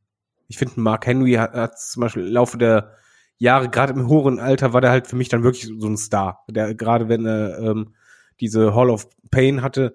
Ich 0.47 0.57
finde, 0.57 0.81
Mark 0.81 1.07
Henry 1.07 1.35
hat, 1.35 1.53
hat 1.53 1.79
zum 1.79 2.01
Beispiel 2.01 2.27
im 2.27 2.33
Laufe 2.33 2.57
der 2.57 2.97
Jahre, 3.39 3.69
gerade 3.69 3.93
im 3.93 4.09
hohen 4.09 4.41
Alter, 4.41 4.73
war 4.73 4.81
der 4.81 4.91
halt 4.91 5.07
für 5.07 5.17
mich 5.17 5.29
dann 5.29 5.45
wirklich 5.45 5.73
so 5.79 5.87
ein 5.89 5.97
Star. 5.97 6.45
Der 6.49 6.75
gerade 6.75 7.09
wenn 7.09 7.25
er 7.25 7.59
ähm, 7.59 7.95
diese 8.41 8.75
Hall 8.75 8.91
of 8.91 9.09
Pain 9.31 9.63
hatte, 9.63 9.95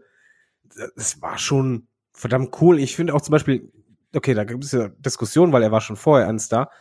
das 0.95 1.21
war 1.21 1.37
schon 1.37 1.87
verdammt 2.13 2.55
cool. 2.61 2.79
Ich 2.79 2.95
finde 2.95 3.13
auch 3.13 3.21
zum 3.21 3.33
Beispiel, 3.33 3.71
okay, 4.15 4.33
da 4.33 4.45
gibt 4.45 4.63
es 4.63 4.71
ja 4.71 4.89
Diskussionen, 4.99 5.51
weil 5.51 5.63
er 5.63 5.71
war 5.71 5.81
schon 5.81 5.97
vorher 5.97 6.27
ein 6.27 6.39
Star. 6.39 6.71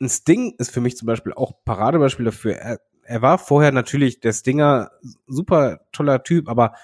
Ein 0.00 0.08
Sting 0.08 0.54
ist 0.58 0.72
für 0.72 0.80
mich 0.80 0.96
zum 0.96 1.06
Beispiel 1.06 1.32
auch 1.32 1.52
Paradebeispiel 1.64 2.24
dafür. 2.24 2.54
Er, 2.54 2.80
er 3.04 3.22
war 3.22 3.38
vorher 3.38 3.72
natürlich 3.72 4.20
der 4.20 4.32
Stinger, 4.32 4.90
super 5.26 5.80
toller 5.92 6.22
Typ, 6.22 6.48
aber 6.48 6.74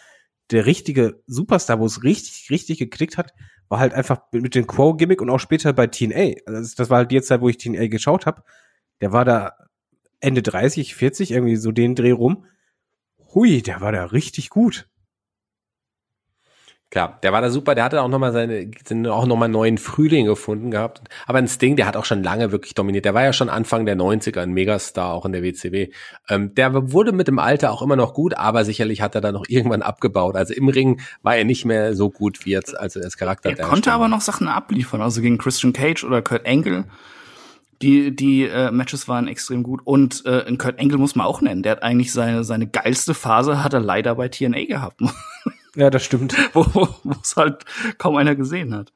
der 0.53 0.67
richtige 0.67 1.23
Superstar, 1.27 1.81
wo 1.81 1.87
es 1.87 2.05
richtig, 2.05 2.51
richtig 2.51 2.79
geklickt 2.79 3.19
hat, 3.19 3.33
war 3.69 3.81
halt 3.81 3.95
einfach 3.95 4.21
mit 4.31 4.55
dem 4.55 4.69
Quo-Gimmick 4.69 5.21
und 5.21 5.31
auch 5.31 5.41
später 5.41 5.73
bei 5.73 5.89
TNA. 5.89 6.35
Also 6.47 6.75
das 6.77 6.91
war 6.91 6.99
halt 6.99 7.11
die 7.11 7.21
Zeit, 7.23 7.41
wo 7.41 7.49
ich 7.49 7.59
TNA 7.59 7.89
geschaut 7.89 8.27
habe 8.27 8.43
der 9.01 9.13
war 9.13 9.25
da 9.25 9.53
Ende 10.21 10.43
30, 10.43 10.95
40, 10.95 11.33
irgendwie 11.33 11.57
so 11.57 11.73
den 11.73 11.95
Dreh 11.95 12.13
rum. 12.13 12.47
Hui, 13.35 13.63
der 13.63 13.81
war 13.81 13.93
da 13.93 14.05
richtig 14.07 14.51
gut. 14.51 14.89
Klar, 16.89 17.19
der 17.25 17.33
war 17.33 17.41
da 17.41 17.51
super, 17.51 17.75
der 17.75 17.83
hatte 17.83 18.01
auch 18.01 18.09
nochmal 18.09 18.33
seine, 18.33 18.71
auch 19.13 19.27
nochmal 19.27 19.49
neuen 19.49 19.77
Frühling 19.77 20.25
gefunden 20.25 20.71
gehabt. 20.71 21.03
Aber 21.27 21.39
ein 21.39 21.49
Sting, 21.49 21.75
der 21.75 21.85
hat 21.85 21.97
auch 21.97 22.05
schon 22.05 22.23
lange 22.23 22.53
wirklich 22.53 22.75
dominiert. 22.75 23.05
Der 23.05 23.13
war 23.13 23.25
ja 23.25 23.33
schon 23.33 23.49
Anfang 23.49 23.87
der 23.87 23.97
90er 23.97 24.41
ein 24.41 24.53
Megastar, 24.53 25.13
auch 25.13 25.27
in 25.27 25.33
der 25.33 25.43
WCW. 25.43 25.89
Ähm, 26.29 26.55
der 26.55 26.93
wurde 26.93 27.11
mit 27.11 27.27
dem 27.27 27.41
Alter 27.41 27.73
auch 27.73 27.83
immer 27.83 27.97
noch 27.97 28.15
gut, 28.15 28.35
aber 28.35 28.65
sicherlich 28.65 29.03
hat 29.03 29.17
er 29.17 29.21
dann 29.21 29.35
noch 29.35 29.47
irgendwann 29.49 29.83
abgebaut. 29.83 30.37
Also 30.37 30.55
im 30.55 30.69
Ring 30.69 31.01
war 31.23 31.37
er 31.37 31.45
nicht 31.45 31.65
mehr 31.65 31.97
so 31.97 32.09
gut 32.09 32.47
wie 32.47 32.51
jetzt, 32.51 32.79
als 32.79 32.95
er 32.95 33.03
als 33.03 33.17
Charakter. 33.17 33.51
Er 33.51 33.67
konnte 33.67 33.93
aber 33.93 34.07
noch 34.07 34.21
Sachen 34.21 34.47
abliefern, 34.47 35.03
also 35.03 35.21
gegen 35.21 35.39
Christian 35.39 35.73
Cage 35.73 36.05
oder 36.05 36.23
Kurt 36.23 36.47
Angle 36.47 36.85
die, 37.83 38.15
die 38.15 38.45
äh, 38.45 38.71
Matches 38.71 39.09
waren 39.09 39.29
extrem 39.29 39.63
gut. 39.63 39.81
Und 39.85 40.25
äh, 40.27 40.41
in 40.41 40.59
Kurt 40.59 40.81
Angle 40.81 40.99
muss 40.99 41.15
man 41.15 41.27
auch 41.27 41.41
nennen. 41.41 41.63
Der 41.63 41.73
hat 41.73 41.83
eigentlich 41.83 42.13
seine, 42.13 42.45
seine 42.45 42.67
geilste 42.67 43.15
Phase 43.15 43.63
hat 43.63 43.73
er 43.75 43.81
leider 43.81 44.15
bei 44.15 44.29
TNA 44.29 44.65
gehabt. 44.65 45.01
ja, 45.75 45.91
das 45.91 46.05
stimmt. 46.05 46.35
wo 46.55 46.89
es 47.23 47.37
halt 47.37 47.65
kaum 47.99 48.17
einer 48.17 48.35
gesehen 48.35 48.75
hat. 48.75 48.93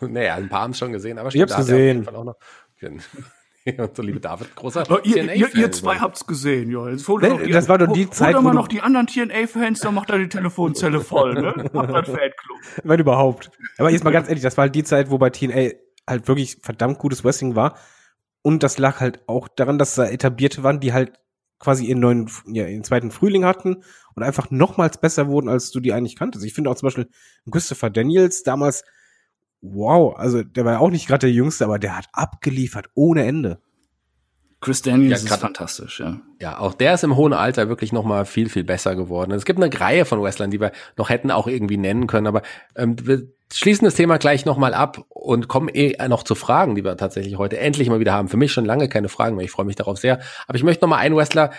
Naja, 0.00 0.34
ein 0.34 0.48
paar 0.48 0.62
haben 0.62 0.70
es 0.70 0.78
schon 0.78 0.92
gesehen, 0.92 1.18
aber 1.18 1.34
ich 1.34 1.40
hab's 1.40 1.56
gesehen. 1.56 2.08
Auch 2.08 2.24
noch, 2.24 2.36
und 3.78 3.96
so, 3.96 4.02
liebe 4.02 4.20
David, 4.20 4.56
großer 4.56 4.84
oh, 4.88 4.98
ihr, 5.02 5.34
ihr, 5.34 5.54
ihr 5.54 5.72
zwei 5.72 5.96
habt's 5.96 6.26
gesehen, 6.26 6.70
ja. 6.70 6.88
Jetzt 6.88 7.06
holt 7.08 7.22
nee, 7.22 7.52
das 7.52 7.68
war 7.68 7.76
doch 7.76 7.92
die 7.92 8.08
Zeit, 8.08 8.34
wo 8.34 8.40
mal 8.40 8.54
noch 8.54 8.68
die 8.68 8.80
anderen 8.80 9.06
TNA-Fans, 9.06 9.80
dann 9.80 9.94
macht 9.94 10.10
er 10.10 10.18
die 10.18 10.28
Telefonzelle 10.28 11.00
voll, 11.00 11.34
ne? 11.34 11.68
Macht 11.72 11.90
ein 11.90 12.04
Fanclub. 12.04 12.58
Wenn 12.84 13.00
überhaupt. 13.00 13.50
Aber 13.76 13.90
jetzt 13.90 14.02
mal 14.02 14.12
ganz 14.12 14.28
ehrlich, 14.28 14.42
das 14.42 14.56
war 14.56 14.62
halt 14.62 14.74
die 14.74 14.84
Zeit, 14.84 15.10
wo 15.10 15.18
bei 15.18 15.28
TNA 15.28 15.72
halt 16.08 16.28
wirklich 16.28 16.58
verdammt 16.62 16.98
gutes 16.98 17.24
Wrestling 17.24 17.56
war. 17.56 17.78
Und 18.42 18.62
das 18.62 18.78
lag 18.78 19.00
halt 19.00 19.28
auch 19.28 19.48
daran, 19.48 19.78
dass 19.78 19.94
da 19.94 20.06
etablierte 20.06 20.62
waren, 20.62 20.80
die 20.80 20.92
halt 20.92 21.20
quasi 21.58 21.84
ihren 21.84 22.00
neuen, 22.00 22.30
ja, 22.46 22.66
ihren 22.66 22.84
zweiten 22.84 23.10
Frühling 23.10 23.44
hatten 23.44 23.84
und 24.14 24.22
einfach 24.22 24.50
nochmals 24.50 24.98
besser 24.98 25.28
wurden, 25.28 25.48
als 25.48 25.70
du 25.70 25.80
die 25.80 25.92
eigentlich 25.92 26.16
kanntest. 26.16 26.44
Ich 26.44 26.54
finde 26.54 26.70
auch 26.70 26.74
zum 26.74 26.86
Beispiel 26.86 27.08
Christopher 27.50 27.90
Daniels 27.90 28.42
damals, 28.42 28.82
wow, 29.60 30.16
also 30.16 30.42
der 30.42 30.64
war 30.64 30.72
ja 30.74 30.78
auch 30.78 30.90
nicht 30.90 31.06
gerade 31.06 31.26
der 31.26 31.32
Jüngste, 31.32 31.64
aber 31.66 31.78
der 31.78 31.96
hat 31.96 32.06
abgeliefert 32.12 32.88
ohne 32.94 33.24
Ende. 33.26 33.60
Chris 34.60 34.82
Daniels 34.82 35.24
Ja, 35.24 35.34
ist 35.34 35.40
fantastisch, 35.40 36.00
ja. 36.00 36.20
Ja, 36.40 36.58
auch 36.58 36.74
der 36.74 36.94
ist 36.94 37.04
im 37.04 37.16
hohen 37.16 37.32
Alter 37.32 37.68
wirklich 37.68 37.92
noch 37.92 38.04
mal 38.04 38.26
viel, 38.26 38.50
viel 38.50 38.64
besser 38.64 38.94
geworden. 38.94 39.32
Es 39.32 39.46
gibt 39.46 39.62
eine 39.62 39.80
Reihe 39.80 40.04
von 40.04 40.22
Wrestlern, 40.22 40.50
die 40.50 40.60
wir 40.60 40.72
noch 40.96 41.08
hätten 41.08 41.30
auch 41.30 41.46
irgendwie 41.46 41.78
nennen 41.78 42.06
können, 42.06 42.26
aber 42.26 42.42
ähm, 42.76 42.96
wir 43.02 43.22
schließen 43.52 43.84
das 43.86 43.94
Thema 43.94 44.18
gleich 44.18 44.44
noch 44.44 44.58
mal 44.58 44.74
ab 44.74 45.04
und 45.08 45.48
kommen 45.48 45.70
eh 45.72 45.96
noch 46.08 46.22
zu 46.22 46.34
Fragen, 46.34 46.74
die 46.74 46.84
wir 46.84 46.96
tatsächlich 46.96 47.36
heute 47.36 47.58
endlich 47.58 47.88
mal 47.88 48.00
wieder 48.00 48.12
haben. 48.12 48.28
Für 48.28 48.36
mich 48.36 48.52
schon 48.52 48.66
lange 48.66 48.88
keine 48.88 49.08
Fragen 49.08 49.36
mehr, 49.36 49.44
ich 49.44 49.50
freue 49.50 49.66
mich 49.66 49.76
darauf 49.76 49.98
sehr. 49.98 50.20
Aber 50.46 50.56
ich 50.56 50.62
möchte 50.62 50.84
noch 50.84 50.90
mal 50.90 50.98
einen 50.98 51.16
Wrestler, 51.16 51.50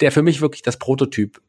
der 0.00 0.10
für 0.10 0.22
mich 0.22 0.40
wirklich 0.40 0.62
das 0.62 0.78
Prototyp 0.78 1.40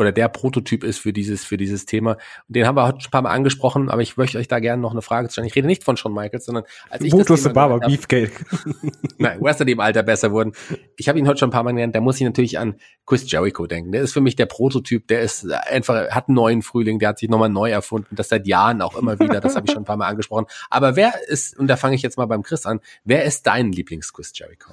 oder 0.00 0.12
der 0.12 0.28
Prototyp 0.28 0.82
ist 0.82 0.98
für 0.98 1.12
dieses, 1.12 1.44
für 1.44 1.56
dieses 1.56 1.86
Thema. 1.86 2.12
Und 2.12 2.56
den 2.56 2.66
haben 2.66 2.76
wir 2.76 2.86
heute 2.86 3.00
schon 3.00 3.08
ein 3.08 3.12
paar 3.12 3.22
Mal 3.22 3.30
angesprochen, 3.30 3.90
aber 3.90 4.02
ich 4.02 4.16
möchte 4.16 4.38
euch 4.38 4.48
da 4.48 4.58
gerne 4.58 4.80
noch 4.80 4.92
eine 4.92 5.02
Frage 5.02 5.30
stellen. 5.30 5.46
Ich 5.46 5.54
rede 5.54 5.66
nicht 5.66 5.84
von 5.84 5.96
Shawn 5.96 6.14
Michaels, 6.14 6.46
sondern 6.46 6.64
als 6.88 7.04
ich 7.04 7.10
das 7.10 7.18
Brutus 7.18 7.42
Thema 7.42 7.54
Barber, 7.54 7.80
Beefcake. 7.80 8.32
Nein, 9.18 9.40
Wrestler, 9.40 9.66
die 9.66 9.72
im 9.72 9.80
Alter 9.80 10.02
besser 10.02 10.32
wurden. 10.32 10.52
Ich 10.96 11.08
habe 11.08 11.18
ihn 11.18 11.28
heute 11.28 11.38
schon 11.38 11.50
ein 11.50 11.52
paar 11.52 11.62
Mal 11.62 11.72
genannt. 11.72 11.94
Da 11.94 12.00
muss 12.00 12.16
ich 12.16 12.22
natürlich 12.22 12.58
an 12.58 12.76
Chris 13.06 13.30
Jericho 13.30 13.66
denken. 13.66 13.92
Der 13.92 14.02
ist 14.02 14.12
für 14.12 14.20
mich 14.20 14.36
der 14.36 14.46
Prototyp. 14.46 15.06
Der 15.08 15.20
ist 15.20 15.50
einfach, 15.50 16.10
hat 16.10 16.28
einen 16.28 16.34
neuen 16.34 16.62
Frühling. 16.62 16.98
Der 16.98 17.10
hat 17.10 17.18
sich 17.18 17.28
nochmal 17.28 17.50
neu 17.50 17.70
erfunden. 17.70 18.16
Das 18.16 18.30
seit 18.30 18.46
Jahren 18.46 18.80
auch 18.80 18.96
immer 18.96 19.18
wieder. 19.18 19.40
Das 19.40 19.54
habe 19.54 19.66
ich 19.66 19.72
schon 19.72 19.82
ein 19.82 19.86
paar 19.86 19.98
Mal 19.98 20.08
angesprochen. 20.08 20.46
Aber 20.70 20.96
wer 20.96 21.12
ist, 21.28 21.58
und 21.58 21.66
da 21.66 21.76
fange 21.76 21.94
ich 21.94 22.02
jetzt 22.02 22.16
mal 22.16 22.26
beim 22.26 22.42
Chris 22.42 22.64
an, 22.64 22.80
wer 23.04 23.24
ist 23.24 23.46
dein 23.46 23.72
Lieblings-Chris 23.72 24.32
Jericho? 24.34 24.72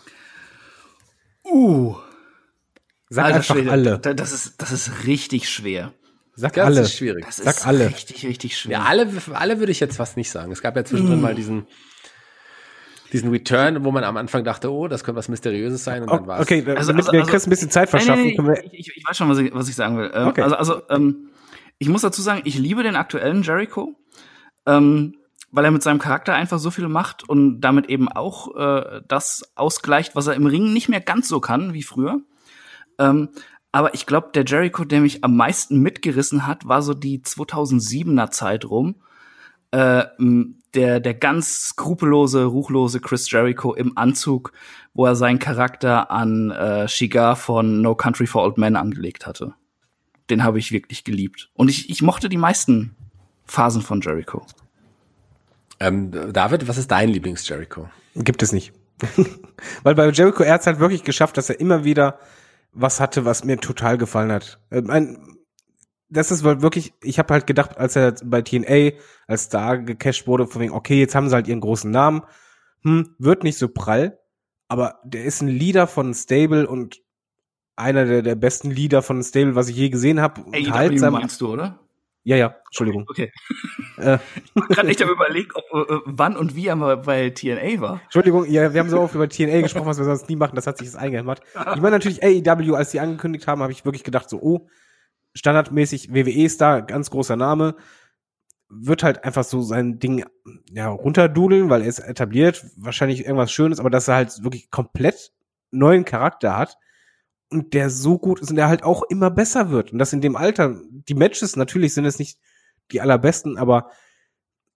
Uh, 1.44 1.96
Sag 3.10 3.26
alter 3.26 3.38
einfach 3.38 3.56
Schwede, 3.56 3.72
alle. 3.72 4.00
da- 4.00 4.14
Das 4.14 4.32
ist, 4.32 4.62
das 4.62 4.72
ist 4.72 5.06
richtig 5.06 5.50
schwer. 5.50 5.94
Sag 6.36 6.54
Das 6.54 6.66
alle. 6.66 6.82
ist 6.82 6.94
schwierig. 6.96 7.26
Das 7.26 7.38
Sag 7.38 7.56
ist 7.58 7.66
alle. 7.68 7.88
richtig, 7.88 8.26
richtig 8.28 8.58
schwer. 8.58 8.80
Ja, 8.80 8.84
alle, 8.86 9.10
alle 9.34 9.60
würde 9.60 9.72
ich 9.72 9.80
jetzt 9.80 9.98
fast 9.98 10.18
nicht 10.18 10.30
sagen. 10.30 10.52
Es 10.52 10.62
gab 10.62 10.76
ja 10.76 10.84
zwischendrin 10.86 11.20
mal 11.22 11.34
diesen, 11.34 11.66
diesen 13.14 13.32
Return, 13.32 13.84
wo 13.86 13.92
man 13.92 14.04
am 14.04 14.18
Anfang 14.18 14.44
dachte, 14.44 14.72
oh, 14.72 14.88
das 14.88 15.04
könnte 15.04 15.18
was 15.18 15.30
Mysteriöses 15.30 15.84
sein. 15.84 16.04
Und 16.04 16.12
dann 16.12 16.28
war 16.28 16.40
es. 16.40 16.44
Okay, 16.46 16.64
Also- 16.76 16.92
damit 16.92 17.06
also- 17.06 17.12
wir 17.14 17.20
also- 17.22 17.32
Chris 17.32 17.48
ein 17.48 17.50
bisschen 17.50 17.70
Zeit 17.72 17.90
verschaffen, 17.90 18.24
Nein, 18.24 18.28
nein, 18.28 18.36
können 18.36 18.48
nein, 18.50 18.64
wir. 18.72 18.74
ich, 18.80 18.90
ich, 18.90 18.98
ich 18.98 19.04
weiß 19.08 19.18
schon, 19.18 19.30
was 19.30 19.38
ich, 19.40 19.54
was 19.54 19.70
ich 19.70 19.76
sagen 19.76 19.98
will. 19.98 20.12
Ähm, 20.14 20.28
Okay. 20.28 20.42
Also, 20.42 20.56
also 20.58 20.82
ähm, 20.90 21.30
ich 21.80 21.88
muss 21.90 22.02
dazu 22.02 22.22
sagen, 22.22 22.42
ich 22.44 22.58
liebe 22.60 22.84
den 22.84 22.96
aktuellen 22.96 23.44
Jericho, 23.44 23.96
ähm, 24.66 25.16
weil 25.52 25.64
er 25.64 25.72
mit 25.72 25.82
seinem 25.82 26.00
Charakter 26.00 26.34
einfach 26.36 26.60
so 26.60 26.70
viel 26.72 26.88
macht 26.90 27.28
und 27.28 27.62
damit 27.62 27.90
eben 27.90 28.10
auch 28.10 28.56
äh, 28.58 29.02
das 29.08 29.50
ausgleicht, 29.56 30.16
was 30.16 30.28
er 30.28 30.34
im 30.34 30.46
Ring 30.46 30.74
nicht 30.74 30.90
mehr 30.90 31.00
ganz 31.02 31.30
so 31.30 31.40
kann 31.40 31.74
wie 31.74 31.84
früher. 31.84 32.20
Ähm, 33.00 33.30
aber 33.72 33.94
ich 33.94 34.06
glaube, 34.06 34.30
der 34.34 34.46
Jericho, 34.46 34.86
der 34.86 35.02
mich 35.02 35.24
am 35.24 35.36
meisten 35.36 35.82
mitgerissen 35.82 36.48
hat, 36.48 36.68
war 36.68 36.82
so 36.82 36.94
die 36.94 37.20
2007er 37.20 38.32
Zeit 38.32 38.66
rum. 38.66 38.96
Äh, 39.72 40.06
der, 40.74 41.00
der 41.00 41.14
ganz 41.14 41.70
skrupellose, 41.70 42.46
ruchlose 42.46 43.00
Chris 43.00 43.30
Jericho 43.30 43.74
im 43.74 43.98
Anzug, 43.98 44.54
wo 44.94 45.06
er 45.06 45.16
seinen 45.16 45.40
Charakter 45.40 46.12
an 46.12 46.52
äh, 46.52 46.88
Shigar 46.88 47.36
von 47.36 47.82
No 47.82 47.96
Country 47.96 48.28
for 48.28 48.44
Old 48.44 48.58
Men 48.58 48.76
angelegt 48.76 49.26
hatte. 49.26 49.54
Den 50.30 50.44
habe 50.44 50.60
ich 50.60 50.72
wirklich 50.72 51.04
geliebt. 51.04 51.50
Und 51.54 51.70
ich, 51.70 51.90
ich 51.90 52.02
mochte 52.02 52.30
die 52.30 52.38
meisten 52.38 52.96
Phasen 53.46 53.82
von 53.82 54.02
Jericho. 54.02 54.46
Ähm, 55.80 56.12
David, 56.34 56.68
was 56.68 56.78
ist 56.78 56.92
dein 56.92 57.10
Lieblings-Jericho? 57.10 57.90
Gibt 58.16 58.44
es 58.44 58.52
nicht. 58.52 58.74
Weil 59.84 59.96
bei 59.96 60.10
Jericho, 60.10 60.44
er 60.44 60.54
hat 60.54 60.62
es 60.62 60.68
halt 60.68 60.80
wirklich 60.80 61.04
geschafft, 61.04 61.38
dass 61.38 61.50
er 61.50 61.60
immer 61.60 61.84
wieder 61.84 62.20
was 62.78 63.00
hatte, 63.00 63.26
was 63.26 63.44
mir 63.44 63.58
total 63.58 63.98
gefallen 63.98 64.32
hat. 64.32 64.60
Ähm, 64.72 64.90
ein, 64.90 65.38
das 66.10 66.32
ist 66.32 66.44
wirklich, 66.44 66.94
ich 67.02 67.20
habe 67.20 67.34
halt 67.34 67.48
gedacht, 67.48 67.78
als 67.78 67.96
er 67.96 68.16
bei 68.24 68.42
TNA 68.42 68.98
als 69.28 69.44
Star 69.44 69.80
gecasht 69.80 70.28
wurde, 70.28 70.48
von 70.48 70.62
wegen, 70.62 70.74
okay, 70.74 71.00
jetzt 71.00 71.16
haben 71.16 71.28
sie 71.28 71.36
halt 71.36 71.48
ihren 71.48 71.60
großen 71.60 71.92
Namen, 71.92 72.22
hm, 72.84 73.16
wird 73.18 73.44
nicht 73.44 73.58
so 73.58 73.68
prall, 73.68 74.20
aber 74.70 75.00
der 75.04 75.26
ist 75.26 75.42
ein 75.42 75.50
Leader 75.50 75.88
von 75.88 76.14
Stable 76.14 76.68
und 76.68 77.02
einer 77.76 78.06
der, 78.06 78.22
der 78.22 78.36
besten 78.36 78.72
Leader 78.72 79.02
von 79.02 79.22
Stable, 79.22 79.56
was 79.56 79.70
ich 79.70 79.76
je 79.76 79.90
gesehen 79.90 80.22
habe. 80.22 80.42
AEW 80.52 81.12
meinst 81.12 81.42
du, 81.42 81.54
oder? 81.54 81.80
Ja, 82.28 82.36
ja, 82.36 82.56
Entschuldigung. 82.66 83.06
Okay. 83.10 83.32
Äh, 83.98 84.20
Ich 84.54 84.56
war 84.56 84.68
gerade 84.68 84.90
echt 84.90 85.02
am 85.02 85.10
überlegen, 85.10 85.50
ob, 85.56 85.90
äh, 85.90 86.00
wann 86.06 86.38
und 86.38 86.56
wie 86.56 86.68
er 86.68 86.76
bei 86.98 87.32
TNA 87.32 87.82
war. 87.82 88.00
Entschuldigung, 88.04 88.46
ja, 88.46 88.72
wir 88.72 88.80
haben 88.80 88.92
so 88.92 89.00
oft 89.00 89.16
über 89.16 89.28
TNA 89.28 89.62
gesprochen, 89.62 89.88
was 89.88 89.98
wir 89.98 90.06
sonst 90.06 90.30
nie 90.30 90.36
machen, 90.36 90.56
das 90.56 90.68
hat 90.68 90.78
sich 90.78 90.86
jetzt 90.86 90.98
eingehämmert. 90.98 91.42
Ich 91.56 91.82
meine 91.82 91.96
natürlich 91.96 92.22
AEW, 92.22 92.76
als 92.76 92.92
die 92.92 93.00
angekündigt 93.00 93.48
haben, 93.48 93.64
habe 93.64 93.72
ich 93.72 93.86
wirklich 93.86 94.04
gedacht, 94.04 94.30
so, 94.30 94.40
oh, 94.40 94.68
standardmäßig 95.34 96.14
WWE-Star, 96.14 96.84
ganz 96.84 97.10
großer 97.10 97.36
Name, 97.38 97.76
wird 98.70 99.02
halt 99.02 99.24
einfach 99.24 99.44
so 99.44 99.64
sein 99.64 99.98
Ding 99.98 100.24
ja, 100.70 100.90
runterdudeln, 100.90 101.72
weil 101.72 101.82
er 101.82 101.88
ist 101.88 101.98
etabliert, 101.98 102.64
wahrscheinlich 102.76 103.22
irgendwas 103.26 103.52
Schönes, 103.52 103.80
aber 103.80 103.90
dass 103.90 104.08
er 104.10 104.16
halt 104.16 104.44
wirklich 104.44 104.70
komplett 104.70 105.32
neuen 105.72 106.06
Charakter 106.06 106.56
hat 106.56 106.78
und 107.50 107.74
der 107.74 107.90
so 107.90 108.18
gut 108.18 108.40
ist 108.42 108.50
und 108.50 108.56
der 108.58 108.68
halt 108.68 108.84
auch 108.84 109.04
immer 109.04 109.32
besser 109.32 109.70
wird. 109.70 109.94
Und 109.94 110.00
das 110.00 110.14
in 110.14 110.22
dem 110.22 110.36
Alter, 110.36 110.80
die 110.90 111.16
Matches 111.16 111.56
natürlich 111.56 111.94
sind 111.94 112.06
es 112.06 112.20
nicht 112.20 112.40
die 112.92 113.02
allerbesten, 113.02 113.58
aber 113.58 113.92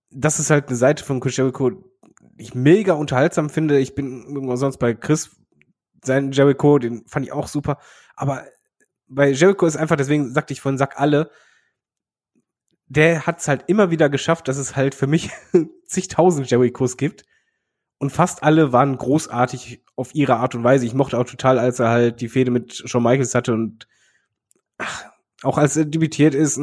das 0.09 0.39
ist 0.39 0.49
halt 0.49 0.67
eine 0.67 0.77
Seite 0.77 1.03
von 1.03 1.19
Chris 1.19 1.37
Jericho, 1.37 1.69
die 1.69 2.43
ich 2.43 2.55
mega 2.55 2.93
unterhaltsam 2.93 3.49
finde. 3.49 3.79
Ich 3.79 3.95
bin 3.95 4.25
sonst 4.57 4.77
bei 4.77 4.93
Chris, 4.93 5.31
seinen 6.03 6.31
Jericho, 6.31 6.79
den 6.79 7.05
fand 7.07 7.25
ich 7.25 7.31
auch 7.31 7.47
super. 7.47 7.77
Aber 8.15 8.45
bei 9.07 9.31
Jericho 9.31 9.65
ist 9.65 9.77
einfach, 9.77 9.95
deswegen 9.95 10.33
sagte 10.33 10.53
ich 10.53 10.61
vorhin, 10.61 10.77
sag 10.77 10.99
alle, 10.99 11.31
der 12.87 13.25
hat 13.25 13.39
es 13.39 13.47
halt 13.47 13.65
immer 13.67 13.89
wieder 13.89 14.09
geschafft, 14.09 14.47
dass 14.47 14.57
es 14.57 14.75
halt 14.75 14.95
für 14.95 15.07
mich 15.07 15.29
zigtausend 15.85 16.49
Jerichos 16.49 16.97
gibt. 16.97 17.23
Und 18.01 18.09
fast 18.09 18.41
alle 18.41 18.73
waren 18.73 18.97
großartig 18.97 19.83
auf 19.95 20.15
ihre 20.15 20.37
Art 20.37 20.55
und 20.55 20.63
Weise. 20.63 20.87
Ich 20.87 20.95
mochte 20.95 21.19
auch 21.19 21.23
total, 21.25 21.59
als 21.59 21.77
er 21.79 21.89
halt 21.89 22.19
die 22.19 22.29
Fehde 22.29 22.49
mit 22.49 22.73
Shawn 22.73 23.03
Michaels 23.03 23.35
hatte 23.35 23.53
und 23.53 23.87
ach, 24.79 25.05
auch 25.43 25.59
als 25.59 25.77
er 25.77 25.85
debütiert 25.85 26.33
ist. 26.33 26.59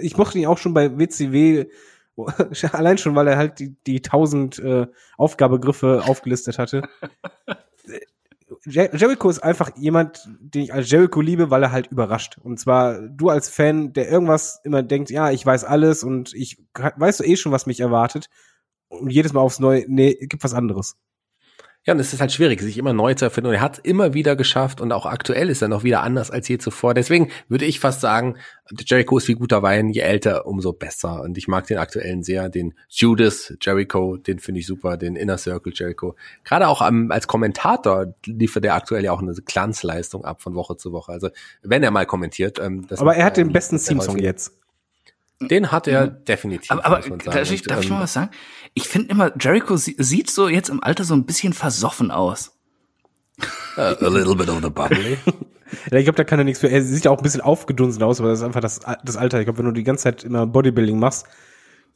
Ich 0.00 0.16
mochte 0.16 0.38
ihn 0.40 0.46
auch 0.46 0.58
schon 0.58 0.74
bei 0.74 0.98
WCW, 0.98 1.66
allein 2.72 2.98
schon, 2.98 3.14
weil 3.14 3.28
er 3.28 3.36
halt 3.36 3.60
die, 3.60 3.76
die 3.86 4.02
tausend 4.02 4.58
äh, 4.58 4.88
Aufgabegriffe 5.16 6.02
aufgelistet 6.08 6.58
hatte. 6.58 6.82
Jer- 8.66 8.92
Jericho 8.96 9.30
ist 9.30 9.38
einfach 9.44 9.70
jemand, 9.76 10.28
den 10.40 10.62
ich 10.62 10.74
als 10.74 10.90
Jericho 10.90 11.20
liebe, 11.20 11.50
weil 11.50 11.62
er 11.62 11.70
halt 11.70 11.86
überrascht. 11.86 12.36
Und 12.42 12.58
zwar 12.58 13.00
du 13.00 13.28
als 13.28 13.48
Fan, 13.48 13.92
der 13.92 14.10
irgendwas 14.10 14.60
immer 14.64 14.82
denkt, 14.82 15.10
ja, 15.10 15.30
ich 15.30 15.46
weiß 15.46 15.62
alles 15.62 16.02
und 16.02 16.34
ich 16.34 16.60
weiß 16.74 17.18
so 17.18 17.24
eh 17.24 17.36
schon, 17.36 17.52
was 17.52 17.66
mich 17.66 17.78
erwartet. 17.78 18.28
Und 18.90 19.10
jedes 19.10 19.32
Mal 19.32 19.40
aufs 19.40 19.60
Neue, 19.60 19.84
nee, 19.88 20.14
gibt 20.14 20.44
was 20.44 20.52
anderes. 20.52 20.96
Ja, 21.86 21.94
und 21.94 22.00
es 22.00 22.12
ist 22.12 22.20
halt 22.20 22.30
schwierig, 22.30 22.60
sich 22.60 22.76
immer 22.76 22.92
neu 22.92 23.14
zu 23.14 23.24
erfinden. 23.24 23.48
Und 23.48 23.54
er 23.54 23.62
hat 23.62 23.78
es 23.78 23.84
immer 23.84 24.12
wieder 24.12 24.36
geschafft 24.36 24.82
und 24.82 24.92
auch 24.92 25.06
aktuell 25.06 25.48
ist 25.48 25.62
er 25.62 25.68
noch 25.68 25.82
wieder 25.82 26.02
anders 26.02 26.30
als 26.30 26.46
je 26.46 26.58
zuvor. 26.58 26.92
Deswegen 26.92 27.30
würde 27.48 27.64
ich 27.64 27.80
fast 27.80 28.02
sagen, 28.02 28.36
Jericho 28.70 29.16
ist 29.16 29.28
wie 29.28 29.34
guter 29.34 29.62
Wein, 29.62 29.88
je 29.88 30.02
älter, 30.02 30.46
umso 30.46 30.74
besser. 30.74 31.22
Und 31.22 31.38
ich 31.38 31.48
mag 31.48 31.66
den 31.68 31.78
aktuellen 31.78 32.22
sehr, 32.22 32.50
den 32.50 32.74
Judas 32.90 33.54
Jericho, 33.62 34.18
den 34.18 34.40
finde 34.40 34.60
ich 34.60 34.66
super, 34.66 34.98
den 34.98 35.16
Inner 35.16 35.38
Circle 35.38 35.72
Jericho. 35.74 36.16
Gerade 36.44 36.68
auch 36.68 36.82
am, 36.82 37.10
als 37.10 37.26
Kommentator 37.26 38.14
liefert 38.26 38.66
er 38.66 38.74
aktuell 38.74 39.04
ja 39.04 39.12
auch 39.12 39.22
eine 39.22 39.32
Glanzleistung 39.32 40.26
ab 40.26 40.42
von 40.42 40.54
Woche 40.54 40.76
zu 40.76 40.92
Woche. 40.92 41.12
Also 41.12 41.30
wenn 41.62 41.82
er 41.82 41.92
mal 41.92 42.04
kommentiert. 42.04 42.58
Ähm, 42.58 42.86
Aber 42.98 43.16
er 43.16 43.24
hat 43.24 43.38
den 43.38 43.52
besten 43.54 43.78
Theme-Song 43.78 44.18
jetzt. 44.18 44.52
Den 45.40 45.72
hat 45.72 45.86
er 45.88 46.06
definitiv. 46.06 46.70
Aber, 46.70 46.84
aber 46.84 46.96
muss 46.98 47.08
man 47.08 47.18
darf, 47.20 47.50
ich, 47.50 47.62
Und, 47.62 47.70
darf 47.70 47.80
ich 47.80 47.86
ähm, 47.86 47.94
mal 47.94 48.02
was 48.02 48.12
sagen? 48.12 48.30
Ich 48.74 48.88
finde 48.88 49.08
immer, 49.10 49.32
Jericho 49.40 49.76
sie, 49.76 49.96
sieht 49.98 50.30
so 50.30 50.48
jetzt 50.48 50.68
im 50.68 50.82
Alter 50.82 51.04
so 51.04 51.14
ein 51.14 51.24
bisschen 51.24 51.52
versoffen 51.54 52.10
aus. 52.10 52.52
A 53.76 53.92
little 54.00 54.34
bit 54.36 54.48
of 54.50 54.62
the 54.62 54.70
bubbly. 54.70 55.16
Ja, 55.92 55.98
ich 55.98 56.04
glaube, 56.04 56.16
da 56.16 56.24
kann 56.24 56.40
er 56.40 56.44
nichts 56.44 56.58
für. 56.58 56.68
Er 56.68 56.82
sieht 56.82 57.04
ja 57.04 57.12
auch 57.12 57.18
ein 57.18 57.22
bisschen 57.22 57.42
aufgedunsen 57.42 58.02
aus, 58.02 58.18
aber 58.18 58.30
das 58.30 58.40
ist 58.40 58.44
einfach 58.44 58.60
das, 58.60 58.80
das 59.04 59.16
Alter. 59.16 59.38
Ich 59.38 59.44
glaube, 59.46 59.58
wenn 59.60 59.66
du 59.66 59.70
die 59.70 59.84
ganze 59.84 60.02
Zeit 60.02 60.24
immer 60.24 60.44
Bodybuilding 60.44 60.98
machst, 60.98 61.26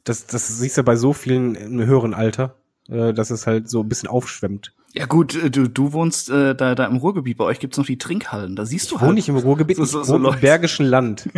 das, 0.05 0.27
das 0.27 0.47
siehst 0.47 0.77
du 0.77 0.83
bei 0.83 0.95
so 0.95 1.11
vielen 1.11 1.55
im 1.55 1.85
höheren 1.85 2.13
Alter, 2.13 2.55
äh, 2.87 3.11
dass 3.13 3.31
es 3.31 3.45
halt 3.47 3.69
so 3.69 3.81
ein 3.81 3.89
bisschen 3.89 4.07
aufschwemmt. 4.07 4.71
Ja 4.93 5.07
gut, 5.07 5.35
äh, 5.35 5.51
du, 5.51 5.67
du 5.67 5.91
wohnst 5.91 6.29
äh, 6.29 6.55
da, 6.55 6.73
da 6.73 6.85
im 6.85 6.95
Ruhrgebiet, 6.95 7.35
bei 7.37 7.43
euch 7.43 7.59
gibt's 7.59 7.77
noch 7.77 7.85
die 7.85 7.97
Trinkhallen, 7.97 8.55
da 8.55 8.65
siehst 8.65 8.91
du 8.91 8.95
Ich 8.95 9.01
halt. 9.01 9.09
wohne 9.09 9.15
nicht 9.15 9.27
im 9.27 9.35
Ruhrgebiet, 9.35 9.75
so- 9.75 9.83
ich 9.83 9.89
so- 9.89 10.03
so 10.03 10.13
wohne 10.13 10.29
im. 10.29 10.39
Bergischen 10.39 10.85
Land. 10.85 11.27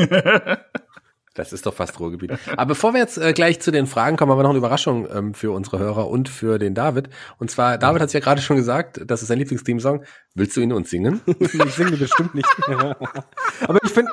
Das 1.37 1.53
ist 1.53 1.67
doch 1.67 1.73
fast 1.75 1.99
Ruhrgebiet. 1.99 2.31
Aber 2.53 2.65
bevor 2.65 2.93
wir 2.93 2.99
jetzt 2.99 3.19
äh, 3.19 3.31
gleich 3.31 3.59
zu 3.59 3.69
den 3.69 3.85
Fragen 3.85 4.17
kommen, 4.17 4.31
haben 4.31 4.39
wir 4.39 4.43
noch 4.43 4.49
eine 4.49 4.57
Überraschung 4.57 5.07
ähm, 5.13 5.33
für 5.35 5.51
unsere 5.51 5.77
Hörer 5.77 6.07
und 6.07 6.29
für 6.29 6.57
den 6.57 6.73
David. 6.73 7.09
Und 7.37 7.51
zwar, 7.51 7.77
David 7.77 8.01
hat 8.01 8.07
es 8.07 8.13
ja 8.13 8.21
gerade 8.21 8.41
schon 8.41 8.57
gesagt, 8.57 9.01
das 9.05 9.21
ist 9.21 9.27
sein 9.27 9.37
Lieblingsteam-Song. 9.37 10.03
Willst 10.33 10.57
du 10.57 10.61
ihn 10.61 10.73
uns 10.73 10.89
singen? 10.89 11.21
ich 11.39 11.51
singe 11.51 11.95
bestimmt 11.95 12.33
nicht. 12.33 12.49
Aber 12.67 13.79
ich 13.83 13.91
finde, 13.91 14.11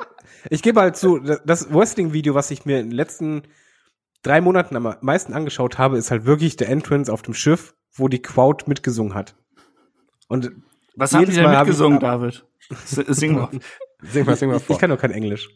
ich 0.51 0.61
gebe 0.61 0.79
halt 0.79 0.97
zu, 0.97 1.17
das 1.17 1.73
Wrestling-Video, 1.73 2.35
was 2.35 2.51
ich 2.51 2.63
mir 2.65 2.79
in 2.79 2.91
den 2.91 2.95
letzten 2.95 3.41
drei 4.21 4.39
Monaten 4.39 4.75
am 4.75 4.95
meisten 5.01 5.33
angeschaut 5.33 5.79
habe, 5.79 5.97
ist 5.97 6.11
halt 6.11 6.25
wirklich 6.25 6.57
der 6.57 6.69
Entrance 6.69 7.11
auf 7.11 7.23
dem 7.23 7.33
Schiff, 7.33 7.73
wo 7.95 8.07
die 8.07 8.21
Crowd 8.21 8.65
mitgesungen 8.67 9.15
hat. 9.15 9.35
Und 10.27 10.51
Was 10.95 11.11
haben 11.11 11.25
die 11.25 11.33
denn 11.33 11.43
Mal 11.43 11.57
mitgesungen, 11.57 11.99
David? 11.99 12.45
Sing 12.85 13.33
mal. 13.33 13.49
Sing 14.11 14.25
mal, 14.25 14.35
sing 14.35 14.49
mal 14.49 14.57
ich, 14.57 14.63
vor. 14.63 14.75
ich 14.75 14.79
kann 14.79 14.89
doch 14.89 14.99
kein 14.99 15.11
Englisch. 15.11 15.49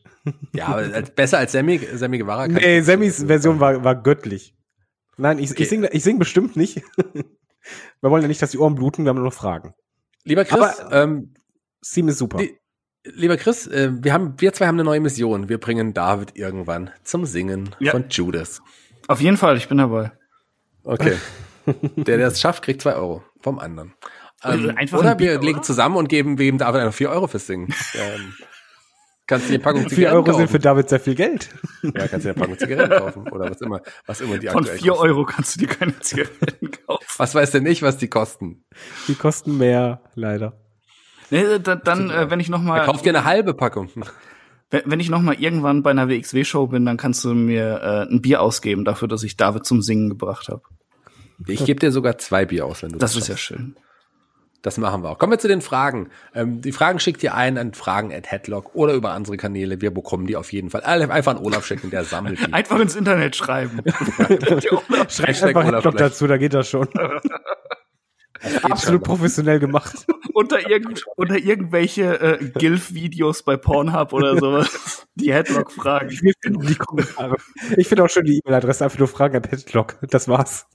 Ja, 0.54 0.68
aber 0.68 0.94
als, 0.94 1.12
besser 1.12 1.38
als 1.38 1.52
Sammy, 1.52 1.80
Sammy 1.96 2.18
Guevara 2.20 2.48
kann 2.48 2.56
Nee, 2.56 2.82
Sammys 2.82 3.24
Version 3.26 3.60
war, 3.60 3.84
war 3.84 3.96
göttlich. 4.02 4.56
Nein, 5.18 5.40
ich, 5.40 5.52
Okay. 5.52 5.64
ich 5.64 5.70
singe 5.70 5.90
ich 5.92 6.04
sing 6.04 6.20
bestimmt 6.20 6.56
nicht. 6.56 6.82
wir 8.02 8.10
wollen 8.12 8.22
ja 8.22 8.28
nicht, 8.28 8.42
dass 8.42 8.52
die 8.52 8.58
Ohren 8.58 8.76
bluten, 8.76 9.04
wir 9.06 9.10
haben 9.10 9.18
nur 9.18 9.26
noch 9.26 9.34
Fragen. 9.34 9.74
Lieber 10.24 10.46
Chris, 10.46 10.80
Aber- 10.80 10.92
ähm, 11.04 11.34
Steam 11.84 12.08
ist 12.10 12.18
super. 12.18 12.38
Die- 12.40 12.58
lieber 13.04 13.38
Chris, 13.38 13.68
äh, 13.68 13.92
wir 13.94 14.14
haben, 14.14 14.36
wir 14.40 14.54
zwei 14.54 14.68
haben 14.68 14.76
eine 14.76 14.84
neue 14.84 15.00
Mission. 15.00 15.50
Wir 15.50 15.58
bringen 15.58 15.94
David 15.94 16.36
irgendwann 16.36 16.90
zum 17.04 17.26
Singen 17.26 17.76
Ja. 17.80 17.92
von 17.92 18.06
Judas. 18.10 18.62
Auf 19.08 19.22
jeden 19.22 19.38
Fall, 19.38 19.58
ich 19.58 19.68
bin 19.68 19.78
dabei. 19.78 20.12
Okay. 20.84 21.16
der, 21.66 22.18
der 22.18 22.28
es 22.28 22.40
schafft, 22.42 22.64
kriegt 22.64 22.82
zwei 22.82 22.96
Euro 22.96 23.24
vom 23.42 23.60
anderen. 23.60 23.94
Ähm, 24.44 24.74
Einfach 24.78 25.00
oder 25.00 25.12
ein 25.12 25.20
wir 25.20 25.32
Bier, 25.32 25.42
legen 25.42 25.58
oder? 25.60 25.64
zusammen 25.64 25.96
und 25.98 26.08
geben, 26.10 26.36
geben 26.38 26.58
David 26.58 26.82
einfach 26.82 26.94
vier 26.96 27.10
Euro 27.10 27.28
fürs 27.28 27.46
Singen. 27.48 27.74
ähm, 27.96 28.34
kannst 29.28 29.48
du 29.50 29.52
die 29.54 29.60
Packung 29.60 29.82
4 29.82 29.90
Zigaretten 29.90 30.16
Euro 30.16 30.24
kaufen. 30.26 30.38
sind 30.40 30.50
für 30.52 30.60
David 30.60 30.90
sehr 30.90 31.00
viel 31.00 31.16
Geld. 31.16 31.50
ja, 31.84 32.08
kannst 32.08 32.26
du 32.26 32.30
eine 32.30 32.34
Packung 32.34 32.58
Zigaretten 32.58 32.98
kaufen. 32.98 33.30
Oder 33.32 33.52
was 33.52 33.62
immer, 33.62 33.82
was 34.06 34.22
immer 34.22 34.38
die 34.38 34.48
Von 34.48 34.60
aktuell 34.62 34.78
vier 34.80 34.92
kosten. 34.94 35.08
Euro 35.08 35.26
kannst 35.26 35.56
du 35.56 35.60
dir 35.60 35.68
keine 35.68 36.00
Zigaretten 36.00 36.72
kaufen. 36.88 37.06
Was 37.18 37.36
weiß 37.36 37.52
denn 37.52 37.66
ich, 37.66 37.82
was 37.82 37.98
die 37.98 38.08
kosten? 38.08 38.64
Die 39.08 39.16
kosten 39.16 39.58
mehr, 39.58 40.02
leider. 40.16 40.54
Nee, 41.32 41.60
da, 41.62 41.76
dann, 41.76 42.10
äh, 42.10 42.30
wenn 42.32 42.40
ich 42.40 42.50
noch 42.50 42.62
mal, 42.62 42.84
Kauf 42.86 43.02
dir 43.02 43.10
eine 43.10 43.24
halbe 43.26 43.54
Packung. 43.54 43.90
wenn, 44.72 44.82
wenn 44.86 45.00
ich 45.00 45.10
noch 45.10 45.22
mal 45.22 45.36
irgendwann 45.36 45.84
bei 45.84 45.92
einer 45.92 46.08
WXW-Show 46.10 46.68
bin, 46.68 46.86
dann 46.86 46.98
kannst 46.98 47.24
du 47.24 47.34
mir 47.36 47.82
äh, 47.84 48.12
ein 48.12 48.22
Bier 48.22 48.42
ausgeben 48.42 48.84
dafür, 48.86 49.08
dass 49.08 49.22
ich 49.24 49.38
David 49.38 49.66
zum 49.66 49.82
Singen 49.82 50.10
gebracht 50.10 50.48
habe. 50.48 50.62
Ich 51.46 51.64
gebe 51.66 51.80
dir 51.80 51.92
sogar 51.92 52.18
zwei 52.18 52.46
Bier 52.46 52.66
aus, 52.66 52.82
wenn 52.84 52.94
du 52.94 52.98
Das 52.98 53.12
ist 53.16 53.28
schaffst. 53.28 53.30
ja 53.30 53.38
schön. 53.58 53.76
Das 54.62 54.78
machen 54.78 55.04
wir 55.04 55.10
auch. 55.10 55.18
Kommen 55.18 55.32
wir 55.32 55.40
zu 55.40 55.48
den 55.48 55.62
Fragen. 55.62 56.10
Ähm, 56.36 56.62
die 56.62 56.74
Fragen 56.74 57.00
schickt 57.00 57.24
ihr 57.24 57.34
ein 57.34 57.58
an 57.58 57.74
Fragen 57.74 58.14
at 58.14 58.30
Headlock 58.30 58.76
oder 58.76 58.94
über 58.94 59.12
andere 59.12 59.38
Kanäle. 59.38 59.80
Wir 59.80 59.92
bekommen 59.92 60.28
die 60.28 60.36
auf 60.36 60.52
jeden 60.52 60.70
Fall. 60.70 60.82
Alle 60.82 61.10
einfach 61.10 61.36
an 61.36 61.44
Olaf 61.44 61.66
schicken, 61.66 61.90
der 61.90 62.04
sammelt 62.04 62.40
die. 62.40 62.54
Einfach 62.60 62.80
ins 62.80 62.96
Internet 62.96 63.36
schreiben. 63.36 63.80
Schreib 63.86 65.28
Hashtag 65.28 65.56
einfach 65.56 65.68
Olaf 65.68 65.86
Headlock 65.86 65.98
dazu, 65.98 66.28
da 66.28 66.38
geht 66.38 66.54
das 66.54 66.68
schon. 66.68 66.88
Absolut 68.64 69.04
professionell 69.04 69.60
gemacht. 69.60 70.06
unter, 70.34 70.70
irgend, 70.70 71.04
unter 71.18 71.38
irgendwelche 71.38 72.20
äh, 72.22 72.50
GILF-Videos 72.58 73.44
bei 73.44 73.58
Pornhub 73.58 74.14
oder 74.14 74.38
sowas. 74.38 75.06
Die 75.16 75.34
Headlock-Fragen. 75.34 76.10
Die 76.10 76.76
Kommentare. 76.76 77.36
Ich 77.76 77.88
finde 77.88 78.06
auch 78.06 78.10
schön 78.10 78.24
die 78.26 78.38
E-Mail-Adresse, 78.38 78.86
einfach 78.86 79.00
nur 79.00 79.10
Fragen 79.10 79.36
at 79.36 79.52
Headlock. 79.52 79.98
Das 80.10 80.28
war's. 80.30 80.68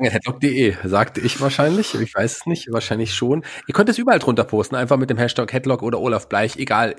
Headlock.de, 0.00 0.76
sagte 0.84 1.20
ich 1.20 1.40
wahrscheinlich. 1.40 1.94
Ich 1.94 2.14
weiß 2.14 2.38
es 2.38 2.46
nicht, 2.46 2.72
wahrscheinlich 2.72 3.14
schon. 3.14 3.44
Ihr 3.66 3.74
könnt 3.74 3.88
es 3.88 3.98
überall 3.98 4.18
drunter 4.18 4.44
posten, 4.44 4.74
einfach 4.74 4.96
mit 4.96 5.10
dem 5.10 5.18
Hashtag 5.18 5.52
Headlock 5.52 5.82
oder 5.82 6.00
Olaf 6.00 6.28
Bleich, 6.28 6.56
egal. 6.56 6.96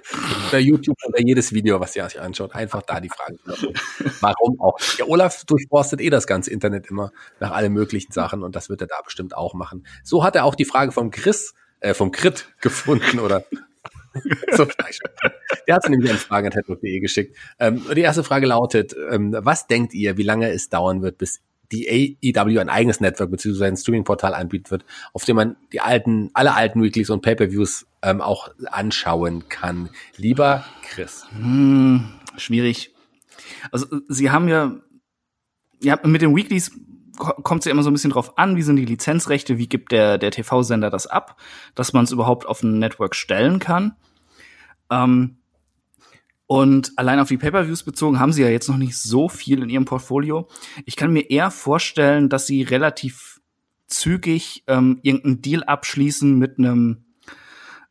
Bei 0.51 0.59
YouTube 0.59 0.97
oder 1.07 1.19
jedes 1.19 1.53
Video, 1.53 1.79
was 1.79 1.95
ihr 1.95 2.03
euch 2.03 2.19
anschaut, 2.19 2.55
einfach 2.55 2.81
da 2.83 2.99
die 2.99 3.09
posten. 3.09 3.73
Warum 4.21 4.59
auch? 4.59 4.77
Der 4.97 5.09
Olaf 5.09 5.43
durchforstet 5.45 6.01
eh 6.01 6.09
das 6.09 6.27
ganze 6.27 6.51
Internet 6.51 6.87
immer 6.87 7.11
nach 7.39 7.51
allen 7.51 7.73
möglichen 7.73 8.11
Sachen 8.11 8.43
und 8.43 8.55
das 8.55 8.69
wird 8.69 8.81
er 8.81 8.87
da 8.87 9.01
bestimmt 9.03 9.35
auch 9.35 9.53
machen. 9.53 9.85
So 10.03 10.23
hat 10.23 10.35
er 10.35 10.45
auch 10.45 10.55
die 10.55 10.65
Frage 10.65 10.91
vom 10.91 11.11
Chris, 11.11 11.53
äh, 11.79 11.93
vom 11.93 12.11
Crit 12.11 12.47
gefunden 12.61 13.19
oder 13.19 13.43
so. 14.51 14.67
Der 15.67 15.75
hat 15.75 15.89
nämlich 15.89 16.11
an 16.11 16.17
Fragen 16.17 16.47
at 16.47 16.55
headlock.de 16.55 16.99
geschickt. 16.99 17.35
Ähm, 17.59 17.83
die 17.95 18.01
erste 18.01 18.23
Frage 18.23 18.47
lautet, 18.47 18.95
ähm, 19.11 19.35
was 19.37 19.67
denkt 19.67 19.93
ihr, 19.93 20.17
wie 20.17 20.23
lange 20.23 20.49
es 20.49 20.69
dauern 20.69 21.01
wird, 21.01 21.17
bis 21.17 21.41
die 21.71 22.19
AEW 22.23 22.59
ein 22.59 22.69
eigenes 22.69 22.99
Network 22.99 23.31
bzw. 23.31 23.65
ein 23.65 23.77
Streaming-Portal 23.77 24.33
anbieten 24.33 24.71
wird, 24.71 24.85
auf 25.13 25.25
dem 25.25 25.35
man 25.35 25.55
die 25.73 25.81
alten, 25.81 26.29
alle 26.33 26.53
alten 26.55 26.81
Weeklies 26.81 27.09
und 27.09 27.21
Pay-Per-Views 27.21 27.85
ähm, 28.01 28.21
auch 28.21 28.49
anschauen 28.71 29.49
kann. 29.49 29.89
Lieber 30.15 30.63
Chris. 30.83 31.25
Hm, 31.31 32.05
schwierig. 32.37 32.93
Also 33.71 33.87
sie 34.07 34.31
haben 34.31 34.47
ja, 34.47 34.75
ja 35.81 35.99
mit 36.03 36.21
den 36.21 36.35
Weeklies 36.35 36.71
ko- 37.17 37.41
kommt 37.41 37.61
es 37.61 37.65
ja 37.65 37.71
immer 37.71 37.83
so 37.83 37.89
ein 37.89 37.93
bisschen 37.93 38.11
drauf 38.11 38.37
an, 38.37 38.55
wie 38.55 38.61
sind 38.61 38.77
die 38.77 38.85
Lizenzrechte, 38.85 39.57
wie 39.57 39.67
gibt 39.67 39.91
der, 39.91 40.17
der 40.17 40.31
TV-Sender 40.31 40.89
das 40.89 41.07
ab, 41.07 41.39
dass 41.75 41.93
man 41.93 42.03
es 42.05 42.11
überhaupt 42.11 42.45
auf 42.45 42.63
ein 42.63 42.79
Network 42.79 43.15
stellen 43.15 43.59
kann. 43.59 43.95
Ähm, 44.89 45.37
und 46.47 46.93
allein 46.95 47.19
auf 47.19 47.27
die 47.27 47.37
Pay-per-Views 47.37 47.83
bezogen 47.83 48.19
haben 48.19 48.31
sie 48.31 48.41
ja 48.41 48.49
jetzt 48.49 48.69
noch 48.69 48.77
nicht 48.77 48.97
so 48.97 49.27
viel 49.29 49.61
in 49.61 49.69
ihrem 49.69 49.85
Portfolio. 49.85 50.47
Ich 50.85 50.95
kann 50.95 51.11
mir 51.11 51.29
eher 51.29 51.51
vorstellen, 51.51 52.29
dass 52.29 52.47
sie 52.47 52.63
relativ 52.63 53.41
zügig 53.87 54.63
ähm, 54.67 54.99
irgendeinen 55.03 55.41
Deal 55.41 55.63
abschließen 55.63 56.37
mit 56.37 56.57
einem 56.57 57.03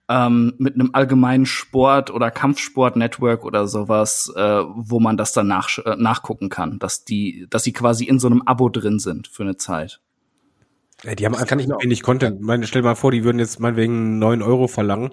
ähm, 0.09 0.55
mit 0.59 0.75
einem 0.75 0.91
allgemeinen 0.93 1.47
Sport- 1.47 2.13
oder 2.13 2.31
Kampfsport-Network 2.31 3.45
oder 3.45 3.67
sowas, 3.67 4.33
äh, 4.37 4.63
wo 4.75 5.01
man 5.01 5.17
das 5.17 5.33
dann 5.33 5.49
nach, 5.49 5.79
äh, 5.85 5.97
nachgucken 5.97 6.49
kann, 6.49 6.79
dass 6.79 7.05
die, 7.05 7.47
dass 7.51 7.65
sie 7.65 7.73
quasi 7.73 8.05
in 8.05 8.21
so 8.21 8.29
einem 8.29 8.43
Abo 8.43 8.69
drin 8.69 9.01
sind 9.01 9.27
für 9.27 9.43
eine 9.43 9.57
Zeit. 9.57 10.01
Ja, 11.03 11.17
die 11.17 11.25
haben 11.27 11.33
Das 11.33 11.41
einfach 11.43 11.49
kann 11.51 11.59
ich 11.59 11.67
mir 11.67 11.77
auch- 11.77 11.83
wenig 11.83 12.03
Content. 12.05 12.41
Meine, 12.41 12.69
stell 12.69 12.83
dir 12.83 12.89
mal 12.89 12.95
vor, 12.95 13.11
die 13.11 13.25
würden 13.25 13.41
jetzt 13.41 13.59
meinetwegen 13.59 14.21
9 14.21 14.43
Euro 14.43 14.69
verlangen. 14.69 15.11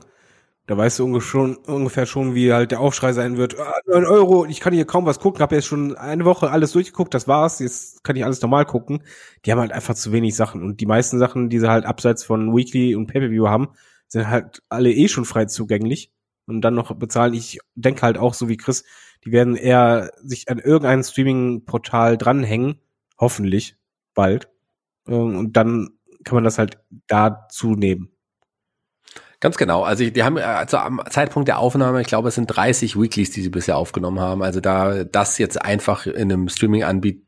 Da 0.65 0.77
weißt 0.77 0.99
du 0.99 1.19
schon, 1.19 1.57
ungefähr 1.57 2.05
schon, 2.05 2.35
wie 2.35 2.53
halt 2.53 2.71
der 2.71 2.79
Aufschrei 2.79 3.11
sein 3.11 3.35
wird. 3.35 3.59
Ah, 3.59 3.73
9 3.85 4.05
Euro, 4.05 4.45
ich 4.45 4.61
kann 4.61 4.73
hier 4.73 4.85
kaum 4.85 5.05
was 5.05 5.19
gucken, 5.19 5.41
habe 5.41 5.55
jetzt 5.55 5.67
schon 5.67 5.97
eine 5.97 6.23
Woche 6.23 6.51
alles 6.51 6.71
durchgeguckt, 6.71 7.13
das 7.13 7.27
war's, 7.27 7.59
jetzt 7.59 8.01
kann 8.05 8.15
ich 8.15 8.23
alles 8.23 8.41
normal 8.41 8.65
gucken. 8.65 9.03
Die 9.45 9.51
haben 9.51 9.59
halt 9.59 9.73
einfach 9.73 9.93
zu 9.95 10.13
wenig 10.13 10.35
Sachen. 10.37 10.63
Und 10.63 10.79
die 10.79 10.85
meisten 10.85 11.19
Sachen, 11.19 11.49
die 11.49 11.59
sie 11.59 11.69
halt 11.69 11.85
abseits 11.85 12.23
von 12.23 12.55
Weekly 12.55 12.95
und 12.95 13.07
Pay-Per-View 13.07 13.47
haben, 13.47 13.69
sind 14.07 14.29
halt 14.29 14.63
alle 14.69 14.91
eh 14.93 15.09
schon 15.09 15.25
frei 15.25 15.45
zugänglich. 15.45 16.11
Und 16.45 16.61
dann 16.61 16.75
noch 16.75 16.93
bezahlen. 16.95 17.33
Ich 17.33 17.59
denke 17.75 18.01
halt 18.01 18.17
auch 18.17 18.33
so 18.33 18.47
wie 18.49 18.57
Chris, 18.57 18.85
die 19.25 19.31
werden 19.31 19.55
eher 19.55 20.11
sich 20.23 20.49
an 20.49 20.59
irgendein 20.59 21.03
Streaming-Portal 21.03 22.17
dranhängen. 22.17 22.79
Hoffentlich 23.19 23.75
bald. 24.13 24.49
Ähm, 25.07 25.37
Und 25.37 25.57
dann 25.57 25.89
kann 26.23 26.35
man 26.35 26.43
das 26.45 26.57
halt 26.57 26.79
dazu 27.07 27.75
nehmen. 27.75 28.12
Ganz 29.43 29.57
genau. 29.57 29.83
Also 29.83 30.09
die 30.09 30.23
haben 30.23 30.37
also 30.37 30.77
am 30.77 31.01
Zeitpunkt 31.09 31.49
der 31.49 31.59
Aufnahme, 31.59 31.99
ich 31.99 32.07
glaube, 32.07 32.29
es 32.29 32.35
sind 32.35 32.47
30 32.47 32.97
Weeklies, 32.97 33.29
die 33.31 33.41
sie 33.41 33.49
bisher 33.49 33.75
aufgenommen 33.75 34.21
haben. 34.21 34.41
Also 34.41 34.61
da 34.61 35.03
das 35.03 35.37
jetzt 35.37 35.61
einfach 35.61 36.05
in 36.05 36.31
einem 36.31 36.47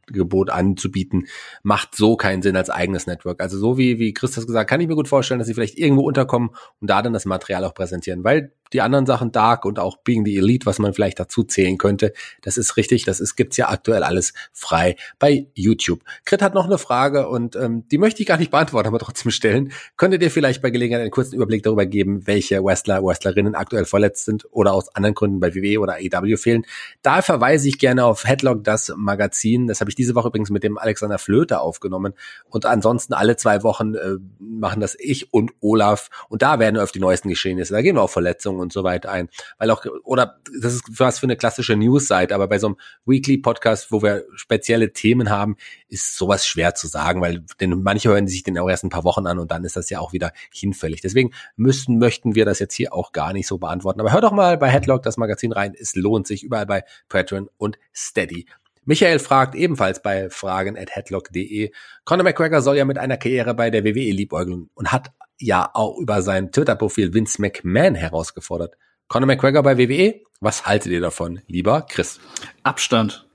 Streaming-Angebot 0.06 0.50
anzubieten, 0.50 1.28
macht 1.64 1.96
so 1.96 2.16
keinen 2.16 2.42
Sinn 2.42 2.56
als 2.56 2.70
eigenes 2.70 3.08
Network. 3.08 3.42
Also 3.42 3.58
so 3.58 3.78
wie 3.78 4.00
wie 4.00 4.14
Christus 4.14 4.48
gesagt, 4.48 4.70
kann 4.70 4.82
ich 4.82 4.88
mir 4.88 4.96
gut 4.96 5.08
vorstellen, 5.08 5.40
dass 5.40 5.48
sie 5.48 5.54
vielleicht 5.54 5.78
irgendwo 5.78 6.04
unterkommen 6.04 6.50
und 6.82 6.90
da 6.90 7.02
dann 7.02 7.14
das 7.14 7.26
Material 7.26 7.64
auch 7.66 7.74
präsentieren, 7.74 8.24
weil 8.24 8.52
die 8.74 8.82
anderen 8.82 9.06
Sachen 9.06 9.32
Dark 9.32 9.64
und 9.66 9.80
auch 9.80 9.98
Being 9.98 10.26
the 10.26 10.38
Elite, 10.38 10.66
was 10.66 10.80
man 10.80 10.94
vielleicht 10.94 11.20
dazu 11.20 11.44
zählen 11.44 11.78
könnte, 11.78 12.14
das 12.42 12.58
ist 12.58 12.78
richtig. 12.78 13.06
Das 13.06 13.20
ist 13.20 13.36
gibt's 13.36 13.58
ja 13.58 13.70
aktuell 13.70 14.04
alles 14.04 14.34
frei 14.54 14.96
bei 15.20 15.48
YouTube. 15.54 16.02
Krit 16.26 16.42
hat 16.42 16.56
noch 16.56 16.66
eine 16.66 16.78
Frage 16.78 17.30
und 17.30 17.56
ähm, 17.56 17.88
die 17.90 17.98
möchte 17.98 18.22
ich 18.22 18.28
gar 18.28 18.38
nicht 18.38 18.52
beantworten, 18.52 18.88
aber 18.88 19.00
trotzdem 19.00 19.32
stellen. 19.32 19.72
Könntet 19.98 20.22
ihr 20.24 20.32
vielleicht 20.32 20.62
bei 20.62 20.72
Gelegenheit 20.72 21.02
einen 21.02 21.12
kurzen 21.12 21.36
Überblick 21.36 21.64
darüber 21.64 21.86
geben, 21.86 22.28
welche 22.28 22.64
Wrestler, 22.64 23.04
Wrestlerinnen 23.04 23.56
aktuell 23.56 23.86
verletzt 23.86 24.26
sind 24.26 24.48
oder 24.52 24.74
aus 24.74 24.94
anderen 24.96 25.16
Gründen 25.16 25.40
bei 25.40 25.54
WWE 25.54 25.80
oder 25.80 25.94
AEW 25.94 26.38
fehlen? 26.38 26.66
Da 27.02 27.22
verweise 27.22 27.68
ich 27.68 27.78
gerne 27.78 28.06
auf 28.06 28.26
Headlock, 28.26 28.64
das 28.64 28.94
Magazin. 28.96 29.68
Das 29.68 29.80
habe 29.80 29.90
ich 29.90 29.95
diese 29.98 30.16
Woche 30.16 30.28
übrigens 30.30 30.50
mit 30.50 30.64
dem 30.64 30.78
Alexander 30.78 31.18
Flöter 31.18 31.62
aufgenommen. 31.62 32.14
Und 32.50 32.66
ansonsten 32.66 33.14
alle 33.14 33.36
zwei 33.36 33.64
Wochen 33.64 33.96
äh, 33.96 34.18
machen 34.40 34.80
das 34.80 34.96
ich 35.00 35.34
und 35.34 35.52
Olaf. 35.62 36.10
Und 36.30 36.42
da 36.42 36.60
werden 36.60 36.76
wir 36.76 36.84
auf 36.84 36.92
die 36.92 37.00
neuesten 37.00 37.30
Geschehnisse. 37.30 37.74
Da 37.74 37.82
gehen 37.82 37.96
wir 37.96 38.02
auf 38.02 38.12
Verletzungen 38.12 38.60
und 38.60 38.74
so 38.74 38.84
weiter 38.84 39.12
ein. 39.12 39.30
Weil 39.58 39.72
auch, 39.72 39.86
oder 40.04 40.40
das 40.62 40.74
ist 40.74 40.84
was 41.00 41.20
für 41.20 41.26
eine 41.26 41.38
klassische 41.38 41.76
News-Seite, 41.76 42.36
aber 42.36 42.48
bei 42.48 42.60
so 42.60 42.68
einem 42.68 42.78
Weekly-Podcast, 43.06 43.92
wo 43.92 44.02
wir 44.02 44.26
spezielle 44.36 44.94
Themen 44.94 45.30
haben, 45.30 45.58
ist 45.88 46.18
sowas 46.18 46.46
schwer 46.46 46.76
zu 46.76 46.88
sagen, 46.88 47.22
weil 47.22 47.44
denn 47.60 47.82
manche 47.82 48.10
hören 48.10 48.28
sich 48.28 48.44
den 48.44 48.58
auch 48.58 48.70
erst 48.70 48.84
ein 48.84 48.90
paar 48.90 49.04
Wochen 49.04 49.28
an 49.28 49.40
und 49.40 49.52
dann 49.52 49.64
ist 49.64 49.76
das 49.76 49.90
ja 49.90 50.00
auch 50.00 50.14
wieder 50.14 50.32
hinfällig. 50.52 51.02
Deswegen 51.02 51.32
müssen, 51.56 51.98
möchten 52.00 52.36
wir 52.36 52.46
das 52.46 52.60
jetzt 52.60 52.74
hier 52.74 52.94
auch 52.94 53.12
gar 53.12 53.34
nicht 53.34 53.48
so 53.48 53.58
beantworten. 53.58 54.00
Aber 54.00 54.12
hör 54.12 54.22
doch 54.22 54.32
mal 54.32 54.58
bei 54.58 54.70
Headlock 54.70 55.04
das 55.04 55.18
Magazin 55.18 55.52
rein. 55.52 55.74
Es 55.80 55.96
lohnt 55.96 56.28
sich 56.28 56.44
überall 56.44 56.66
bei 56.66 56.84
Patreon 57.10 57.50
und 57.58 57.78
Steady. 57.94 58.46
Michael 58.86 59.20
fragt 59.20 59.56
ebenfalls 59.56 60.02
bei 60.02 60.30
fragen 60.30 60.78
at 60.78 60.96
headlock.de. 60.96 61.72
Conor 62.06 62.24
McGregor 62.24 62.62
soll 62.62 62.78
ja 62.78 62.86
mit 62.86 62.98
einer 62.98 63.18
Karriere 63.18 63.54
bei 63.54 63.70
der 63.70 63.84
WWE 63.84 64.12
liebäugeln 64.12 64.70
und 64.76 64.92
hat 64.92 65.12
ja 65.40 65.70
auch 65.74 65.98
über 65.98 66.22
sein 66.22 66.52
Twitter-Profil 66.52 67.14
Vince 67.14 67.42
McMahon 67.42 67.96
herausgefordert. 67.96 68.76
Conor 69.08 69.28
McGregor 69.28 69.64
bei 69.64 69.78
WWE? 69.78 70.22
Was 70.40 70.66
haltet 70.66 70.92
ihr 70.92 71.02
davon, 71.02 71.42
lieber 71.48 71.82
Chris? 71.82 72.20
Abstand. 72.64 73.28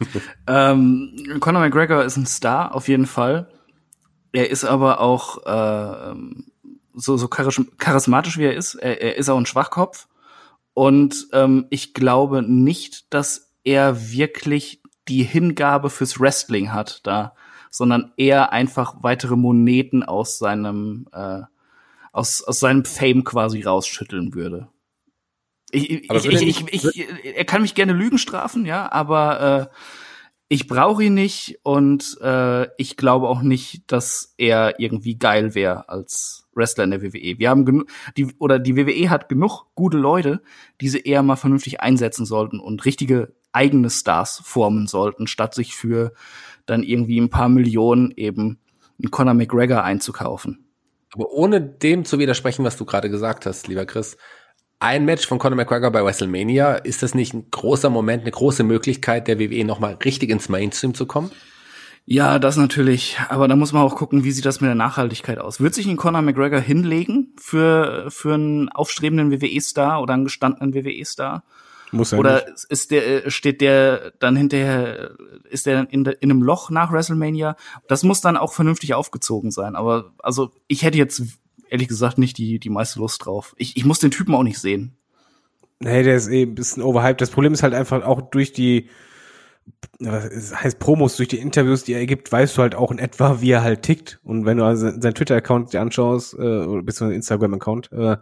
ähm, 0.46 1.38
Conor 1.40 1.62
McGregor 1.62 2.04
ist 2.04 2.16
ein 2.16 2.26
Star, 2.26 2.74
auf 2.74 2.88
jeden 2.88 3.06
Fall. 3.06 3.48
Er 4.32 4.50
ist 4.50 4.64
aber 4.64 5.00
auch 5.00 5.46
äh, 5.46 6.14
so, 6.94 7.16
so 7.16 7.26
charis- 7.26 7.66
charismatisch, 7.78 8.38
wie 8.38 8.44
er 8.44 8.54
ist. 8.54 8.74
Er, 8.74 9.00
er 9.00 9.16
ist 9.16 9.28
auch 9.28 9.38
ein 9.38 9.46
Schwachkopf. 9.46 10.08
Und 10.74 11.28
ähm, 11.32 11.66
ich 11.70 11.94
glaube 11.94 12.42
nicht, 12.42 13.12
dass 13.14 13.45
er 13.66 14.10
wirklich 14.10 14.80
die 15.08 15.24
Hingabe 15.24 15.90
fürs 15.90 16.18
Wrestling 16.18 16.72
hat 16.72 17.00
da, 17.06 17.34
sondern 17.70 18.12
eher 18.16 18.52
einfach 18.52 19.02
weitere 19.02 19.36
Moneten 19.36 20.02
aus 20.02 20.38
seinem 20.38 21.08
äh, 21.12 21.42
aus, 22.12 22.42
aus 22.42 22.60
seinem 22.60 22.84
Fame 22.86 23.24
quasi 23.24 23.60
rausschütteln 23.62 24.34
würde. 24.34 24.68
Ich, 25.70 25.90
ich, 25.90 26.10
ich, 26.10 26.64
ich, 26.72 26.84
ich, 26.84 27.08
er 27.24 27.44
kann 27.44 27.60
mich 27.60 27.74
gerne 27.74 27.92
Lügen 27.92 28.18
strafen, 28.18 28.64
ja, 28.64 28.90
aber 28.90 29.70
äh, 29.72 29.76
ich 30.48 30.68
brauche 30.68 31.04
ihn 31.04 31.14
nicht 31.14 31.58
und 31.64 32.18
äh, 32.22 32.68
ich 32.78 32.96
glaube 32.96 33.28
auch 33.28 33.42
nicht, 33.42 33.82
dass 33.90 34.34
er 34.38 34.78
irgendwie 34.78 35.18
geil 35.18 35.54
wäre 35.54 35.88
als 35.88 36.46
Wrestler 36.54 36.84
in 36.84 36.92
der 36.92 37.02
WWE. 37.02 37.38
Wir 37.38 37.50
haben 37.50 37.64
genug, 37.64 37.88
die 38.16 38.28
oder 38.38 38.58
die 38.58 38.76
WWE 38.76 39.10
hat 39.10 39.28
genug 39.28 39.66
gute 39.74 39.98
Leute, 39.98 40.40
die 40.80 40.88
sie 40.88 41.00
eher 41.00 41.22
mal 41.22 41.36
vernünftig 41.36 41.80
einsetzen 41.80 42.24
sollten 42.24 42.60
und 42.60 42.84
richtige 42.84 43.34
eigene 43.56 43.90
Stars 43.90 44.42
formen 44.44 44.86
sollten, 44.86 45.26
statt 45.26 45.54
sich 45.54 45.74
für 45.74 46.12
dann 46.66 46.82
irgendwie 46.82 47.20
ein 47.20 47.30
paar 47.30 47.48
Millionen 47.48 48.12
eben 48.12 48.58
einen 48.98 49.10
Conor 49.10 49.34
McGregor 49.34 49.82
einzukaufen. 49.82 50.66
Aber 51.14 51.30
ohne 51.30 51.60
dem 51.60 52.04
zu 52.04 52.18
widersprechen, 52.18 52.64
was 52.64 52.76
du 52.76 52.84
gerade 52.84 53.10
gesagt 53.10 53.46
hast, 53.46 53.68
lieber 53.68 53.86
Chris, 53.86 54.16
ein 54.78 55.06
Match 55.06 55.26
von 55.26 55.38
Conor 55.38 55.56
McGregor 55.56 55.90
bei 55.90 56.04
WrestleMania, 56.04 56.74
ist 56.74 57.02
das 57.02 57.14
nicht 57.14 57.32
ein 57.32 57.50
großer 57.50 57.88
Moment, 57.88 58.22
eine 58.22 58.30
große 58.30 58.62
Möglichkeit, 58.62 59.26
der 59.26 59.38
WWE 59.38 59.64
nochmal 59.64 59.94
richtig 60.04 60.30
ins 60.30 60.48
Mainstream 60.48 60.92
zu 60.92 61.06
kommen? 61.06 61.30
Ja, 62.04 62.38
das 62.38 62.56
natürlich. 62.56 63.18
Aber 63.30 63.48
da 63.48 63.56
muss 63.56 63.72
man 63.72 63.82
auch 63.82 63.96
gucken, 63.96 64.22
wie 64.22 64.30
sieht 64.30 64.44
das 64.44 64.60
mit 64.60 64.68
der 64.68 64.76
Nachhaltigkeit 64.76 65.38
aus. 65.38 65.60
Wird 65.60 65.74
sich 65.74 65.86
ein 65.88 65.96
Conor 65.96 66.22
McGregor 66.22 66.60
hinlegen 66.60 67.34
für, 67.40 68.06
für 68.10 68.34
einen 68.34 68.68
aufstrebenden 68.68 69.32
WWE-Star 69.32 70.00
oder 70.00 70.14
einen 70.14 70.24
gestandenen 70.24 70.74
WWE-Star? 70.74 71.42
Muss 71.92 72.12
er 72.12 72.18
Oder 72.18 72.44
nicht. 72.44 72.64
ist 72.68 72.90
der, 72.90 73.30
steht 73.30 73.60
der 73.60 74.12
dann 74.18 74.36
hinterher, 74.36 75.12
ist 75.48 75.66
der 75.66 75.88
in, 75.90 76.04
in 76.04 76.30
einem 76.30 76.42
Loch 76.42 76.70
nach 76.70 76.92
WrestleMania? 76.92 77.56
Das 77.88 78.02
muss 78.02 78.20
dann 78.20 78.36
auch 78.36 78.52
vernünftig 78.52 78.94
aufgezogen 78.94 79.50
sein. 79.50 79.76
Aber 79.76 80.12
also 80.18 80.50
ich 80.66 80.82
hätte 80.82 80.98
jetzt 80.98 81.22
ehrlich 81.68 81.88
gesagt 81.88 82.18
nicht 82.18 82.38
die, 82.38 82.58
die 82.58 82.70
meiste 82.70 82.98
Lust 82.98 83.24
drauf. 83.24 83.54
Ich, 83.56 83.76
ich 83.76 83.84
muss 83.84 83.98
den 83.98 84.10
Typen 84.10 84.34
auch 84.34 84.42
nicht 84.42 84.58
sehen. 84.58 84.96
Nee, 85.78 86.02
der 86.02 86.16
ist 86.16 86.28
eh 86.28 86.42
ein 86.42 86.54
bisschen 86.54 86.82
overhyped. 86.82 87.20
Das 87.20 87.30
Problem 87.30 87.52
ist 87.52 87.62
halt 87.62 87.74
einfach 87.74 88.02
auch 88.04 88.22
durch 88.22 88.52
die, 88.52 88.88
was 89.98 90.54
heißt 90.54 90.78
Promos, 90.78 91.16
durch 91.16 91.28
die 91.28 91.38
Interviews, 91.38 91.84
die 91.84 91.92
er 91.92 92.06
gibt, 92.06 92.32
weißt 92.32 92.56
du 92.56 92.62
halt 92.62 92.74
auch 92.74 92.90
in 92.90 92.98
etwa, 92.98 93.40
wie 93.40 93.50
er 93.50 93.62
halt 93.62 93.82
tickt. 93.82 94.18
Und 94.24 94.46
wenn 94.46 94.56
du 94.56 94.64
also 94.64 94.88
seinen 94.88 95.14
Twitter-Account 95.14 95.72
dir 95.72 95.80
anschaust, 95.80 96.34
äh, 96.34 96.36
beziehungsweise 96.38 97.14
Instagram-Account, 97.14 97.92
äh, 97.92 98.16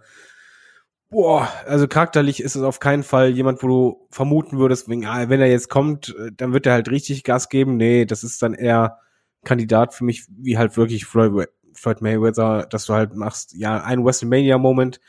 boah, 1.14 1.48
also 1.64 1.86
charakterlich 1.86 2.42
ist 2.42 2.56
es 2.56 2.62
auf 2.62 2.80
keinen 2.80 3.04
Fall 3.04 3.30
jemand, 3.30 3.62
wo 3.62 3.68
du 3.68 4.06
vermuten 4.10 4.58
würdest, 4.58 4.88
wenn, 4.88 5.06
ah, 5.06 5.28
wenn 5.28 5.40
er 5.40 5.48
jetzt 5.48 5.70
kommt, 5.70 6.08
äh, 6.18 6.32
dann 6.36 6.52
wird 6.52 6.66
er 6.66 6.72
halt 6.72 6.90
richtig 6.90 7.22
Gas 7.22 7.48
geben. 7.48 7.76
Nee, 7.76 8.04
das 8.04 8.24
ist 8.24 8.42
dann 8.42 8.52
eher 8.52 8.98
Kandidat 9.44 9.94
für 9.94 10.02
mich, 10.02 10.26
wie 10.28 10.58
halt 10.58 10.76
wirklich 10.76 11.06
Floyd, 11.06 11.48
Floyd 11.72 12.02
Mayweather, 12.02 12.66
dass 12.66 12.86
du 12.86 12.94
halt 12.94 13.14
machst, 13.14 13.54
ja, 13.54 13.80
ein 13.84 14.04
WrestleMania-Moment 14.04 15.00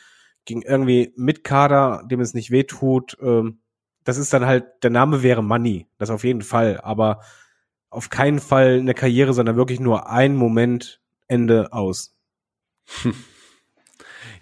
gegen 0.45 0.61
irgendwie 0.61 1.11
mit 1.17 1.43
Kader, 1.43 2.03
dem 2.05 2.19
es 2.19 2.35
nicht 2.35 2.51
wehtut. 2.51 3.17
Ähm, 3.19 3.61
das 4.03 4.17
ist 4.19 4.31
dann 4.31 4.45
halt, 4.45 4.65
der 4.83 4.91
Name 4.91 5.23
wäre 5.23 5.43
Money, 5.43 5.87
das 5.97 6.11
auf 6.11 6.23
jeden 6.23 6.43
Fall, 6.43 6.79
aber 6.81 7.21
auf 7.89 8.11
keinen 8.11 8.39
Fall 8.39 8.77
eine 8.77 8.93
Karriere, 8.93 9.33
sondern 9.33 9.55
wirklich 9.55 9.79
nur 9.79 10.07
ein 10.07 10.35
Moment, 10.35 11.01
Ende 11.27 11.73
aus. 11.73 12.15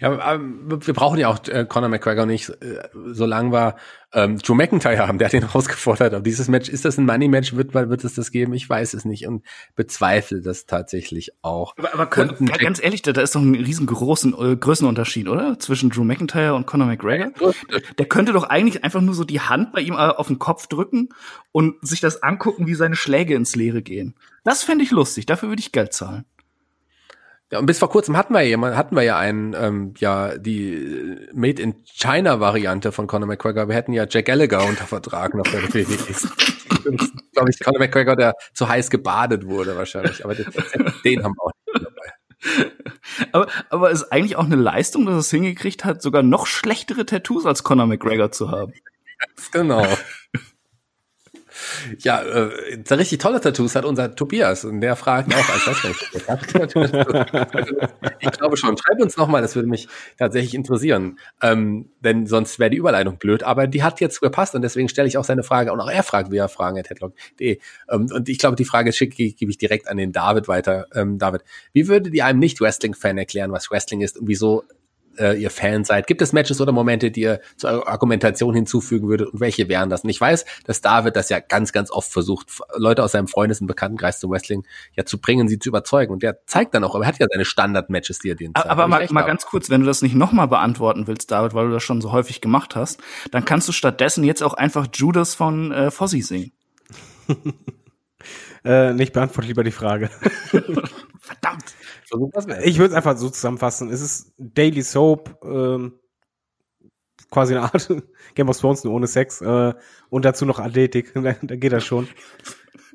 Ja, 0.00 0.38
wir 0.40 0.94
brauchen 0.94 1.18
ja 1.18 1.28
auch 1.28 1.46
äh, 1.48 1.66
Conor 1.68 1.88
McGregor 1.88 2.26
nicht, 2.26 2.48
äh, 2.48 2.88
so 3.12 3.26
lang 3.26 3.52
war 3.52 3.76
ähm, 4.14 4.38
Joe 4.42 4.56
McIntyre 4.56 5.08
haben, 5.08 5.18
der 5.18 5.26
hat 5.26 5.34
ihn 5.34 5.42
rausgefordert. 5.54 6.14
Aber 6.14 6.22
dieses 6.22 6.48
Match, 6.48 6.68
ist 6.68 6.84
das 6.84 6.98
ein 6.98 7.04
Money-Match? 7.04 7.54
Wird, 7.54 7.74
wird 7.74 8.04
es 8.04 8.14
das 8.14 8.30
geben? 8.30 8.54
Ich 8.54 8.68
weiß 8.68 8.94
es 8.94 9.04
nicht 9.04 9.26
und 9.26 9.44
bezweifle 9.74 10.40
das 10.40 10.66
tatsächlich 10.66 11.32
auch. 11.42 11.74
Aber, 11.76 11.92
aber 11.92 12.06
können, 12.06 12.30
und, 12.30 12.58
ganz 12.58 12.82
ehrlich, 12.82 13.02
da, 13.02 13.12
da 13.12 13.20
ist 13.22 13.34
doch 13.34 13.42
ein 13.42 13.54
riesengroßen 13.54 14.34
äh, 14.38 14.56
Größenunterschied, 14.56 15.28
oder? 15.28 15.58
Zwischen 15.58 15.90
Drew 15.90 16.04
McIntyre 16.04 16.54
und 16.54 16.66
Conor 16.66 16.86
McGregor. 16.86 17.32
Der 17.98 18.06
könnte 18.06 18.32
doch 18.32 18.44
eigentlich 18.44 18.84
einfach 18.84 19.00
nur 19.00 19.14
so 19.14 19.24
die 19.24 19.40
Hand 19.40 19.72
bei 19.72 19.80
ihm 19.80 19.94
äh, 19.94 19.96
auf 19.96 20.28
den 20.28 20.38
Kopf 20.38 20.68
drücken 20.68 21.08
und 21.52 21.74
sich 21.86 22.00
das 22.00 22.22
angucken, 22.22 22.66
wie 22.66 22.74
seine 22.74 22.96
Schläge 22.96 23.34
ins 23.34 23.56
Leere 23.56 23.82
gehen. 23.82 24.14
Das 24.44 24.62
fände 24.62 24.84
ich 24.84 24.90
lustig. 24.90 25.26
Dafür 25.26 25.48
würde 25.48 25.60
ich 25.60 25.72
Geld 25.72 25.92
zahlen. 25.92 26.24
Ja, 27.54 27.60
und 27.60 27.66
bis 27.66 27.78
vor 27.78 27.88
kurzem 27.88 28.16
hatten 28.16 28.34
wir 28.34 28.42
ja, 28.42 28.58
hatten 28.76 28.96
wir 28.96 29.04
ja 29.04 29.16
einen, 29.16 29.54
ähm, 29.54 29.94
ja, 29.98 30.36
die 30.36 30.74
äh, 30.74 31.28
Made 31.34 31.62
in 31.62 31.84
China 31.84 32.40
Variante 32.40 32.90
von 32.90 33.06
Conor 33.06 33.28
McGregor. 33.28 33.68
Wir 33.68 33.76
hätten 33.76 33.92
ja 33.92 34.06
Jack 34.10 34.24
Gallagher 34.24 34.66
unter 34.66 34.86
Vertrag 34.86 35.34
noch 35.34 35.44
bei 35.44 35.60
der 35.60 35.72
WWE. 35.72 35.96
glaube 37.32 37.50
ich, 37.50 37.60
Conor 37.60 37.78
McGregor, 37.78 38.16
der 38.16 38.34
zu 38.54 38.68
heiß 38.68 38.90
gebadet 38.90 39.46
wurde 39.46 39.76
wahrscheinlich. 39.76 40.24
Aber 40.24 40.34
den, 40.34 40.46
den 41.04 41.22
haben 41.22 41.36
wir 41.36 41.44
auch 41.44 41.52
nicht 41.72 41.86
dabei. 41.86 42.72
Aber, 43.30 43.46
aber 43.70 43.90
ist 43.92 44.10
eigentlich 44.10 44.34
auch 44.34 44.46
eine 44.46 44.56
Leistung, 44.56 45.06
dass 45.06 45.14
es 45.14 45.30
hingekriegt 45.30 45.84
hat, 45.84 46.02
sogar 46.02 46.24
noch 46.24 46.48
schlechtere 46.48 47.06
Tattoos 47.06 47.46
als 47.46 47.62
Conor 47.62 47.86
McGregor 47.86 48.32
zu 48.32 48.50
haben. 48.50 48.72
Ganz 49.20 49.52
genau. 49.52 49.86
Ja, 52.00 52.22
äh, 52.22 52.94
richtig 52.94 53.18
tolle 53.18 53.40
Tattoos 53.40 53.74
hat 53.74 53.84
unser 53.84 54.14
Tobias 54.14 54.64
und 54.64 54.80
der 54.80 54.96
fragt 54.96 55.34
auch, 55.34 55.48
als 55.48 55.66
ich 58.20 58.30
glaube 58.32 58.56
schon. 58.56 58.76
Schreib 58.76 59.00
uns 59.00 59.16
nochmal, 59.16 59.42
das 59.42 59.54
würde 59.54 59.68
mich 59.68 59.88
tatsächlich 60.18 60.54
interessieren. 60.54 61.18
Ähm, 61.42 61.90
denn 62.00 62.26
sonst 62.26 62.58
wäre 62.58 62.70
die 62.70 62.76
Überleitung 62.76 63.18
blöd, 63.18 63.42
aber 63.42 63.66
die 63.66 63.82
hat 63.82 64.00
jetzt 64.00 64.20
gepasst 64.20 64.54
und 64.54 64.62
deswegen 64.62 64.88
stelle 64.88 65.08
ich 65.08 65.18
auch 65.18 65.24
seine 65.24 65.42
Frage 65.42 65.72
und 65.72 65.80
auch 65.80 65.90
er 65.90 66.02
fragt, 66.02 66.30
wie 66.30 66.36
er 66.36 66.48
fragen 66.48 66.78
at 66.78 66.90
headlock.de. 66.90 67.58
Ähm, 67.90 68.08
und 68.12 68.28
ich 68.28 68.38
glaube, 68.38 68.56
die 68.56 68.64
Frage 68.64 68.92
schicke 68.92 69.32
gebe 69.32 69.50
ich 69.50 69.58
direkt 69.58 69.88
an 69.88 69.96
den 69.96 70.12
David 70.12 70.48
weiter. 70.48 70.86
Ähm, 70.94 71.18
David, 71.18 71.42
wie 71.72 71.88
würdet 71.88 72.14
ihr 72.14 72.24
einem 72.24 72.38
Nicht-Wrestling-Fan 72.38 73.18
erklären, 73.18 73.52
was 73.52 73.70
Wrestling 73.70 74.00
ist 74.00 74.18
und 74.18 74.28
wieso 74.28 74.64
äh, 75.18 75.40
ihr 75.40 75.50
Fan 75.50 75.84
seid. 75.84 76.06
Gibt 76.06 76.22
es 76.22 76.32
Matches 76.32 76.60
oder 76.60 76.72
Momente, 76.72 77.10
die 77.10 77.22
ihr 77.22 77.40
zur 77.56 77.88
Argumentation 77.88 78.54
hinzufügen 78.54 79.08
würdet 79.08 79.28
und 79.32 79.40
welche 79.40 79.68
wären 79.68 79.90
das? 79.90 80.04
Und 80.04 80.10
ich 80.10 80.20
weiß, 80.20 80.44
dass 80.64 80.80
David 80.80 81.16
das 81.16 81.28
ja 81.28 81.40
ganz, 81.40 81.72
ganz 81.72 81.90
oft 81.90 82.12
versucht, 82.12 82.48
Leute 82.76 83.02
aus 83.02 83.12
seinem 83.12 83.28
Freundes- 83.28 83.60
und 83.60 83.66
Bekanntenkreis 83.66 84.20
zum 84.20 84.30
Wrestling 84.30 84.66
ja 84.96 85.04
zu 85.04 85.20
bringen, 85.20 85.48
sie 85.48 85.58
zu 85.58 85.68
überzeugen. 85.68 86.12
Und 86.12 86.22
der 86.22 86.46
zeigt 86.46 86.74
dann 86.74 86.84
auch, 86.84 86.94
aber 86.94 87.04
er 87.04 87.08
hat 87.08 87.18
ja 87.18 87.26
seine 87.30 87.44
Standard-Matches, 87.44 88.18
die 88.18 88.30
er 88.30 88.34
denen 88.34 88.54
zeigt. 88.54 88.68
Aber 88.68 88.86
mal, 88.86 89.06
mal 89.10 89.22
ganz 89.22 89.46
kurz, 89.46 89.70
wenn 89.70 89.80
du 89.80 89.86
das 89.86 90.02
nicht 90.02 90.14
nochmal 90.14 90.48
beantworten 90.48 91.06
willst, 91.06 91.30
David, 91.30 91.54
weil 91.54 91.66
du 91.66 91.72
das 91.72 91.82
schon 91.82 92.00
so 92.00 92.12
häufig 92.12 92.40
gemacht 92.40 92.76
hast, 92.76 93.00
dann 93.30 93.44
kannst 93.44 93.68
du 93.68 93.72
stattdessen 93.72 94.24
jetzt 94.24 94.42
auch 94.42 94.54
einfach 94.54 94.88
Judas 94.92 95.34
von 95.34 95.72
äh, 95.72 95.90
Fozzy 95.90 96.22
singen. 96.22 96.52
äh, 98.64 98.92
nicht 98.92 99.12
beantworte 99.12 99.48
lieber 99.48 99.64
die 99.64 99.70
Frage. 99.70 100.10
Verdammt. 101.20 101.64
Ich 102.62 102.78
würde 102.78 102.90
es 102.90 102.96
einfach 102.96 103.16
so 103.16 103.30
zusammenfassen. 103.30 103.90
Es 103.90 104.00
ist 104.00 104.34
Daily 104.38 104.82
Soap, 104.82 105.38
ähm, 105.44 105.98
quasi 107.30 107.54
eine 107.54 107.64
Art 107.64 107.88
Game 108.34 108.48
of 108.48 108.58
Thrones 108.58 108.84
nur 108.84 108.94
ohne 108.94 109.06
Sex 109.06 109.40
äh, 109.40 109.74
und 110.10 110.24
dazu 110.24 110.46
noch 110.46 110.58
Athletik. 110.58 111.12
da, 111.14 111.34
da 111.40 111.56
geht 111.56 111.72
das 111.72 111.84
schon. 111.84 112.08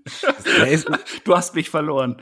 du 1.25 1.35
hast 1.35 1.55
mich 1.55 1.69
verloren. 1.69 2.21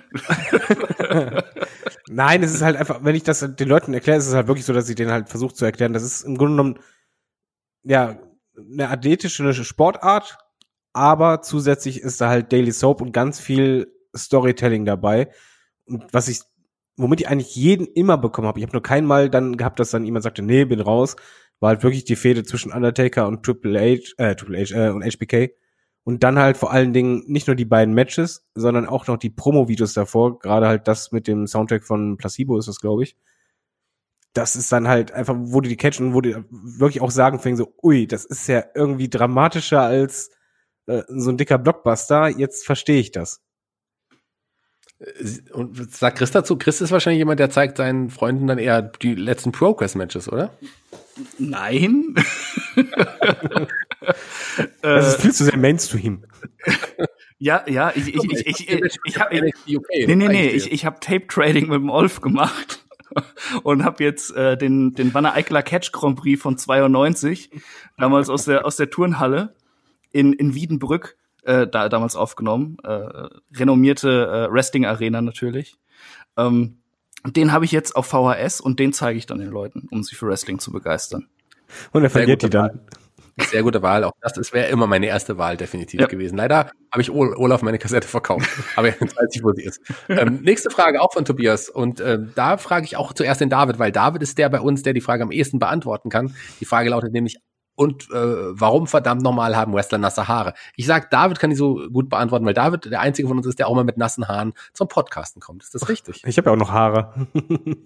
Nein, 2.10 2.44
es 2.44 2.53
ist 2.53 2.61
halt 2.61 2.76
einfach, 2.76 3.03
wenn 3.03 3.15
ich 3.15 3.24
das 3.24 3.40
den 3.40 3.68
Leuten 3.68 3.94
erkläre, 3.94 4.18
ist 4.18 4.28
es 4.28 4.34
halt 4.34 4.48
wirklich 4.48 4.65
so, 4.65 4.74
dass 4.74 4.90
ich 4.90 4.95
denen 4.95 5.11
halt 5.11 5.30
versuche 5.30 5.53
zu 5.53 5.65
erklären, 5.65 5.94
das 5.94 6.03
ist 6.03 6.24
im 6.24 6.38
Grunde 6.38 6.53
genommen 6.53 6.80
ja 7.84 8.19
eine 8.57 8.90
athletische 8.90 9.53
Sportart, 9.64 10.38
aber 10.94 11.41
zusätzlich 11.44 12.02
ist 12.02 12.19
da 12.19 12.30
halt 12.30 12.52
Daily 12.52 12.72
Soap 12.72 13.02
und 13.02 13.11
ganz 13.11 13.40
viel 13.40 13.94
Storytelling 14.15 14.86
dabei. 14.86 15.30
Und 15.86 16.11
was 16.11 16.28
ich 16.28 16.41
womit 16.98 17.22
ich 17.22 17.30
eigentlich 17.30 17.56
jeden 17.56 17.88
immer 17.88 18.18
bekommen 18.18 18.48
habe. 18.48 18.60
Ich 18.60 18.65
habe 18.65 18.74
nur 18.74 18.84
kein 18.84 19.06
Mal 19.06 19.30
dann 19.30 19.56
gehabt, 19.56 19.80
dass 19.80 19.91
dann 19.91 20.03
jemand 20.03 20.24
sagte, 20.24 20.41
nee, 20.41 20.65
bin 20.65 20.82
raus. 20.82 21.15
War 21.60 21.69
halt 21.69 21.84
wirklich 21.84 22.03
die 22.03 22.15
Fehde 22.15 22.44
zwischen 22.44 22.72
Undertaker 22.72 23.28
und 23.28 23.44
Triple 23.44 23.80
H, 23.80 24.14
äh, 24.18 24.36
Triple 24.36 24.60
H 24.60 24.76
äh, 24.76 24.90
und 24.90 25.03
HBK. 25.03 25.52
Und 26.03 26.24
dann 26.24 26.40
halt 26.40 26.57
vor 26.57 26.72
allen 26.72 26.94
Dingen 26.94 27.24
nicht 27.28 27.48
nur 27.48 27.56
die 27.56 27.65
beiden 27.65 27.94
Matches, 27.94 28.45
sondern 28.56 28.88
auch 28.88 29.07
noch 29.07 29.18
die 29.18 29.30
Promo-Videos 29.30 29.94
davor. 29.94 30.40
Gerade 30.40 30.68
halt 30.68 30.88
das 30.88 31.11
mit 31.11 31.28
dem 31.28 31.48
Soundtrack 31.48 31.84
von 31.84 32.18
Placebo 32.18 32.57
ist 32.57 32.68
das, 32.68 32.80
glaube 32.80 33.03
ich. 33.03 33.15
Das 34.34 34.56
ist 34.56 34.72
dann 34.72 34.88
halt 34.88 35.11
einfach, 35.11 35.36
wo 35.38 35.61
die 35.61 35.76
catchen, 35.76 36.14
wo 36.14 36.22
die 36.22 36.36
wirklich 36.49 37.02
auch 37.02 37.11
sagen 37.11 37.40
fängen 37.40 37.57
so, 37.57 37.74
ui, 37.84 38.07
das 38.07 38.24
ist 38.24 38.48
ja 38.48 38.64
irgendwie 38.76 39.10
dramatischer 39.10 39.82
als 39.82 40.32
äh, 40.86 41.03
so 41.10 41.32
ein 41.32 41.38
dicker 41.38 41.57
Blockbuster. 41.57 42.30
Jetzt 42.30 42.65
verstehe 42.65 42.99
ich 42.99 43.11
das. 43.11 43.41
Und 45.53 45.94
sagt 45.94 46.18
Chris 46.18 46.32
dazu? 46.32 46.57
Chris 46.57 46.82
ist 46.82 46.91
wahrscheinlich 46.91 47.19
jemand, 47.19 47.40
der 47.40 47.52
zeigt 47.52 47.78
seinen 47.78 48.10
Freunden 48.10 48.48
dann 48.48 48.57
eher 48.57 48.82
die 48.82 49.14
letzten 49.14 49.52
Progress-Matches, 49.52 50.32
oder? 50.32 50.52
Nein. 51.38 52.15
das 54.82 55.07
ist 55.10 55.22
viel 55.22 55.34
zu 55.34 55.44
sehr 55.45 55.57
Mainstream. 55.57 56.24
Ja, 57.40 57.64
ja, 57.68 57.91
ich, 57.94 58.07
ich, 58.07 58.24
ich, 58.24 58.48
ich, 58.48 58.69
ich, 58.69 58.98
ich 59.06 59.19
habe, 59.19 59.36
nee, 59.36 60.15
nee, 60.15 60.15
nee, 60.15 60.48
ich, 60.48 60.72
ich 60.72 60.86
habe 60.86 60.99
Tape 60.99 61.28
Trading 61.28 61.68
mit 61.68 61.76
dem 61.76 61.91
Olf 61.91 62.22
gemacht 62.22 62.84
und 63.64 63.84
habe 63.86 64.03
jetzt 64.03 64.36
äh, 64.36 64.57
den 64.57 64.94
den 64.94 65.14
Wanne 65.14 65.34
Eikler 65.34 65.61
Catch 65.61 65.91
Grand 65.91 66.19
Prix 66.19 66.41
von 66.41 66.57
92 66.57 67.52
damals 67.98 68.30
aus 68.30 68.45
der 68.45 68.65
aus 68.65 68.76
der 68.78 68.90
Turnhalle 68.90 69.53
in 70.11 70.34
in 70.34 70.56
Wiedenbrück 70.56 71.15
äh, 71.48 71.68
da, 71.68 71.90
damals 71.90 72.15
aufgenommen. 72.15 72.78
Äh, 72.84 73.30
renommierte 73.56 74.10
äh, 74.49 74.53
Wrestling-Arena 74.53 75.22
natürlich. 75.22 75.78
Ähm, 76.38 76.82
den 77.26 77.52
habe 77.52 77.65
ich 77.65 77.72
jetzt 77.72 77.95
auf 77.95 78.06
VHS 78.06 78.61
und 78.61 78.80
den 78.80 78.94
zeige 78.94 79.18
ich 79.18 79.26
dann 79.26 79.40
den 79.40 79.49
Leuten, 79.49 79.88
um 79.91 80.03
sie 80.03 80.15
für 80.15 80.28
Wrestling 80.28 80.60
zu 80.60 80.72
begeistern. 80.72 81.28
Und 81.91 82.03
er 82.03 82.10
verliert 82.10 82.44
die 82.44 82.49
dann. 82.49 82.82
Sehr 83.40 83.61
gute 83.61 83.84
Wahl. 83.84 84.03
Auch 84.03 84.14
das 84.22 84.52
wäre 84.52 84.69
immer 84.69 84.88
meine 84.88 85.06
erste 85.06 85.38
Wahl 85.38 85.57
definitiv 85.57 85.99
ja. 85.99 86.07
gewesen. 86.07 86.38
Leider 86.38 86.72
habe 86.91 87.02
ich 87.02 87.11
Olaf 87.11 87.61
meine 87.61 87.78
Kassette 87.78 88.07
verkauft. 88.07 88.49
Aber 88.76 88.88
jetzt 88.88 89.15
weiß 89.15 89.30
ich, 89.32 89.44
wo 89.44 89.53
sie 89.53 89.64
ist. 89.64 89.80
Ähm, 90.10 90.40
nächste 90.41 90.72
Frage 90.72 91.02
auch 91.02 91.14
von 91.14 91.24
Tobias. 91.24 91.69
Und 91.69 91.99
äh, 91.99 92.18
da 92.34 92.57
frage 92.57 92.86
ich 92.86 92.98
auch 92.98 93.14
zuerst 93.14 93.40
den 93.40 93.49
David, 93.49 93.78
weil 93.78 93.91
David 93.91 94.24
ist 94.24 94.40
der 94.40 94.49
bei 94.49 94.60
uns, 94.60 94.82
der 94.82 94.94
die 94.94 95.02
Frage 95.02 95.22
am 95.22 95.32
ehesten 95.32 95.60
beantworten 95.60 96.10
kann. 96.10 96.34
Die 96.60 96.65
Frage 96.65 96.90
lautet 96.90 97.14
nämlich, 97.14 97.38
und 97.77 98.09
äh, 98.09 98.59
warum 98.59 98.87
verdammt 98.87 99.21
nochmal 99.21 99.55
haben 99.55 99.71
Wrestler 99.71 99.99
nasse 99.99 100.27
Haare? 100.27 100.55
Ich 100.75 100.87
sag, 100.87 101.11
David 101.11 101.37
kann 101.37 101.51
die 101.51 101.55
so 101.55 101.87
gut 101.91 102.09
beantworten, 102.09 102.43
weil 102.43 102.55
David 102.55 102.85
der 102.85 103.01
einzige 103.01 103.27
von 103.27 103.37
uns 103.37 103.45
ist, 103.45 103.59
der 103.59 103.67
auch 103.67 103.75
mal 103.75 103.83
mit 103.83 103.97
nassen 103.97 104.27
Haaren 104.27 104.53
zum 104.73 104.87
Podcasten 104.87 105.39
kommt. 105.39 105.63
Ist 105.63 105.75
das 105.75 105.87
richtig? 105.87 106.23
Ich 106.25 106.39
habe 106.39 106.49
ja 106.49 106.53
auch 106.53 106.59
noch 106.59 106.71
Haare. 106.71 107.27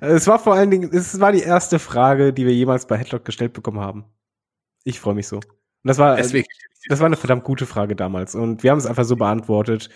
es 0.00 0.28
war 0.28 0.38
vor 0.38 0.54
allen 0.54 0.70
Dingen, 0.70 0.88
es 0.92 1.18
war 1.18 1.32
die 1.32 1.42
erste 1.42 1.80
Frage, 1.80 2.32
die 2.32 2.46
wir 2.46 2.54
jemals 2.54 2.86
bei 2.86 2.96
Headlock 2.96 3.24
gestellt 3.24 3.54
bekommen 3.54 3.80
haben. 3.80 4.04
Ich 4.84 5.00
freue 5.00 5.14
mich 5.14 5.26
so. 5.26 5.38
Und 5.38 5.44
das 5.82 5.98
war, 5.98 6.14
Deswegen. 6.14 6.46
das 6.88 7.00
war 7.00 7.06
eine 7.06 7.16
verdammt 7.16 7.42
gute 7.42 7.66
Frage 7.66 7.96
damals. 7.96 8.36
Und 8.36 8.62
wir 8.62 8.70
haben 8.70 8.78
es 8.78 8.86
einfach 8.86 9.04
so 9.04 9.16
beantwortet. 9.16 9.90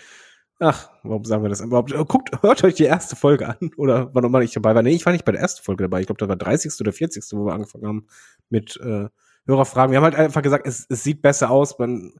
Ach, 0.59 0.89
warum 1.03 1.25
sagen 1.25 1.43
wir 1.43 1.49
das 1.49 1.59
überhaupt? 1.61 1.91
Äh, 1.91 2.05
guckt, 2.05 2.31
hört 2.41 2.63
euch 2.63 2.75
die 2.75 2.85
erste 2.85 3.15
Folge 3.15 3.47
an. 3.49 3.57
Oder 3.77 4.13
wann 4.13 4.23
immer 4.23 4.41
ich 4.41 4.53
dabei 4.53 4.73
war. 4.73 4.83
Nee, 4.83 4.95
ich 4.95 5.05
war 5.05 5.13
nicht 5.13 5.25
bei 5.25 5.31
der 5.31 5.41
ersten 5.41 5.63
Folge 5.63 5.83
dabei. 5.83 5.99
Ich 5.99 6.07
glaube, 6.07 6.19
da 6.19 6.29
war 6.29 6.35
30. 6.37 6.73
oder 6.79 6.93
40. 6.93 7.23
wo 7.31 7.45
wir 7.45 7.53
angefangen 7.53 7.85
haben 7.85 8.07
mit 8.49 8.77
äh, 8.77 9.09
Hörerfragen. 9.45 9.91
Wir 9.91 9.97
haben 9.97 10.05
halt 10.05 10.15
einfach 10.15 10.41
gesagt, 10.41 10.65
es, 10.65 10.85
es 10.89 11.03
sieht 11.03 11.21
besser 11.21 11.51
aus. 11.51 11.77
Man 11.77 12.13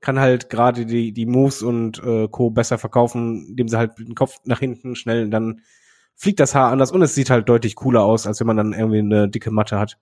kann 0.00 0.18
halt 0.18 0.48
gerade 0.50 0.86
die, 0.86 1.12
die 1.12 1.26
Moves 1.26 1.62
und 1.62 2.02
äh, 2.02 2.28
Co. 2.28 2.50
besser 2.50 2.78
verkaufen, 2.78 3.46
indem 3.50 3.68
sie 3.68 3.76
halt 3.76 3.98
den 3.98 4.14
Kopf 4.14 4.38
nach 4.44 4.58
hinten 4.58 4.96
schnell 4.96 5.28
dann 5.30 5.62
fliegt 6.16 6.40
das 6.40 6.54
Haar 6.54 6.70
anders 6.70 6.92
und 6.92 7.02
es 7.02 7.14
sieht 7.14 7.30
halt 7.30 7.48
deutlich 7.48 7.74
cooler 7.74 8.02
aus, 8.02 8.26
als 8.26 8.38
wenn 8.40 8.46
man 8.46 8.56
dann 8.56 8.72
irgendwie 8.72 8.98
eine 8.98 9.28
dicke 9.28 9.50
Matte 9.50 9.78
hat. 9.78 9.98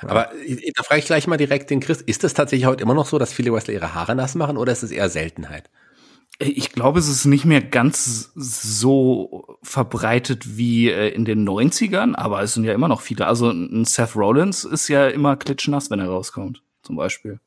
Aber 0.00 0.30
da 0.74 0.82
frage 0.82 1.00
ich 1.00 1.06
gleich 1.06 1.26
mal 1.26 1.36
direkt 1.36 1.70
den 1.70 1.80
Chris, 1.80 2.00
ist 2.00 2.24
es 2.24 2.34
tatsächlich 2.34 2.66
heute 2.66 2.82
immer 2.82 2.94
noch 2.94 3.06
so, 3.06 3.18
dass 3.18 3.32
viele 3.32 3.52
Wrestler 3.52 3.74
ihre 3.74 3.94
Haare 3.94 4.14
nass 4.14 4.34
machen 4.34 4.56
oder 4.56 4.72
ist 4.72 4.82
es 4.82 4.90
eher 4.90 5.10
Seltenheit? 5.10 5.70
Ich 6.38 6.72
glaube, 6.72 6.98
es 6.98 7.08
ist 7.08 7.26
nicht 7.26 7.44
mehr 7.44 7.62
ganz 7.62 8.32
so 8.34 9.58
verbreitet 9.62 10.56
wie 10.56 10.90
äh, 10.90 11.08
in 11.08 11.24
den 11.24 11.48
90ern, 11.48 12.16
aber 12.16 12.42
es 12.42 12.54
sind 12.54 12.64
ja 12.64 12.72
immer 12.72 12.88
noch 12.88 13.02
viele. 13.02 13.26
Also 13.26 13.50
ein 13.50 13.84
Seth 13.84 14.16
Rollins 14.16 14.64
ist 14.64 14.88
ja 14.88 15.06
immer 15.06 15.36
klitschnass, 15.36 15.90
wenn 15.90 16.00
er 16.00 16.08
rauskommt, 16.08 16.62
zum 16.82 16.96
Beispiel. 16.96 17.38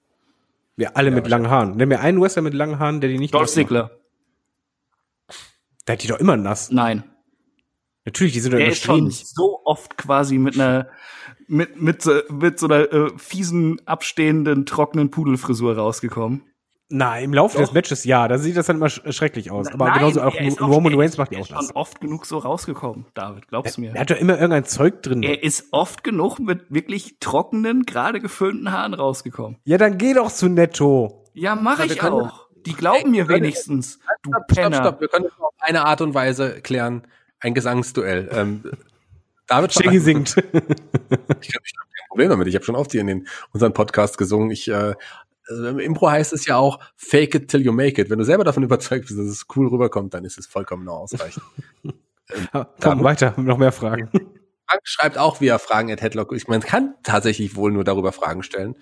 Ja, 0.77 0.91
alle 0.93 1.09
ja, 1.09 1.15
mit 1.15 1.27
langen 1.27 1.49
Haaren. 1.49 1.75
Nimm 1.75 1.89
mir 1.89 1.99
einen 1.99 2.21
Wrestler 2.21 2.43
mit 2.43 2.53
langen 2.53 2.79
Haaren, 2.79 3.01
der 3.01 3.09
die 3.09 3.17
nicht 3.17 3.33
Dolph 3.33 3.49
Ziggler. 3.49 3.91
Der 5.85 5.93
hat 5.93 6.03
die 6.03 6.07
doch 6.07 6.19
immer 6.19 6.37
nass. 6.37 6.71
Nein. 6.71 7.03
Natürlich, 8.05 8.33
die 8.33 8.39
sind 8.39 8.53
doch 8.53 8.59
immer 8.59 8.73
schon 8.73 9.11
so 9.11 9.61
oft 9.65 9.97
quasi 9.97 10.37
mit 10.37 10.55
einer 10.55 10.87
mit 11.47 11.81
mit 11.81 12.05
mit 12.29 12.59
so 12.59 12.67
einer 12.67 12.91
äh, 12.93 13.09
fiesen 13.17 13.81
abstehenden 13.85 14.65
trockenen 14.65 15.11
Pudelfrisur 15.11 15.75
rausgekommen. 15.75 16.43
Na, 16.89 17.19
im 17.19 17.33
Laufe 17.33 17.57
Doch. 17.57 17.65
des 17.65 17.73
Matches 17.73 18.05
ja, 18.05 18.29
da 18.29 18.37
sieht 18.37 18.55
das 18.55 18.67
dann 18.67 18.77
immer 18.77 18.89
sch 18.89 19.01
schrecklich 19.09 19.51
aus. 19.51 19.67
Aber 19.67 19.87
Nein, 19.87 19.99
genauso 19.99 20.21
auch, 20.21 20.33
auch 20.35 20.61
Roman 20.61 20.93
Reigns 20.93 21.17
macht 21.17 21.31
die 21.31 21.37
auch 21.37 21.47
das. 21.47 21.67
schon 21.67 21.75
oft 21.75 21.99
genug 21.99 22.25
so 22.25 22.37
rausgekommen, 22.37 23.05
David, 23.13 23.49
glaubst 23.49 23.77
er, 23.77 23.81
mir. 23.81 23.93
Er 23.93 24.01
hat 24.01 24.11
doch 24.11 24.15
immer 24.15 24.35
irgendein 24.35 24.63
Zeug 24.63 25.03
drin. 25.03 25.21
Er 25.21 25.43
ist 25.43 25.65
oft 25.71 26.05
genug 26.05 26.39
mit 26.39 26.71
wirklich 26.71 27.17
trockenen, 27.19 27.83
gerade 27.83 28.21
gefüllten 28.21 28.71
Haaren 28.71 28.93
rausgekommen. 28.93 29.57
Ja, 29.65 29.77
dann 29.77 29.97
geh 29.97 30.13
doch 30.13 30.31
zu 30.31 30.47
Netto. 30.47 31.25
Ja, 31.33 31.55
mach 31.55 31.83
ich 31.83 32.01
auch. 32.01 32.47
Die 32.65 32.73
glauben 32.73 33.11
mir 33.11 33.27
wenigstens, 33.27 33.99
du 34.23 34.31
stopp, 34.31 34.47
Penner. 34.47 34.75
Stopp, 34.75 34.85
stopp, 34.85 35.01
wir 35.01 35.07
können 35.09 35.25
das 35.25 35.39
auf 35.39 35.53
eine 35.59 35.85
Art 35.85 36.01
und 36.01 36.13
Weise 36.13 36.61
klären. 36.61 37.03
Ein 37.39 37.53
Gesangsduell. 37.53 38.29
Ähm, 38.31 38.63
David 39.47 39.73
Shaggy 39.73 39.99
singt. 39.99 40.35
ich 40.37 40.43
habe 40.43 40.53
hab 40.53 41.41
kein 41.41 42.07
Problem 42.09 42.29
damit. 42.29 42.47
Ich 42.47 42.55
habe 42.55 42.65
schon 42.65 42.75
oft 42.75 42.91
hier 42.91 43.01
in 43.01 43.07
den, 43.07 43.27
unseren 43.53 43.73
Podcast 43.73 44.17
gesungen. 44.17 44.51
Ich 44.51 44.67
äh, 44.69 44.95
also 45.49 45.67
im 45.67 45.79
Impro 45.79 46.09
heißt 46.09 46.33
es 46.33 46.45
ja 46.45 46.57
auch 46.57 46.79
fake 46.95 47.35
it 47.35 47.47
till 47.49 47.61
you 47.61 47.71
make 47.71 48.01
it. 48.01 48.09
Wenn 48.09 48.19
du 48.19 48.25
selber 48.25 48.43
davon 48.43 48.63
überzeugt 48.63 49.07
bist, 49.07 49.19
dass 49.19 49.27
es 49.27 49.45
cool 49.55 49.67
rüberkommt, 49.67 50.13
dann 50.13 50.25
ist 50.25 50.37
es 50.37 50.47
vollkommen 50.47 50.87
ausreichend. 50.87 51.43
ähm, 51.83 52.65
Komm, 52.81 53.03
weiter, 53.03 53.33
noch 53.37 53.57
mehr 53.57 53.71
Fragen. 53.71 54.09
Frank 54.69 54.81
schreibt 54.83 55.17
auch 55.17 55.39
via 55.39 55.59
Fragen 55.59 55.91
at 55.91 56.01
Headlock. 56.01 56.33
Ich 56.33 56.49
meine, 56.49 56.63
kann 56.63 56.95
tatsächlich 57.03 57.55
wohl 57.55 57.71
nur 57.71 57.85
darüber 57.85 58.11
Fragen 58.11 58.43
stellen. 58.43 58.75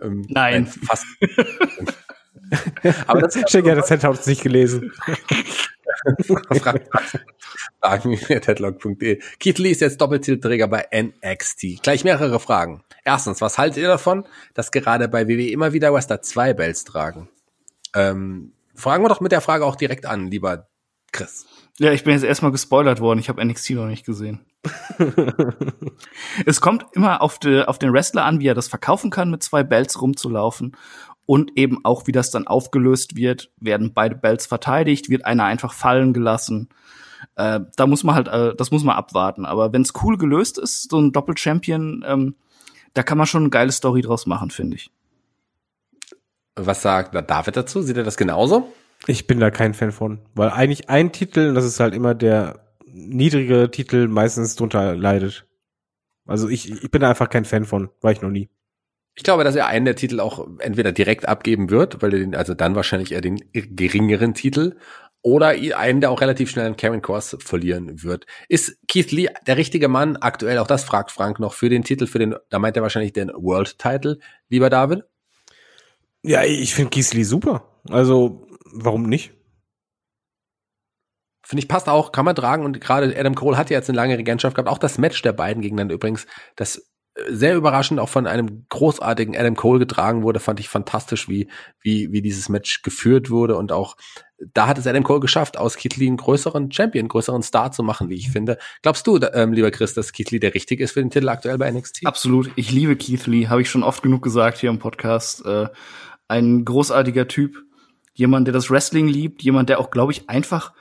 Ähm, 0.00 0.24
nein. 0.28 0.62
nein. 0.62 0.66
Fast. 0.66 1.04
Aber 3.08 3.22
das 3.22 3.34
ist 3.34 3.52
ja 3.52 3.74
das 3.74 3.90
Headhouse 3.90 4.26
nicht 4.26 4.42
gelesen. 4.42 4.92
Fragen 7.80 8.12
Headlock.de. 8.16 9.20
Keith 9.38 9.58
Lee 9.58 9.70
ist 9.70 9.80
jetzt 9.80 10.00
Doppeltitelträger 10.00 10.68
bei 10.68 10.86
NXT. 10.92 11.82
Gleich 11.82 12.04
mehrere 12.04 12.40
Fragen. 12.40 12.82
Erstens, 13.04 13.40
was 13.40 13.58
haltet 13.58 13.82
ihr 13.82 13.88
davon, 13.88 14.24
dass 14.54 14.70
gerade 14.70 15.08
bei 15.08 15.28
WWE 15.28 15.50
immer 15.50 15.72
wieder 15.72 15.92
Wrestler 15.92 16.22
zwei 16.22 16.54
Bells 16.54 16.84
tragen? 16.84 17.28
Ähm, 17.94 18.52
fragen 18.74 19.04
wir 19.04 19.08
doch 19.08 19.20
mit 19.20 19.32
der 19.32 19.40
Frage 19.40 19.64
auch 19.64 19.76
direkt 19.76 20.06
an, 20.06 20.28
lieber 20.28 20.68
Chris. 21.12 21.46
Ja, 21.78 21.92
ich 21.92 22.04
bin 22.04 22.14
jetzt 22.14 22.24
erstmal 22.24 22.52
gespoilert 22.52 23.00
worden. 23.00 23.18
Ich 23.18 23.28
habe 23.28 23.44
NXT 23.44 23.70
noch 23.70 23.86
nicht 23.86 24.04
gesehen. 24.04 24.44
es 26.46 26.60
kommt 26.60 26.86
immer 26.92 27.22
auf, 27.22 27.38
de, 27.38 27.64
auf 27.64 27.78
den 27.78 27.92
Wrestler 27.92 28.24
an, 28.24 28.40
wie 28.40 28.46
er 28.46 28.54
das 28.54 28.68
verkaufen 28.68 29.10
kann, 29.10 29.30
mit 29.30 29.42
zwei 29.42 29.62
Bells 29.62 30.00
rumzulaufen. 30.00 30.76
Und 31.24 31.52
eben 31.56 31.84
auch, 31.84 32.06
wie 32.06 32.12
das 32.12 32.30
dann 32.30 32.46
aufgelöst 32.46 33.16
wird. 33.16 33.50
Werden 33.58 33.94
beide 33.94 34.16
Bells 34.16 34.46
verteidigt? 34.46 35.08
Wird 35.08 35.24
einer 35.24 35.44
einfach 35.44 35.72
fallen 35.72 36.12
gelassen? 36.12 36.68
Äh, 37.36 37.60
da 37.76 37.86
muss 37.86 38.04
man 38.04 38.14
halt, 38.14 38.28
äh, 38.28 38.54
das 38.56 38.70
muss 38.70 38.84
man 38.84 38.96
abwarten. 38.96 39.46
Aber 39.46 39.72
wenn 39.72 39.82
es 39.82 39.92
cool 40.02 40.18
gelöst 40.18 40.58
ist, 40.58 40.90
so 40.90 40.98
ein 40.98 41.12
Doppel-Champion, 41.12 42.04
ähm, 42.06 42.34
da 42.94 43.02
kann 43.02 43.18
man 43.18 43.26
schon 43.26 43.42
eine 43.42 43.50
geile 43.50 43.72
Story 43.72 44.02
draus 44.02 44.26
machen, 44.26 44.50
finde 44.50 44.76
ich. 44.76 44.90
Was 46.54 46.82
sagt 46.82 47.14
David 47.14 47.56
dazu? 47.56 47.80
Sieht 47.80 47.96
er 47.96 48.04
das 48.04 48.16
genauso? 48.16 48.72
Ich 49.06 49.26
bin 49.26 49.40
da 49.40 49.50
kein 49.50 49.74
Fan 49.74 49.90
von, 49.90 50.20
weil 50.34 50.50
eigentlich 50.50 50.88
ein 50.88 51.10
Titel, 51.12 51.54
das 51.54 51.64
ist 51.64 51.80
halt 51.80 51.94
immer 51.94 52.14
der 52.14 52.60
niedrige 52.86 53.70
Titel, 53.70 54.06
meistens 54.06 54.54
drunter 54.54 54.94
leidet. 54.94 55.46
Also 56.26 56.48
ich, 56.48 56.70
ich 56.70 56.90
bin 56.90 57.00
da 57.00 57.08
einfach 57.08 57.30
kein 57.30 57.44
Fan 57.44 57.64
von, 57.64 57.88
war 58.00 58.12
ich 58.12 58.20
noch 58.20 58.30
nie. 58.30 58.48
Ich 59.14 59.24
glaube, 59.24 59.44
dass 59.44 59.54
er 59.54 59.66
einen 59.66 59.84
der 59.84 59.96
Titel 59.96 60.20
auch 60.20 60.48
entweder 60.58 60.92
direkt 60.92 61.28
abgeben 61.28 61.70
wird, 61.70 62.00
weil 62.00 62.14
er 62.14 62.20
den, 62.20 62.34
also 62.34 62.54
dann 62.54 62.74
wahrscheinlich 62.74 63.12
eher 63.12 63.20
den 63.20 63.40
geringeren 63.52 64.32
Titel 64.34 64.76
oder 65.22 65.48
einen, 65.48 66.00
der 66.00 66.10
auch 66.10 66.20
relativ 66.20 66.50
schnell 66.50 66.66
an 66.66 66.76
Karen 66.76 67.00
Cross 67.02 67.36
verlieren 67.40 68.02
wird. 68.02 68.26
Ist 68.48 68.76
Keith 68.88 69.12
Lee 69.12 69.28
der 69.46 69.56
richtige 69.56 69.88
Mann 69.88 70.16
aktuell, 70.16 70.58
auch 70.58 70.66
das 70.66 70.84
fragt 70.84 71.12
Frank 71.12 71.38
noch, 71.38 71.54
für 71.54 71.68
den 71.68 71.84
Titel, 71.84 72.06
für 72.06 72.18
den, 72.18 72.34
da 72.50 72.58
meint 72.58 72.76
er 72.76 72.82
wahrscheinlich 72.82 73.12
den 73.12 73.28
World 73.28 73.78
Title, 73.78 74.18
lieber 74.48 74.68
David? 74.68 75.04
Ja, 76.22 76.42
ich 76.42 76.74
finde 76.74 76.90
Keith 76.90 77.12
Lee 77.14 77.22
super. 77.22 77.80
Also, 77.88 78.46
warum 78.72 79.08
nicht? 79.08 79.32
Finde 81.44 81.62
ich 81.62 81.68
passt 81.68 81.88
auch, 81.88 82.12
kann 82.12 82.24
man 82.24 82.34
tragen 82.34 82.64
und 82.64 82.80
gerade 82.80 83.14
Adam 83.16 83.34
Cole 83.34 83.56
hat 83.56 83.70
ja 83.70 83.76
jetzt 83.76 83.90
eine 83.90 83.96
lange 83.96 84.16
Regentschaft 84.16 84.56
gehabt. 84.56 84.68
Auch 84.68 84.78
das 84.78 84.98
Match 84.98 85.20
der 85.22 85.32
beiden 85.32 85.62
gegeneinander 85.62 85.94
übrigens, 85.94 86.26
das 86.56 86.91
sehr 87.28 87.56
überraschend 87.56 88.00
auch 88.00 88.08
von 88.08 88.26
einem 88.26 88.64
großartigen 88.68 89.36
Adam 89.36 89.54
Cole 89.54 89.78
getragen 89.78 90.22
wurde, 90.22 90.40
fand 90.40 90.60
ich 90.60 90.68
fantastisch, 90.68 91.28
wie, 91.28 91.48
wie, 91.80 92.10
wie 92.10 92.22
dieses 92.22 92.48
Match 92.48 92.82
geführt 92.82 93.28
wurde 93.28 93.56
und 93.56 93.70
auch 93.70 93.96
da 94.54 94.66
hat 94.66 94.78
es 94.78 94.86
Adam 94.86 95.04
Cole 95.04 95.20
geschafft, 95.20 95.56
aus 95.56 95.76
Keith 95.76 96.00
einen 96.00 96.16
größeren 96.16 96.72
Champion, 96.72 97.08
größeren 97.08 97.42
Star 97.42 97.70
zu 97.70 97.82
machen, 97.82 98.08
wie 98.08 98.16
ich 98.16 98.30
finde. 98.30 98.58
Glaubst 98.82 99.06
du, 99.06 99.20
ähm, 99.34 99.52
lieber 99.52 99.70
Chris, 99.70 99.94
dass 99.94 100.12
Keith 100.12 100.30
Lee 100.30 100.40
der 100.40 100.54
richtige 100.54 100.82
ist 100.82 100.92
für 100.92 101.00
den 101.00 101.10
Titel 101.10 101.28
aktuell 101.28 101.58
bei 101.58 101.70
NXT? 101.70 102.06
Absolut. 102.06 102.50
Ich 102.56 102.72
liebe 102.72 102.96
Keith 102.96 103.26
Lee, 103.26 103.46
habe 103.46 103.62
ich 103.62 103.70
schon 103.70 103.82
oft 103.82 104.02
genug 104.02 104.22
gesagt 104.22 104.58
hier 104.58 104.70
im 104.70 104.78
Podcast. 104.78 105.44
Äh, 105.46 105.68
ein 106.28 106.64
großartiger 106.64 107.28
Typ, 107.28 107.62
jemand, 108.14 108.48
der 108.48 108.54
das 108.54 108.70
Wrestling 108.70 109.06
liebt, 109.06 109.42
jemand, 109.42 109.68
der 109.68 109.78
auch, 109.78 109.90
glaube 109.90 110.12
ich, 110.12 110.28
einfach 110.28 110.72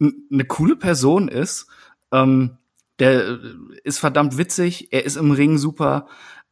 eine 0.00 0.44
coole 0.44 0.76
Person 0.76 1.28
ist. 1.28 1.66
Ähm, 2.12 2.58
der 3.02 3.28
äh, 3.28 3.38
ist 3.82 3.98
verdammt 3.98 4.38
witzig, 4.38 4.92
er 4.92 5.04
ist 5.04 5.16
im 5.16 5.32
Ring 5.32 5.58
super, 5.58 6.06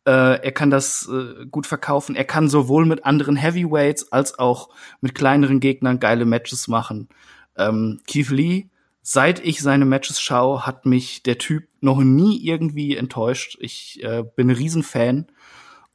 äh, 0.04 0.10
er 0.42 0.52
kann 0.52 0.70
das 0.70 1.08
äh, 1.08 1.46
gut 1.46 1.66
verkaufen, 1.66 2.16
er 2.16 2.24
kann 2.24 2.48
sowohl 2.48 2.86
mit 2.86 3.04
anderen 3.04 3.36
Heavyweights 3.36 4.10
als 4.10 4.38
auch 4.38 4.68
mit 5.00 5.14
kleineren 5.14 5.60
Gegnern 5.60 6.00
geile 6.00 6.24
Matches 6.24 6.66
machen. 6.66 7.08
Ähm, 7.56 8.00
Keith 8.08 8.30
Lee, 8.30 8.66
seit 9.00 9.38
ich 9.44 9.62
seine 9.62 9.84
Matches 9.84 10.20
schaue, 10.20 10.66
hat 10.66 10.86
mich 10.86 11.22
der 11.22 11.38
Typ 11.38 11.68
noch 11.80 12.00
nie 12.00 12.44
irgendwie 12.44 12.96
enttäuscht. 12.96 13.56
Ich 13.60 14.02
äh, 14.02 14.24
bin 14.34 14.50
ein 14.50 14.56
Riesenfan. 14.56 15.28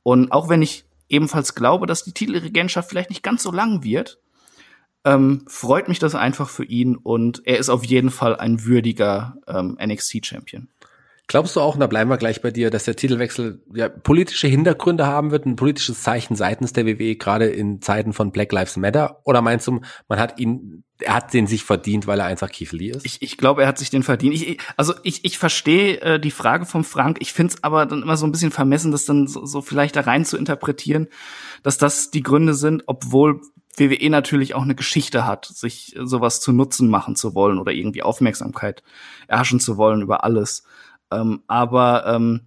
Und 0.03 0.31
auch 0.31 0.47
wenn 0.47 0.61
ich 0.61 0.85
ebenfalls 1.09 1.53
glaube, 1.53 1.85
dass 1.85 2.05
die 2.05 2.13
Titelregentschaft 2.13 2.89
vielleicht 2.89 3.09
nicht 3.09 3.23
ganz 3.23 3.43
so 3.43 3.51
lang 3.51 3.83
wird, 3.83 4.19
ähm, 5.05 5.45
freut 5.47 5.87
mich 5.87 5.99
das 5.99 6.15
einfach 6.15 6.49
für 6.49 6.65
ihn 6.65 6.95
und 6.97 7.41
er 7.45 7.57
ist 7.57 7.69
auf 7.69 7.85
jeden 7.85 8.09
Fall 8.09 8.35
ein 8.35 8.65
würdiger 8.65 9.37
ähm, 9.47 9.77
NXT-Champion. 9.81 10.67
Glaubst 11.27 11.55
du 11.55 11.61
auch, 11.61 11.73
und 11.73 11.79
da 11.79 11.87
bleiben 11.87 12.09
wir 12.09 12.17
gleich 12.17 12.41
bei 12.41 12.51
dir, 12.51 12.69
dass 12.69 12.83
der 12.83 12.95
Titelwechsel 12.95 13.63
ja, 13.73 13.89
politische 13.89 14.47
Hintergründe 14.47 15.07
haben 15.07 15.31
wird, 15.31 15.47
ein 15.47 15.55
politisches 15.55 16.03
Zeichen 16.03 16.35
seitens 16.35 16.73
der 16.73 16.85
WWE, 16.85 17.15
gerade 17.15 17.47
in 17.47 17.81
Zeiten 17.81 18.13
von 18.13 18.31
Black 18.31 18.51
Lives 18.51 18.77
Matter? 18.77 19.21
Oder 19.23 19.41
meinst 19.41 19.65
du, 19.65 19.81
man 20.07 20.19
hat 20.19 20.39
ihn 20.39 20.83
er 20.99 21.15
hat 21.15 21.33
den 21.33 21.45
sich 21.45 21.63
verdient, 21.63 22.07
weil 22.07 22.19
er 22.19 22.25
einfach 22.25 22.49
Keith 22.49 22.71
Lee 22.71 22.91
ist? 22.91 23.05
Ich, 23.05 23.21
ich 23.21 23.37
glaube, 23.37 23.63
er 23.63 23.67
hat 23.67 23.77
sich 23.77 23.89
den 23.89 24.03
verdient. 24.03 24.33
Ich, 24.33 24.59
also 24.77 24.93
ich, 25.03 25.25
ich 25.25 25.37
verstehe 25.37 25.99
äh, 26.01 26.19
die 26.19 26.31
Frage 26.31 26.65
vom 26.65 26.83
Frank. 26.83 27.17
Ich 27.19 27.33
finde 27.33 27.53
es 27.53 27.63
aber 27.63 27.85
dann 27.85 28.01
immer 28.01 28.15
so 28.15 28.25
ein 28.25 28.31
bisschen 28.31 28.51
vermessen, 28.51 28.91
das 28.91 29.05
dann 29.05 29.27
so, 29.27 29.45
so 29.45 29.61
vielleicht 29.61 29.95
da 29.95 30.01
rein 30.01 30.23
zu 30.23 30.37
interpretieren, 30.37 31.07
dass 31.63 31.77
das 31.77 32.11
die 32.11 32.23
Gründe 32.23 32.53
sind, 32.53 32.83
obwohl 32.85 33.41
WWE 33.77 34.09
natürlich 34.09 34.55
auch 34.55 34.63
eine 34.63 34.75
Geschichte 34.75 35.25
hat, 35.25 35.45
sich 35.45 35.95
sowas 36.01 36.39
zu 36.39 36.51
Nutzen 36.51 36.89
machen 36.89 37.15
zu 37.15 37.35
wollen 37.35 37.59
oder 37.59 37.71
irgendwie 37.71 38.03
Aufmerksamkeit 38.03 38.83
erhaschen 39.27 39.59
zu 39.59 39.77
wollen 39.77 40.01
über 40.01 40.23
alles. 40.23 40.63
Ähm, 41.11 41.43
aber 41.47 42.05
ähm, 42.07 42.41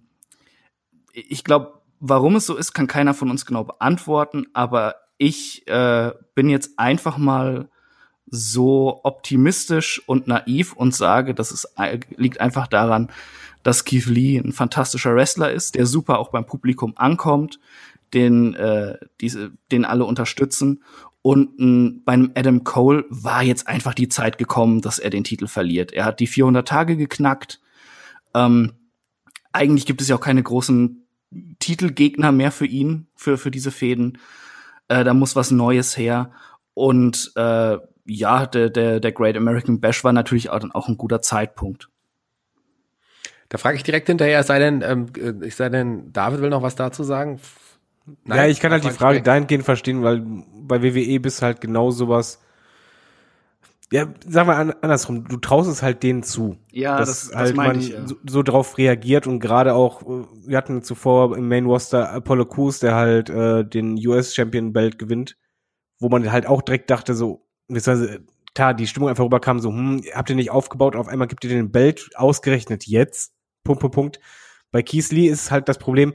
ich 1.13 1.43
glaube, 1.43 1.81
warum 1.99 2.35
es 2.35 2.45
so 2.45 2.55
ist, 2.55 2.73
kann 2.73 2.87
keiner 2.87 3.13
von 3.13 3.29
uns 3.29 3.45
genau 3.45 3.63
beantworten. 3.63 4.47
Aber 4.53 4.95
ich 5.17 5.67
äh, 5.67 6.11
bin 6.35 6.49
jetzt 6.49 6.77
einfach 6.77 7.17
mal 7.17 7.69
so 8.31 9.01
optimistisch 9.03 10.01
und 10.05 10.27
naiv 10.27 10.73
und 10.73 10.95
sage, 10.95 11.33
dass 11.33 11.51
es 11.51 11.67
liegt 12.15 12.39
einfach 12.39 12.67
daran, 12.67 13.09
dass 13.63 13.85
Keith 13.85 14.05
Lee 14.05 14.37
ein 14.37 14.53
fantastischer 14.53 15.15
Wrestler 15.15 15.51
ist, 15.51 15.75
der 15.75 15.85
super 15.85 16.19
auch 16.19 16.29
beim 16.29 16.45
Publikum 16.45 16.93
ankommt, 16.95 17.59
den 18.13 18.53
äh, 18.55 18.97
diese, 19.19 19.51
den 19.71 19.85
alle 19.85 20.05
unterstützen 20.05 20.83
und 21.21 21.59
äh, 21.59 21.99
beim 22.05 22.31
Adam 22.35 22.63
Cole 22.63 23.05
war 23.09 23.43
jetzt 23.43 23.67
einfach 23.67 23.93
die 23.93 24.09
Zeit 24.09 24.37
gekommen, 24.37 24.81
dass 24.81 24.99
er 24.99 25.09
den 25.09 25.23
Titel 25.23 25.47
verliert. 25.47 25.91
Er 25.91 26.05
hat 26.05 26.19
die 26.19 26.27
400 26.27 26.67
Tage 26.67 26.95
geknackt. 26.97 27.59
Ähm, 28.33 28.73
eigentlich 29.51 29.85
gibt 29.85 30.01
es 30.01 30.07
ja 30.07 30.15
auch 30.15 30.21
keine 30.21 30.43
großen 30.43 31.05
Titelgegner 31.59 32.31
mehr 32.31 32.51
für 32.51 32.65
ihn, 32.65 33.07
für, 33.15 33.37
für 33.37 33.51
diese 33.51 33.71
Fäden. 33.71 34.17
Äh, 34.87 35.03
da 35.03 35.13
muss 35.13 35.35
was 35.35 35.51
Neues 35.51 35.97
her. 35.97 36.31
Und 36.73 37.31
äh, 37.35 37.77
ja, 38.05 38.45
der, 38.45 38.69
der, 38.69 38.99
der 38.99 39.11
Great 39.11 39.37
American 39.37 39.79
Bash 39.79 40.03
war 40.03 40.13
natürlich 40.13 40.49
auch, 40.49 40.61
auch 40.73 40.87
ein 40.87 40.97
guter 40.97 41.21
Zeitpunkt. 41.21 41.89
Da 43.49 43.57
frage 43.57 43.77
ich 43.77 43.83
direkt 43.83 44.07
hinterher, 44.07 44.43
sei 44.43 44.59
denn, 44.59 44.81
ähm, 44.83 45.07
äh, 45.17 45.45
ich 45.45 45.55
sei 45.55 45.69
denn, 45.69 46.13
David 46.13 46.41
will 46.41 46.49
noch 46.49 46.61
was 46.61 46.75
dazu 46.75 47.03
sagen? 47.03 47.39
Nein, 48.23 48.37
ja, 48.37 48.47
ich 48.47 48.59
kann 48.59 48.71
halt 48.71 48.83
die 48.83 48.89
Frage 48.89 49.21
dahingehend 49.21 49.65
verstehen, 49.65 50.03
weil 50.03 50.23
bei 50.53 50.81
WWE 50.81 51.19
bist 51.19 51.41
halt 51.41 51.61
genau 51.61 51.91
sowas. 51.91 52.41
Ja, 53.91 54.07
sag 54.27 54.45
mal 54.45 54.75
andersrum, 54.81 55.27
du 55.27 55.37
traust 55.37 55.69
es 55.69 55.81
halt 55.81 56.03
denen 56.03 56.21
zu. 56.21 56.57
Ja, 56.71 56.99
dass 56.99 57.29
das, 57.29 57.35
halt 57.35 57.49
das 57.49 57.55
man 57.55 57.79
ich, 57.79 57.89
ja. 57.89 58.05
so, 58.05 58.15
so 58.27 58.43
drauf 58.43 58.77
reagiert 58.77 59.25
und 59.25 59.39
gerade 59.39 59.73
auch, 59.73 60.03
äh, 60.03 60.25
wir 60.45 60.57
hatten 60.57 60.83
zuvor 60.83 61.35
im 61.35 61.47
Main 61.47 61.65
Roster 61.65 62.11
Apollo 62.11 62.45
Crews, 62.45 62.79
der 62.79 62.93
halt 62.95 63.29
äh, 63.31 63.65
den 63.65 63.95
US 64.07 64.35
Champion 64.35 64.73
Belt 64.73 64.99
gewinnt, 64.99 65.37
wo 65.99 66.07
man 66.07 66.31
halt 66.31 66.45
auch 66.45 66.61
direkt 66.61 66.91
dachte 66.91 67.15
so, 67.15 67.47
beziehungsweise 67.67 68.25
klar, 68.53 68.75
die 68.75 68.85
Stimmung 68.85 69.09
einfach 69.09 69.23
rüberkam 69.23 69.59
so, 69.59 69.69
hm, 69.69 70.03
habt 70.13 70.29
ihr 70.29 70.35
nicht 70.35 70.51
aufgebaut, 70.51 70.95
auf 70.95 71.07
einmal 71.07 71.27
gibt 71.27 71.43
ihr 71.43 71.49
den 71.49 71.71
Belt 71.71 72.09
ausgerechnet 72.15 72.85
jetzt, 72.85 73.33
Punkt, 73.63 73.81
Punkt, 73.81 73.95
Punkt. 73.95 74.19
Bei 74.71 74.83
Keith 74.83 75.09
Lee 75.11 75.27
ist 75.27 75.49
halt 75.49 75.67
das 75.67 75.79
Problem, 75.79 76.13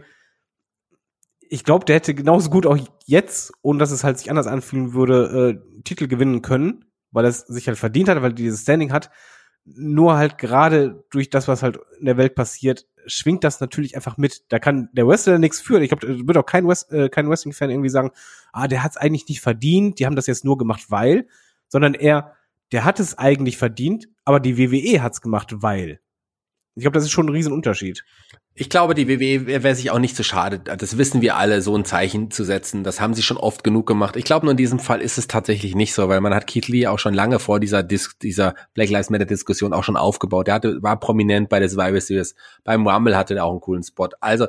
ich 1.54 1.62
glaube, 1.62 1.84
der 1.84 1.94
hätte 1.94 2.16
genauso 2.16 2.50
gut 2.50 2.66
auch 2.66 2.76
jetzt, 3.06 3.52
ohne 3.62 3.78
dass 3.78 3.92
es 3.92 4.02
halt 4.02 4.18
sich 4.18 4.28
anders 4.28 4.48
anfühlen 4.48 4.92
würde, 4.92 5.54
äh, 5.54 5.82
Titel 5.84 6.08
gewinnen 6.08 6.42
können, 6.42 6.86
weil 7.12 7.24
er 7.24 7.28
es 7.28 7.42
sich 7.42 7.68
halt 7.68 7.78
verdient 7.78 8.08
hat, 8.08 8.16
weil 8.16 8.32
er 8.32 8.34
dieses 8.34 8.62
Standing 8.62 8.92
hat. 8.92 9.12
Nur 9.64 10.16
halt 10.16 10.36
gerade 10.36 11.04
durch 11.10 11.30
das, 11.30 11.46
was 11.46 11.62
halt 11.62 11.78
in 12.00 12.06
der 12.06 12.16
Welt 12.16 12.34
passiert, 12.34 12.88
schwingt 13.06 13.44
das 13.44 13.60
natürlich 13.60 13.94
einfach 13.94 14.16
mit. 14.16 14.42
Da 14.48 14.58
kann 14.58 14.88
der 14.94 15.06
Wrestler 15.06 15.38
nichts 15.38 15.60
führen. 15.60 15.84
Ich 15.84 15.90
glaube, 15.90 16.04
da 16.04 16.26
wird 16.26 16.36
auch 16.36 16.44
kein, 16.44 16.66
West, 16.66 16.90
äh, 16.90 17.08
kein 17.08 17.30
Wrestling-Fan 17.30 17.70
irgendwie 17.70 17.88
sagen, 17.88 18.10
ah, 18.52 18.66
der 18.66 18.82
hat 18.82 18.90
es 18.90 18.96
eigentlich 18.96 19.28
nicht 19.28 19.40
verdient, 19.40 20.00
die 20.00 20.06
haben 20.06 20.16
das 20.16 20.26
jetzt 20.26 20.44
nur 20.44 20.58
gemacht, 20.58 20.86
weil, 20.88 21.28
sondern 21.68 21.94
er, 21.94 22.32
der 22.72 22.84
hat 22.84 22.98
es 22.98 23.16
eigentlich 23.16 23.58
verdient, 23.58 24.08
aber 24.24 24.40
die 24.40 24.58
WWE 24.58 25.02
hat 25.04 25.12
es 25.12 25.20
gemacht, 25.20 25.62
weil. 25.62 26.00
Ich 26.76 26.82
glaube, 26.82 26.94
das 26.94 27.04
ist 27.04 27.12
schon 27.12 27.26
ein 27.26 27.32
Riesenunterschied. 27.32 28.04
Ich 28.56 28.70
glaube, 28.70 28.94
die 28.94 29.08
WWE 29.08 29.46
wäre 29.46 29.74
sich 29.74 29.90
auch 29.90 29.98
nicht 29.98 30.14
so 30.14 30.22
schade, 30.22 30.60
das 30.60 30.96
wissen 30.96 31.22
wir 31.22 31.36
alle, 31.36 31.60
so 31.60 31.76
ein 31.76 31.84
Zeichen 31.84 32.30
zu 32.30 32.44
setzen. 32.44 32.84
Das 32.84 33.00
haben 33.00 33.12
sie 33.12 33.22
schon 33.22 33.36
oft 33.36 33.64
genug 33.64 33.86
gemacht. 33.86 34.14
Ich 34.14 34.24
glaube, 34.24 34.46
nur 34.46 34.52
in 34.52 34.56
diesem 34.56 34.78
Fall 34.78 35.00
ist 35.00 35.18
es 35.18 35.26
tatsächlich 35.26 35.74
nicht 35.74 35.92
so, 35.92 36.08
weil 36.08 36.20
man 36.20 36.32
hat 36.32 36.46
Keith 36.46 36.68
Lee 36.68 36.86
auch 36.86 37.00
schon 37.00 37.14
lange 37.14 37.40
vor 37.40 37.58
dieser, 37.58 37.82
Dis 37.82 38.16
dieser 38.22 38.54
Black 38.74 38.90
Lives 38.90 39.10
Matter 39.10 39.24
Diskussion 39.24 39.72
auch 39.72 39.82
schon 39.82 39.96
aufgebaut. 39.96 40.46
Der 40.46 40.54
hatte, 40.54 40.80
war 40.82 41.00
prominent 41.00 41.48
bei 41.48 41.58
der 41.58 41.68
Survivor 41.68 42.00
Series. 42.00 42.36
Beim 42.62 42.86
Rumble 42.86 43.16
hatte 43.16 43.34
er 43.34 43.44
auch 43.44 43.50
einen 43.50 43.60
coolen 43.60 43.82
Spot. 43.82 44.10
Also, 44.20 44.46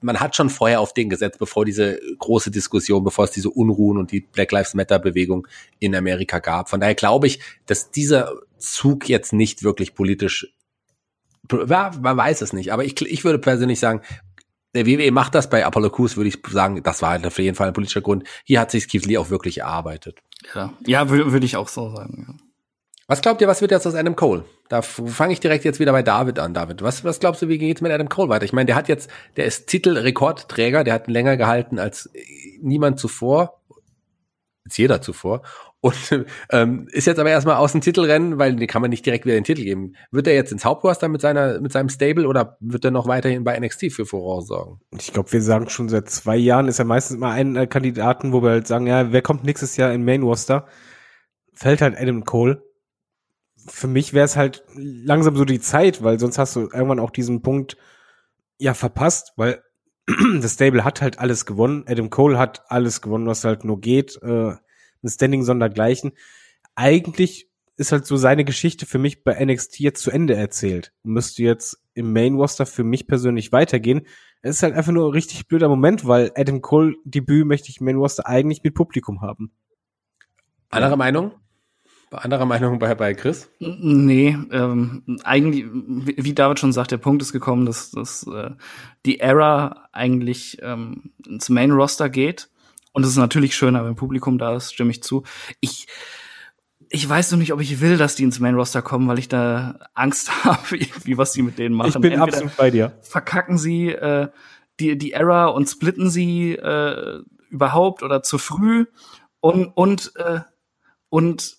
man 0.00 0.20
hat 0.20 0.36
schon 0.36 0.50
vorher 0.50 0.80
auf 0.80 0.94
den 0.94 1.10
gesetzt, 1.10 1.38
bevor 1.38 1.64
diese 1.64 1.98
große 2.18 2.52
Diskussion, 2.52 3.02
bevor 3.02 3.24
es 3.24 3.32
diese 3.32 3.50
Unruhen 3.50 3.98
und 3.98 4.12
die 4.12 4.20
Black 4.20 4.52
Lives 4.52 4.74
Matter 4.74 5.00
Bewegung 5.00 5.48
in 5.80 5.96
Amerika 5.96 6.38
gab. 6.38 6.68
Von 6.68 6.80
daher 6.80 6.94
glaube 6.94 7.26
ich, 7.26 7.40
dass 7.66 7.90
dieser 7.90 8.32
Zug 8.58 9.08
jetzt 9.08 9.32
nicht 9.32 9.64
wirklich 9.64 9.94
politisch 9.94 10.52
ja, 11.68 11.90
man 12.00 12.16
weiß 12.16 12.42
es 12.42 12.52
nicht, 12.52 12.72
aber 12.72 12.84
ich, 12.84 13.00
ich 13.00 13.24
würde 13.24 13.38
persönlich 13.38 13.80
sagen, 13.80 14.00
der 14.74 14.86
WWE 14.86 15.10
macht 15.10 15.34
das 15.34 15.48
bei 15.48 15.64
Apollo 15.64 15.90
Crews, 15.90 16.16
würde 16.16 16.28
ich 16.28 16.38
sagen, 16.48 16.82
das 16.82 17.00
war 17.00 17.18
auf 17.26 17.38
jeden 17.38 17.56
Fall 17.56 17.68
ein 17.68 17.72
politischer 17.72 18.02
Grund. 18.02 18.24
Hier 18.44 18.60
hat 18.60 18.70
sich 18.70 18.88
Keith 18.88 19.06
Lee 19.06 19.16
auch 19.16 19.30
wirklich 19.30 19.58
erarbeitet. 19.58 20.20
Ja, 20.54 20.72
ja 20.86 21.08
würde 21.08 21.32
würd 21.32 21.44
ich 21.44 21.56
auch 21.56 21.68
so 21.68 21.94
sagen. 21.94 22.26
Ja. 22.28 22.34
Was 23.08 23.22
glaubt 23.22 23.40
ihr, 23.40 23.48
was 23.48 23.60
wird 23.60 23.70
jetzt 23.70 23.86
aus 23.86 23.94
Adam 23.94 24.16
Cole? 24.16 24.44
Da 24.68 24.82
fange 24.82 25.32
ich 25.32 25.40
direkt 25.40 25.64
jetzt 25.64 25.78
wieder 25.78 25.92
bei 25.92 26.02
David 26.02 26.40
an, 26.40 26.52
David. 26.52 26.82
Was, 26.82 27.04
was 27.04 27.20
glaubst 27.20 27.40
du, 27.40 27.48
wie 27.48 27.58
geht's 27.58 27.80
mit 27.80 27.92
Adam 27.92 28.08
Cole 28.08 28.28
weiter? 28.28 28.44
Ich 28.44 28.52
meine, 28.52 28.66
der 28.66 28.74
hat 28.74 28.88
jetzt, 28.88 29.08
der 29.36 29.44
ist 29.44 29.68
Titelrekordträger, 29.68 30.82
der 30.82 30.94
hat 30.94 31.06
länger 31.06 31.36
gehalten 31.36 31.78
als 31.78 32.10
niemand 32.60 32.98
zuvor, 32.98 33.62
als 34.64 34.76
jeder 34.76 35.00
zuvor 35.00 35.42
und 35.86 36.26
ähm, 36.50 36.88
ist 36.90 37.06
jetzt 37.06 37.20
aber 37.20 37.30
erstmal 37.30 37.56
aus 37.56 37.70
dem 37.70 37.80
Titelrennen, 37.80 38.38
weil 38.38 38.56
den 38.56 38.66
kann 38.66 38.82
man 38.82 38.90
nicht 38.90 39.06
direkt 39.06 39.24
wieder 39.24 39.36
den 39.36 39.44
Titel 39.44 39.62
geben. 39.62 39.94
Wird 40.10 40.26
er 40.26 40.34
jetzt 40.34 40.50
ins 40.50 40.64
Hauptroster 40.64 41.08
mit 41.08 41.20
seiner 41.20 41.60
mit 41.60 41.70
seinem 41.70 41.88
Stable 41.88 42.26
oder 42.26 42.56
wird 42.60 42.84
er 42.84 42.90
noch 42.90 43.06
weiterhin 43.06 43.44
bei 43.44 43.58
NXT 43.58 43.92
für 43.92 44.04
Furore 44.04 44.42
sorgen? 44.42 44.80
Ich 44.98 45.12
glaube, 45.12 45.30
wir 45.32 45.40
sagen 45.40 45.68
schon 45.68 45.88
seit 45.88 46.10
zwei 46.10 46.36
Jahren 46.36 46.66
ist 46.66 46.80
er 46.80 46.84
meistens 46.84 47.18
mal 47.18 47.32
ein 47.32 47.54
äh, 47.54 47.66
Kandidaten, 47.68 48.32
wo 48.32 48.42
wir 48.42 48.50
halt 48.50 48.66
sagen, 48.66 48.88
ja, 48.88 49.12
wer 49.12 49.22
kommt 49.22 49.44
nächstes 49.44 49.76
Jahr 49.76 49.92
in 49.92 50.04
Main 50.04 50.22
Roster? 50.22 50.66
Fällt 51.52 51.80
halt 51.80 51.96
Adam 51.96 52.24
Cole. 52.24 52.62
Für 53.68 53.86
mich 53.86 54.12
wäre 54.12 54.24
es 54.24 54.36
halt 54.36 54.64
langsam 54.74 55.36
so 55.36 55.44
die 55.44 55.60
Zeit, 55.60 56.02
weil 56.02 56.18
sonst 56.18 56.38
hast 56.38 56.56
du 56.56 56.62
irgendwann 56.62 57.00
auch 57.00 57.10
diesen 57.10 57.42
Punkt 57.42 57.76
ja 58.58 58.74
verpasst, 58.74 59.34
weil 59.36 59.62
das 60.40 60.54
Stable 60.54 60.84
hat 60.84 61.00
halt 61.00 61.20
alles 61.20 61.46
gewonnen. 61.46 61.84
Adam 61.86 62.10
Cole 62.10 62.38
hat 62.38 62.64
alles 62.68 63.02
gewonnen, 63.02 63.26
was 63.26 63.44
halt 63.44 63.64
nur 63.64 63.80
geht. 63.80 64.20
Äh, 64.22 64.54
ein 65.06 65.10
Standing 65.10 65.42
sondergleichen. 65.42 66.12
Eigentlich 66.74 67.48
ist 67.76 67.92
halt 67.92 68.06
so 68.06 68.16
seine 68.16 68.44
Geschichte 68.44 68.86
für 68.86 68.98
mich 68.98 69.22
bei 69.22 69.42
NXT 69.44 69.80
jetzt 69.80 70.02
zu 70.02 70.10
Ende 70.10 70.34
erzählt. 70.34 70.92
Müsste 71.02 71.42
jetzt 71.42 71.78
im 71.94 72.12
Main 72.12 72.34
Roster 72.34 72.66
für 72.66 72.84
mich 72.84 73.06
persönlich 73.06 73.52
weitergehen. 73.52 74.06
Es 74.42 74.56
ist 74.56 74.62
halt 74.62 74.74
einfach 74.74 74.92
nur 74.92 75.08
ein 75.08 75.12
richtig 75.12 75.46
blöder 75.48 75.68
Moment, 75.68 76.06
weil 76.06 76.32
Adam 76.36 76.60
Cole 76.62 76.94
Debüt 77.04 77.46
möchte 77.46 77.68
ich 77.70 77.80
im 77.80 77.86
Main 77.86 77.96
Roster 77.96 78.26
eigentlich 78.26 78.62
mit 78.62 78.74
Publikum 78.74 79.20
haben. 79.20 79.52
Andere. 80.70 80.96
Meinung? 80.96 81.32
Andere 82.10 82.46
Meinung 82.46 82.78
bei, 82.78 82.94
bei 82.94 83.14
Chris? 83.14 83.50
Nee, 83.58 84.36
ähm, 84.50 85.18
eigentlich, 85.24 85.66
wie 85.66 86.34
David 86.34 86.58
schon 86.58 86.72
sagt, 86.72 86.92
der 86.92 86.98
Punkt 86.98 87.20
ist 87.20 87.32
gekommen, 87.32 87.66
dass, 87.66 87.90
dass 87.90 88.26
äh, 88.26 88.50
die 89.04 89.20
Era 89.20 89.88
eigentlich 89.92 90.58
ähm, 90.62 91.10
ins 91.26 91.48
Main 91.48 91.72
Roster 91.72 92.08
geht 92.08 92.48
und 92.96 93.02
es 93.02 93.10
ist 93.10 93.18
natürlich 93.18 93.54
schöner, 93.54 93.84
wenn 93.84 93.94
Publikum 93.94 94.38
da 94.38 94.56
ist, 94.56 94.72
stimme 94.72 94.90
ich 94.90 95.02
zu. 95.02 95.22
Ich, 95.60 95.86
ich 96.88 97.06
weiß 97.06 97.30
noch 97.30 97.38
nicht, 97.38 97.52
ob 97.52 97.60
ich 97.60 97.82
will, 97.82 97.98
dass 97.98 98.14
die 98.14 98.22
ins 98.22 98.40
Main 98.40 98.54
Roster 98.54 98.80
kommen, 98.80 99.06
weil 99.06 99.18
ich 99.18 99.28
da 99.28 99.80
Angst 99.92 100.30
habe, 100.46 100.80
wie 101.04 101.18
was 101.18 101.34
sie 101.34 101.42
mit 101.42 101.58
denen 101.58 101.74
machen. 101.74 101.88
Ich 101.88 102.00
bin 102.00 102.12
Entweder 102.12 102.22
absolut 102.22 102.56
bei 102.56 102.70
dir. 102.70 102.98
Verkacken 103.02 103.58
sie 103.58 103.90
äh, 103.90 104.28
die 104.80 104.96
die 104.96 105.12
Era 105.12 105.48
und 105.48 105.68
splitten 105.68 106.08
sie 106.08 106.52
äh, 106.52 107.20
überhaupt 107.50 108.02
oder 108.02 108.22
zu 108.22 108.38
früh 108.38 108.86
und 109.40 109.66
und 109.74 110.16
äh, 110.16 110.40
und 111.10 111.58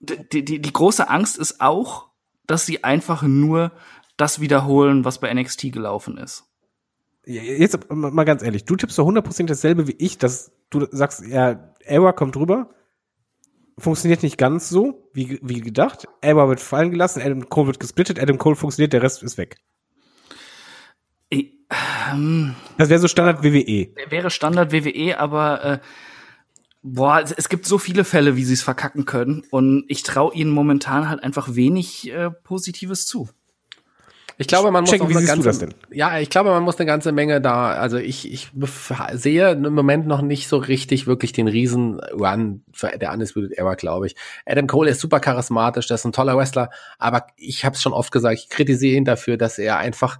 die, 0.00 0.44
die 0.44 0.60
die 0.60 0.72
große 0.72 1.08
Angst 1.08 1.38
ist 1.38 1.60
auch, 1.60 2.08
dass 2.48 2.66
sie 2.66 2.82
einfach 2.82 3.22
nur 3.22 3.70
das 4.16 4.40
wiederholen, 4.40 5.04
was 5.04 5.20
bei 5.20 5.32
NXT 5.32 5.70
gelaufen 5.70 6.18
ist 6.18 6.51
jetzt 7.26 7.78
mal 7.90 8.24
ganz 8.24 8.42
ehrlich, 8.42 8.64
du 8.64 8.76
tippst 8.76 8.98
doch 8.98 9.08
100% 9.08 9.46
dasselbe 9.46 9.86
wie 9.86 9.96
ich, 9.98 10.18
dass 10.18 10.52
du 10.70 10.86
sagst, 10.90 11.24
ja, 11.26 11.72
Error 11.84 12.14
kommt 12.14 12.36
rüber, 12.36 12.70
funktioniert 13.78 14.22
nicht 14.22 14.38
ganz 14.38 14.68
so, 14.68 15.08
wie, 15.12 15.38
wie 15.42 15.60
gedacht. 15.60 16.06
Error 16.20 16.48
wird 16.48 16.60
fallen 16.60 16.90
gelassen, 16.90 17.22
Adam 17.22 17.48
Cole 17.48 17.68
wird 17.68 17.80
gesplittet, 17.80 18.20
Adam 18.20 18.38
Cole 18.38 18.56
funktioniert, 18.56 18.92
der 18.92 19.02
Rest 19.02 19.22
ist 19.22 19.38
weg. 19.38 19.56
ähm, 21.30 22.54
das 22.78 22.88
wäre 22.88 23.00
so 23.00 23.08
Standard 23.08 23.42
WWE. 23.42 23.94
Wäre 24.08 24.30
Standard 24.30 24.72
WWE, 24.72 25.18
aber 25.18 25.64
äh, 25.64 25.78
boah, 26.82 27.22
es 27.22 27.48
gibt 27.48 27.66
so 27.66 27.78
viele 27.78 28.04
Fälle, 28.04 28.36
wie 28.36 28.44
sie 28.44 28.54
es 28.54 28.62
verkacken 28.62 29.04
können 29.04 29.44
und 29.50 29.84
ich 29.88 30.02
traue 30.02 30.34
ihnen 30.34 30.50
momentan 30.50 31.08
halt 31.08 31.22
einfach 31.22 31.54
wenig 31.54 32.10
äh, 32.10 32.30
Positives 32.30 33.06
zu. 33.06 33.28
Ich 34.38 34.46
glaube, 34.46 34.70
man 34.70 34.82
muss 34.82 34.90
Check, 34.90 35.00
wie 35.00 35.04
eine 35.04 35.14
siehst 35.14 35.28
du 35.28 35.42
ganze, 35.42 35.48
das 35.48 35.58
denn? 35.58 35.74
ja, 35.90 36.18
ich 36.18 36.30
glaube, 36.30 36.50
man 36.50 36.62
muss 36.62 36.78
eine 36.78 36.86
ganze 36.86 37.12
Menge 37.12 37.40
da, 37.40 37.72
also 37.72 37.98
ich, 37.98 38.32
ich 38.32 38.50
sehe 39.12 39.52
im 39.52 39.74
Moment 39.74 40.06
noch 40.06 40.22
nicht 40.22 40.48
so 40.48 40.56
richtig 40.56 41.06
wirklich 41.06 41.32
den 41.32 41.48
riesen 41.48 42.00
Run 42.00 42.62
für 42.72 42.88
der 42.98 43.12
Undisputed 43.12 43.52
Era, 43.52 43.74
glaube 43.74 44.06
ich. 44.06 44.16
Adam 44.46 44.66
Cole 44.66 44.90
ist 44.90 45.00
super 45.00 45.20
charismatisch, 45.20 45.86
das 45.86 46.00
ist 46.00 46.04
ein 46.06 46.12
toller 46.12 46.36
Wrestler, 46.36 46.70
aber 46.98 47.26
ich 47.36 47.64
habe 47.64 47.76
es 47.76 47.82
schon 47.82 47.92
oft 47.92 48.12
gesagt, 48.12 48.38
ich 48.38 48.48
kritisiere 48.48 48.96
ihn 48.96 49.04
dafür, 49.04 49.36
dass 49.36 49.58
er 49.58 49.78
einfach 49.78 50.18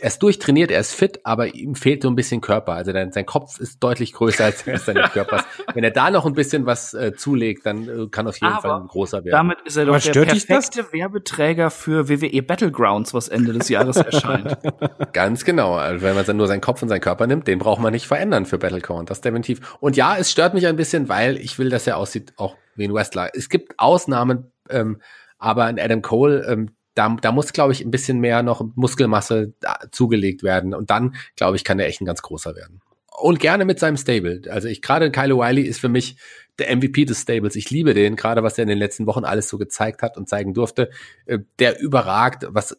er 0.00 0.08
ist 0.08 0.22
durchtrainiert, 0.22 0.70
er 0.70 0.80
ist 0.80 0.94
fit, 0.94 1.20
aber 1.24 1.54
ihm 1.54 1.74
fehlt 1.74 2.02
so 2.02 2.08
ein 2.08 2.14
bisschen 2.14 2.40
Körper. 2.40 2.74
Also 2.74 2.92
sein, 2.92 3.12
sein 3.12 3.26
Kopf 3.26 3.58
ist 3.58 3.82
deutlich 3.82 4.12
größer 4.12 4.44
als 4.44 4.64
der 4.64 4.74
Rest 4.74 4.86
seines 4.86 5.10
Körpers. 5.12 5.44
Wenn 5.74 5.82
er 5.82 5.90
da 5.90 6.10
noch 6.10 6.24
ein 6.24 6.34
bisschen 6.34 6.66
was 6.66 6.94
äh, 6.94 7.14
zulegt, 7.14 7.66
dann 7.66 7.88
äh, 7.88 8.08
kann 8.08 8.28
auf 8.28 8.40
jeden 8.40 8.52
Aber 8.52 8.62
Fall 8.62 8.80
ein 8.80 8.86
großer 8.86 9.24
werden. 9.24 9.32
Damit 9.32 9.60
ist 9.64 9.76
er 9.76 9.86
doch 9.86 9.94
Aber 9.94 10.12
der 10.12 10.24
perfekte 10.24 10.92
Werbeträger 10.92 11.70
für 11.70 12.08
WWE 12.08 12.42
Battlegrounds, 12.42 13.12
was 13.12 13.28
Ende 13.28 13.52
des 13.52 13.68
Jahres 13.68 13.96
erscheint. 13.96 14.56
Ganz 15.12 15.44
genau. 15.44 15.74
Also 15.74 16.04
wenn 16.04 16.14
man 16.14 16.24
dann 16.24 16.36
nur 16.36 16.46
seinen 16.46 16.60
Kopf 16.60 16.80
und 16.82 16.88
seinen 16.88 17.00
Körper 17.00 17.26
nimmt, 17.26 17.48
den 17.48 17.58
braucht 17.58 17.80
man 17.80 17.92
nicht 17.92 18.06
verändern 18.06 18.46
für 18.46 18.58
Battlecore. 18.58 19.04
Das 19.04 19.20
definitiv. 19.20 19.76
Und 19.80 19.96
ja, 19.96 20.16
es 20.16 20.30
stört 20.30 20.54
mich 20.54 20.66
ein 20.66 20.76
bisschen, 20.76 21.08
weil 21.08 21.36
ich 21.36 21.58
will, 21.58 21.70
dass 21.70 21.86
er 21.86 21.96
aussieht 21.96 22.32
auch 22.36 22.56
wie 22.76 22.86
ein 22.86 22.94
Wrestler. 22.94 23.30
Es 23.34 23.48
gibt 23.48 23.78
Ausnahmen, 23.78 24.52
ähm, 24.70 25.00
aber 25.38 25.64
ein 25.64 25.78
Adam 25.78 26.02
Cole, 26.02 26.46
ähm, 26.48 26.70
da, 26.98 27.16
da 27.20 27.30
muss, 27.30 27.52
glaube 27.52 27.72
ich, 27.72 27.84
ein 27.84 27.92
bisschen 27.92 28.18
mehr 28.18 28.42
noch 28.42 28.60
Muskelmasse 28.74 29.52
da, 29.60 29.78
zugelegt 29.92 30.42
werden. 30.42 30.74
Und 30.74 30.90
dann, 30.90 31.14
glaube 31.36 31.56
ich, 31.56 31.62
kann 31.62 31.78
er 31.78 31.86
echt 31.86 32.00
ein 32.00 32.06
ganz 32.06 32.22
großer 32.22 32.56
werden. 32.56 32.80
Und 33.16 33.38
gerne 33.38 33.64
mit 33.64 33.78
seinem 33.78 33.96
Stable. 33.96 34.42
Also 34.50 34.66
ich 34.66 34.82
gerade 34.82 35.10
Kyle 35.12 35.34
O'Reilly 35.34 35.62
ist 35.62 35.80
für 35.80 35.88
mich 35.88 36.16
der 36.58 36.74
MVP 36.74 37.04
des 37.04 37.22
Stables. 37.22 37.54
Ich 37.54 37.70
liebe 37.70 37.94
den, 37.94 38.16
gerade 38.16 38.42
was 38.42 38.58
er 38.58 38.62
in 38.62 38.68
den 38.68 38.78
letzten 38.78 39.06
Wochen 39.06 39.24
alles 39.24 39.48
so 39.48 39.58
gezeigt 39.58 40.02
hat 40.02 40.16
und 40.16 40.28
zeigen 40.28 40.54
durfte. 40.54 40.90
Äh, 41.26 41.38
Der 41.60 41.80
überragt, 41.80 42.46
was 42.48 42.76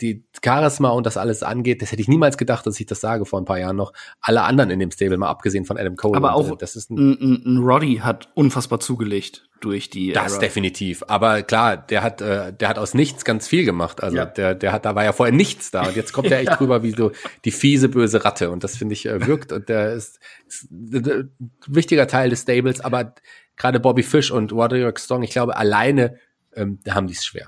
die 0.00 0.24
Charisma 0.44 0.90
und 0.90 1.06
das 1.06 1.16
alles 1.16 1.42
angeht. 1.42 1.82
Das 1.82 1.92
hätte 1.92 2.00
ich 2.02 2.08
niemals 2.08 2.36
gedacht, 2.38 2.66
dass 2.66 2.78
ich 2.80 2.86
das 2.86 3.00
sage 3.00 3.24
vor 3.26 3.40
ein 3.40 3.44
paar 3.44 3.58
Jahren 3.58 3.76
noch. 3.76 3.92
Alle 4.20 4.42
anderen 4.42 4.70
in 4.70 4.78
dem 4.78 4.90
Stable, 4.90 5.16
mal 5.18 5.28
abgesehen 5.28 5.64
von 5.64 5.76
Adam 5.78 5.96
Cole. 5.96 6.16
Aber 6.16 6.36
Und, 6.36 6.46
auch 6.46 6.52
äh, 6.52 6.56
das 6.58 6.76
ist 6.76 6.90
ein 6.90 6.98
ein, 7.20 7.42
ein, 7.46 7.58
Roddy 7.58 7.96
hat 8.02 8.28
unfassbar 8.34 8.80
zugelegt 8.80 9.48
durch 9.60 9.90
die 9.90 10.12
das 10.12 10.32
Era. 10.32 10.40
definitiv. 10.40 11.02
Aber 11.08 11.42
klar, 11.42 11.76
der 11.76 12.02
hat, 12.02 12.20
äh, 12.22 12.52
der 12.52 12.68
hat 12.68 12.78
aus 12.78 12.94
nichts 12.94 13.24
ganz 13.24 13.46
viel 13.46 13.64
gemacht. 13.64 14.02
Also 14.02 14.16
Ja. 14.16 14.24
der, 14.26 14.54
der 14.54 14.72
hat, 14.72 14.84
da 14.84 14.94
war 14.94 15.04
ja 15.04 15.12
vorher 15.12 15.34
nichts 15.34 15.70
da. 15.70 15.86
Und 15.86 15.96
jetzt 15.96 16.12
kommt 16.12 16.30
er 16.30 16.38
echt 16.40 16.60
rüber 16.60 16.82
wie 16.82 16.92
so 16.92 17.12
die 17.44 17.50
fiese, 17.50 17.88
böse 17.88 18.24
Ratte. 18.24 18.50
Und 18.50 18.64
das 18.64 18.76
finde 18.76 18.94
ich 18.94 19.06
äh, 19.06 19.26
wirkt. 19.26 19.52
Und 19.52 19.68
der 19.68 19.92
ist, 19.92 20.18
ist 20.48 20.70
ein 20.70 21.30
wichtiger 21.66 22.06
Teil 22.06 22.30
des 22.30 22.42
Stables. 22.42 22.80
Aber 22.80 23.14
gerade 23.56 23.80
Bobby 23.80 24.02
Fish 24.02 24.30
und 24.30 24.52
Roderick 24.52 24.98
Strong, 24.98 25.22
ich 25.22 25.30
glaube, 25.30 25.56
alleine 25.56 26.16
ähm, 26.56 26.80
da 26.84 26.94
haben 26.94 27.06
die 27.06 27.12
es 27.14 27.24
schwer. 27.24 27.46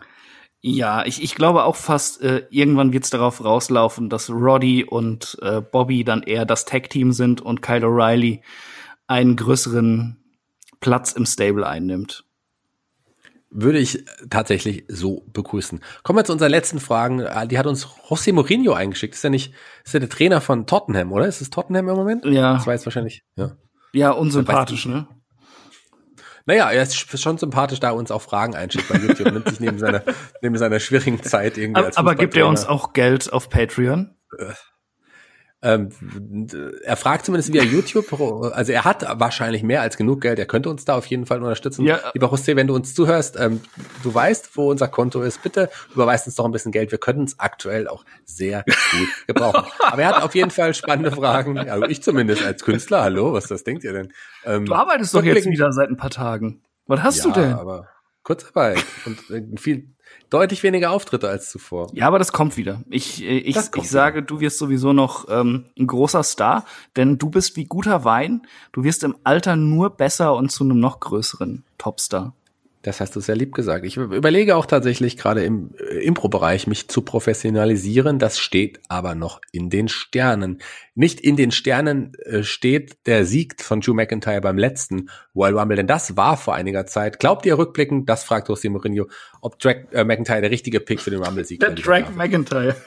Ja, 0.64 1.04
ich, 1.04 1.20
ich 1.22 1.34
glaube 1.34 1.64
auch 1.64 1.74
fast, 1.74 2.22
äh, 2.22 2.46
irgendwann 2.50 2.92
wird's 2.92 3.10
darauf 3.10 3.44
rauslaufen, 3.44 4.08
dass 4.08 4.30
Roddy 4.30 4.84
und 4.84 5.36
äh, 5.42 5.60
Bobby 5.60 6.04
dann 6.04 6.22
eher 6.22 6.44
das 6.44 6.64
Tag-Team 6.64 7.12
sind 7.12 7.40
und 7.40 7.62
Kyle 7.62 7.84
O'Reilly 7.84 8.42
einen 9.08 9.34
größeren 9.34 10.18
Platz 10.78 11.12
im 11.12 11.26
Stable 11.26 11.66
einnimmt. 11.66 12.24
Würde 13.50 13.80
ich 13.80 14.04
tatsächlich 14.30 14.84
so 14.86 15.24
begrüßen. 15.32 15.80
Kommen 16.04 16.20
wir 16.20 16.24
zu 16.24 16.32
unseren 16.32 16.50
letzten 16.52 16.78
Fragen. 16.78 17.18
Äh, 17.18 17.48
Die 17.48 17.58
hat 17.58 17.66
uns 17.66 17.86
José 18.08 18.32
Mourinho 18.32 18.72
eingeschickt. 18.72 19.14
Ist 19.14 19.24
ja 19.24 19.30
nicht, 19.30 19.52
ist 19.84 19.94
ja 19.94 20.00
der 20.00 20.08
Trainer 20.08 20.40
von 20.40 20.66
Tottenham, 20.68 21.10
oder? 21.10 21.26
Ist 21.26 21.40
es 21.40 21.50
Tottenham 21.50 21.88
im 21.88 21.96
Moment? 21.96 22.24
Ja. 22.24 22.54
Das 22.54 22.66
war 22.66 22.74
jetzt 22.74 22.86
wahrscheinlich, 22.86 23.24
ja. 23.34 23.56
Ja, 23.92 24.12
unsympathisch, 24.12 24.86
ne? 24.86 25.08
Naja, 26.46 26.70
er 26.70 26.82
ist 26.82 27.20
schon 27.20 27.38
sympathisch, 27.38 27.80
da 27.80 27.88
er 27.88 27.94
uns 27.94 28.10
auch 28.10 28.22
Fragen 28.22 28.54
einschickt 28.54 28.88
bei 28.88 28.96
YouTube. 28.96 29.32
nimmt 29.32 29.48
sich 29.48 29.60
neben 29.60 29.78
seiner, 29.78 30.02
neben 30.42 30.56
seiner 30.58 30.80
schwierigen 30.80 31.22
Zeit 31.22 31.56
irgendwie 31.56 31.78
Aber, 31.78 31.86
als 31.86 31.96
aber 31.96 32.14
gibt 32.14 32.36
er 32.36 32.46
uns 32.46 32.66
auch 32.66 32.92
Geld 32.92 33.32
auf 33.32 33.48
Patreon? 33.48 34.14
Ähm, 35.64 35.90
er 36.82 36.96
fragt 36.96 37.24
zumindest 37.24 37.52
via 37.52 37.62
YouTube, 37.62 38.12
also 38.52 38.72
er 38.72 38.84
hat 38.84 39.06
wahrscheinlich 39.20 39.62
mehr 39.62 39.80
als 39.80 39.96
genug 39.96 40.20
Geld, 40.20 40.40
er 40.40 40.46
könnte 40.46 40.68
uns 40.68 40.84
da 40.84 40.96
auf 40.96 41.06
jeden 41.06 41.24
Fall 41.24 41.38
unterstützen. 41.38 41.84
Ja. 41.84 42.00
Lieber 42.14 42.32
José, 42.32 42.56
wenn 42.56 42.66
du 42.66 42.74
uns 42.74 42.94
zuhörst, 42.94 43.38
ähm, 43.38 43.60
du 44.02 44.12
weißt, 44.12 44.56
wo 44.56 44.70
unser 44.70 44.88
Konto 44.88 45.22
ist, 45.22 45.42
bitte 45.42 45.70
überweist 45.94 46.26
uns 46.26 46.34
doch 46.34 46.44
ein 46.44 46.50
bisschen 46.50 46.72
Geld. 46.72 46.90
Wir 46.90 46.98
können 46.98 47.24
es 47.24 47.38
aktuell 47.38 47.86
auch 47.86 48.04
sehr 48.24 48.64
gut 48.64 49.08
gebrauchen. 49.28 49.64
Aber 49.86 50.02
er 50.02 50.08
hat 50.08 50.22
auf 50.22 50.34
jeden 50.34 50.50
Fall 50.50 50.74
spannende 50.74 51.12
Fragen. 51.12 51.56
Also 51.58 51.86
ich 51.86 52.02
zumindest 52.02 52.44
als 52.44 52.64
Künstler, 52.64 53.02
hallo, 53.02 53.32
was 53.32 53.46
das 53.46 53.62
denkt 53.62 53.84
ihr 53.84 53.92
denn? 53.92 54.12
Ähm, 54.44 54.66
Du 54.66 54.74
arbeitest 54.74 55.14
doch 55.14 55.22
jetzt 55.22 55.46
wieder 55.46 55.72
seit 55.72 55.88
ein 55.88 55.96
paar 55.96 56.10
Tagen. 56.10 56.62
Was 56.86 57.02
hast 57.02 57.24
ja, 57.24 57.30
du 57.30 57.40
denn? 57.40 57.52
aber 57.52 57.88
Kurzarbeit 58.24 58.84
und 59.04 59.30
äh, 59.30 59.42
viel 59.56 59.94
deutlich 60.32 60.62
weniger 60.62 60.90
Auftritte 60.90 61.28
als 61.28 61.50
zuvor. 61.50 61.88
Ja, 61.92 62.06
aber 62.06 62.18
das 62.18 62.32
kommt 62.32 62.56
wieder. 62.56 62.82
Ich, 62.88 63.22
äh, 63.22 63.38
ich, 63.38 63.56
ich 63.56 63.90
sage, 63.90 64.22
du 64.22 64.40
wirst 64.40 64.58
sowieso 64.58 64.92
noch 64.92 65.26
ähm, 65.28 65.66
ein 65.78 65.86
großer 65.86 66.22
Star, 66.22 66.64
denn 66.96 67.18
du 67.18 67.28
bist 67.28 67.56
wie 67.56 67.64
guter 67.64 68.04
Wein. 68.04 68.42
Du 68.72 68.84
wirst 68.84 69.04
im 69.04 69.16
Alter 69.24 69.56
nur 69.56 69.90
besser 69.90 70.34
und 70.34 70.50
zu 70.50 70.64
einem 70.64 70.80
noch 70.80 71.00
größeren 71.00 71.64
Topstar. 71.76 72.32
Das 72.82 73.00
hast 73.00 73.14
du 73.14 73.20
sehr 73.20 73.36
lieb 73.36 73.54
gesagt. 73.54 73.86
Ich 73.86 73.96
überlege 73.96 74.56
auch 74.56 74.66
tatsächlich 74.66 75.16
gerade 75.16 75.44
im 75.44 75.70
äh, 75.78 76.04
Impro-Bereich 76.04 76.66
mich 76.66 76.88
zu 76.88 77.02
professionalisieren. 77.02 78.18
Das 78.18 78.40
steht 78.40 78.80
aber 78.88 79.14
noch 79.14 79.40
in 79.52 79.70
den 79.70 79.86
Sternen. 79.88 80.58
Nicht 80.96 81.20
in 81.20 81.36
den 81.36 81.52
Sternen 81.52 82.14
äh, 82.24 82.42
steht 82.42 82.96
der 83.06 83.24
Sieg 83.24 83.62
von 83.62 83.80
Drew 83.80 83.94
McIntyre 83.94 84.40
beim 84.40 84.58
letzten 84.58 85.08
Royal 85.34 85.58
Rumble, 85.58 85.76
denn 85.76 85.86
das 85.86 86.16
war 86.16 86.36
vor 86.36 86.54
einiger 86.54 86.86
Zeit. 86.86 87.20
Glaubt 87.20 87.46
ihr 87.46 87.56
rückblickend, 87.56 88.08
das 88.08 88.24
fragt 88.24 88.48
José 88.48 88.68
Mourinho, 88.68 89.06
ob 89.40 89.60
Drag, 89.60 89.76
äh, 89.92 90.02
McIntyre 90.04 90.40
der 90.40 90.50
richtige 90.50 90.80
Pick 90.80 91.00
für 91.00 91.10
den 91.10 91.22
Rumble-Sieg 91.22 91.60
Der 91.60 91.68
war? 91.68 91.76
lieber 91.76 91.88
Drake? 91.88 92.10
McIntyre. 92.16 92.74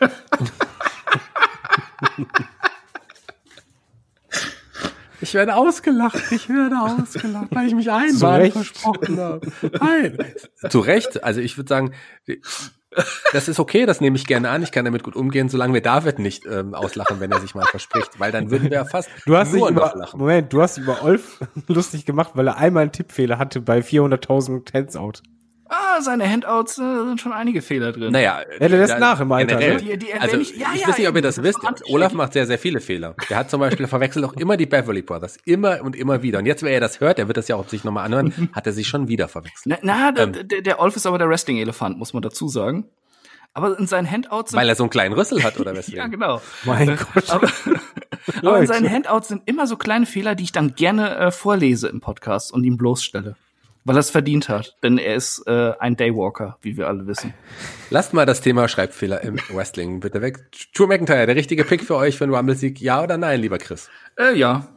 Ich 5.21 5.33
werde 5.33 5.55
ausgelacht, 5.55 6.31
ich 6.31 6.49
werde 6.49 6.79
ausgelacht, 6.79 7.47
weil 7.51 7.67
ich 7.67 7.75
mich 7.75 7.91
einmal 7.91 8.51
versprochen 8.51 9.19
habe. 9.19 9.51
Nein. 9.79 10.17
Zu 10.69 10.79
Recht. 10.79 11.23
Also 11.23 11.41
ich 11.41 11.57
würde 11.57 11.69
sagen, 11.69 11.93
das 13.33 13.47
ist 13.47 13.59
okay, 13.59 13.85
das 13.85 14.01
nehme 14.01 14.15
ich 14.15 14.25
gerne 14.25 14.49
an. 14.49 14.63
Ich 14.63 14.71
kann 14.71 14.85
damit 14.85 15.03
gut 15.03 15.15
umgehen, 15.15 15.49
solange 15.49 15.73
wir 15.73 15.81
David 15.81 16.19
nicht 16.19 16.45
ähm, 16.45 16.73
auslachen, 16.73 17.19
wenn 17.19 17.31
er 17.31 17.41
sich 17.41 17.55
mal 17.55 17.65
verspricht, 17.65 18.19
weil 18.19 18.31
dann 18.31 18.51
würden 18.51 18.69
wir 18.69 18.77
ja 18.77 18.85
fast 18.85 19.09
Du 19.25 19.35
hast 19.35 19.53
dich 19.53 19.59
nur 19.59 19.69
über, 19.69 19.93
lachen. 19.95 20.19
Moment, 20.19 20.53
du 20.53 20.61
hast 20.61 20.77
dich 20.77 20.83
über 20.83 21.03
Olf 21.03 21.39
lustig 21.67 22.05
gemacht, 22.05 22.31
weil 22.35 22.47
er 22.47 22.57
einmal 22.57 22.83
einen 22.83 22.91
Tippfehler 22.91 23.37
hatte 23.37 23.61
bei 23.61 23.79
400.000 23.79 24.73
Hands-out. 24.73 25.23
Ah, 25.77 26.01
seine 26.01 26.29
Handouts 26.29 26.77
äh, 26.77 26.81
sind 26.81 27.19
schon 27.19 27.33
einige 27.33 27.61
Fehler 27.61 27.91
drin. 27.91 28.11
Naja, 28.11 28.41
Ja, 28.59 28.59
der 28.67 28.69
lässt 28.69 28.93
da- 28.93 28.99
nach 28.99 29.19
im 29.19 29.31
Alter, 29.31 29.55
generell. 29.57 29.75
ne? 29.75 29.81
Die- 29.81 29.97
die 29.97 30.09
erwähne 30.11 30.21
also, 30.21 30.37
ich- 30.37 30.55
ja, 30.57 30.67
ich 30.73 30.81
ja, 30.81 30.87
weiß 30.87 30.97
nicht, 30.97 31.07
ob 31.09 31.15
ihr 31.15 31.21
das 31.21 31.35
das 31.35 31.43
wisst. 31.43 31.59
Olaf 31.89 32.13
macht 32.13 32.33
sehr, 32.33 32.45
sehr 32.47 32.57
viele 32.59 32.79
Fehler. 32.79 33.15
Der 33.29 33.37
hat 33.37 33.49
zum 33.49 33.59
Beispiel 33.59 33.87
verwechselt 33.87 34.23
auch 34.25 34.33
immer 34.33 34.55
die 34.57 34.65
Beverly 34.65 35.01
Brothers. 35.01 35.37
Immer 35.45 35.81
und 35.81 35.95
immer 35.95 36.21
wieder. 36.23 36.39
Und 36.39 36.45
jetzt, 36.45 36.63
wenn 36.63 36.71
er 36.73 36.79
das 36.79 36.99
hört, 37.01 37.19
er 37.19 37.27
wird 37.27 37.37
das 37.37 37.47
ja 37.47 37.55
auch 37.55 37.67
sich 37.67 37.83
nochmal 37.83 38.05
anhören, 38.05 38.49
hat 38.53 38.65
er 38.67 38.73
sich 38.73 38.87
schon 38.87 39.07
wieder 39.07 39.27
verwechselt. 39.27 39.79
Na, 39.83 40.09
na 40.13 40.23
Ähm. 40.23 40.33
der, 40.33 40.43
der, 40.43 40.61
der 40.61 40.79
Olf 40.79 40.95
ist 40.95 41.05
aber 41.05 41.17
der 41.17 41.27
Wrestling-Elefant, 41.29 41.97
muss 41.97 42.13
man 42.13 42.21
dazu 42.23 42.47
sagen. 42.47 42.85
Aber 43.53 43.79
in 43.79 43.87
seinen 43.87 44.09
Handouts 44.11 44.51
sind 44.51 44.59
Weil 44.59 44.67
er 44.67 44.75
so 44.75 44.83
einen 44.83 44.89
kleinen 44.89 45.13
Rüssel 45.15 45.41
hat 45.43 45.57
oder 45.59 45.73
weswegen? 45.77 45.97
ja 45.99 46.07
genau. 46.07 46.41
Mein 46.65 46.97
Gott. 46.97 47.29
Aber, 47.29 47.47
aber 48.43 48.59
in 48.59 48.67
seinen 48.67 48.89
Handouts 48.91 49.29
sind 49.29 49.43
immer 49.45 49.65
so 49.65 49.77
kleine 49.77 50.05
Fehler, 50.05 50.35
die 50.35 50.43
ich 50.43 50.51
dann 50.51 50.75
gerne 50.75 51.15
äh, 51.17 51.31
vorlese 51.31 51.87
im 51.87 52.01
Podcast 52.01 52.51
und 52.53 52.63
ihm 52.65 52.75
bloßstelle. 52.77 53.35
Weil 53.85 53.95
er 53.95 53.99
es 53.99 54.09
verdient 54.09 54.49
hat. 54.49 54.75
Denn 54.83 54.97
er 54.97 55.15
ist 55.15 55.43
äh, 55.45 55.73
ein 55.79 55.95
Daywalker, 55.95 56.57
wie 56.61 56.75
wir 56.75 56.87
alle 56.87 57.05
wissen. 57.05 57.35
Lasst 57.91 58.13
mal 58.13 58.25
das 58.25 58.41
Thema 58.41 58.67
Schreibfehler 58.67 59.21
im 59.21 59.37
Wrestling 59.49 59.99
bitte 59.99 60.21
weg. 60.21 60.39
Drew 60.73 60.87
McIntyre, 60.87 61.27
der 61.27 61.35
richtige 61.35 61.63
Pick 61.63 61.83
für 61.83 61.95
euch 61.95 62.17
für 62.17 62.25
den 62.25 62.33
Rumble-Sieg, 62.33 62.81
ja 62.81 63.03
oder 63.03 63.17
nein, 63.17 63.39
lieber 63.39 63.59
Chris? 63.59 63.89
Äh, 64.17 64.35
ja. 64.35 64.67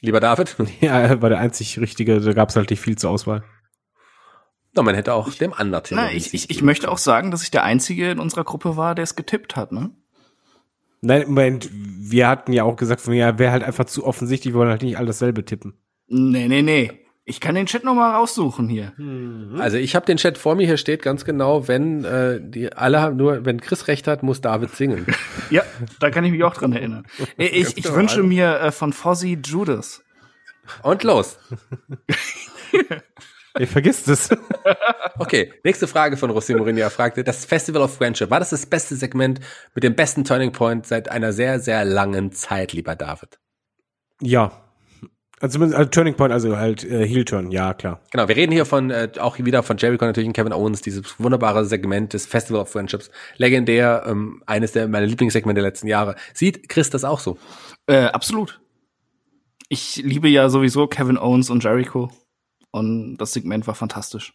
Lieber 0.00 0.20
David? 0.20 0.56
Ja, 0.80 1.00
er 1.00 1.20
war 1.20 1.28
der 1.28 1.40
einzig 1.40 1.78
richtige, 1.80 2.20
da 2.20 2.32
gab 2.32 2.50
es 2.50 2.56
halt 2.56 2.70
nicht 2.70 2.80
viel 2.80 2.96
zur 2.96 3.10
Auswahl. 3.10 3.42
Na, 4.74 4.82
man 4.82 4.94
hätte 4.94 5.14
auch 5.14 5.32
dem 5.34 5.52
Undertaker. 5.52 6.02
Na, 6.02 6.12
ich, 6.12 6.34
ich, 6.34 6.50
ich 6.50 6.62
möchte 6.62 6.90
auch 6.90 6.98
sagen, 6.98 7.32
dass 7.32 7.42
ich 7.42 7.50
der 7.50 7.64
Einzige 7.64 8.12
in 8.12 8.20
unserer 8.20 8.44
Gruppe 8.44 8.76
war, 8.76 8.94
der 8.94 9.02
es 9.02 9.16
getippt 9.16 9.56
hat, 9.56 9.72
ne? 9.72 9.90
Nein, 11.00 11.24
Moment, 11.26 11.68
wir 11.72 12.28
hatten 12.28 12.52
ja 12.52 12.62
auch 12.62 12.76
gesagt, 12.76 13.00
von 13.00 13.14
ja, 13.14 13.38
wäre 13.38 13.52
halt 13.52 13.64
einfach 13.64 13.86
zu 13.86 14.04
offensichtlich, 14.04 14.54
wir 14.54 14.60
wollen 14.60 14.70
halt 14.70 14.82
nicht 14.82 14.98
alle 14.98 15.08
dasselbe 15.08 15.44
tippen. 15.44 15.74
Nee, 16.08 16.46
nee, 16.48 16.62
nee. 16.62 17.05
Ich 17.28 17.40
kann 17.40 17.56
den 17.56 17.66
Chat 17.66 17.82
noch 17.82 17.96
mal 17.96 18.14
raussuchen 18.14 18.68
hier. 18.68 18.92
Also 19.58 19.78
ich 19.78 19.96
habe 19.96 20.06
den 20.06 20.16
Chat 20.16 20.38
vor 20.38 20.54
mir, 20.54 20.64
hier 20.64 20.76
steht 20.76 21.02
ganz 21.02 21.24
genau, 21.24 21.66
wenn 21.66 22.04
äh, 22.04 22.40
die 22.40 22.72
alle 22.72 23.00
haben 23.00 23.16
nur, 23.16 23.44
wenn 23.44 23.60
Chris 23.60 23.88
recht 23.88 24.06
hat, 24.06 24.22
muss 24.22 24.40
David 24.40 24.70
singen. 24.70 25.06
Ja, 25.50 25.62
da 26.00 26.10
kann 26.10 26.24
ich 26.24 26.32
mich 26.32 26.42
auch 26.42 26.54
dran 26.54 26.72
erinnern. 26.72 27.06
Ich, 27.36 27.76
ich 27.76 27.92
wünsche 27.92 28.22
mir 28.22 28.60
äh, 28.60 28.72
von 28.72 28.92
Fozzy 28.92 29.38
Judas. 29.44 30.04
Und 30.82 31.02
los. 31.04 31.38
Ihr 33.58 33.68
vergisst 33.68 34.08
es. 34.08 34.30
Okay, 35.18 35.52
nächste 35.64 35.86
Frage 35.86 36.16
von 36.16 36.30
Rossi 36.30 36.54
Mourinho. 36.54 36.80
Er 36.80 36.90
fragte, 36.90 37.24
das 37.24 37.44
Festival 37.44 37.82
of 37.82 37.96
Friendship, 37.96 38.30
war 38.30 38.38
das 38.40 38.50
das 38.50 38.66
beste 38.66 38.96
Segment 38.96 39.40
mit 39.74 39.84
dem 39.84 39.94
besten 39.94 40.24
Turning 40.24 40.52
Point 40.52 40.86
seit 40.86 41.08
einer 41.08 41.32
sehr, 41.32 41.58
sehr 41.60 41.84
langen 41.84 42.32
Zeit, 42.32 42.72
lieber 42.72 42.94
David? 42.94 43.38
ja. 44.20 44.65
Also 45.40 45.54
zumindest 45.54 45.78
also 45.78 45.90
Turning 45.90 46.14
Point, 46.14 46.32
also 46.32 46.56
halt 46.56 46.82
äh, 46.84 47.06
Heel 47.06 47.24
Turn, 47.26 47.50
ja 47.50 47.74
klar. 47.74 48.00
Genau, 48.10 48.26
wir 48.26 48.36
reden 48.36 48.52
hier 48.52 48.64
von 48.64 48.90
äh, 48.90 49.10
auch 49.18 49.38
wieder 49.38 49.62
von 49.62 49.76
Jericho 49.76 50.06
natürlich 50.06 50.26
und 50.26 50.32
Kevin 50.32 50.54
Owens, 50.54 50.80
dieses 50.80 51.20
wunderbare 51.20 51.66
Segment 51.66 52.14
des 52.14 52.24
Festival 52.24 52.62
of 52.62 52.70
Friendships, 52.70 53.10
legendär, 53.36 54.04
ähm, 54.06 54.42
eines 54.46 54.72
der 54.72 54.88
meiner 54.88 55.06
Lieblingssegmente 55.06 55.60
der 55.60 55.68
letzten 55.68 55.88
Jahre. 55.88 56.16
Sieht 56.32 56.70
Chris 56.70 56.88
das 56.88 57.04
auch 57.04 57.20
so? 57.20 57.36
Äh, 57.86 58.06
absolut. 58.06 58.60
Ich 59.68 59.96
liebe 59.96 60.28
ja 60.28 60.48
sowieso 60.48 60.86
Kevin 60.86 61.18
Owens 61.18 61.50
und 61.50 61.62
Jericho 61.62 62.10
und 62.70 63.18
das 63.18 63.34
Segment 63.34 63.66
war 63.66 63.74
fantastisch. 63.74 64.32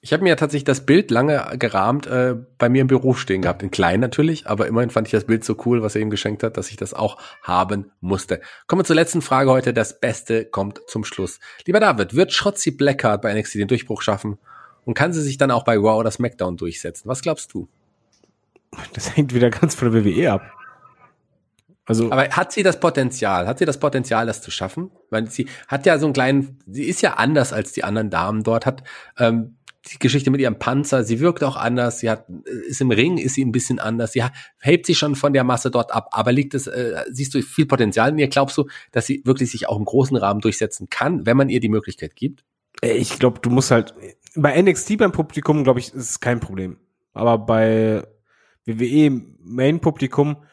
Ich 0.00 0.12
habe 0.12 0.22
mir 0.22 0.28
ja 0.28 0.36
tatsächlich 0.36 0.64
das 0.64 0.86
Bild 0.86 1.10
lange 1.10 1.56
gerahmt 1.58 2.06
äh, 2.06 2.36
bei 2.56 2.68
mir 2.68 2.82
im 2.82 2.86
Büro 2.86 3.14
stehen 3.14 3.42
gehabt, 3.42 3.64
in 3.64 3.72
klein 3.72 3.98
natürlich, 3.98 4.46
aber 4.46 4.68
immerhin 4.68 4.90
fand 4.90 5.08
ich 5.08 5.12
das 5.12 5.24
Bild 5.24 5.44
so 5.44 5.56
cool, 5.66 5.82
was 5.82 5.96
er 5.96 6.02
ihm 6.02 6.10
geschenkt 6.10 6.44
hat, 6.44 6.56
dass 6.56 6.70
ich 6.70 6.76
das 6.76 6.94
auch 6.94 7.18
haben 7.42 7.90
musste. 8.00 8.40
Kommen 8.68 8.80
wir 8.80 8.84
zur 8.84 8.94
letzten 8.94 9.22
Frage 9.22 9.50
heute. 9.50 9.74
Das 9.74 9.98
Beste 9.98 10.44
kommt 10.44 10.80
zum 10.86 11.04
Schluss. 11.04 11.40
Lieber 11.66 11.80
David, 11.80 12.14
wird 12.14 12.32
Shotzi 12.32 12.70
Blackheart 12.70 13.22
bei 13.22 13.34
NXT 13.34 13.56
den 13.56 13.68
Durchbruch 13.68 14.02
schaffen 14.02 14.38
und 14.84 14.94
kann 14.94 15.12
sie 15.12 15.20
sich 15.20 15.36
dann 15.36 15.50
auch 15.50 15.64
bei 15.64 15.76
Raw 15.76 15.98
oder 15.98 16.12
SmackDown 16.12 16.56
durchsetzen? 16.56 17.08
Was 17.08 17.20
glaubst 17.20 17.52
du? 17.52 17.68
Das 18.92 19.16
hängt 19.16 19.34
wieder 19.34 19.50
ganz 19.50 19.74
von 19.74 19.92
der 19.92 20.04
WWE 20.04 20.32
ab. 20.32 20.42
Also 21.86 22.12
aber 22.12 22.28
hat 22.28 22.52
sie 22.52 22.62
das 22.62 22.78
Potenzial? 22.80 23.46
Hat 23.46 23.58
sie 23.58 23.64
das 23.64 23.80
Potenzial, 23.80 24.26
das 24.26 24.42
zu 24.42 24.50
schaffen? 24.50 24.90
Weil 25.10 25.28
sie 25.30 25.48
hat 25.66 25.86
ja 25.86 25.98
so 25.98 26.06
einen 26.06 26.12
kleinen, 26.12 26.58
sie 26.66 26.84
ist 26.84 27.00
ja 27.00 27.14
anders 27.14 27.52
als 27.52 27.72
die 27.72 27.82
anderen 27.82 28.10
Damen 28.10 28.44
dort, 28.44 28.66
hat 28.66 28.82
ähm, 29.18 29.56
die 29.92 29.98
Geschichte 29.98 30.30
mit 30.30 30.40
ihrem 30.40 30.58
Panzer, 30.58 31.04
sie 31.04 31.20
wirkt 31.20 31.42
auch 31.44 31.56
anders, 31.56 32.00
sie 32.00 32.10
hat, 32.10 32.26
ist 32.68 32.80
im 32.80 32.90
Ring, 32.90 33.18
ist 33.18 33.34
sie 33.34 33.44
ein 33.44 33.52
bisschen 33.52 33.78
anders, 33.78 34.12
sie 34.12 34.22
hebt 34.60 34.86
sich 34.86 34.98
schon 34.98 35.14
von 35.14 35.32
der 35.32 35.44
Masse 35.44 35.70
dort 35.70 35.92
ab, 35.92 36.08
aber 36.12 36.32
liegt 36.32 36.54
es, 36.54 36.66
äh, 36.66 37.04
siehst 37.10 37.34
du 37.34 37.42
viel 37.42 37.66
Potenzial 37.66 38.10
in 38.10 38.18
ihr? 38.18 38.28
Glaubst 38.28 38.56
du, 38.58 38.66
dass 38.92 39.06
sie 39.06 39.22
wirklich 39.24 39.50
sich 39.50 39.68
auch 39.68 39.78
im 39.78 39.84
großen 39.84 40.16
Rahmen 40.16 40.40
durchsetzen 40.40 40.88
kann, 40.90 41.26
wenn 41.26 41.36
man 41.36 41.48
ihr 41.48 41.60
die 41.60 41.68
Möglichkeit 41.68 42.16
gibt? 42.16 42.44
Äh, 42.82 42.92
ich 42.92 43.18
glaube, 43.18 43.40
du 43.40 43.50
musst 43.50 43.70
halt, 43.70 43.94
bei 44.34 44.60
NXT 44.60 44.98
beim 44.98 45.12
Publikum, 45.12 45.64
glaube 45.64 45.80
ich, 45.80 45.88
ist 45.88 46.10
es 46.10 46.20
kein 46.20 46.40
Problem. 46.40 46.78
Aber 47.12 47.38
bei 47.38 48.06
WWE 48.66 49.22
Main-Publikum 49.42 50.44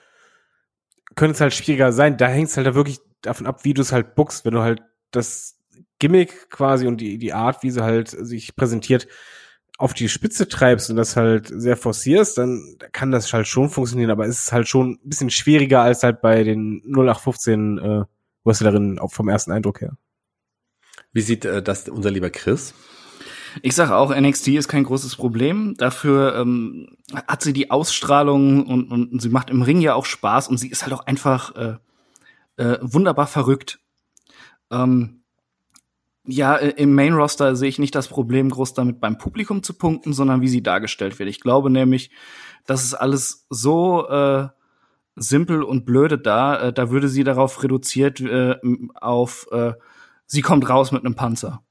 könnte 1.16 1.36
es 1.36 1.42
halt 1.42 1.54
schwieriger 1.54 1.92
sein. 1.92 2.18
Da 2.18 2.28
hängt 2.28 2.50
es 2.50 2.58
halt 2.58 2.74
wirklich 2.74 3.00
davon 3.22 3.46
ab, 3.46 3.64
wie 3.64 3.74
du 3.74 3.82
es 3.82 3.92
halt 3.92 4.16
bookst. 4.16 4.46
Wenn 4.46 4.54
du 4.54 4.62
halt 4.62 4.82
das 5.12 5.60
Gimmick 6.00 6.50
quasi 6.50 6.88
und 6.88 6.98
die, 6.98 7.18
die 7.18 7.34
Art, 7.34 7.64
wie 7.64 7.72
sie 7.72 7.84
halt 7.84 8.10
sich 8.10 8.56
präsentiert, 8.56 9.08
auf 9.78 9.94
die 9.94 10.08
Spitze 10.08 10.48
treibst 10.48 10.90
und 10.90 10.96
das 10.96 11.16
halt 11.16 11.48
sehr 11.48 11.76
forcierst, 11.76 12.38
dann 12.38 12.78
kann 12.94 13.12
das 13.12 13.32
halt 13.34 13.48
schon 13.48 13.70
funktionieren, 13.70 14.10
aber 14.10 14.26
es 14.26 14.46
ist 14.46 14.52
halt 14.52 14.68
schon 14.68 15.00
ein 15.04 15.10
bisschen 15.10 15.30
schwieriger 15.30 15.82
als 15.82 16.04
halt 16.04 16.22
bei 16.22 16.44
den 16.44 16.82
0815 16.86 17.78
äh, 17.78 18.04
Wrestlerinnen 18.46 19.00
vom 19.10 19.28
ersten 19.28 19.52
Eindruck 19.52 19.82
her. 19.82 19.98
Wie 21.12 21.22
sieht 21.22 21.44
äh, 21.46 21.62
das 21.62 21.90
unser 21.90 22.12
lieber 22.12 22.30
Chris? 22.30 22.74
Ich 23.62 23.76
sage 23.76 23.96
auch, 23.96 24.14
NXT 24.16 24.50
ist 24.50 24.68
kein 24.68 24.84
großes 24.84 25.16
Problem. 25.16 25.76
Dafür 25.78 26.36
ähm, 26.36 26.98
hat 27.28 27.42
sie 27.42 27.54
die 27.54 27.72
Ausstrahlung 27.72 28.68
und, 28.68 28.92
und 28.92 29.22
sie 29.22 29.30
macht 29.30 29.50
im 29.50 29.62
Ring 29.62 29.80
ja 29.82 29.94
auch 29.96 30.06
Spaß 30.06 30.50
und 30.50 30.58
sie 30.58 30.70
ist 30.70 30.84
halt 30.84 30.94
auch 30.94 31.06
einfach 31.06 31.56
äh, 31.56 31.78
äh, 32.58 32.78
wunderbar 32.82 33.28
verrückt. 33.28 33.80
Ähm, 34.72 35.24
ja, 36.28 36.56
äh, 36.56 36.74
im 36.78 36.94
Main 36.94 37.14
Roster 37.14 37.56
sehe 37.56 37.70
ich 37.70 37.80
nicht 37.80 37.96
das 37.96 38.08
Problem, 38.08 38.50
groß 38.50 38.74
damit 38.74 39.00
beim 39.00 39.18
Publikum 39.18 39.64
zu 39.64 39.74
punkten, 39.74 40.14
sondern 40.14 40.42
wie 40.42 40.48
sie 40.48 40.64
dargestellt 40.64 41.20
wird. 41.20 41.30
Ich 41.30 41.42
glaube 41.42 41.70
nämlich, 41.70 42.12
das 42.66 42.84
ist 42.84 42.94
alles 42.94 43.46
so 43.50 44.08
äh, 44.08 44.48
simpel 45.16 45.64
und 45.64 45.86
blöde 45.86 46.18
da. 46.18 46.60
Äh, 46.60 46.74
da 46.74 46.90
würde 46.90 47.08
sie 47.08 47.24
darauf 47.24 47.64
reduziert 47.64 48.20
äh, 48.22 48.56
auf, 48.96 49.48
äh, 49.52 49.74
sie 50.26 50.42
kommt 50.42 50.68
raus 50.70 50.92
mit 50.92 51.06
einem 51.06 51.16
Panzer. 51.16 51.64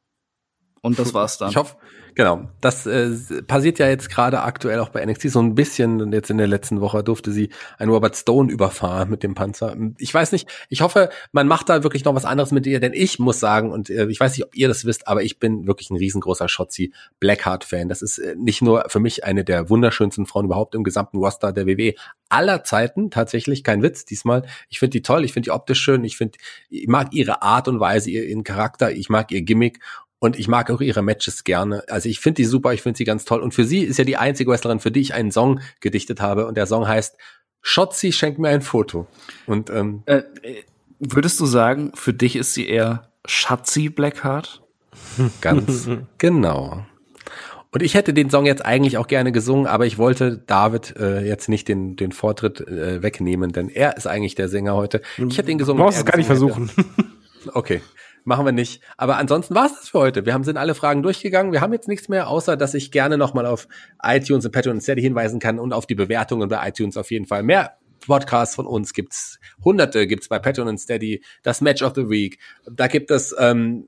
Und 0.82 0.98
das 0.98 1.14
war's 1.14 1.38
dann. 1.38 1.50
Ich 1.50 1.56
hoffe, 1.56 1.76
Genau, 2.16 2.48
das 2.60 2.86
äh, 2.86 3.10
passiert 3.42 3.80
ja 3.80 3.88
jetzt 3.88 4.08
gerade 4.08 4.42
aktuell 4.42 4.78
auch 4.78 4.90
bei 4.90 5.04
NXT 5.04 5.30
so 5.30 5.40
ein 5.40 5.56
bisschen. 5.56 6.00
Und 6.00 6.12
jetzt 6.12 6.30
in 6.30 6.38
der 6.38 6.46
letzten 6.46 6.80
Woche 6.80 7.02
durfte 7.02 7.32
sie 7.32 7.50
einen 7.76 7.90
Robert 7.90 8.14
Stone 8.14 8.52
überfahren 8.52 9.10
mit 9.10 9.24
dem 9.24 9.34
Panzer. 9.34 9.76
Ich 9.98 10.14
weiß 10.14 10.30
nicht, 10.30 10.48
ich 10.68 10.80
hoffe, 10.80 11.10
man 11.32 11.48
macht 11.48 11.68
da 11.68 11.82
wirklich 11.82 12.04
noch 12.04 12.14
was 12.14 12.24
anderes 12.24 12.52
mit 12.52 12.66
ihr, 12.66 12.78
denn 12.78 12.92
ich 12.92 13.18
muss 13.18 13.40
sagen, 13.40 13.72
und 13.72 13.90
äh, 13.90 14.06
ich 14.06 14.20
weiß 14.20 14.36
nicht, 14.36 14.46
ob 14.46 14.54
ihr 14.54 14.68
das 14.68 14.84
wisst, 14.84 15.08
aber 15.08 15.24
ich 15.24 15.40
bin 15.40 15.66
wirklich 15.66 15.90
ein 15.90 15.96
riesengroßer 15.96 16.48
Shotzi 16.48 16.92
Blackheart-Fan. 17.18 17.88
Das 17.88 18.00
ist 18.00 18.18
äh, 18.18 18.36
nicht 18.38 18.62
nur 18.62 18.84
für 18.88 19.00
mich 19.00 19.24
eine 19.24 19.42
der 19.42 19.68
wunderschönsten 19.68 20.26
Frauen 20.26 20.44
überhaupt 20.44 20.76
im 20.76 20.84
gesamten 20.84 21.18
Roster 21.18 21.52
der 21.52 21.66
WWE 21.66 21.94
aller 22.28 22.64
Zeiten, 22.64 23.10
tatsächlich, 23.10 23.64
kein 23.64 23.82
Witz 23.82 24.04
diesmal. 24.04 24.44
Ich 24.68 24.78
finde 24.78 24.90
die 24.92 25.02
toll, 25.02 25.24
ich 25.24 25.32
finde 25.32 25.46
die 25.46 25.50
optisch 25.50 25.80
schön, 25.80 26.04
ich 26.04 26.16
finde, 26.16 26.38
ich 26.68 26.88
mag 26.88 27.12
ihre 27.12 27.42
Art 27.42 27.68
und 27.68 27.80
Weise, 27.80 28.10
ihren 28.10 28.44
Charakter, 28.44 28.92
ich 28.92 29.08
mag 29.08 29.30
ihr 29.30 29.42
Gimmick 29.42 29.80
und 30.18 30.38
ich 30.38 30.48
mag 30.48 30.70
auch 30.70 30.80
ihre 30.80 31.02
Matches 31.02 31.44
gerne. 31.44 31.84
Also 31.88 32.08
ich 32.08 32.20
finde 32.20 32.36
die 32.36 32.44
super, 32.44 32.72
ich 32.72 32.82
finde 32.82 32.96
sie 32.96 33.04
ganz 33.04 33.24
toll. 33.24 33.40
Und 33.40 33.52
für 33.52 33.64
sie 33.64 33.80
ist 33.80 33.98
ja 33.98 34.04
die 34.04 34.16
einzige 34.16 34.50
Wrestlerin, 34.50 34.80
für 34.80 34.90
die 34.90 35.00
ich 35.00 35.14
einen 35.14 35.30
Song 35.30 35.60
gedichtet 35.80 36.20
habe. 36.20 36.46
Und 36.46 36.56
der 36.56 36.66
Song 36.66 36.88
heißt 36.88 37.16
Shotzi 37.60 38.12
schenkt 38.12 38.38
mir 38.38 38.48
ein 38.48 38.62
Foto. 38.62 39.06
Und 39.46 39.70
ähm, 39.70 40.02
äh, 40.06 40.22
würdest 40.98 41.40
du 41.40 41.46
sagen, 41.46 41.92
für 41.94 42.12
dich 42.12 42.36
ist 42.36 42.54
sie 42.54 42.68
eher 42.68 43.10
Schatzi 43.26 43.88
Blackheart? 43.88 44.62
Ganz 45.40 45.88
genau. 46.18 46.84
Und 47.74 47.82
ich 47.82 47.94
hätte 47.94 48.14
den 48.14 48.30
Song 48.30 48.46
jetzt 48.46 48.64
eigentlich 48.64 48.98
auch 48.98 49.08
gerne 49.08 49.32
gesungen, 49.32 49.66
aber 49.66 49.84
ich 49.84 49.98
wollte 49.98 50.38
David 50.46 50.94
äh, 50.96 51.26
jetzt 51.26 51.48
nicht 51.48 51.66
den, 51.66 51.96
den 51.96 52.12
Vortritt 52.12 52.60
äh, 52.60 53.02
wegnehmen, 53.02 53.50
denn 53.50 53.68
er 53.68 53.96
ist 53.96 54.06
eigentlich 54.06 54.36
der 54.36 54.48
Sänger 54.48 54.74
heute. 54.74 55.02
Ich 55.18 55.38
hätte 55.38 55.50
ihn 55.50 55.58
gesungen. 55.58 55.78
Du 55.78 55.84
brauchst 55.84 55.98
es 55.98 56.04
gar 56.04 56.16
nicht 56.16 56.26
versuchen. 56.26 56.68
Hätte. 56.68 56.84
Okay. 57.52 57.82
Machen 58.24 58.46
wir 58.46 58.52
nicht. 58.52 58.82
Aber 58.96 59.18
ansonsten 59.18 59.54
war 59.54 59.66
es 59.66 59.74
das 59.74 59.88
für 59.90 59.98
heute. 59.98 60.24
Wir 60.24 60.32
haben, 60.32 60.44
sind 60.44 60.56
alle 60.56 60.74
Fragen 60.74 61.02
durchgegangen. 61.02 61.52
Wir 61.52 61.60
haben 61.60 61.74
jetzt 61.74 61.88
nichts 61.88 62.08
mehr, 62.08 62.28
außer 62.28 62.56
dass 62.56 62.72
ich 62.72 62.90
gerne 62.90 63.18
nochmal 63.18 63.44
auf 63.44 63.68
iTunes 64.02 64.46
und 64.46 64.52
Patreon 64.52 64.76
und 64.76 64.80
Steady 64.80 65.02
hinweisen 65.02 65.40
kann 65.40 65.58
und 65.58 65.74
auf 65.74 65.86
die 65.86 65.94
Bewertungen 65.94 66.48
bei 66.48 66.66
iTunes 66.66 66.96
auf 66.96 67.10
jeden 67.10 67.26
Fall. 67.26 67.42
Mehr 67.42 67.76
Podcasts 68.06 68.54
von 68.54 68.66
uns 68.66 68.94
gibt's 68.94 69.38
hunderte, 69.62 70.06
gibt's 70.06 70.28
bei 70.28 70.38
Patreon 70.38 70.68
und 70.68 70.78
Steady. 70.78 71.22
Das 71.42 71.60
Match 71.60 71.82
of 71.82 71.92
the 71.94 72.08
Week. 72.08 72.38
Da 72.70 72.86
gibt 72.86 73.10
es 73.10 73.34
ähm, 73.38 73.86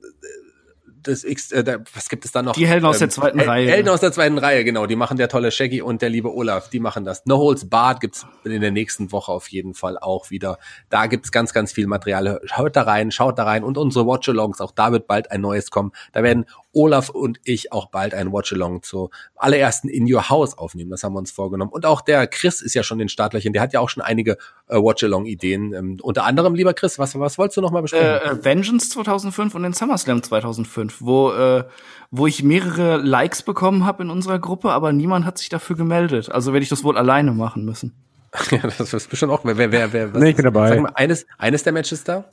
das 1.07 1.23
X, 1.23 1.51
äh, 1.51 1.63
da, 1.63 1.77
was 1.93 2.09
gibt 2.09 2.25
es 2.25 2.31
da 2.31 2.41
noch? 2.41 2.53
Die 2.53 2.67
Helden 2.67 2.85
aus 2.85 2.97
ähm, 2.97 2.99
der 3.01 3.09
zweiten 3.09 3.39
Hel 3.39 3.47
Reihe. 3.47 3.69
Helden 3.69 3.89
aus 3.89 3.99
der 4.01 4.11
zweiten 4.11 4.37
Reihe, 4.37 4.63
genau. 4.63 4.85
Die 4.85 4.95
machen 4.95 5.17
der 5.17 5.29
tolle 5.29 5.51
Shaggy 5.51 5.81
und 5.81 6.01
der 6.01 6.09
liebe 6.09 6.33
Olaf. 6.33 6.69
Die 6.69 6.79
machen 6.79 7.05
das. 7.05 7.25
No 7.25 7.37
Holds 7.37 7.69
Barred 7.69 7.99
gibt's 7.99 8.25
in 8.43 8.61
der 8.61 8.71
nächsten 8.71 9.11
Woche 9.11 9.31
auf 9.31 9.47
jeden 9.49 9.73
Fall 9.73 9.97
auch 9.97 10.29
wieder. 10.29 10.59
Da 10.89 11.07
gibt's 11.07 11.31
ganz, 11.31 11.53
ganz 11.53 11.71
viel 11.71 11.87
Material. 11.87 12.41
Schaut 12.45 12.75
da 12.75 12.83
rein, 12.83 13.11
schaut 13.11 13.39
da 13.39 13.43
rein 13.43 13.63
und 13.63 13.77
unsere 13.77 14.05
Watch-Alongs. 14.05 14.61
Auch 14.61 14.71
da 14.71 14.91
wird 14.91 15.07
bald 15.07 15.31
ein 15.31 15.41
neues 15.41 15.71
kommen. 15.71 15.91
Da 16.11 16.23
werden 16.23 16.45
Olaf 16.77 17.09
und 17.09 17.39
ich 17.43 17.73
auch 17.73 17.87
bald 17.87 18.13
ein 18.13 18.31
Watch-Along 18.31 18.83
zu 18.83 19.09
allerersten 19.35 19.89
In 19.89 20.11
Your 20.11 20.29
House 20.29 20.57
aufnehmen. 20.57 20.91
Das 20.91 21.03
haben 21.03 21.13
wir 21.13 21.19
uns 21.19 21.31
vorgenommen. 21.31 21.71
Und 21.71 21.85
auch 21.85 22.01
der 22.01 22.27
Chris 22.27 22.61
ist 22.61 22.75
ja 22.75 22.83
schon 22.83 22.99
in 22.99 23.09
Startlöchern. 23.09 23.51
Der 23.51 23.63
hat 23.63 23.73
ja 23.73 23.79
auch 23.79 23.89
schon 23.89 24.03
einige 24.03 24.37
äh, 24.67 24.75
Watch-Along-Ideen. 24.75 25.73
Ähm, 25.73 25.97
unter 26.01 26.23
anderem, 26.23 26.53
lieber 26.53 26.73
Chris, 26.75 26.99
was, 26.99 27.17
was 27.19 27.37
wolltest 27.39 27.57
du 27.57 27.61
noch 27.61 27.71
mal 27.71 27.81
besprechen? 27.81 28.05
Äh, 28.05 28.39
äh 28.39 28.45
Vengeance 28.45 28.89
2005 28.91 29.55
und 29.55 29.63
den 29.63 29.73
SummerSlam 29.73 30.21
2005, 30.21 30.97
wo, 30.99 31.31
äh, 31.31 31.63
wo 32.11 32.27
ich 32.27 32.43
mehrere 32.43 32.97
Likes 32.97 33.41
bekommen 33.41 33.85
habe 33.85 34.03
in 34.03 34.11
unserer 34.11 34.37
Gruppe, 34.37 34.71
aber 34.71 34.93
niemand 34.93 35.25
hat 35.25 35.39
sich 35.39 35.49
dafür 35.49 35.75
gemeldet. 35.75 36.31
Also 36.31 36.53
werde 36.53 36.63
ich 36.63 36.69
das 36.69 36.83
wohl 36.83 36.97
alleine 36.97 37.31
machen 37.31 37.65
müssen. 37.65 37.95
ja, 38.51 38.59
das 38.59 38.93
ist 38.93 39.09
bestimmt 39.09 39.31
auch. 39.31 39.43
Wer, 39.43 39.57
wer, 39.57 39.71
wer, 39.71 39.93
wer 39.93 40.13
was 40.13 40.21
nee, 40.21 40.29
ich 40.29 40.35
bin 40.35 40.45
dabei. 40.45 40.69
Sag 40.69 40.81
mal, 40.81 40.91
eines, 40.93 41.25
eines 41.39 41.63
der 41.63 41.73
Matches 41.73 42.03
da? 42.03 42.25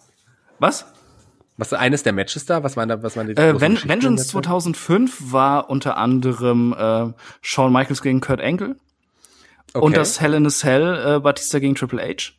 Was? 0.58 0.86
Was 1.56 1.72
eines 1.72 2.02
der 2.02 2.12
Matches 2.12 2.46
da? 2.46 2.64
Was 2.64 2.76
waren 2.76 2.88
da? 2.88 3.02
Was 3.02 3.16
waren 3.16 3.28
die? 3.28 3.36
Äh, 3.36 3.60
Ven 3.60 3.78
Vengeance 3.84 4.26
2005 4.28 5.32
war 5.32 5.70
unter 5.70 5.96
anderem 5.96 6.74
äh, 6.76 7.12
Shawn 7.42 7.72
Michaels 7.72 8.02
gegen 8.02 8.20
Kurt 8.20 8.40
Angle 8.40 8.76
okay. 9.72 9.84
und 9.84 9.96
das 9.96 10.20
Hell 10.20 10.34
in 10.34 10.46
a 10.46 10.50
Cell 10.50 11.16
äh, 11.16 11.20
Batista 11.20 11.60
gegen 11.60 11.74
Triple 11.74 12.02
H. 12.02 12.32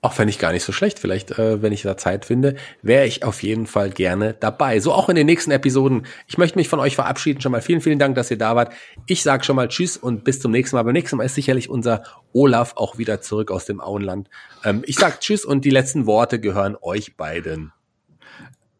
Auch 0.00 0.12
fände 0.12 0.30
ich 0.30 0.38
gar 0.38 0.52
nicht 0.52 0.62
so 0.62 0.70
schlecht. 0.70 1.00
Vielleicht, 1.00 1.40
äh, 1.40 1.60
wenn 1.60 1.72
ich 1.72 1.82
da 1.82 1.96
Zeit 1.96 2.24
finde, 2.24 2.54
wäre 2.82 3.04
ich 3.04 3.24
auf 3.24 3.42
jeden 3.42 3.66
Fall 3.66 3.90
gerne 3.90 4.32
dabei. 4.32 4.78
So 4.78 4.92
auch 4.92 5.08
in 5.08 5.16
den 5.16 5.26
nächsten 5.26 5.50
Episoden. 5.50 6.06
Ich 6.28 6.38
möchte 6.38 6.56
mich 6.56 6.68
von 6.68 6.78
euch 6.78 6.94
verabschieden. 6.94 7.40
Schon 7.40 7.50
mal 7.50 7.62
vielen, 7.62 7.80
vielen 7.80 7.98
Dank, 7.98 8.14
dass 8.14 8.30
ihr 8.30 8.38
da 8.38 8.54
wart. 8.54 8.72
Ich 9.06 9.24
sage 9.24 9.42
schon 9.42 9.56
mal 9.56 9.66
Tschüss 9.66 9.96
und 9.96 10.22
bis 10.22 10.38
zum 10.38 10.52
nächsten 10.52 10.76
Mal. 10.76 10.84
Beim 10.84 10.92
nächsten 10.92 11.16
Mal 11.16 11.24
ist 11.24 11.34
sicherlich 11.34 11.68
unser 11.68 12.04
Olaf 12.32 12.74
auch 12.76 12.96
wieder 12.98 13.20
zurück 13.22 13.50
aus 13.50 13.64
dem 13.64 13.80
Auenland. 13.80 14.30
Ähm, 14.64 14.82
ich 14.86 14.96
sage 14.96 15.16
Tschüss 15.18 15.44
und 15.44 15.64
die 15.64 15.70
letzten 15.70 16.06
Worte 16.06 16.38
gehören 16.38 16.76
euch 16.80 17.16
beiden. 17.16 17.72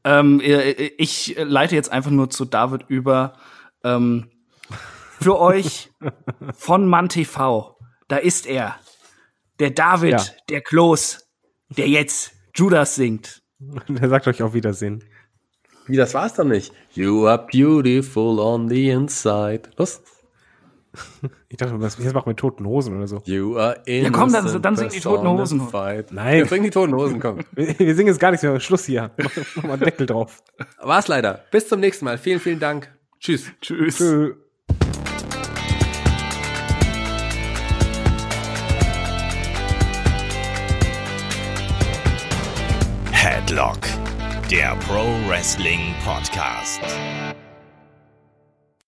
Ähm, 0.05 0.41
äh, 0.41 0.73
ich 0.99 1.37
leite 1.39 1.75
jetzt 1.75 1.91
einfach 1.91 2.11
nur 2.11 2.31
zu 2.31 2.45
David 2.45 2.85
über. 2.89 3.35
Ähm, 3.85 4.31
für 5.20 5.39
euch 5.41 5.91
von 6.55 6.87
Mann 6.87 7.09
TV, 7.09 7.77
da 8.07 8.16
ist 8.16 8.47
er. 8.47 8.77
Der 9.59 9.70
David, 9.70 10.12
ja. 10.12 10.25
der 10.49 10.61
Klos, 10.61 11.29
der 11.69 11.89
jetzt 11.89 12.33
Judas 12.55 12.95
singt. 12.95 13.43
Der 13.89 14.09
sagt 14.09 14.29
euch 14.29 14.43
auf 14.43 14.55
Wiedersehen. 14.55 15.03
Wie, 15.87 15.97
das 15.97 16.15
war's 16.15 16.35
doch 16.35 16.45
nicht. 16.45 16.73
You 16.93 17.27
are 17.27 17.47
beautiful 17.51 18.39
on 18.39 18.69
the 18.69 18.91
inside. 18.91 19.70
Los. 19.77 20.03
Ich 21.48 21.56
dachte, 21.56 21.81
was 21.81 21.98
jetzt 21.98 22.15
machen 22.15 22.27
wir 22.27 22.36
Toten 22.36 22.66
Hosen 22.66 22.97
oder 22.97 23.06
so. 23.06 23.20
You 23.24 23.56
are 23.59 23.81
Ja, 23.86 24.10
komm, 24.10 24.32
dann- 24.32 24.62
dann 24.62 24.77
singen 24.77 24.90
die 24.90 25.01
Toten 25.01 25.27
Hosen. 25.28 25.62
Nein. 26.10 26.39
Ja, 26.39 26.44
bring 26.44 26.62
die 26.62 26.70
Toten 26.70 26.94
Hosen, 26.94 27.20
komm. 27.20 27.39
Wir, 27.55 27.78
wir 27.78 27.94
singen 27.94 28.09
jetzt 28.09 28.20
gar 28.20 28.31
nichts 28.31 28.43
mehr. 28.43 28.59
Schluss 28.60 28.85
hier. 28.86 29.10
Mach, 29.19 29.31
mach 29.56 29.62
mal 29.65 29.73
einen 29.74 29.82
Deckel 29.82 30.06
drauf. 30.06 30.43
War's 30.81 31.09
leider. 31.09 31.40
Bis 31.51 31.69
zum 31.69 31.81
nächsten 31.81 32.05
Mal. 32.05 32.19
Vielen, 32.19 32.40
vielen 32.40 32.59
Dank. 32.60 32.90
Tschüss. 33.20 33.51
Tschüss. 33.60 33.97
Tschö. 33.98 34.35
Headlock, 43.12 43.78
der 44.51 44.77
Pro 44.86 45.05
Wrestling 45.28 45.94
Podcast. 46.05 46.81